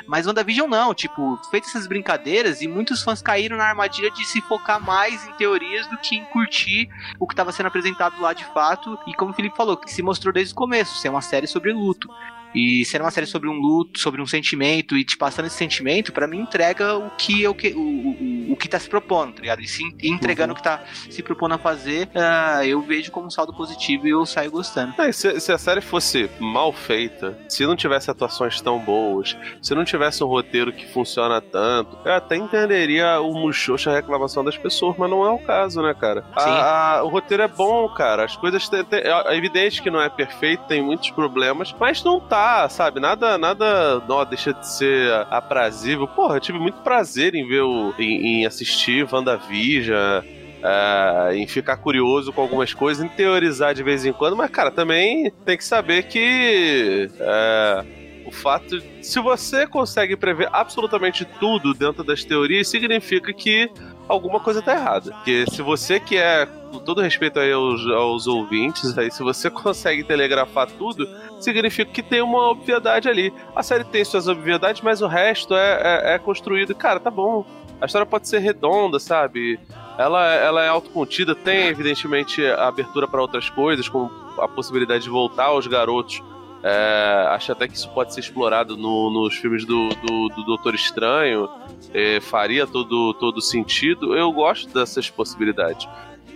Mas 0.08 0.26
WandaVision 0.26 0.68
não, 0.68 0.94
tipo, 0.94 1.38
feitas 1.52 1.70
essas 1.70 1.88
brincadeiras 1.88 2.62
e 2.62 2.68
muitos 2.68 3.04
fãs 3.04 3.22
caíram 3.22 3.58
na 3.58 3.66
armadilha 3.66 4.10
de 4.10 4.26
se 4.26 4.42
focar 4.42 4.82
mais 4.82 5.28
em 5.28 5.34
teorias 5.34 5.88
do 5.88 5.98
que 5.98 6.16
em 6.16 6.26
curtir 6.26 6.90
o 7.20 7.28
que 7.28 7.34
estava 7.34 7.52
sendo 7.52 7.68
apresentado 7.68 8.20
lá 8.22 8.34
de 8.34 8.46
fato. 8.46 8.98
E 9.06 9.14
como 9.14 9.32
o 9.32 9.34
Felipe 9.34 9.58
falou, 9.58 9.78
que 9.78 9.92
se 9.92 10.02
mostrou 10.02 10.34
desde 10.34 10.54
o 10.54 10.58
começo, 10.58 10.98
ser 10.98 11.10
uma 11.10 11.22
série 11.22 11.48
sobre 11.48 11.74
luto. 11.74 12.10
E 12.54 12.86
ser 12.86 13.02
uma 13.02 13.12
série 13.12 13.28
sobre 13.28 13.50
um 13.50 13.54
luto, 13.54 14.00
sobre 14.00 14.22
um 14.22 14.26
sentimento, 14.26 14.98
e 14.98 15.04
te 15.04 15.18
passando 15.18 15.46
esse 15.46 15.56
sentimento, 15.56 16.12
para 16.12 16.28
mim 16.28 16.40
entrega 16.40 16.96
o 16.96 17.10
que 17.12 17.42
eu 17.42 17.54
que, 17.54 17.70
o, 17.74 17.80
o, 17.80 18.54
o 18.54 18.56
que 18.56 18.68
tá 18.68 18.80
se 18.80 18.90
propondo, 18.90 19.34
tá 19.34 19.42
ligado? 19.42 19.62
E 19.62 19.68
se 19.68 19.84
entregando 20.02 20.54
uhum. 20.54 20.54
o 20.54 20.56
que 20.56 20.64
tá 20.64 20.84
se 21.10 21.22
propondo 21.22 21.54
a 21.54 21.58
fazer, 21.58 22.08
uh, 22.08 22.64
eu 22.64 22.82
vejo 22.82 23.12
como 23.12 23.28
um 23.28 23.30
saldo 23.30 23.54
positivo 23.54 24.08
e 24.08 24.12
eu 24.12 24.26
saio 24.26 24.52
gostando. 24.52 25.00
É, 25.02 25.12
se, 25.12 25.40
se, 25.40 25.52
a 25.52 25.58
série 25.58 25.82
fosse 25.82 26.30
mal 26.40 26.72
feita, 26.72 27.38
se 27.50 27.66
não 27.66 27.76
tivesse 27.76 28.10
atuações 28.10 28.62
tão 28.62 28.80
boas, 28.80 29.38
se 29.62 29.76
não 29.76 29.84
tivesse 29.84 30.24
um 30.24 30.28
roteiro 30.28 30.72
que 30.72 30.88
funciona 30.88 31.42
tanto, 31.42 31.98
eu 32.06 32.14
até 32.14 32.36
entenderia 32.36 33.20
o 33.20 33.34
muxoxa 33.34 33.92
a 33.92 33.96
reclamação 33.96 34.44
das 34.44 34.58
pessoas, 34.58 34.96
mas 34.98 35.10
não 35.10 35.26
é 35.26 35.30
o 35.30 35.40
caso, 35.40 35.82
né, 35.82 35.94
cara? 35.94 36.26
A, 36.36 36.98
a, 36.98 37.04
o 37.04 37.10
roteiro 37.10 37.44
é 37.44 37.48
bom, 37.48 37.88
cara. 37.90 38.26
As 38.26 38.36
coisas. 38.36 38.68
Tem, 38.70 38.84
tem, 38.84 39.00
é 39.00 39.36
evidente 39.36 39.82
que 39.82 39.90
não 39.90 40.02
é 40.02 40.10
perfeito, 40.10 40.64
tem 40.68 40.82
muitos 40.82 41.10
problemas, 41.12 41.74
mas 41.80 42.04
não 42.04 42.20
tá 42.20 42.37
sabe? 42.70 43.00
Nada, 43.00 43.38
nada, 43.38 44.00
não, 44.08 44.26
deixa 44.26 44.54
de 44.54 44.68
ser 44.68 45.12
aprazível. 45.30 46.08
Porra, 46.08 46.36
eu 46.36 46.40
tive 46.40 46.60
muito 46.60 46.80
prazer 46.82 47.36
em 47.36 47.48
ver 47.48 47.62
o, 47.62 47.94
em, 47.98 48.42
em 48.42 48.46
assistir 48.46 49.08
WandaVision, 49.12 50.24
é, 50.64 51.36
em 51.36 51.48
ficar 51.48 51.78
curioso 51.78 52.32
com 52.34 52.42
algumas 52.42 52.74
coisas, 52.74 53.04
em 53.04 53.08
teorizar 53.10 53.74
de 53.74 53.84
vez 53.84 54.06
em 54.06 54.14
quando, 54.14 54.36
mas, 54.36 54.50
cara, 54.50 54.72
também 54.72 55.32
tem 55.46 55.58
que 55.58 55.64
saber 55.64 56.04
que. 56.04 57.10
É, 57.20 57.86
O 58.26 58.32
fato. 58.32 58.82
Se 59.02 59.22
você 59.22 59.66
consegue 59.66 60.18
prever 60.18 60.50
absolutamente 60.52 61.24
tudo 61.40 61.74
dentro 61.74 62.04
das 62.04 62.26
teorias, 62.26 62.68
significa 62.68 63.32
que 63.32 63.70
alguma 64.08 64.40
coisa 64.40 64.62
tá 64.62 64.74
errada. 64.74 65.12
Porque 65.12 65.46
se 65.50 65.62
você 65.62 66.00
que 66.00 66.18
é, 66.18 66.46
com 66.72 66.80
todo 66.80 67.02
respeito 67.02 67.40
aí 67.40 67.52
aos, 67.52 67.86
aos 67.88 68.28
ouvintes, 68.28 68.98
aí, 68.98 69.12
se 69.12 69.24
você 69.24 69.50
consegue 69.52 70.04
telegrafar 70.04 70.68
tudo, 70.68 71.08
significa 71.40 71.92
que 71.92 72.02
tem 72.02 72.22
uma 72.22 72.50
obviedade 72.50 73.10
ali. 73.10 73.34
A 73.56 73.64
série 73.64 73.84
tem 73.84 74.04
suas 74.04 74.28
obviedades, 74.28 74.82
mas 74.82 75.02
o 75.02 75.08
resto 75.08 75.56
é, 75.56 75.82
é, 75.82 76.16
é 76.16 76.20
construído. 76.20 76.76
Cara, 76.76 77.00
tá 77.00 77.12
bom. 77.12 77.46
A 77.80 77.86
história 77.86 78.06
pode 78.06 78.28
ser 78.28 78.40
redonda, 78.40 79.00
sabe? 79.00 79.60
Ela, 79.98 80.34
ela 80.34 80.64
é 80.64 80.68
autocontida, 80.68 81.36
tem 81.36 81.68
evidentemente 81.68 82.46
abertura 82.46 83.08
para 83.08 83.22
outras 83.22 83.50
coisas, 83.50 83.88
como 83.88 84.12
a 84.40 84.48
possibilidade 84.48 85.04
de 85.04 85.10
voltar 85.10 85.46
aos 85.46 85.68
garotos. 85.68 86.22
É, 86.70 87.28
acho 87.30 87.54
até 87.54 87.66
que 87.66 87.76
isso 87.76 87.90
pode 87.92 88.14
ser 88.14 88.20
explorado 88.20 88.76
no, 88.76 89.10
nos 89.10 89.38
filmes 89.38 89.64
do, 89.64 89.88
do, 89.88 90.28
do 90.30 90.44
Doutor 90.44 90.76
Estranho. 90.76 91.50
É, 91.94 92.20
faria 92.20 92.68
todo, 92.68 93.14
todo 93.14 93.42
sentido. 93.42 94.18
Eu 94.18 94.30
gosto 94.34 94.74
dessas 94.74 95.10
possibilidades. 95.10 95.88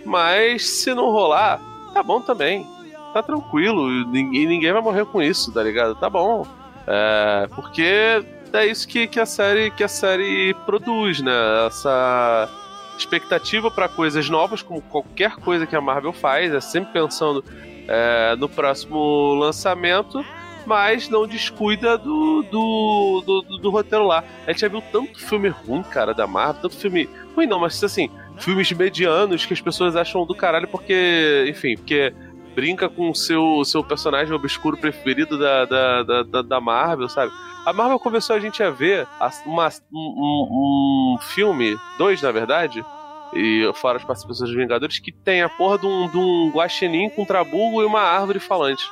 Mas 0.06 0.66
se 0.66 0.94
não 0.94 1.10
rolar, 1.10 1.60
tá 1.92 2.02
bom 2.02 2.22
também. 2.22 2.66
Tá 3.12 3.22
tranquilo. 3.22 3.90
Ninguém, 4.06 4.46
ninguém 4.46 4.72
vai 4.72 4.80
morrer 4.80 5.04
com 5.04 5.20
isso, 5.20 5.52
tá 5.52 5.62
ligado? 5.62 5.94
Tá 5.96 6.08
bom. 6.08 6.46
É, 6.86 7.46
porque 7.54 8.24
é 8.54 8.66
isso 8.66 8.88
que, 8.88 9.06
que, 9.06 9.20
a 9.20 9.26
série, 9.26 9.70
que 9.70 9.84
a 9.84 9.88
série 9.88 10.54
produz, 10.64 11.20
né? 11.20 11.66
Essa 11.66 12.48
expectativa 12.96 13.70
para 13.70 13.86
coisas 13.86 14.30
novas, 14.30 14.62
como 14.62 14.80
qualquer 14.80 15.36
coisa 15.36 15.66
que 15.66 15.76
a 15.76 15.80
Marvel 15.80 16.12
faz, 16.14 16.54
é 16.54 16.60
sempre 16.60 16.92
pensando 16.94 17.44
é, 17.88 18.36
no 18.36 18.48
próximo 18.48 19.34
lançamento, 19.34 20.24
mas 20.66 21.08
não 21.08 21.26
descuida 21.26 21.98
do 21.98 22.42
do, 22.42 23.22
do, 23.24 23.42
do, 23.42 23.58
do, 23.58 23.70
roteiro 23.70 24.06
lá. 24.06 24.24
A 24.46 24.52
gente 24.52 24.60
já 24.60 24.68
viu 24.68 24.82
tanto 24.92 25.18
filme 25.18 25.48
ruim, 25.48 25.82
cara, 25.82 26.14
da 26.14 26.26
Marvel, 26.26 26.62
tanto 26.62 26.76
filme. 26.76 27.08
Ruim 27.34 27.46
não, 27.46 27.60
mas 27.60 27.82
assim, 27.82 28.10
filmes 28.38 28.70
medianos 28.72 29.46
que 29.46 29.52
as 29.52 29.60
pessoas 29.60 29.96
acham 29.96 30.26
do 30.26 30.34
caralho 30.34 30.68
porque, 30.68 31.46
enfim, 31.48 31.76
porque 31.76 32.12
brinca 32.54 32.88
com 32.88 33.10
o 33.10 33.14
seu, 33.14 33.64
seu 33.64 33.82
personagem 33.82 34.34
obscuro 34.34 34.76
preferido 34.76 35.38
da, 35.38 35.64
da, 35.64 36.22
da, 36.22 36.42
da 36.42 36.60
Marvel, 36.60 37.08
sabe? 37.08 37.32
A 37.64 37.72
Marvel 37.72 37.98
começou 37.98 38.34
a 38.34 38.40
gente 38.40 38.62
a 38.62 38.70
ver 38.70 39.06
uma, 39.46 39.68
um, 39.92 41.14
um, 41.14 41.18
filme, 41.20 41.76
dois 41.96 42.20
na 42.20 42.32
verdade, 42.32 42.84
e 43.32 43.70
fora 43.74 43.98
as 43.98 44.04
participações 44.04 44.50
dos 44.50 44.58
Vingadores, 44.58 44.98
que 44.98 45.12
tem 45.12 45.42
a 45.42 45.48
porra 45.48 45.78
de 45.78 45.86
um, 45.86 46.08
de 46.08 46.18
um 46.18 46.50
guaxinim 46.54 47.08
com 47.10 47.22
um 47.22 47.26
trabugo 47.26 47.82
e 47.82 47.84
uma 47.84 48.00
árvore 48.00 48.38
falante. 48.38 48.84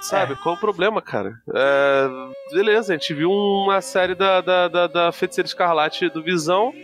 Sabe? 0.00 0.32
É. 0.32 0.36
Qual 0.36 0.56
o 0.56 0.58
problema, 0.58 1.00
cara? 1.00 1.34
É, 1.54 2.08
beleza, 2.52 2.92
a 2.92 2.96
gente 2.96 3.14
viu 3.14 3.30
uma 3.30 3.80
série 3.80 4.14
da, 4.14 4.40
da, 4.40 4.68
da, 4.68 4.86
da 4.86 5.12
Feiticeira 5.12 5.46
Escarlate 5.46 6.08
do 6.08 6.22
Visão, 6.22 6.74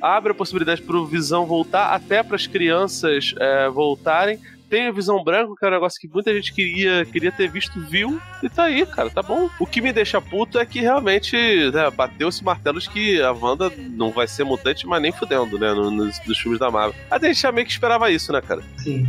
abre 0.00 0.32
a 0.32 0.34
possibilidade 0.34 0.80
pro 0.80 1.04
Visão 1.04 1.44
voltar, 1.44 1.92
até 1.94 2.22
para 2.22 2.36
as 2.36 2.46
crianças 2.46 3.34
é, 3.38 3.68
voltarem 3.68 4.40
tem 4.72 4.88
a 4.88 4.90
visão 4.90 5.22
branca, 5.22 5.52
que 5.54 5.66
é 5.66 5.68
um 5.68 5.72
negócio 5.72 6.00
que 6.00 6.08
muita 6.08 6.32
gente 6.32 6.50
queria, 6.50 7.04
queria 7.04 7.30
ter 7.30 7.46
visto, 7.46 7.78
viu, 7.78 8.18
e 8.42 8.48
tá 8.48 8.64
aí, 8.64 8.86
cara, 8.86 9.10
tá 9.10 9.20
bom. 9.20 9.50
O 9.60 9.66
que 9.66 9.82
me 9.82 9.92
deixa 9.92 10.18
puto 10.18 10.58
é 10.58 10.64
que 10.64 10.80
realmente 10.80 11.36
né, 11.70 11.90
bateu 11.90 12.30
esse 12.30 12.42
martelo 12.42 12.80
de 12.80 12.88
que 12.88 13.20
a 13.20 13.32
Wanda 13.32 13.70
não 13.90 14.10
vai 14.10 14.26
ser 14.26 14.44
mutante, 14.44 14.86
mas 14.86 15.02
nem 15.02 15.12
fudendo, 15.12 15.58
né, 15.58 15.74
nos, 15.74 16.18
nos 16.26 16.38
filmes 16.38 16.58
da 16.58 16.70
Marvel. 16.70 16.98
A 17.10 17.18
gente 17.18 17.38
já 17.38 17.52
meio 17.52 17.66
que 17.66 17.72
esperava 17.72 18.10
isso, 18.10 18.32
né, 18.32 18.40
cara? 18.40 18.62
Sim. 18.78 19.06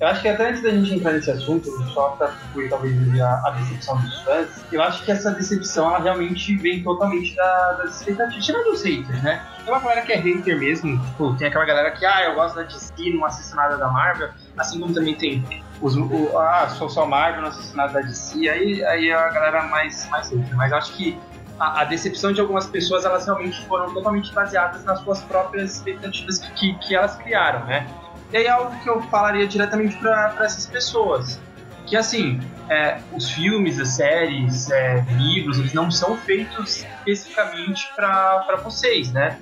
Eu 0.00 0.08
acho 0.08 0.22
que 0.22 0.28
até 0.28 0.50
antes 0.50 0.60
da 0.60 0.70
gente 0.70 0.92
entrar 0.92 1.12
nesse 1.12 1.30
assunto, 1.30 1.70
só 1.94 2.08
para 2.10 2.28
concluir 2.28 2.68
talvez 2.68 3.20
a, 3.20 3.48
a, 3.48 3.50
decepção 3.52 3.98
dos 3.98 4.22
fãs, 4.22 4.64
eu 4.70 4.82
acho 4.82 5.04
que 5.04 5.12
essa 5.12 5.30
decepção 5.30 5.88
ela 5.88 6.00
realmente 6.00 6.54
vem 6.56 6.82
totalmente 6.82 7.34
da, 7.34 7.72
das 7.74 8.00
expectativas, 8.00 8.44
tirando 8.44 8.72
os 8.72 8.82
haters, 8.82 9.22
né? 9.22 9.42
Tem 9.64 9.72
uma 9.72 9.80
galera 9.80 10.02
que 10.02 10.12
é 10.12 10.16
hater 10.16 10.58
mesmo, 10.58 11.02
tipo, 11.02 11.34
tem 11.36 11.46
aquela 11.46 11.64
galera 11.64 11.92
que, 11.92 12.04
ah, 12.04 12.24
eu 12.24 12.34
gosto 12.34 12.56
da 12.56 12.64
DC, 12.64 12.92
não 13.14 13.24
assisto 13.24 13.56
nada 13.56 13.78
da 13.78 13.88
Marvel, 13.88 14.28
assim 14.56 14.80
como 14.80 14.92
também 14.94 15.14
tem 15.14 15.44
os, 15.80 15.96
o, 15.96 16.38
ah, 16.38 16.68
sou 16.70 16.88
só 16.88 17.06
Marvel, 17.06 17.42
não 17.42 17.48
assisto 17.48 17.76
nada 17.76 17.94
da 17.94 18.00
DC, 18.00 18.48
aí, 18.48 18.84
aí 18.84 19.12
a 19.12 19.28
galera 19.28 19.62
mais, 19.64 20.08
mais 20.08 20.30
hater, 20.30 20.56
mas 20.56 20.72
acho 20.72 20.92
que 20.94 21.18
a, 21.58 21.82
a, 21.82 21.84
decepção 21.84 22.32
de 22.32 22.40
algumas 22.40 22.66
pessoas, 22.66 23.04
elas 23.04 23.26
realmente 23.26 23.64
foram 23.66 23.92
totalmente 23.92 24.32
baseadas 24.32 24.84
nas 24.84 25.00
suas 25.00 25.20
próprias 25.22 25.76
expectativas 25.76 26.38
que, 26.38 26.52
que, 26.52 26.74
que 26.78 26.94
elas 26.94 27.16
criaram, 27.16 27.64
né? 27.66 27.86
E 28.32 28.36
aí 28.38 28.46
é 28.46 28.50
algo 28.50 28.76
que 28.80 28.88
eu 28.88 29.00
falaria 29.02 29.46
diretamente 29.46 29.96
para 29.98 30.34
essas 30.40 30.66
pessoas. 30.66 31.40
Que 31.86 31.96
assim, 31.96 32.40
é, 32.68 32.98
os 33.12 33.30
filmes, 33.30 33.78
as 33.78 33.90
séries, 33.90 34.70
é, 34.70 35.04
livros, 35.10 35.58
eles 35.58 35.72
não 35.72 35.90
são 35.90 36.16
feitos 36.16 36.84
especificamente 37.04 37.88
para 37.94 38.60
vocês, 38.64 39.12
né? 39.12 39.38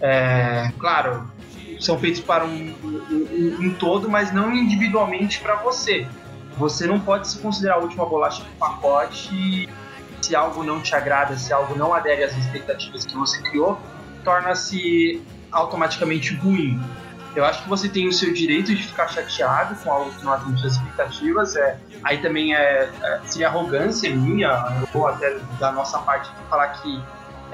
É, 0.00 0.72
claro, 0.78 1.30
são 1.84 1.98
feitos 1.98 2.20
para 2.20 2.44
um, 2.44 2.74
um, 2.82 3.56
um 3.60 3.74
todo, 3.74 4.08
mas 4.08 4.32
não 4.32 4.52
individualmente 4.52 5.40
para 5.40 5.56
você. 5.56 6.06
Você 6.56 6.86
não 6.86 7.00
pode 7.00 7.28
se 7.28 7.38
considerar 7.38 7.76
a 7.76 7.78
última 7.78 8.06
bolacha 8.06 8.42
do 8.42 8.50
pacote 8.58 9.68
se 10.22 10.34
algo 10.34 10.64
não 10.64 10.80
te 10.80 10.94
agrada, 10.94 11.36
se 11.36 11.52
algo 11.52 11.76
não 11.76 11.92
adere 11.92 12.24
às 12.24 12.34
expectativas 12.36 13.04
que 13.04 13.14
você 13.14 13.42
criou, 13.42 13.78
torna-se 14.22 15.22
automaticamente 15.52 16.34
ruim. 16.34 16.80
Eu 17.36 17.44
acho 17.44 17.62
que 17.64 17.68
você 17.68 17.88
tem 17.88 18.08
o 18.08 18.12
seu 18.12 18.32
direito 18.32 18.74
de 18.74 18.82
ficar 18.82 19.08
chateado 19.08 19.74
com 19.82 19.90
algo 19.90 20.10
que 20.12 20.24
não 20.24 20.32
atende 20.32 20.60
suas 20.60 20.74
expectativas. 20.74 21.56
É, 21.56 21.76
aí 22.02 22.18
também 22.18 22.54
é, 22.54 22.90
é, 23.02 23.20
seria 23.24 23.48
arrogância 23.48 24.14
minha, 24.14 24.86
ou 24.94 25.06
até 25.06 25.36
da 25.58 25.72
nossa 25.72 25.98
parte, 25.98 26.30
falar 26.48 26.68
que 26.68 27.02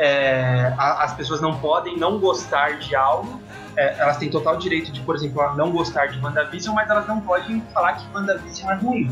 é, 0.00 0.72
a, 0.78 1.04
as 1.04 1.14
pessoas 1.14 1.42
não 1.42 1.60
podem 1.60 1.98
não 1.98 2.18
gostar 2.18 2.78
de 2.78 2.96
algo. 2.96 3.40
É, 3.76 3.98
elas 3.98 4.16
têm 4.16 4.30
total 4.30 4.56
direito 4.56 4.90
de, 4.90 5.00
por 5.00 5.14
exemplo, 5.14 5.54
não 5.54 5.70
gostar 5.70 6.06
de 6.06 6.18
WandaVision, 6.18 6.74
mas 6.74 6.88
elas 6.88 7.06
não 7.06 7.20
podem 7.20 7.62
falar 7.74 7.92
que 7.92 8.06
WandaVision 8.14 8.70
é 8.70 8.74
ruim. 8.76 9.10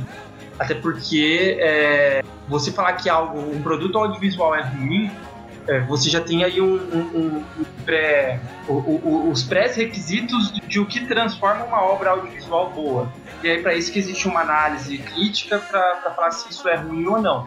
Até 0.58 0.74
porque 0.74 1.58
é, 1.60 2.24
você 2.48 2.72
falar 2.72 2.94
que 2.94 3.08
algo, 3.08 3.38
um 3.38 3.62
produto 3.62 3.98
audiovisual 3.98 4.54
é 4.54 4.62
ruim, 4.62 5.10
é, 5.68 5.80
você 5.80 6.08
já 6.08 6.22
tem 6.22 6.42
aí 6.42 6.60
um, 6.60 6.76
um, 6.76 7.44
um 7.58 7.64
pré, 7.84 8.40
o, 8.66 8.72
o, 8.72 9.30
os 9.30 9.42
pré-requisitos 9.42 10.50
de 10.66 10.80
o 10.80 10.86
que 10.86 11.04
transforma 11.06 11.66
uma 11.66 11.82
obra 11.82 12.10
audiovisual 12.10 12.70
boa. 12.70 13.12
E 13.42 13.48
aí, 13.50 13.62
para 13.62 13.74
isso 13.74 13.92
que 13.92 13.98
existe 13.98 14.26
uma 14.26 14.40
análise 14.40 14.96
crítica 14.98 15.58
para 15.58 16.10
falar 16.16 16.30
se 16.30 16.50
isso 16.50 16.66
é 16.66 16.76
ruim 16.76 17.06
ou 17.06 17.20
não. 17.20 17.46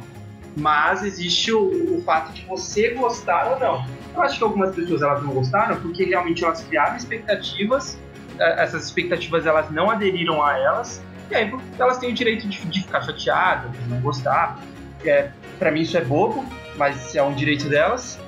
Mas 0.55 1.03
existe 1.03 1.51
o, 1.51 1.97
o, 1.97 2.01
fato 2.03 2.33
de 2.33 2.45
você 2.45 2.89
gostar 2.89 3.51
ou 3.51 3.59
não. 3.59 3.85
Eu 4.13 4.21
acho 4.21 4.37
que 4.37 4.43
algumas 4.43 4.75
pessoas 4.75 5.01
elas 5.01 5.23
não 5.23 5.33
gostaram 5.33 5.79
porque 5.79 6.03
realmente 6.03 6.43
elas 6.43 6.61
criaram 6.61 6.97
expectativas, 6.97 7.97
é, 8.37 8.63
essas 8.63 8.85
expectativas 8.85 9.45
elas 9.45 9.71
não 9.71 9.89
aderiram 9.89 10.43
a 10.43 10.57
elas, 10.57 11.01
e 11.29 11.35
aí 11.35 11.51
elas 11.79 11.97
têm 11.99 12.11
o 12.11 12.13
direito 12.13 12.47
de, 12.47 12.65
de 12.65 12.81
ficar 12.81 13.01
chateadas, 13.01 13.71
de 13.71 13.89
não 13.89 14.01
gostar. 14.01 14.59
É, 15.05 15.29
para 15.57 15.71
mim 15.71 15.81
isso 15.81 15.97
é 15.97 16.01
bobo, 16.01 16.45
mas 16.75 17.15
é 17.15 17.23
um 17.23 17.33
direito 17.33 17.69
delas. 17.69 18.19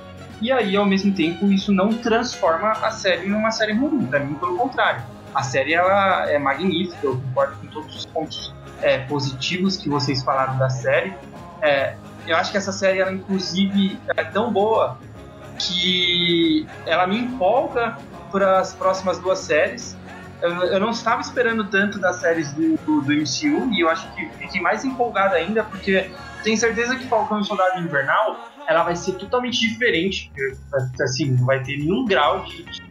E 0.41 0.51
aí, 0.51 0.75
ao 0.75 0.85
mesmo 0.85 1.13
tempo, 1.13 1.45
isso 1.51 1.71
não 1.71 1.93
transforma 1.93 2.71
a 2.71 2.91
série 2.91 3.27
numa 3.27 3.51
série 3.51 3.73
ruim. 3.73 4.05
Para 4.05 4.19
mim, 4.19 4.33
pelo 4.35 4.57
contrário. 4.57 5.01
A 5.33 5.41
série 5.41 5.73
ela 5.73 6.29
é 6.29 6.37
magnífica, 6.37 7.07
eu 7.07 7.15
concordo 7.15 7.55
com 7.57 7.67
todos 7.67 7.95
os 7.95 8.05
pontos 8.05 8.53
é, 8.81 8.99
positivos 8.99 9.77
que 9.77 9.89
vocês 9.89 10.21
falaram 10.21 10.57
da 10.57 10.69
série. 10.69 11.13
É, 11.61 11.95
eu 12.27 12.35
acho 12.35 12.51
que 12.51 12.57
essa 12.57 12.71
série, 12.71 12.99
ela 12.99 13.11
inclusive, 13.11 13.99
é 14.15 14.23
tão 14.23 14.51
boa 14.51 14.97
que 15.59 16.65
ela 16.85 17.05
me 17.05 17.17
empolga 17.17 17.97
para 18.31 18.59
as 18.59 18.73
próximas 18.73 19.19
duas 19.19 19.39
séries. 19.39 19.95
Eu, 20.41 20.79
não 20.79 20.89
estava 20.89 21.21
esperando 21.21 21.63
tanto 21.69 21.99
das 21.99 22.17
séries 22.17 22.51
do, 22.51 22.75
do, 22.77 23.01
do 23.01 23.13
MCU 23.13 23.71
e 23.71 23.79
eu 23.79 23.89
acho 23.89 24.11
que 24.13 24.27
fiquei 24.31 24.59
mais 24.59 24.83
empolgado 24.83 25.35
ainda 25.35 25.63
porque 25.63 26.11
tenho 26.43 26.57
certeza 26.57 26.97
que 26.97 27.05
Falcão 27.05 27.39
e 27.39 27.45
Soldado 27.45 27.79
Invernal 27.79 28.49
ela 28.67 28.83
vai 28.83 28.95
ser 28.95 29.13
totalmente 29.13 29.59
diferente. 29.59 30.31
Assim, 31.01 31.31
não 31.31 31.45
vai 31.45 31.63
ter 31.63 31.77
nenhum 31.77 32.03
grau 32.03 32.43
de, 32.43 32.63
de 32.63 32.81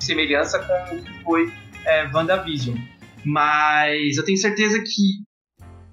semelhança 0.00 0.58
com 0.58 0.96
o 0.96 1.02
que 1.02 1.22
foi 1.22 1.52
é, 1.84 2.08
WandaVision. 2.12 2.76
Mas 3.24 4.16
eu 4.16 4.24
tenho 4.24 4.38
certeza 4.38 4.80
que 4.80 5.25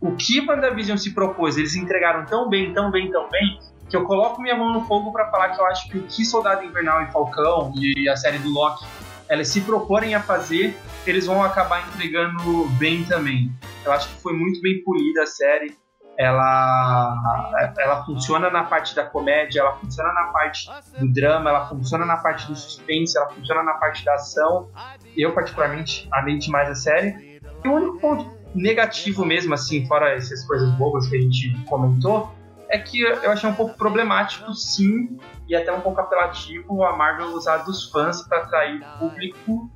o 0.04 0.16
que 0.16 0.46
WandaVision 0.46 0.98
se 0.98 1.14
propôs, 1.14 1.58
eles 1.58 1.76
entregaram 1.76 2.26
tão 2.26 2.50
bem, 2.50 2.74
tão 2.74 2.92
bem, 2.92 3.10
tão 3.10 3.30
bem, 3.30 3.58
que 3.90 3.96
eu 3.96 4.04
coloco 4.04 4.42
minha 4.42 4.56
mão 4.56 4.74
no 4.74 4.86
fogo 4.86 5.12
para 5.14 5.32
falar 5.32 5.50
que 5.50 5.62
eu 5.62 5.66
acho 5.66 5.90
que 5.90 5.98
o 5.98 6.04
que 6.04 6.26
Soldado 6.26 6.64
Invernal 6.64 7.04
e 7.04 7.12
Falcão 7.12 7.72
e 7.76 8.10
a 8.10 8.16
série 8.16 8.38
do 8.40 8.50
Loki 8.50 8.86
elas 9.30 9.48
se 9.48 9.62
proporem 9.62 10.14
a 10.14 10.20
fazer, 10.20 10.78
eles 11.08 11.26
vão 11.26 11.42
acabar 11.42 11.88
entregando 11.88 12.68
bem 12.78 13.06
também. 13.06 13.50
Eu 13.86 13.94
acho 13.94 14.10
que 14.10 14.22
foi 14.22 14.34
muito 14.34 14.62
bem 14.62 14.84
polida 14.84 15.24
a 15.24 15.26
série 15.26 15.76
ela, 16.18 17.74
ela 17.78 18.06
funciona 18.06 18.50
na 18.50 18.64
parte 18.64 18.96
da 18.96 19.04
comédia, 19.04 19.62
ela 19.62 19.76
funciona 19.78 20.14
na 20.14 20.26
parte 20.26 20.70
do 21.00 21.12
drama, 21.12 21.50
ela 21.50 21.68
funciona 21.68 22.06
na 22.06 22.18
parte 22.18 22.48
do 22.48 22.56
suspense, 22.56 23.18
ela 23.18 23.30
funciona 23.30 23.64
na 23.64 23.74
parte 23.74 24.06
da 24.06 24.14
ação. 24.14 24.70
Eu, 25.18 25.34
particularmente, 25.34 26.08
amei 26.12 26.38
demais 26.38 26.70
a 26.70 26.76
série. 26.76 27.42
E 27.64 27.68
o 27.68 27.74
único 27.74 28.00
ponto 28.00 28.43
negativo 28.54 29.26
mesmo, 29.26 29.54
assim, 29.54 29.86
fora 29.86 30.14
essas 30.14 30.46
coisas 30.46 30.70
bobas 30.72 31.08
que 31.08 31.18
a 31.18 31.22
gente 31.22 31.58
comentou, 31.66 32.34
é 32.70 32.78
que 32.78 33.02
eu 33.02 33.32
achei 33.32 33.50
um 33.50 33.54
pouco 33.54 33.78
problemático, 33.78 34.54
sim, 34.54 35.18
e 35.48 35.56
até 35.56 35.72
um 35.72 35.82
pouco 35.82 36.02
apelativo 36.02 36.84
a 36.84 36.96
Marvel 36.96 37.28
usar 37.34 37.58
dos 37.58 37.92
fãs 37.92 38.22
para 38.28 38.40
atrair 38.40 38.84
público 38.98 39.70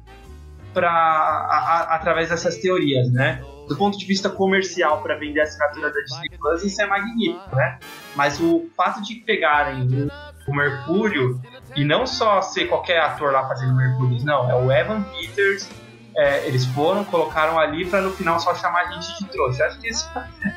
pra, 0.74 0.90
a, 0.90 1.92
a, 1.92 1.96
através 1.96 2.30
dessas 2.30 2.58
teorias, 2.58 3.12
né? 3.12 3.44
Do 3.68 3.76
ponto 3.76 3.98
de 3.98 4.06
vista 4.06 4.30
comercial, 4.30 5.02
para 5.02 5.16
vender 5.16 5.42
a 5.42 5.44
assinatura 5.44 5.92
da 5.92 6.00
Disney 6.02 6.30
Plus, 6.40 6.64
isso 6.64 6.82
é 6.82 6.88
magnífico, 6.88 7.56
né? 7.56 7.80
Mas 8.16 8.40
o 8.40 8.68
fato 8.76 9.02
de 9.02 9.16
pegarem 9.16 10.10
o 10.48 10.56
Mercúrio 10.56 11.42
e 11.76 11.84
não 11.84 12.08
só 12.08 12.42
ser 12.42 12.66
qualquer 12.66 13.00
ator 13.00 13.32
lá 13.32 13.48
fazendo 13.48 13.76
Mercúrio, 13.76 14.24
não, 14.24 14.50
é 14.50 14.56
o 14.56 14.72
Evan 14.72 15.04
Peters. 15.04 15.70
É, 16.18 16.48
eles 16.48 16.66
foram, 16.66 17.06
colocaram 17.06 17.60
ali 17.60 17.86
para 17.86 18.02
no 18.02 18.12
final 18.12 18.40
só 18.40 18.56
chamar 18.56 18.88
a 18.88 18.92
gente 18.92 19.20
de 19.20 19.30
trouxa. 19.30 19.66
Acho 19.66 19.80
que 19.80 19.88
esse 19.88 20.06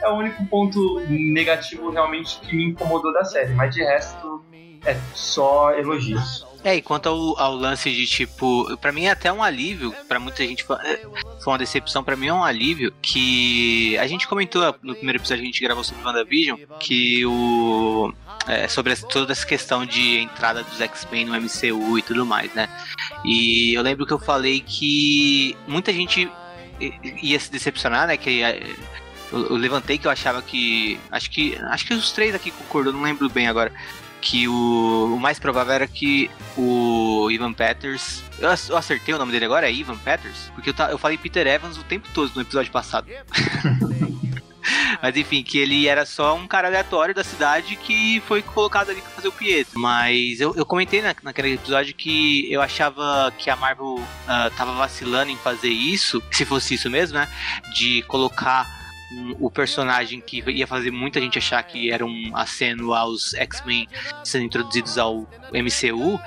é 0.02 0.08
o 0.08 0.14
único 0.14 0.44
ponto 0.46 1.00
negativo 1.08 1.90
realmente 1.90 2.40
que 2.40 2.56
me 2.56 2.70
incomodou 2.70 3.12
da 3.12 3.24
série, 3.24 3.52
mas 3.52 3.74
de 3.74 3.84
resto 3.84 4.42
é 4.86 4.96
só 5.14 5.72
elogios. 5.72 6.46
É, 6.62 6.76
e 6.76 6.82
quanto 6.82 7.08
ao, 7.08 7.38
ao, 7.38 7.54
lance 7.54 7.90
de 7.90 8.06
tipo, 8.06 8.76
para 8.78 8.92
mim 8.92 9.04
é 9.04 9.10
até 9.10 9.32
um 9.32 9.42
alívio, 9.42 9.94
para 10.06 10.20
muita 10.20 10.46
gente 10.46 10.62
foi, 10.62 10.76
é, 10.76 10.98
foi 11.42 11.52
uma 11.52 11.58
decepção, 11.58 12.04
para 12.04 12.16
mim 12.16 12.26
é 12.26 12.34
um 12.34 12.44
alívio 12.44 12.92
que 13.00 13.96
a 13.98 14.06
gente 14.06 14.28
comentou 14.28 14.62
no 14.82 14.94
primeiro 14.94 15.18
episódio 15.18 15.42
que 15.42 15.48
a 15.48 15.52
gente 15.52 15.62
gravou 15.62 15.82
sobre 15.82 16.04
WandaVision, 16.04 16.58
que 16.78 17.24
o 17.24 18.12
é, 18.46 18.68
sobre 18.68 18.94
toda 18.96 19.32
essa 19.32 19.46
questão 19.46 19.86
de 19.86 20.18
entrada 20.18 20.62
dos 20.62 20.80
X-Men 20.80 21.26
no 21.26 21.40
MCU 21.40 21.98
e 21.98 22.02
tudo 22.02 22.26
mais, 22.26 22.52
né? 22.54 22.68
E 23.24 23.74
eu 23.74 23.82
lembro 23.82 24.06
que 24.06 24.12
eu 24.12 24.18
falei 24.18 24.60
que 24.60 25.56
muita 25.66 25.92
gente 25.92 26.30
ia 27.22 27.38
se 27.38 27.50
decepcionar, 27.50 28.06
né? 28.06 28.16
Que 28.16 28.42
é, 28.42 28.62
eu, 29.32 29.56
levantei 29.56 29.98
que 29.98 30.06
eu 30.06 30.10
achava 30.10 30.42
que 30.42 30.98
acho 31.10 31.30
que 31.30 31.56
acho 31.56 31.86
que 31.86 31.94
os 31.94 32.12
três 32.12 32.34
aqui 32.34 32.50
concordam, 32.50 32.92
não 32.92 33.02
lembro 33.02 33.28
bem 33.28 33.46
agora 33.46 33.72
que 34.20 34.46
o, 34.48 35.14
o, 35.14 35.18
mais 35.18 35.38
provável 35.38 35.72
era 35.72 35.86
que 35.86 36.30
o 36.56 37.28
Ivan 37.30 37.52
Peters. 37.52 38.22
Eu, 38.38 38.76
acertei 38.76 39.14
o 39.14 39.18
nome 39.18 39.32
dele 39.32 39.44
agora? 39.44 39.68
É 39.68 39.72
Ivan 39.72 39.96
Peters? 39.96 40.50
Porque 40.54 40.70
eu, 40.70 40.74
eu 40.88 40.98
falei 40.98 41.16
Peter 41.16 41.46
Evans 41.46 41.78
o 41.78 41.84
tempo 41.84 42.08
todo 42.12 42.32
no 42.34 42.42
episódio 42.42 42.70
passado. 42.70 43.08
Mas 45.02 45.16
enfim, 45.16 45.42
que 45.42 45.58
ele 45.58 45.88
era 45.88 46.04
só 46.04 46.36
um 46.36 46.46
cara 46.46 46.68
aleatório 46.68 47.14
da 47.14 47.24
cidade 47.24 47.76
que 47.76 48.22
foi 48.26 48.42
colocado 48.42 48.90
ali 48.90 49.00
pra 49.00 49.10
fazer 49.10 49.28
o 49.28 49.32
Pietro. 49.32 49.78
Mas 49.78 50.40
eu, 50.40 50.54
eu 50.54 50.66
comentei 50.66 51.00
na, 51.00 51.14
naquele 51.22 51.54
episódio 51.54 51.94
que 51.94 52.52
eu 52.52 52.60
achava 52.60 53.32
que 53.38 53.48
a 53.48 53.56
Marvel 53.56 53.94
uh, 53.94 54.50
tava 54.56 54.72
vacilando 54.74 55.30
em 55.30 55.36
fazer 55.36 55.70
isso, 55.70 56.22
se 56.30 56.44
fosse 56.44 56.74
isso 56.74 56.90
mesmo, 56.90 57.18
né? 57.18 57.28
De 57.74 58.02
colocar 58.02 58.79
o 59.38 59.50
personagem 59.50 60.20
que 60.20 60.42
ia 60.50 60.66
fazer 60.66 60.90
muita 60.90 61.20
gente 61.20 61.38
achar 61.38 61.62
que 61.62 61.90
era 61.90 62.04
um 62.04 62.30
aceno 62.34 62.94
aos 62.94 63.34
X-Men 63.34 63.88
sendo 64.24 64.44
introduzidos 64.44 64.98
ao 64.98 65.28
MCU 65.52 66.20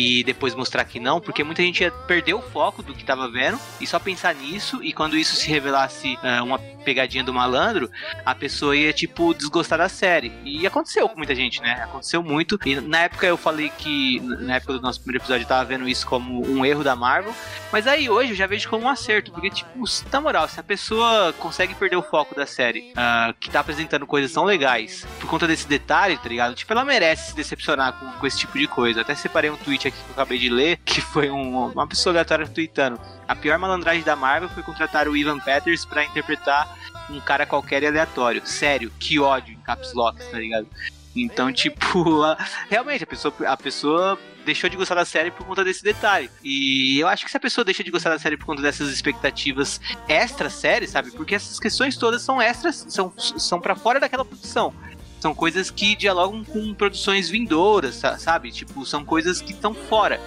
e 0.00 0.24
depois 0.24 0.54
mostrar 0.54 0.84
que 0.84 0.98
não, 0.98 1.20
porque 1.20 1.44
muita 1.44 1.62
gente 1.62 1.82
ia 1.82 1.90
perder 1.90 2.32
o 2.32 2.40
foco 2.40 2.82
do 2.82 2.94
que 2.94 3.02
estava 3.02 3.30
vendo 3.30 3.58
e 3.80 3.86
só 3.86 3.98
pensar 3.98 4.34
nisso, 4.34 4.82
e 4.82 4.92
quando 4.94 5.16
isso 5.16 5.36
se 5.36 5.48
revelasse 5.48 6.14
uh, 6.14 6.42
uma 6.42 6.58
pegadinha 6.80 7.22
do 7.22 7.34
malandro, 7.34 7.90
a 8.24 8.34
pessoa 8.34 8.76
ia, 8.76 8.92
tipo, 8.92 9.34
desgostar 9.34 9.78
da 9.78 9.88
série. 9.88 10.32
E 10.44 10.66
aconteceu 10.66 11.08
com 11.08 11.16
muita 11.16 11.34
gente, 11.34 11.60
né? 11.60 11.82
Aconteceu 11.84 12.22
muito. 12.22 12.58
E 12.64 12.76
na 12.80 13.00
época 13.00 13.26
eu 13.26 13.36
falei 13.36 13.70
que, 13.76 14.20
na 14.20 14.56
época 14.56 14.72
do 14.74 14.80
nosso 14.80 15.00
primeiro 15.00 15.22
episódio, 15.22 15.44
eu 15.44 15.48
tava 15.48 15.64
vendo 15.64 15.88
isso 15.88 16.06
como 16.06 16.40
um 16.50 16.64
erro 16.64 16.82
da 16.82 16.96
Marvel, 16.96 17.34
mas 17.70 17.86
aí 17.86 18.08
hoje 18.08 18.30
eu 18.30 18.36
já 18.36 18.46
vejo 18.46 18.68
como 18.68 18.86
um 18.86 18.88
acerto, 18.88 19.30
porque, 19.30 19.50
tipo, 19.50 19.84
na 20.10 20.20
moral, 20.20 20.48
se 20.48 20.58
a 20.58 20.62
pessoa 20.62 21.32
consegue 21.34 21.74
perder 21.74 21.96
o 21.96 22.02
foco 22.02 22.34
da 22.34 22.46
série, 22.46 22.92
uh, 22.92 23.34
que 23.38 23.50
tá 23.50 23.60
apresentando 23.60 24.06
coisas 24.06 24.32
tão 24.32 24.44
legais, 24.44 25.06
por 25.20 25.28
conta 25.28 25.46
desse 25.46 25.68
detalhe, 25.68 26.16
tá 26.16 26.28
ligado? 26.28 26.54
Tipo, 26.54 26.72
ela 26.72 26.84
merece 26.84 27.30
se 27.30 27.36
decepcionar 27.36 27.92
com, 27.92 28.10
com 28.12 28.26
esse 28.26 28.38
tipo 28.38 28.58
de 28.58 28.66
coisa. 28.66 29.02
Até 29.02 29.14
separei 29.14 29.50
um 29.50 29.56
tweet 29.56 29.86
aqui 29.86 29.89
que 29.92 29.98
eu 29.98 30.12
acabei 30.12 30.38
de 30.38 30.48
ler, 30.48 30.78
que 30.84 31.00
foi 31.00 31.30
um, 31.30 31.66
uma 31.66 31.86
pessoa 31.86 32.12
aleatória 32.12 32.46
tweetando. 32.46 33.00
A 33.26 33.34
pior 33.34 33.58
malandragem 33.58 34.02
da 34.02 34.16
Marvel 34.16 34.48
foi 34.48 34.62
contratar 34.62 35.08
o 35.08 35.16
Ivan 35.16 35.38
Peters 35.38 35.84
para 35.84 36.04
interpretar 36.04 36.76
um 37.08 37.20
cara 37.20 37.46
qualquer 37.46 37.82
e 37.82 37.86
aleatório. 37.86 38.42
Sério, 38.44 38.92
que 38.98 39.18
ódio 39.18 39.54
em 39.54 39.60
caps 39.60 39.92
lock, 39.94 40.18
tá 40.30 40.38
ligado? 40.38 40.66
Então, 41.14 41.52
tipo, 41.52 42.22
a, 42.22 42.36
realmente 42.68 43.04
a 43.04 43.06
pessoa, 43.06 43.34
a 43.46 43.56
pessoa 43.56 44.18
deixou 44.44 44.70
de 44.70 44.76
gostar 44.76 44.94
da 44.94 45.04
série 45.04 45.30
por 45.30 45.46
conta 45.46 45.64
desse 45.64 45.82
detalhe. 45.82 46.30
E 46.42 46.98
eu 46.98 47.08
acho 47.08 47.24
que 47.24 47.30
se 47.30 47.36
a 47.36 47.40
pessoa 47.40 47.64
deixa 47.64 47.84
de 47.84 47.90
gostar 47.90 48.10
da 48.10 48.18
série 48.18 48.36
por 48.36 48.46
conta 48.46 48.62
dessas 48.62 48.90
expectativas 48.90 49.80
extra 50.08 50.48
série, 50.48 50.86
sabe? 50.86 51.10
Porque 51.10 51.34
essas 51.34 51.58
questões 51.58 51.96
todas 51.96 52.22
são 52.22 52.40
extras, 52.40 52.86
são, 52.88 53.12
são 53.16 53.60
para 53.60 53.74
fora 53.74 54.00
daquela 54.00 54.24
produção. 54.24 54.72
São 55.20 55.34
coisas 55.34 55.70
que 55.70 55.94
dialogam 55.94 56.42
com 56.44 56.74
produções 56.74 57.28
vindouras, 57.28 58.02
sabe? 58.18 58.50
Tipo, 58.50 58.84
são 58.86 59.04
coisas 59.04 59.40
que 59.40 59.52
estão 59.52 59.74
fora. 59.74 60.20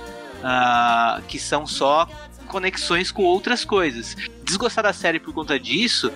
Uh, 0.44 1.22
que 1.24 1.40
são 1.40 1.66
só 1.66 2.08
conexões 2.48 3.12
com 3.12 3.24
outras 3.24 3.64
coisas. 3.64 4.16
Desgostar 4.44 4.84
da 4.84 4.94
série 4.94 5.20
por 5.20 5.34
conta 5.34 5.58
disso 5.58 6.12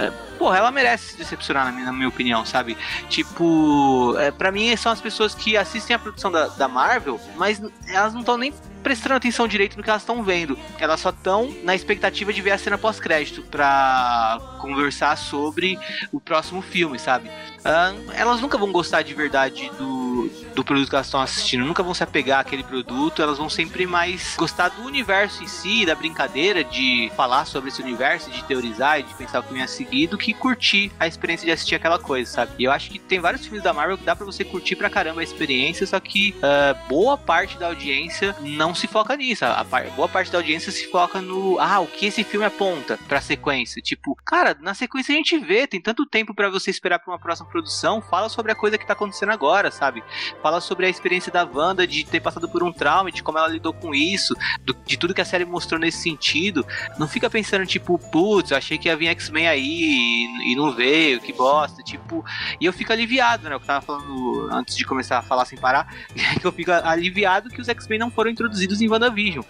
é, 0.00 0.10
porra, 0.38 0.56
ela 0.56 0.70
merece 0.70 1.12
se 1.12 1.18
decepcionar, 1.18 1.66
na 1.66 1.72
minha, 1.72 1.84
na 1.84 1.92
minha 1.92 2.08
opinião, 2.08 2.44
sabe? 2.46 2.76
Tipo, 3.10 4.16
é, 4.18 4.30
para 4.30 4.50
mim 4.50 4.74
são 4.76 4.90
as 4.90 5.00
pessoas 5.00 5.34
que 5.34 5.58
assistem 5.58 5.94
a 5.94 5.98
produção 5.98 6.30
da, 6.30 6.46
da 6.48 6.66
Marvel, 6.66 7.20
mas 7.36 7.60
elas 7.86 8.14
não 8.14 8.20
estão 8.20 8.38
nem 8.38 8.50
prestando 8.82 9.16
atenção 9.16 9.46
direito 9.46 9.76
no 9.76 9.82
que 9.82 9.90
elas 9.90 10.00
estão 10.00 10.22
vendo. 10.22 10.58
Elas 10.78 11.00
só 11.00 11.10
estão 11.10 11.54
na 11.64 11.74
expectativa 11.74 12.32
de 12.32 12.40
ver 12.40 12.52
a 12.52 12.58
cena 12.58 12.78
pós-crédito 12.78 13.42
para 13.42 14.40
conversar 14.58 15.18
sobre 15.18 15.78
o 16.10 16.18
próximo 16.18 16.62
filme, 16.62 16.98
sabe? 16.98 17.30
Uh, 17.60 18.12
elas 18.14 18.40
nunca 18.40 18.56
vão 18.56 18.72
gostar 18.72 19.02
de 19.02 19.12
verdade 19.12 19.70
do, 19.78 20.30
do 20.54 20.64
produto 20.64 20.88
que 20.88 20.94
elas 20.94 21.06
estão 21.06 21.20
assistindo, 21.20 21.64
nunca 21.64 21.82
vão 21.82 21.92
se 21.92 22.02
apegar 22.02 22.40
àquele 22.40 22.64
produto, 22.64 23.20
elas 23.20 23.36
vão 23.36 23.50
sempre 23.50 23.86
mais 23.86 24.34
gostar 24.36 24.68
do 24.68 24.82
universo 24.82 25.42
em 25.42 25.46
si, 25.46 25.84
da 25.84 25.94
brincadeira 25.94 26.64
de 26.64 27.12
falar 27.14 27.44
sobre 27.44 27.68
esse 27.68 27.82
universo, 27.82 28.30
de 28.30 28.42
teorizar 28.44 29.00
e 29.00 29.02
de 29.02 29.12
pensar 29.14 29.40
o 29.40 29.42
que 29.42 29.52
vinha 29.52 29.66
a 29.66 29.68
seguir, 29.68 30.06
do 30.06 30.16
que 30.16 30.32
curtir 30.32 30.90
a 30.98 31.06
experiência 31.06 31.44
de 31.44 31.52
assistir 31.52 31.74
aquela 31.74 31.98
coisa, 31.98 32.30
sabe? 32.30 32.52
E 32.58 32.64
eu 32.64 32.72
acho 32.72 32.90
que 32.90 32.98
tem 32.98 33.20
vários 33.20 33.42
filmes 33.42 33.62
da 33.62 33.72
Marvel 33.72 33.98
que 33.98 34.04
dá 34.04 34.16
para 34.16 34.24
você 34.24 34.42
curtir 34.42 34.76
pra 34.76 34.88
caramba 34.88 35.20
a 35.20 35.24
experiência, 35.24 35.86
só 35.86 36.00
que 36.00 36.34
uh, 36.38 36.88
boa 36.88 37.18
parte 37.18 37.58
da 37.58 37.66
audiência 37.66 38.34
não 38.40 38.74
se 38.74 38.86
foca 38.86 39.16
nisso. 39.16 39.44
A, 39.44 39.64
boa 39.94 40.08
parte 40.08 40.30
da 40.30 40.38
audiência 40.38 40.72
se 40.72 40.90
foca 40.90 41.20
no, 41.20 41.58
ah, 41.58 41.80
o 41.80 41.86
que 41.86 42.06
esse 42.06 42.24
filme 42.24 42.46
aponta 42.46 42.98
pra 43.06 43.20
sequência. 43.20 43.82
Tipo, 43.82 44.16
cara, 44.24 44.56
na 44.60 44.72
sequência 44.72 45.12
a 45.12 45.16
gente 45.16 45.38
vê, 45.38 45.66
tem 45.66 45.80
tanto 45.80 46.06
tempo 46.06 46.34
para 46.34 46.48
você 46.48 46.70
esperar 46.70 46.98
pra 46.98 47.12
uma 47.12 47.18
próxima 47.18 47.49
produção, 47.50 48.00
fala 48.00 48.28
sobre 48.28 48.52
a 48.52 48.54
coisa 48.54 48.78
que 48.78 48.86
tá 48.86 48.92
acontecendo 48.92 49.30
agora, 49.32 49.70
sabe? 49.70 50.02
Fala 50.42 50.60
sobre 50.60 50.86
a 50.86 50.88
experiência 50.88 51.30
da 51.30 51.44
Wanda 51.44 51.86
de 51.86 52.04
ter 52.04 52.20
passado 52.20 52.48
por 52.48 52.62
um 52.62 52.72
trauma, 52.72 53.10
de 53.10 53.22
como 53.22 53.38
ela 53.38 53.48
lidou 53.48 53.72
com 53.72 53.94
isso, 53.94 54.34
do, 54.62 54.74
de 54.86 54.96
tudo 54.96 55.12
que 55.14 55.20
a 55.20 55.24
série 55.24 55.44
mostrou 55.44 55.78
nesse 55.80 55.98
sentido. 55.98 56.66
Não 56.98 57.08
fica 57.08 57.28
pensando, 57.28 57.66
tipo, 57.66 57.98
putz, 57.98 58.52
achei 58.52 58.78
que 58.78 58.88
ia 58.88 58.96
vir 58.96 59.08
X-Men 59.08 59.48
aí 59.48 59.60
e, 59.60 60.52
e, 60.52 60.56
não 60.56 60.72
veio, 60.72 61.20
que 61.20 61.32
bosta. 61.32 61.82
Tipo, 61.82 62.24
e 62.60 62.64
eu 62.64 62.72
fico 62.72 62.92
aliviado, 62.92 63.48
né? 63.48 63.54
Eu 63.54 63.60
tava 63.60 63.84
falando 63.84 64.48
antes 64.52 64.76
de 64.76 64.84
começar 64.84 65.18
a 65.18 65.22
falar 65.22 65.44
sem 65.44 65.58
parar, 65.58 65.92
que 66.40 66.46
eu 66.46 66.52
fico 66.52 66.70
aliviado 66.70 67.50
que 67.50 67.60
os 67.60 67.68
X-Men 67.68 67.98
não 67.98 68.10
foram 68.10 68.30
introduzidos 68.30 68.80
em 68.80 68.88
WandaVision. 68.88 69.44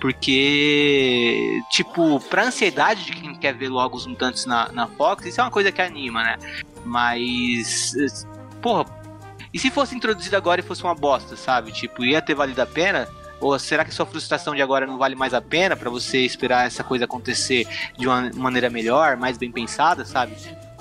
Porque, 0.00 1.60
tipo, 1.70 2.20
pra 2.20 2.44
ansiedade 2.44 3.04
de 3.04 3.12
quem 3.12 3.34
quer 3.34 3.54
ver 3.54 3.68
logo 3.68 3.96
os 3.96 4.06
mutantes 4.06 4.46
na, 4.46 4.70
na 4.72 4.86
Fox, 4.86 5.26
isso 5.26 5.40
é 5.40 5.44
uma 5.44 5.50
coisa 5.50 5.72
que 5.72 5.82
anima, 5.82 6.22
né? 6.22 6.38
Mas, 6.84 7.92
porra, 8.62 8.86
e 9.52 9.58
se 9.58 9.70
fosse 9.70 9.96
introduzido 9.96 10.36
agora 10.36 10.60
e 10.60 10.64
fosse 10.64 10.84
uma 10.84 10.94
bosta, 10.94 11.36
sabe? 11.36 11.72
Tipo, 11.72 12.04
ia 12.04 12.22
ter 12.22 12.34
valido 12.34 12.62
a 12.62 12.66
pena? 12.66 13.08
Ou 13.40 13.58
será 13.58 13.84
que 13.84 13.94
sua 13.94 14.06
frustração 14.06 14.54
de 14.54 14.62
agora 14.62 14.86
não 14.86 14.98
vale 14.98 15.14
mais 15.14 15.32
a 15.32 15.40
pena 15.40 15.76
para 15.76 15.88
você 15.88 16.18
esperar 16.18 16.66
essa 16.66 16.82
coisa 16.82 17.04
acontecer 17.04 17.66
de 17.96 18.06
uma 18.06 18.30
maneira 18.34 18.68
melhor, 18.68 19.16
mais 19.16 19.38
bem 19.38 19.50
pensada, 19.50 20.04
sabe? 20.04 20.34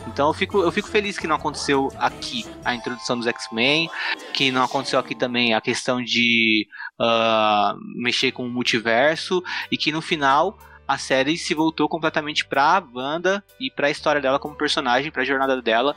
Então 0.08 0.28
eu 0.30 0.34
fico, 0.34 0.60
eu 0.60 0.72
fico 0.72 0.88
feliz 0.88 1.18
que 1.18 1.28
não 1.28 1.36
aconteceu 1.36 1.92
aqui 1.98 2.46
a 2.64 2.74
introdução 2.74 3.18
dos 3.18 3.28
X-Men, 3.28 3.90
que 4.34 4.52
não 4.52 4.64
aconteceu 4.64 5.00
aqui 5.00 5.14
também 5.14 5.54
a 5.54 5.62
questão 5.62 6.02
de 6.02 6.68
uh, 7.00 7.78
mexer 7.96 8.32
com 8.32 8.46
o 8.46 8.50
multiverso 8.50 9.44
e 9.72 9.78
que 9.78 9.92
no 9.92 10.02
final 10.02 10.58
a 10.88 10.98
série 10.98 11.38
se 11.38 11.54
voltou 11.54 11.90
completamente 11.90 12.46
pra 12.46 12.82
Wanda 12.94 13.44
e 13.60 13.70
pra 13.70 13.92
história 13.92 14.22
dela 14.22 14.40
como 14.40 14.56
personagem, 14.56 15.12
pra 15.12 15.26
jornada 15.26 15.62
dela. 15.62 15.96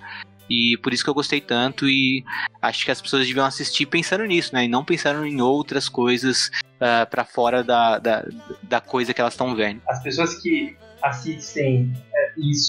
E 0.51 0.77
por 0.79 0.93
isso 0.93 1.05
que 1.05 1.09
eu 1.09 1.15
gostei 1.15 1.41
tanto 1.41 1.89
e 1.89 2.25
acho 2.61 2.85
que 2.85 2.91
as 2.91 3.01
pessoas 3.01 3.25
deviam 3.25 3.47
assistir 3.47 3.87
pensando 3.87 4.25
nisso, 4.25 4.53
né? 4.53 4.65
E 4.65 4.69
não 4.69 4.85
pensando 4.85 5.25
em 5.25 5.41
outras 5.41 5.89
coisas 5.89 6.51
uh, 6.75 7.09
para 7.09 7.25
fora 7.25 7.63
da, 7.63 7.99
da, 8.01 8.27
da, 8.65 8.81
coisa 8.81 9.15
que 9.15 9.21
elas 9.21 9.35
estão 9.35 9.55
vendo. 9.55 9.81
As 9.89 10.03
pessoas 10.03 10.35
que 10.43 10.77
assistem 11.01 11.93
é, 12.13 12.33
isso, 12.37 12.69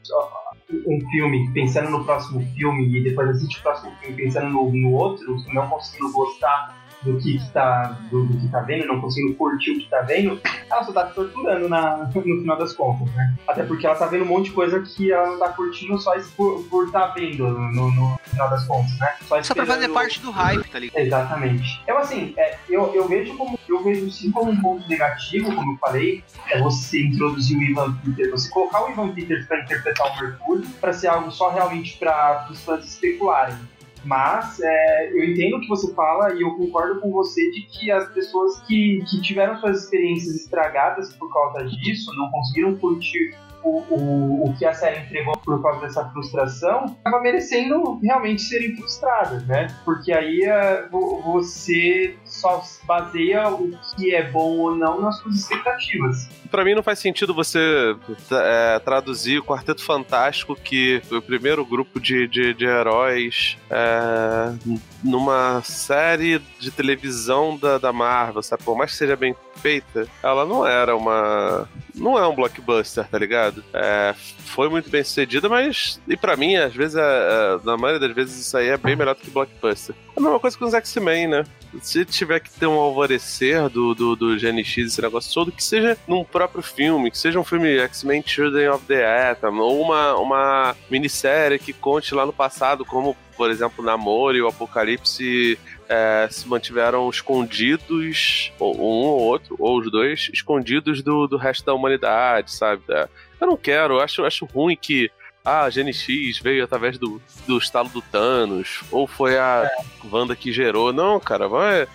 um 0.86 1.00
filme 1.12 1.52
pensando 1.54 1.90
no 1.90 2.04
próximo 2.04 2.42
filme 2.56 2.98
e 2.98 3.04
depois 3.04 3.30
assiste 3.30 3.60
o 3.60 3.62
próximo 3.62 3.92
filme 4.00 4.16
pensando 4.16 4.50
no, 4.50 4.72
no 4.72 4.92
outro, 4.94 5.36
não 5.54 5.68
conseguindo 5.68 6.12
gostar 6.12 6.81
do 7.04 7.18
que, 7.18 7.38
que 7.38 7.50
tá, 7.52 7.98
do, 8.10 8.26
do, 8.26 8.38
que 8.38 8.48
tá 8.50 8.62
vendo, 8.62 8.88
não 8.88 9.02
conseguindo 9.02 9.36
curtir 9.36 9.72
o 9.72 9.80
que 9.80 9.90
tá 9.90 10.02
vendo, 10.02 10.40
ela 10.70 10.84
só 10.84 10.92
tá 10.92 11.08
se 11.08 11.16
torturando 11.16 11.68
na, 11.68 12.10
no 12.14 12.22
final 12.22 12.58
das 12.58 12.74
contas, 12.74 13.14
né? 13.16 13.36
Até 13.48 13.64
porque 13.64 13.86
ela 13.86 13.96
tá 13.96 14.06
vendo 14.06 14.24
um 14.24 14.28
monte 14.28 14.46
de 14.46 14.52
coisa 14.52 14.80
que 14.82 15.12
ela 15.12 15.32
não 15.32 15.40
tá 15.40 15.50
curtindo 15.50 15.98
só 15.98 16.14
por, 16.36 16.64
por 16.66 16.92
tá 16.92 17.08
vendo 17.08 17.48
no, 17.48 17.92
no 17.92 18.20
final 18.24 18.50
das 18.50 18.66
contas, 18.66 18.98
né? 19.00 19.16
Só, 19.28 19.42
só 19.42 19.54
pra 19.54 19.66
fazer 19.66 19.90
parte 19.90 20.20
do 20.20 20.32
hype, 20.32 20.70
tá 20.70 20.80
ligado? 20.80 21.02
Exatamente. 21.02 21.82
Então, 21.84 21.98
assim, 21.98 22.34
é, 22.38 22.58
eu, 22.70 22.94
eu 22.94 23.08
vejo 23.08 23.36
como 23.36 23.60
eu 23.68 23.84
vejo 23.84 24.12
sim 24.12 24.32
como 24.32 24.52
um 24.52 24.62
ponto 24.62 24.88
negativo, 24.88 25.54
como 25.54 25.74
eu 25.74 25.78
falei, 25.78 26.24
é 26.50 26.60
você 26.60 27.02
introduzir 27.04 27.58
o 27.58 27.64
Ivan 27.64 27.94
Peters, 27.94 28.32
você 28.32 28.50
colocar 28.50 28.86
o 28.86 28.92
Ivan 28.92 29.10
Peters 29.14 29.46
para 29.48 29.62
interpretar 29.62 30.08
o 30.08 30.22
Mercúrio, 30.22 30.70
para 30.80 30.94
ser 30.94 31.08
algo 31.08 31.32
só 31.32 31.50
realmente 31.50 31.98
para 31.98 32.48
os 32.50 32.62
fãs 32.64 32.86
especularem. 32.86 33.56
Mas 34.04 34.60
é, 34.60 35.12
eu 35.12 35.24
entendo 35.24 35.58
o 35.58 35.62
que 35.62 35.68
você 35.68 35.94
fala 35.94 36.34
e 36.34 36.42
eu 36.42 36.52
concordo 36.56 37.00
com 37.00 37.12
você 37.12 37.52
de 37.52 37.62
que 37.62 37.92
as 37.92 38.08
pessoas 38.12 38.60
que, 38.62 39.04
que 39.10 39.22
tiveram 39.22 39.60
suas 39.60 39.84
experiências 39.84 40.36
estragadas 40.36 41.14
por 41.14 41.32
causa 41.32 41.66
disso, 41.68 42.12
não 42.16 42.32
conseguiram 42.32 42.78
curtir 42.78 43.36
o, 43.64 43.84
o, 43.90 44.50
o 44.50 44.58
que 44.58 44.66
a 44.66 44.74
série 44.74 45.00
entregou 45.02 45.38
por 45.38 45.62
causa 45.62 45.82
dessa 45.82 46.10
frustração, 46.10 46.98
acaba 47.04 47.22
merecendo 47.22 48.00
realmente 48.02 48.42
serem 48.42 48.76
frustradas, 48.76 49.46
né? 49.48 49.68
Porque 49.86 50.12
aí 50.12 50.44
é, 50.44 50.88
você 50.90 52.16
só 52.26 52.64
baseia 52.86 53.50
o 53.50 53.72
que 53.96 54.14
é 54.14 54.30
bom 54.30 54.58
ou 54.58 54.76
não 54.76 55.02
nas 55.02 55.18
suas 55.20 55.36
expectativas. 55.36 56.30
Para 56.50 56.66
mim 56.66 56.76
não 56.76 56.84
faz 56.84 57.00
sentido 57.00 57.34
você 57.34 57.96
é, 58.32 58.80
traduzir 58.80 59.40
o 59.40 59.44
Quarteto 59.44 59.84
Fantástico, 59.84 60.56
que 60.56 61.02
foi 61.06 61.20
o 61.20 61.22
primeiro 61.22 61.66
grupo 61.66 62.00
de, 62.00 62.28
de, 62.28 62.54
de 62.54 62.66
heróis, 62.66 63.58
é, 63.70 64.54
numa 65.04 65.62
série 65.64 66.40
de 66.60 66.72
televisão 66.72 67.58
da, 67.58 67.78
da 67.78 67.92
Marvel, 67.92 68.42
sabe? 68.42 68.64
Por 68.64 68.76
mais 68.76 68.92
que 68.92 68.98
seja 68.98 69.16
bem 69.16 69.36
feita, 69.56 70.08
ela 70.24 70.46
não 70.46 70.66
era 70.66 70.96
uma. 70.96 71.68
Não 71.94 72.18
é 72.18 72.28
um 72.28 72.36
blockbuster, 72.36 73.08
tá 73.08 73.18
ligado? 73.18 73.64
É, 73.74 74.14
foi 74.46 74.70
muito 74.70 74.90
bem 74.90 75.04
sucedida, 75.04 75.50
mas. 75.50 76.00
E 76.08 76.16
para 76.16 76.36
mim, 76.36 76.56
às 76.56 76.74
vezes, 76.74 76.96
é, 76.96 77.02
é, 77.02 77.66
na 77.66 77.78
maioria 77.78 78.00
das 78.08 78.16
vezes, 78.16 78.40
isso 78.40 78.58
aí 78.58 78.70
é 78.70 78.78
bem 78.78 78.96
melhor 78.96 79.16
do 79.16 79.22
que 79.22 79.30
blockbuster. 79.30 79.96
É 80.16 80.20
a 80.20 80.22
mesma 80.22 80.40
coisa 80.40 80.58
com 80.58 80.66
os 80.66 80.74
X-Men, 80.74 81.28
né? 81.28 81.44
Se 81.82 82.04
tiver 82.04 82.40
que 82.40 82.52
ter 82.52 82.66
um 82.66 82.74
alvorecer 82.74 83.70
do, 83.70 83.96
do, 83.96 84.16
do 84.16 84.38
GNX, 84.38 84.78
esse 84.78 85.02
negócio 85.02 85.34
todo, 85.34 85.52
que 85.52 85.64
seja 85.64 85.98
num 86.08 86.24
próprio 86.24 86.62
filme, 86.62 87.10
que 87.10 87.18
seja 87.18 87.40
um 87.40 87.44
filme 87.44 87.78
X-Men 87.80 88.24
Children 88.26 88.70
of 88.72 88.86
the 88.86 89.32
Atom, 89.32 89.58
ou 89.60 89.82
uma, 89.82 90.16
uma 90.16 90.76
minissérie 90.90 91.58
que 91.60 91.72
conte 91.72 92.14
lá 92.14 92.26
no 92.26 92.34
passado 92.34 92.84
como 92.84 93.16
por 93.42 93.50
exemplo, 93.50 93.84
Namor 93.84 94.36
e 94.36 94.42
o 94.44 94.48
Apocalipse 94.48 95.58
é, 95.90 96.28
se 96.30 96.48
mantiveram 96.48 97.10
escondidos, 97.10 98.54
ou 98.60 98.76
um 98.76 99.08
ou 99.08 99.20
outro, 99.20 99.56
ou 99.58 99.80
os 99.80 99.90
dois, 99.90 100.30
escondidos 100.32 101.02
do, 101.02 101.26
do 101.26 101.38
resto 101.38 101.66
da 101.66 101.74
humanidade, 101.74 102.52
sabe? 102.54 102.84
É, 102.88 103.10
eu 103.40 103.48
não 103.48 103.58
quero, 103.58 103.96
eu 103.96 104.00
acho, 104.00 104.24
acho 104.26 104.46
ruim 104.46 104.78
que 104.80 105.10
ah, 105.44 105.64
a 105.64 105.70
GNX 105.72 106.38
veio 106.40 106.64
através 106.64 107.00
do, 107.00 107.20
do 107.48 107.58
estalo 107.58 107.90
do 107.90 108.00
Thanos, 108.00 108.82
ou 108.92 109.08
foi 109.08 109.40
a 109.40 109.64
é. 109.66 109.86
Wanda 110.12 110.36
que 110.36 110.54
gerou. 110.54 110.94
Não, 110.94 111.20
cara, 111.20 111.48
vai 111.48 111.88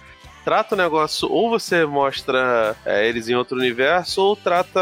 trata 0.45 0.77
o 0.77 0.79
negócio, 0.79 1.29
ou 1.29 1.51
você 1.51 1.85
mostra 1.85 2.77
é, 2.85 3.09
eles 3.09 3.29
em 3.29 3.35
outro 3.35 3.57
universo, 3.57 4.21
ou 4.23 4.37
trata 4.37 4.81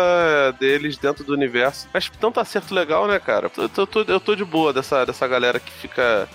deles 0.60 0.98
dentro 0.98 1.24
do 1.24 1.32
universo. 1.32 1.88
Mas 1.92 2.10
tanto 2.20 2.38
acerto 2.38 2.74
legal, 2.74 3.06
né, 3.06 3.18
cara? 3.18 3.50
Eu 3.56 3.68
tô, 3.68 3.82
eu 3.82 3.86
tô, 3.86 4.02
eu 4.02 4.20
tô 4.20 4.34
de 4.34 4.44
boa 4.44 4.74
dessa, 4.74 5.06
dessa 5.06 5.26
galera 5.26 5.58
que 5.58 5.72
fica 5.72 6.28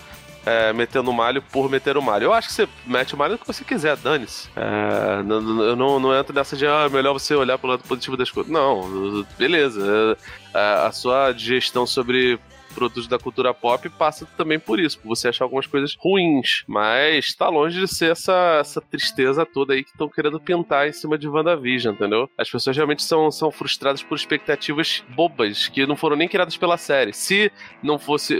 é, 0.46 0.74
metendo 0.74 1.12
malho 1.12 1.42
por 1.42 1.70
meter 1.70 1.98
o 1.98 2.02
malho. 2.02 2.26
Eu 2.26 2.34
acho 2.34 2.48
que 2.48 2.54
você 2.54 2.68
mete 2.86 3.14
o 3.14 3.18
malho 3.18 3.38
que 3.38 3.48
você 3.48 3.64
quiser, 3.64 3.96
dane-se. 3.98 4.50
É, 4.56 5.20
eu 5.20 5.76
não, 5.76 6.00
não 6.00 6.18
entro 6.18 6.34
nessa 6.34 6.56
de, 6.56 6.66
ah, 6.66 6.86
é 6.86 6.90
melhor 6.90 7.14
você 7.14 7.36
olhar 7.36 7.58
pelo 7.58 7.74
lado 7.74 7.84
positivo 7.84 8.18
das 8.18 8.32
coisas. 8.32 8.52
Não, 8.52 9.26
beleza. 9.38 10.18
É, 10.54 10.88
a 10.88 10.92
sua 10.92 11.32
digestão 11.32 11.86
sobre 11.86 12.40
produtos 12.80 13.08
da 13.08 13.20
cultura 13.20 13.54
pop 13.54 13.90
passa 13.90 14.26
também 14.38 14.58
por 14.58 14.80
isso, 14.80 14.98
por 15.00 15.10
você 15.10 15.28
achar 15.28 15.44
algumas 15.44 15.68
coisas 15.68 15.98
ruins. 16.00 16.64
Mas 16.66 17.34
tá 17.36 17.50
longe 17.50 17.78
de 17.78 17.88
ser 17.88 18.12
essa, 18.12 18.58
essa 18.62 18.80
tristeza 18.80 19.46
toda 19.46 19.74
aí 19.74 19.84
que 19.84 19.90
estão 19.90 20.08
querendo 20.08 20.40
pintar 20.40 20.88
em 20.88 20.94
cima 20.94 21.18
de 21.18 21.28
WandaVision, 21.28 21.94
entendeu? 21.94 22.30
As 22.38 22.50
pessoas 22.50 22.76
realmente 22.76 23.04
são, 23.04 23.30
são 23.30 23.52
frustradas 23.52 24.02
por 24.02 24.16
expectativas 24.16 25.04
bobas, 25.10 25.68
que 25.68 25.86
não 25.86 25.98
foram 25.98 26.16
nem 26.16 26.30
criadas 26.30 26.56
pela 26.56 26.78
série. 26.78 27.12
Se 27.12 27.52
não 27.84 28.00
fosse. 28.00 28.38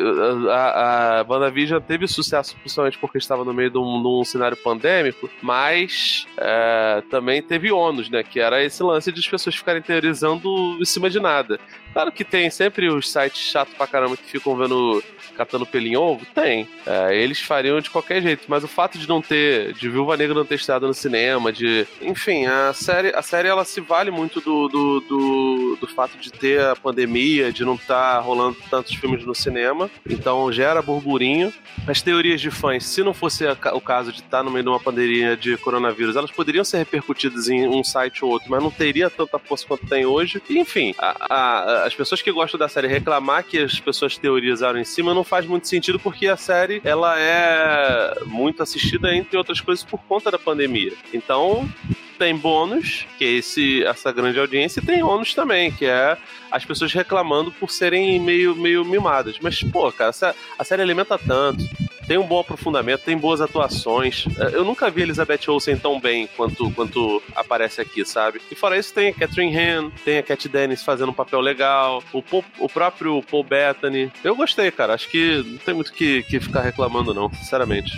A, 0.50 1.20
a 1.20 1.26
WandaVision 1.28 1.82
teve 1.82 2.08
sucesso, 2.08 2.56
principalmente 2.58 2.98
porque 2.98 3.18
estava 3.18 3.44
no 3.44 3.54
meio 3.54 3.70
de 3.70 3.78
um, 3.78 4.02
de 4.02 4.08
um 4.08 4.24
cenário 4.24 4.56
pandêmico, 4.56 5.30
mas 5.42 6.26
é, 6.38 7.04
também 7.10 7.42
teve 7.42 7.72
ônus, 7.74 8.10
né? 8.10 8.24
Que 8.24 8.40
era 8.40 8.64
esse 8.64 8.82
lance 8.82 9.12
de 9.12 9.20
as 9.20 9.28
pessoas 9.28 9.56
ficarem 9.56 9.82
teorizando 9.82 10.78
em 10.80 10.86
cima 10.86 11.10
de 11.10 11.20
nada. 11.20 11.60
Claro 11.94 12.12
que 12.12 12.24
tem 12.24 12.50
sempre 12.50 12.88
os 12.90 13.12
sites 13.12 13.42
chatos 13.42 13.74
pra 13.74 13.88
caramba 13.88 14.18
que 14.18 14.24
ficam 14.24 14.56
vendo 14.56 15.04
catando 15.36 15.66
pelinho 15.66 16.02
ovo? 16.02 16.26
Tem. 16.36 16.68
É, 16.86 17.16
eles 17.16 17.40
fariam 17.40 17.80
de 17.80 17.90
qualquer 17.90 18.22
jeito, 18.22 18.44
mas 18.48 18.64
o 18.64 18.68
fato 18.68 18.98
de 18.98 19.08
não 19.08 19.22
ter, 19.22 19.74
de 19.74 19.90
Viúva 19.90 20.18
Negra 20.18 20.36
não 20.36 20.44
ter 20.44 20.56
estado 20.56 20.86
no 20.86 20.94
cinema, 20.94 21.52
de. 21.52 21.88
Enfim, 22.02 22.46
a 22.46 22.74
série, 22.74 23.16
a 23.16 23.22
série 23.22 23.48
ela 23.48 23.64
se 23.64 23.80
vale 23.80 24.12
muito 24.12 24.42
do, 24.42 24.68
do, 24.68 25.00
do, 25.00 25.78
do 25.80 25.88
fato 25.88 26.18
de 26.18 26.30
ter 26.30 26.62
a 26.62 26.76
pandemia, 26.76 27.54
de 27.54 27.64
não 27.64 27.76
estar 27.76 28.16
tá 28.16 28.20
rolando 28.20 28.58
tantos 28.70 28.94
filmes 28.96 29.26
no 29.26 29.34
cinema, 29.34 29.90
então 30.10 30.52
gera 30.52 30.82
burburinho. 30.82 31.54
As 31.88 32.02
teorias 32.02 32.42
de 32.42 32.52
fãs, 32.52 32.86
se 32.86 33.02
não 33.02 33.14
fosse 33.14 33.48
a, 33.48 33.56
o 33.74 33.82
caso 33.82 34.12
de 34.12 34.20
estar 34.20 34.40
tá 34.40 34.44
no 34.44 34.52
meio 34.52 34.64
de 34.64 34.70
uma 34.70 34.80
pandemia 34.80 35.38
de 35.38 35.56
coronavírus, 35.58 36.18
elas 36.18 36.32
poderiam 36.32 36.66
ser 36.66 36.80
repercutidas 36.80 37.48
em 37.48 37.66
um 37.66 37.84
site 37.84 38.26
ou 38.26 38.32
outro, 38.32 38.50
mas 38.50 38.62
não 38.62 38.72
teria 38.72 39.10
tanta 39.10 39.40
força 39.40 39.66
quanto 39.66 39.88
tem 39.88 40.06
hoje. 40.06 40.42
E, 40.50 40.60
enfim, 40.60 40.94
a, 40.98 41.34
a, 41.34 41.79
as 41.86 41.96
pessoas 41.96 42.22
que 42.22 42.32
gostam 42.32 42.60
da 42.60 42.68
série 42.68 42.88
reclamar 42.88 43.44
que 43.44 43.58
as 43.58 43.80
pessoas 43.80 44.18
teorizaram 44.18 44.80
em 44.80 44.84
cima 44.84 45.14
não 45.14 45.24
faz 45.24 45.46
muito 45.46 45.68
sentido 45.68 46.00
porque 46.00 46.28
a 46.28 46.38
série 46.38 46.82
ela 46.84 47.20
é 47.20 48.24
muito 48.26 48.64
assistida, 48.64 49.14
entre 49.14 49.38
outras 49.38 49.62
coisas, 49.62 49.84
por 49.84 50.00
conta 50.04 50.32
da 50.32 50.40
pandemia. 50.40 50.94
Então, 51.14 51.70
tem 52.18 52.36
bônus, 52.36 53.08
que 53.18 53.24
é 53.24 53.28
esse, 53.30 53.84
essa 53.86 54.12
grande 54.12 54.40
audiência, 54.40 54.82
e 54.82 54.86
tem 54.86 55.02
ônus 55.02 55.34
também, 55.34 55.72
que 55.72 55.86
é 55.86 56.18
as 56.52 56.66
pessoas 56.66 56.94
reclamando 56.94 57.52
por 57.52 57.72
serem 57.72 58.20
meio, 58.20 58.56
meio 58.56 58.84
mimadas. 58.84 59.38
Mas, 59.42 59.64
pô, 59.64 59.92
cara, 59.92 60.12
a 60.58 60.64
série 60.64 60.82
alimenta 60.82 61.18
tanto, 61.18 61.64
tem 62.10 62.18
um 62.18 62.26
bom 62.26 62.40
aprofundamento, 62.40 63.02
tem 63.02 63.16
boas 63.16 63.40
atuações. 63.40 64.26
É, 64.40 64.56
eu 64.56 64.66
nunca 64.66 64.90
vi 64.90 65.04
Elizabeth 65.04 65.48
Olsen 65.48 65.78
tão 65.78 66.00
bem 66.00 66.28
quanto, 66.36 66.72
quanto 66.72 67.22
aparece 67.36 67.80
aqui, 67.80 68.04
sabe? 68.04 68.42
E 68.50 68.56
fora 68.56 68.76
isso, 68.76 68.92
tem 68.92 69.10
a 69.10 69.14
Catherine 69.14 69.56
Han, 69.56 69.92
tem 70.04 70.18
a 70.18 70.24
Cat 70.24 70.50
Dennis 70.50 70.82
fazendo 70.82 71.10
um 71.10 71.14
papel 71.14 71.40
legal, 71.40 72.04
o, 72.12 72.24
o 72.58 72.68
próprio 72.68 73.22
Paul 73.22 73.44
Bettany. 73.44 74.12
Eu 74.24 74.36
gostei, 74.36 74.72
cara. 74.72 74.96
Acho 74.96 75.08
que 75.08 75.44
não 75.46 75.58
tem 75.60 75.76
muito 75.76 75.94
que, 75.94 76.24
que 76.24 76.40
ficar 76.40 76.62
reclamando, 76.62 77.14
não, 77.14 77.32
sinceramente. 77.32 77.92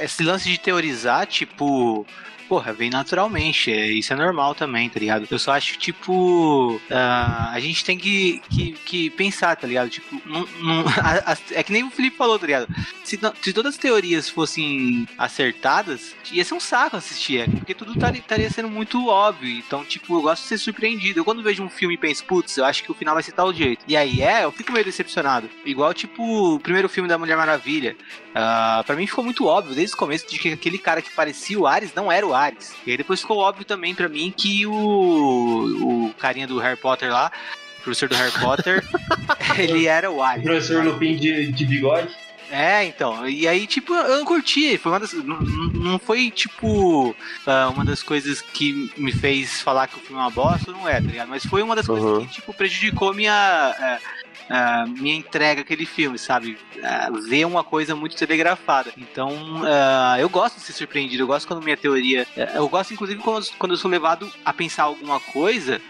Esse 0.00 0.22
lance 0.22 0.48
de 0.48 0.60
teorizar, 0.60 1.26
tipo, 1.26 2.06
porra, 2.48 2.72
vem 2.72 2.90
naturalmente. 2.90 3.70
É, 3.70 3.86
isso 3.90 4.12
é 4.12 4.16
normal 4.16 4.54
também, 4.54 4.88
tá 4.88 4.98
ligado? 4.98 5.26
Eu 5.30 5.38
só 5.38 5.52
acho 5.52 5.72
que, 5.74 5.78
tipo, 5.78 6.76
uh, 6.76 7.50
a 7.50 7.58
gente 7.60 7.84
tem 7.84 7.98
que, 7.98 8.40
que, 8.48 8.72
que, 8.72 9.10
pensar, 9.10 9.56
tá 9.56 9.66
ligado? 9.66 9.88
Tipo, 9.90 10.20
não, 10.24 10.48
não, 10.62 10.84
a, 11.02 11.32
a, 11.32 11.36
é 11.52 11.62
que 11.62 11.72
nem 11.72 11.84
o 11.84 11.90
Felipe 11.90 12.16
falou, 12.16 12.38
tá 12.38 12.46
ligado? 12.46 12.68
Se, 13.04 13.18
se, 13.42 13.52
todas 13.52 13.74
as 13.74 13.78
teorias 13.78 14.28
fossem 14.28 15.06
acertadas, 15.18 16.14
ia 16.32 16.44
ser 16.44 16.54
um 16.54 16.60
saco 16.60 16.96
assistir, 16.96 17.40
é, 17.40 17.46
porque 17.46 17.74
tudo 17.74 17.92
estaria 18.14 18.50
sendo 18.50 18.68
muito 18.68 19.06
óbvio. 19.06 19.50
Então, 19.50 19.84
tipo, 19.84 20.14
eu 20.14 20.22
gosto 20.22 20.42
de 20.42 20.48
ser 20.48 20.58
surpreendido. 20.58 21.20
Eu 21.20 21.24
quando 21.24 21.42
vejo 21.42 21.62
um 21.62 21.68
filme 21.68 21.94
e 21.94 21.98
penso, 21.98 22.24
putz, 22.24 22.56
eu 22.56 22.64
acho 22.64 22.82
que 22.82 22.90
o 22.90 22.94
final 22.94 23.14
vai 23.14 23.22
ser 23.22 23.32
tal 23.32 23.52
jeito. 23.52 23.84
E 23.86 23.96
aí 23.96 24.22
é, 24.22 24.44
eu 24.44 24.52
fico 24.52 24.72
meio 24.72 24.84
decepcionado. 24.84 25.48
Igual, 25.64 25.92
tipo, 25.94 26.54
o 26.54 26.60
primeiro 26.60 26.88
filme 26.88 27.08
da 27.08 27.18
Mulher 27.18 27.36
Maravilha. 27.36 27.96
Uh, 28.36 28.84
pra 28.84 28.94
mim 28.94 29.06
ficou 29.06 29.24
muito 29.24 29.46
óbvio 29.46 29.74
desde 29.74 29.94
o 29.94 29.98
começo 29.98 30.28
de 30.28 30.38
que 30.38 30.52
aquele 30.52 30.76
cara 30.76 31.00
que 31.00 31.10
parecia 31.10 31.58
o 31.58 31.66
Ares 31.66 31.94
não 31.94 32.12
era 32.12 32.26
o 32.26 32.34
Ares. 32.36 32.74
E 32.86 32.90
aí 32.90 32.96
depois 32.96 33.20
ficou 33.20 33.38
óbvio 33.38 33.64
também 33.64 33.94
para 33.94 34.08
mim 34.08 34.32
que 34.36 34.66
o, 34.66 36.08
o 36.08 36.14
carinha 36.18 36.46
do 36.46 36.58
Harry 36.58 36.78
Potter 36.78 37.10
lá, 37.10 37.32
o 37.78 37.82
professor 37.82 38.08
do 38.08 38.14
Harry 38.14 38.32
Potter, 38.38 38.84
ele 39.58 39.86
era 39.86 40.10
o 40.10 40.22
Ares. 40.22 40.44
O 40.44 40.46
professor 40.46 40.84
Lupin 40.84 41.16
de, 41.16 41.50
de 41.50 41.64
bigode? 41.64 42.08
É, 42.50 42.84
então. 42.84 43.28
E 43.28 43.46
aí, 43.48 43.66
tipo, 43.66 43.92
eu 43.92 44.18
não 44.18 44.24
curti. 44.24 44.78
Foi 44.78 44.92
uma 44.92 45.00
das, 45.00 45.12
não, 45.12 45.40
não 45.40 45.98
foi, 45.98 46.30
tipo, 46.30 47.10
uh, 47.10 47.72
uma 47.72 47.84
das 47.84 48.02
coisas 48.02 48.40
que 48.40 48.90
me 48.96 49.12
fez 49.12 49.60
falar 49.60 49.88
que 49.88 49.96
o 49.96 50.00
filme 50.00 50.20
é 50.20 50.24
uma 50.24 50.30
bosta, 50.30 50.70
não 50.70 50.88
é, 50.88 50.94
tá 50.94 51.00
ligado? 51.06 51.28
Mas 51.28 51.44
foi 51.44 51.62
uma 51.62 51.74
das 51.74 51.88
uhum. 51.88 51.98
coisas 51.98 52.28
que, 52.28 52.34
tipo, 52.34 52.54
prejudicou 52.54 53.12
minha. 53.14 54.00
Uh, 54.46 54.88
minha 54.88 55.16
entrega 55.16 55.62
aquele 55.62 55.84
filme, 55.84 56.18
sabe? 56.18 56.56
Uh, 56.76 57.20
ver 57.22 57.44
uma 57.44 57.64
coisa 57.64 57.96
muito 57.96 58.16
telegrafada. 58.16 58.92
Então, 58.96 59.30
uh, 59.62 60.18
eu 60.18 60.28
gosto 60.28 60.56
de 60.56 60.62
ser 60.62 60.72
surpreendido, 60.72 61.22
eu 61.22 61.26
gosto 61.26 61.46
quando 61.48 61.62
minha 61.62 61.76
teoria. 61.76 62.26
eu 62.54 62.68
gosto, 62.68 62.94
inclusive, 62.94 63.20
quando, 63.22 63.46
quando 63.58 63.72
eu 63.72 63.78
sou 63.78 63.90
levado 63.90 64.30
a 64.44 64.52
pensar 64.52 64.84
alguma 64.84 65.18
coisa 65.18 65.80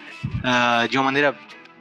de 0.89 0.97
uma 0.97 1.05
maneira 1.05 1.37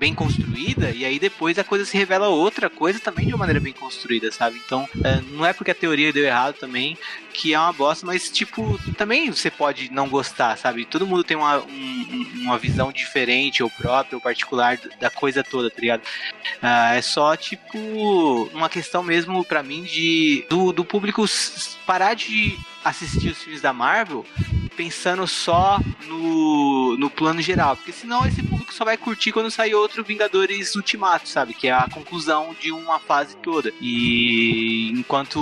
bem 0.05 0.13
construída, 0.13 0.91
e 0.91 1.03
aí 1.03 1.17
depois 1.17 1.57
a 1.57 1.63
coisa 1.63 1.83
se 1.83 1.97
revela 1.97 2.27
outra 2.27 2.69
coisa 2.69 2.99
também 2.99 3.25
de 3.25 3.33
uma 3.33 3.39
maneira 3.39 3.59
bem 3.59 3.73
construída, 3.73 4.31
sabe? 4.31 4.61
Então, 4.63 4.87
é, 5.03 5.19
não 5.31 5.43
é 5.43 5.51
porque 5.51 5.71
a 5.71 5.75
teoria 5.75 6.13
deu 6.13 6.23
errado 6.23 6.53
também 6.53 6.95
que 7.33 7.55
é 7.55 7.59
uma 7.59 7.73
bosta, 7.73 8.05
mas, 8.05 8.29
tipo, 8.29 8.79
também 8.93 9.31
você 9.31 9.49
pode 9.49 9.91
não 9.91 10.07
gostar, 10.07 10.57
sabe? 10.57 10.85
Todo 10.85 11.07
mundo 11.07 11.23
tem 11.23 11.35
uma, 11.35 11.57
um, 11.57 12.31
uma 12.43 12.57
visão 12.57 12.91
diferente, 12.91 13.63
ou 13.63 13.69
própria, 13.69 14.15
ou 14.15 14.21
particular 14.21 14.79
da 14.99 15.09
coisa 15.09 15.43
toda, 15.43 15.69
tá 15.69 15.81
ligado? 15.81 16.01
Uh, 16.01 16.93
é 16.95 17.01
só, 17.01 17.35
tipo, 17.35 17.77
uma 18.53 18.69
questão 18.69 19.03
mesmo 19.03 19.43
para 19.43 19.63
mim 19.63 19.83
de 19.83 20.45
do, 20.49 20.71
do 20.71 20.85
público 20.85 21.25
parar 21.85 22.13
de 22.13 22.57
assistir 22.83 23.29
os 23.29 23.39
filmes 23.39 23.61
da 23.61 23.73
Marvel 23.73 24.23
pensando 24.75 25.25
só 25.25 25.79
no, 26.07 26.97
no 26.97 27.09
plano 27.09 27.41
geral, 27.41 27.75
porque 27.75 27.91
senão 27.91 28.25
esse 28.25 28.43
público 28.43 28.64
só 28.73 28.85
vai 28.85 28.97
curtir 28.97 29.31
quando 29.31 29.51
sair 29.51 29.75
outro 29.75 30.03
Vingadores 30.03 30.75
Ultimato, 30.75 31.27
sabe? 31.27 31.53
Que 31.53 31.67
é 31.67 31.71
a 31.71 31.89
conclusão 31.89 32.55
de 32.59 32.71
uma 32.71 32.99
fase 32.99 33.35
toda. 33.37 33.71
E 33.81 34.91
enquanto 34.91 35.39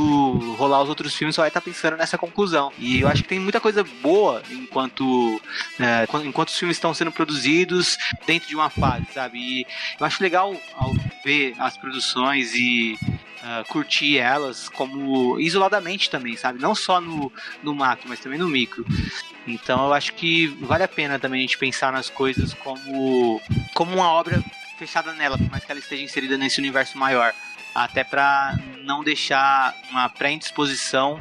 rolar 0.58 0.82
os 0.82 0.90
outros 0.90 1.16
filmes, 1.16 1.36
só 1.36 1.42
vai 1.42 1.50
estar 1.50 1.62
pensando 1.62 1.98
nessa 1.98 2.18
conclusão. 2.18 2.72
E 2.78 3.02
eu 3.02 3.08
acho 3.08 3.24
que 3.24 3.30
tem 3.30 3.40
muita 3.40 3.60
coisa 3.60 3.84
boa 4.02 4.42
enquanto, 4.52 5.42
é, 5.80 6.06
enquanto 6.26 6.50
os 6.50 6.58
filmes 6.58 6.78
estão 6.78 6.94
sendo 6.94 7.12
produzidos 7.12 7.98
dentro 8.26 8.48
de 8.48 8.56
uma 8.56 8.70
fase, 8.70 9.06
sabe? 9.14 9.38
E 9.38 9.66
eu 10.00 10.06
acho 10.06 10.22
legal 10.22 10.56
ao 10.76 10.94
ver 11.24 11.54
as 11.60 11.78
produções 11.78 12.54
e 12.54 12.98
uh, 13.44 13.68
curtir 13.68 14.18
elas 14.18 14.70
como 14.70 15.40
isoladamente 15.40 16.10
também, 16.10 16.36
sabe? 16.36 16.60
Não 16.60 16.74
só 16.74 17.00
no, 17.00 17.32
no 17.62 17.74
macro, 17.76 18.08
mas 18.08 18.20
também 18.20 18.40
no 18.40 18.48
micro. 18.48 18.86
Então 19.48 19.86
eu 19.86 19.94
acho 19.94 20.14
que 20.14 20.48
vale 20.62 20.84
a 20.84 20.88
pena 20.88 21.20
também 21.20 21.40
a 21.40 21.42
gente 21.42 21.58
pensar 21.58 21.92
nas 21.92 22.10
coisas 22.10 22.54
como, 22.54 23.42
como 23.74 23.94
uma 23.94 24.10
obra 24.10 24.44
fechada 24.78 25.14
nela, 25.14 25.38
por 25.38 25.50
mais 25.50 25.64
que 25.64 25.72
ela 25.72 25.80
esteja 25.80 26.04
inserida 26.04 26.38
nesse 26.38 26.60
universo 26.60 26.98
maior. 26.98 27.34
Até 27.76 28.04
para 28.04 28.58
não 28.84 29.04
deixar 29.04 29.76
uma 29.90 30.08
pré-indisposição 30.10 31.20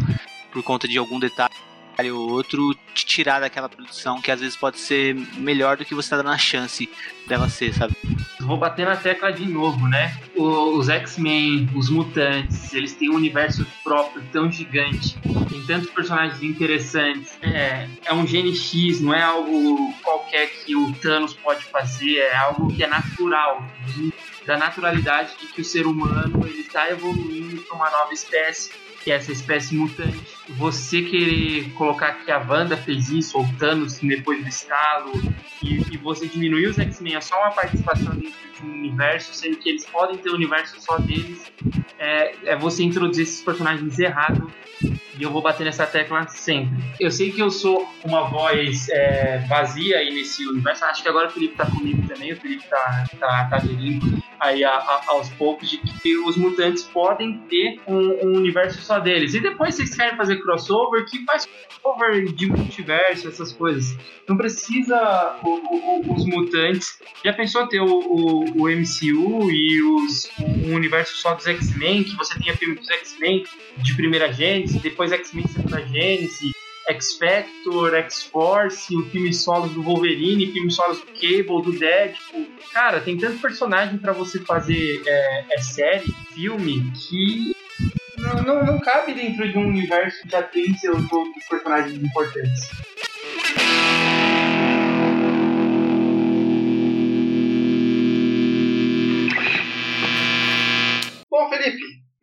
por 0.53 0.63
conta 0.63 0.87
de 0.87 0.99
algum 0.99 1.19
detalhe 1.19 1.55
ou 1.99 2.31
outro 2.31 2.75
te 2.95 3.07
tirar 3.07 3.41
daquela 3.41 3.69
produção 3.69 4.21
que 4.21 4.31
às 4.31 4.41
vezes 4.41 4.57
pode 4.57 4.79
ser 4.79 5.15
melhor 5.37 5.77
do 5.77 5.85
que 5.85 5.95
você 5.95 6.11
tá 6.11 6.17
dando 6.17 6.31
a 6.31 6.39
chance 6.39 6.89
dela 7.27 7.49
ser, 7.49 7.73
sabe? 7.73 7.97
Vou 8.41 8.57
bater 8.57 8.87
na 8.87 8.97
tecla 8.97 9.33
de 9.33 9.47
novo, 9.47 9.87
né? 9.87 10.17
O, 10.35 10.77
os 10.77 10.89
X-Men, 10.89 11.71
os 11.75 11.89
mutantes, 11.89 12.73
eles 12.75 12.95
têm 12.95 13.11
um 13.11 13.15
universo 13.15 13.67
próprio 13.85 14.23
tão 14.33 14.51
gigante, 14.51 15.19
tem 15.49 15.65
tantos 15.67 15.91
personagens 15.91 16.43
interessantes. 16.43 17.39
É, 17.43 17.89
é 18.05 18.13
um 18.13 18.27
gene 18.27 18.55
X, 18.55 19.01
não 19.01 19.15
é 19.15 19.23
algo 19.23 19.95
qualquer 20.03 20.49
que 20.49 20.75
o 20.75 20.93
Thanos 20.95 21.35
pode 21.35 21.65
fazer, 21.67 22.19
é 22.19 22.37
algo 22.37 22.75
que 22.75 22.83
é 22.83 22.87
natural 22.87 23.65
da 24.45 24.57
naturalidade 24.57 25.37
de 25.39 25.47
que 25.47 25.61
o 25.61 25.65
ser 25.65 25.87
humano 25.87 26.45
ele 26.47 26.61
está 26.61 26.91
evoluindo 26.91 27.63
para 27.63 27.77
uma 27.77 27.91
nova 27.91 28.13
espécie 28.13 28.73
que 29.03 29.11
é 29.11 29.17
essa 29.17 29.33
espécie 29.33 29.75
mutante. 29.75 30.19
Você 30.51 31.03
querer 31.03 31.71
colocar 31.73 32.13
que 32.25 32.31
a 32.31 32.39
Wanda 32.39 32.77
fez 32.77 33.09
isso, 33.09 33.39
ou 33.39 33.47
Thanos 33.59 33.99
depois 33.99 34.43
do 34.43 34.49
estalo, 34.49 35.13
e, 35.63 35.95
e 35.95 35.97
você 35.97 36.27
diminuir 36.27 36.67
os 36.67 36.79
X-Men 36.79 37.17
a 37.17 37.21
só 37.21 37.39
uma 37.41 37.51
participação 37.51 38.15
dentro 38.15 38.39
de 38.55 38.63
um 38.67 38.73
universo, 38.73 39.35
sendo 39.35 39.57
que 39.57 39.69
eles 39.69 39.85
podem 39.87 40.17
ter 40.19 40.31
um 40.31 40.35
universo 40.35 40.81
só 40.81 40.99
deles, 40.99 41.53
é, 41.99 42.53
é 42.53 42.57
você 42.57 42.83
introduzir 42.83 43.25
esses 43.25 43.43
personagens 43.43 43.99
errado 43.99 44.53
e 45.23 45.25
eu 45.25 45.31
vou 45.31 45.41
bater 45.41 45.63
nessa 45.63 45.87
tecla 45.87 46.27
sempre. 46.27 46.83
Eu 46.99 47.09
sei 47.09 47.31
que 47.31 47.41
eu 47.41 47.49
sou 47.49 47.89
uma 48.05 48.29
voz 48.29 48.89
é, 48.89 49.39
vazia 49.49 49.99
aí 49.99 50.13
nesse 50.13 50.45
universo, 50.45 50.85
acho 50.85 51.01
que 51.01 51.09
agora 51.09 51.29
o 51.29 51.31
Felipe 51.31 51.55
tá 51.55 51.65
comigo 51.65 52.05
também, 52.09 52.33
o 52.33 52.37
Felipe 52.37 52.65
tá, 52.69 53.05
tá, 53.21 53.45
tá 53.45 53.57
aderindo 53.57 54.21
aí 54.43 54.65
a, 54.65 54.73
a, 54.73 55.03
aos 55.07 55.29
poucos 55.31 55.71
de 55.71 55.79
que 55.79 56.17
os 56.19 56.37
mutantes 56.37 56.83
podem 56.83 57.39
ter 57.49 57.81
um, 57.87 57.97
um, 57.97 58.37
universo 58.37 58.83
só 58.83 58.99
deles. 58.99 59.35
E 59.35 59.41
depois 59.41 59.77
vocês 59.77 59.95
querem 59.95 60.17
fazer 60.17 60.43
crossover, 60.43 61.07
que 61.07 61.25
faz 61.25 61.47
crossover 61.81 62.25
de 62.33 62.47
multiverso, 62.49 63.29
essas 63.29 63.53
coisas. 63.53 63.97
Não 64.29 64.37
precisa 64.37 65.39
o, 65.45 65.49
o, 65.49 66.15
os 66.15 66.27
mutantes. 66.27 66.99
Já 67.25 67.33
pensou 67.33 67.69
ter 67.69 67.81
o, 67.81 67.87
o, 67.87 68.69
MCU 68.69 69.51
e 69.51 69.81
os, 69.83 70.29
um 70.41 70.75
universo 70.75 71.17
só 71.19 71.35
dos 71.35 71.47
X-Men, 71.47 72.03
que 72.03 72.17
você 72.17 72.37
tenha 72.41 72.57
filme 72.57 72.75
dos 72.75 72.91
X-Men 72.91 73.45
de 73.77 73.95
primeira 73.95 74.33
gênese, 74.33 74.81
depois 74.81 75.12
X-Men 75.13 75.47
segunda 75.49 75.81
gênese, 75.87 76.53
X-Factor, 76.89 77.95
X-Force, 77.95 78.97
o 78.97 79.05
filme 79.11 79.33
solo 79.33 79.69
do 79.69 79.83
Wolverine, 79.83 80.53
filme 80.53 80.71
solo 80.71 80.95
do 80.95 81.07
Cable, 81.07 81.63
do 81.63 81.79
Deadpool. 81.79 82.47
Cara, 82.73 83.01
tem 83.01 83.17
tanto 83.17 83.41
personagem 83.41 83.99
para 83.99 84.13
você 84.13 84.41
fazer 84.41 85.03
é, 85.07 85.47
é, 85.51 85.59
série, 85.61 86.13
filme, 86.35 86.91
que 86.93 87.55
não, 88.19 88.43
não, 88.43 88.65
não, 88.65 88.79
cabe 88.81 89.15
dentro 89.15 89.51
de 89.51 89.59
um 89.59 89.69
universo 89.69 90.23
que 90.23 90.31
já 90.31 90.43
tem 90.43 90.75
seus 90.75 91.11
outros 91.13 91.45
personagens 91.49 92.03
importantes. 92.03 92.69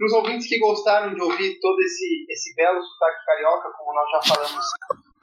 Os 0.10 0.14
ouvintes 0.14 0.48
que 0.48 0.60
gostaram 0.60 1.14
de 1.14 1.22
ouvir 1.22 1.60
todo 1.60 1.80
esse, 1.82 2.26
esse 2.30 2.56
belo 2.56 2.82
sotaque 2.82 3.26
carioca, 3.26 3.70
como 3.78 3.94
nós 3.94 4.10
já 4.10 4.34
falamos 4.34 4.66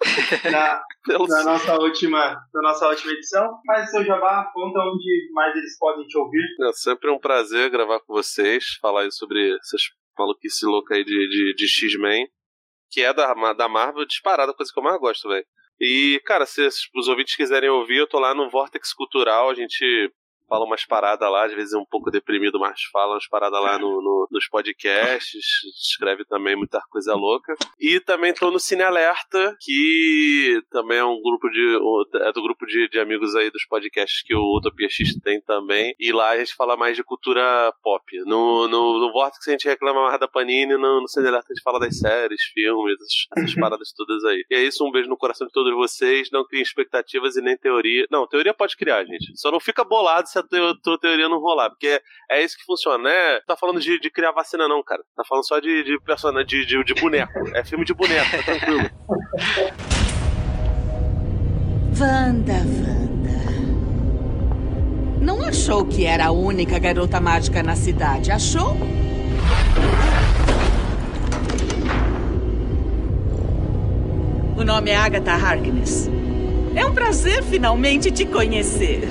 na, 0.53 1.29
na, 1.29 1.45
nossa 1.45 1.79
última, 1.81 2.41
na 2.55 2.63
nossa 2.63 2.89
última 2.89 3.13
edição. 3.13 3.59
Mas, 3.65 3.91
seu 3.91 4.05
Jabá, 4.05 4.49
conta 4.55 4.79
onde 4.79 5.33
mais 5.33 5.57
eles 5.57 5.77
podem 5.79 6.07
te 6.07 6.17
ouvir. 6.17 6.47
É 6.69 6.73
sempre 6.73 7.11
um 7.11 7.19
prazer 7.19 7.69
gravar 7.69 7.99
com 8.01 8.15
vocês, 8.15 8.79
falar 8.81 9.11
sobre 9.11 9.57
essas 9.57 9.83
maluquices 10.17 10.63
loucas 10.63 10.97
aí 10.97 11.05
de, 11.05 11.29
de, 11.29 11.55
de 11.57 11.69
X-Men, 11.69 12.29
que 12.91 13.03
é 13.03 13.13
da, 13.13 13.35
da 13.53 13.69
Marvel 13.69 14.07
disparada, 14.07 14.55
coisa 14.55 14.73
que 14.73 14.79
eu 14.79 14.85
mais 14.85 15.01
gosto, 15.01 15.29
velho. 15.29 15.45
E, 15.81 16.21
cara, 16.25 16.47
se 16.47 16.67
os 16.95 17.09
ouvintes 17.09 17.37
quiserem 17.37 17.69
ouvir, 17.69 17.99
eu 17.99 18.07
tô 18.07 18.19
lá 18.19 18.35
no 18.35 18.49
Vortex 18.49 18.95
Cultural, 18.95 19.51
a 19.51 19.55
gente 19.55 20.11
fala 20.49 20.65
umas 20.65 20.85
paradas 20.85 21.31
lá, 21.31 21.47
às 21.47 21.53
vezes 21.53 21.73
é 21.73 21.79
um 21.79 21.85
pouco 21.85 22.11
deprimido, 22.11 22.59
mas 22.59 22.83
fala 22.93 23.15
umas 23.15 23.29
paradas 23.29 23.61
lá 23.61 23.79
no, 23.79 24.01
no, 24.03 24.29
nos 24.31 24.49
podcasts, 24.49 25.45
escreve 25.81 26.25
também 26.25 26.57
muita 26.57 26.81
coisa 26.91 27.15
louca. 27.15 27.55
E 27.79 28.01
também 28.01 28.33
tô 28.33 28.51
no 28.51 28.59
Cine 28.59 28.83
Alerta, 28.83 29.57
que 29.61 30.61
também 30.71 30.99
é 30.99 31.05
um 31.05 31.21
grupo 31.21 31.49
de. 31.49 31.79
é 32.23 32.33
do 32.33 32.43
grupo 32.43 32.67
de, 32.67 32.89
de 32.89 32.99
amigos 32.99 33.35
aí 33.35 33.51
dos 33.51 33.65
podcasts 33.67 34.23
que 34.23 34.35
o 34.35 34.57
Utopia 34.57 34.89
X 34.89 35.17
tem 35.23 35.41
também. 35.41 35.95
E 35.99 36.13
lá 36.13 36.31
a 36.31 36.39
gente 36.39 36.55
fala 36.55 36.77
mais 36.77 36.97
de 36.97 37.05
cultura 37.05 37.73
pop. 37.83 38.05
No, 38.25 38.69
no, 38.69 38.99
no 38.99 39.13
Vortex 39.13 39.47
a 39.49 39.51
gente 39.53 39.69
reclama 39.69 40.03
mais 40.03 40.21
da 40.21 40.29
Panini, 40.29 40.77
no, 40.77 41.01
no 41.01 41.09
Cine 41.09 41.29
Alerta 41.29 41.49
a 41.51 41.55
gente 41.55 41.63
fala 41.63 41.81
das 41.81 41.99
séries, 41.99 42.43
filmes, 42.55 42.97
essas 43.37 43.55
paradas 43.55 43.93
todas 43.93 44.25
aí. 44.25 44.45
E 44.51 44.55
é 44.55 44.63
isso, 44.63 44.85
um 44.87 44.91
beijo 44.91 45.09
no 45.09 45.17
coração 45.17 45.47
de 45.47 45.53
todos 45.53 45.75
vocês. 45.75 46.29
Não 46.31 46.45
criem 46.45 46.63
expectativas 46.63 47.37
e 47.37 47.43
nem 47.43 47.57
teoria. 47.57 48.07
Não, 48.11 48.27
teoria 48.27 48.55
pode 48.55 48.77
criar, 48.77 49.05
gente. 49.05 49.37
Só 49.39 49.51
não 49.51 49.61
fica 49.61 49.85
bolado 49.85 50.29
se 50.37 50.57
a 50.57 50.75
tua 50.83 50.99
teoria 51.01 51.29
não 51.29 51.39
rolar. 51.39 51.71
Porque 51.71 52.01
é 52.31 52.43
isso 52.43 52.57
que 52.57 52.65
funciona, 52.65 53.05
né? 53.05 53.41
Tá 53.47 53.57
falando 53.57 53.81
de, 53.81 53.99
de 54.01 54.11
criar 54.11 54.33
vacina, 54.33 54.69
não, 54.69 54.83
cara. 54.83 55.03
Tá 55.17 55.25
falando 55.25 55.47
só 55.47 55.59
de, 55.59 55.85
de 55.85 55.99
personagem, 56.01 56.47
de, 56.47 56.67
de, 56.67 56.85
de 56.85 56.95
boneco. 56.95 57.33
É 57.55 57.65
filme 57.65 57.85
de 57.85 57.95
boneco, 57.95 58.31
tá 58.37 58.43
tranquilo. 58.43 58.91
Wanda, 61.99 62.53
Wanda. 62.53 63.07
Não 65.21 65.43
achou 65.43 65.87
que 65.87 66.05
era 66.05 66.27
a 66.27 66.31
única 66.31 66.79
garota 66.79 67.21
mágica 67.21 67.63
na 67.63 67.75
cidade, 67.75 68.31
achou? 68.31 68.77
O 74.57 74.65
nome 74.65 74.91
é 74.91 74.97
Agatha 74.97 75.33
Harkness. 75.33 76.11
É 76.75 76.85
um 76.85 76.93
prazer 76.93 77.43
finalmente 77.43 78.11
te 78.11 78.27
conhecer. 78.27 79.09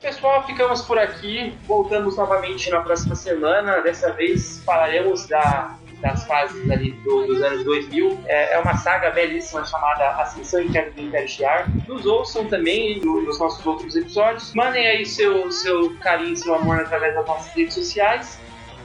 Pessoal, 0.00 0.46
ficamos 0.46 0.82
por 0.82 0.98
aqui. 0.98 1.56
Voltamos 1.66 2.16
novamente 2.16 2.70
na 2.70 2.80
próxima 2.80 3.14
semana. 3.14 3.80
Dessa 3.80 4.12
vez 4.12 4.62
falaremos 4.64 5.26
da, 5.26 5.76
das 6.00 6.24
fases 6.24 6.70
ali 6.70 6.92
do, 6.92 7.26
dos 7.26 7.42
anos 7.42 7.64
2000. 7.64 8.20
É, 8.26 8.54
é, 8.54 8.58
uma 8.58 8.76
saga 8.76 9.10
belíssima 9.10 9.64
chamada 9.64 10.10
Ascensão 10.22 10.60
Interna 10.62 10.92
do 10.92 11.00
Império 11.00 11.28
Shiar. 11.28 11.68
Nos 11.88 12.06
ouçam 12.06 12.46
também 12.46 13.00
nos 13.00 13.38
nossos 13.38 13.64
outros 13.66 13.96
episódios. 13.96 14.54
Mandem 14.54 14.86
aí 14.86 15.04
seu, 15.04 15.50
seu 15.50 15.96
carinho, 15.98 16.36
seu 16.36 16.54
amor 16.54 16.80
através 16.80 17.14
das 17.14 17.26
nossas 17.26 17.52
redes 17.54 17.74
sociais. 17.74 18.38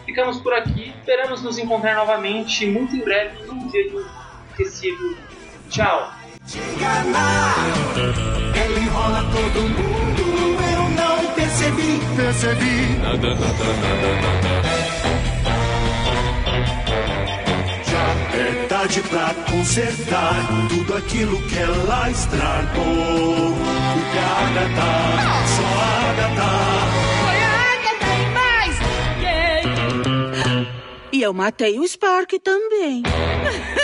Ficamos 0.06 0.40
por 0.42 0.54
aqui. 0.54 0.94
Esperamos 1.00 1.44
nos 1.44 1.58
encontrar 1.58 1.96
novamente 1.96 2.66
muito 2.66 2.96
em 2.96 3.02
breve, 3.02 3.46
num 3.46 3.68
dia 3.68 3.90
de 3.90 4.06
esquecido. 4.52 5.18
Tchau! 5.70 6.21
Ele 8.56 8.80
enrola 8.82 9.24
todo 9.32 9.62
mundo 9.62 10.02
percebi, 11.62 12.00
percebi. 12.16 12.98
Nada, 13.00 13.36
nada, 13.36 13.66
nada, 13.82 14.12
nada. 14.22 14.52
Já 17.90 18.06
é 18.38 18.66
tarde. 18.68 19.02
pra 19.04 19.34
consertar 19.50 20.36
tudo 20.70 20.96
aquilo 20.96 21.42
que 21.48 21.58
ela 21.58 22.10
estragou. 22.10 23.56
Porque 23.94 24.18
a 24.18 24.32
Agatha, 24.48 24.92
só 25.56 25.68
a 25.78 25.90
Agatha. 26.10 26.52
Foi 27.26 27.40
a 27.44 27.54
Agatha 27.74 28.12
e 28.16 28.26
mais! 28.34 28.76
E 31.12 31.22
eu 31.22 31.34
matei 31.34 31.80
o 31.80 31.88
Spark 31.88 32.40
também. 32.44 33.04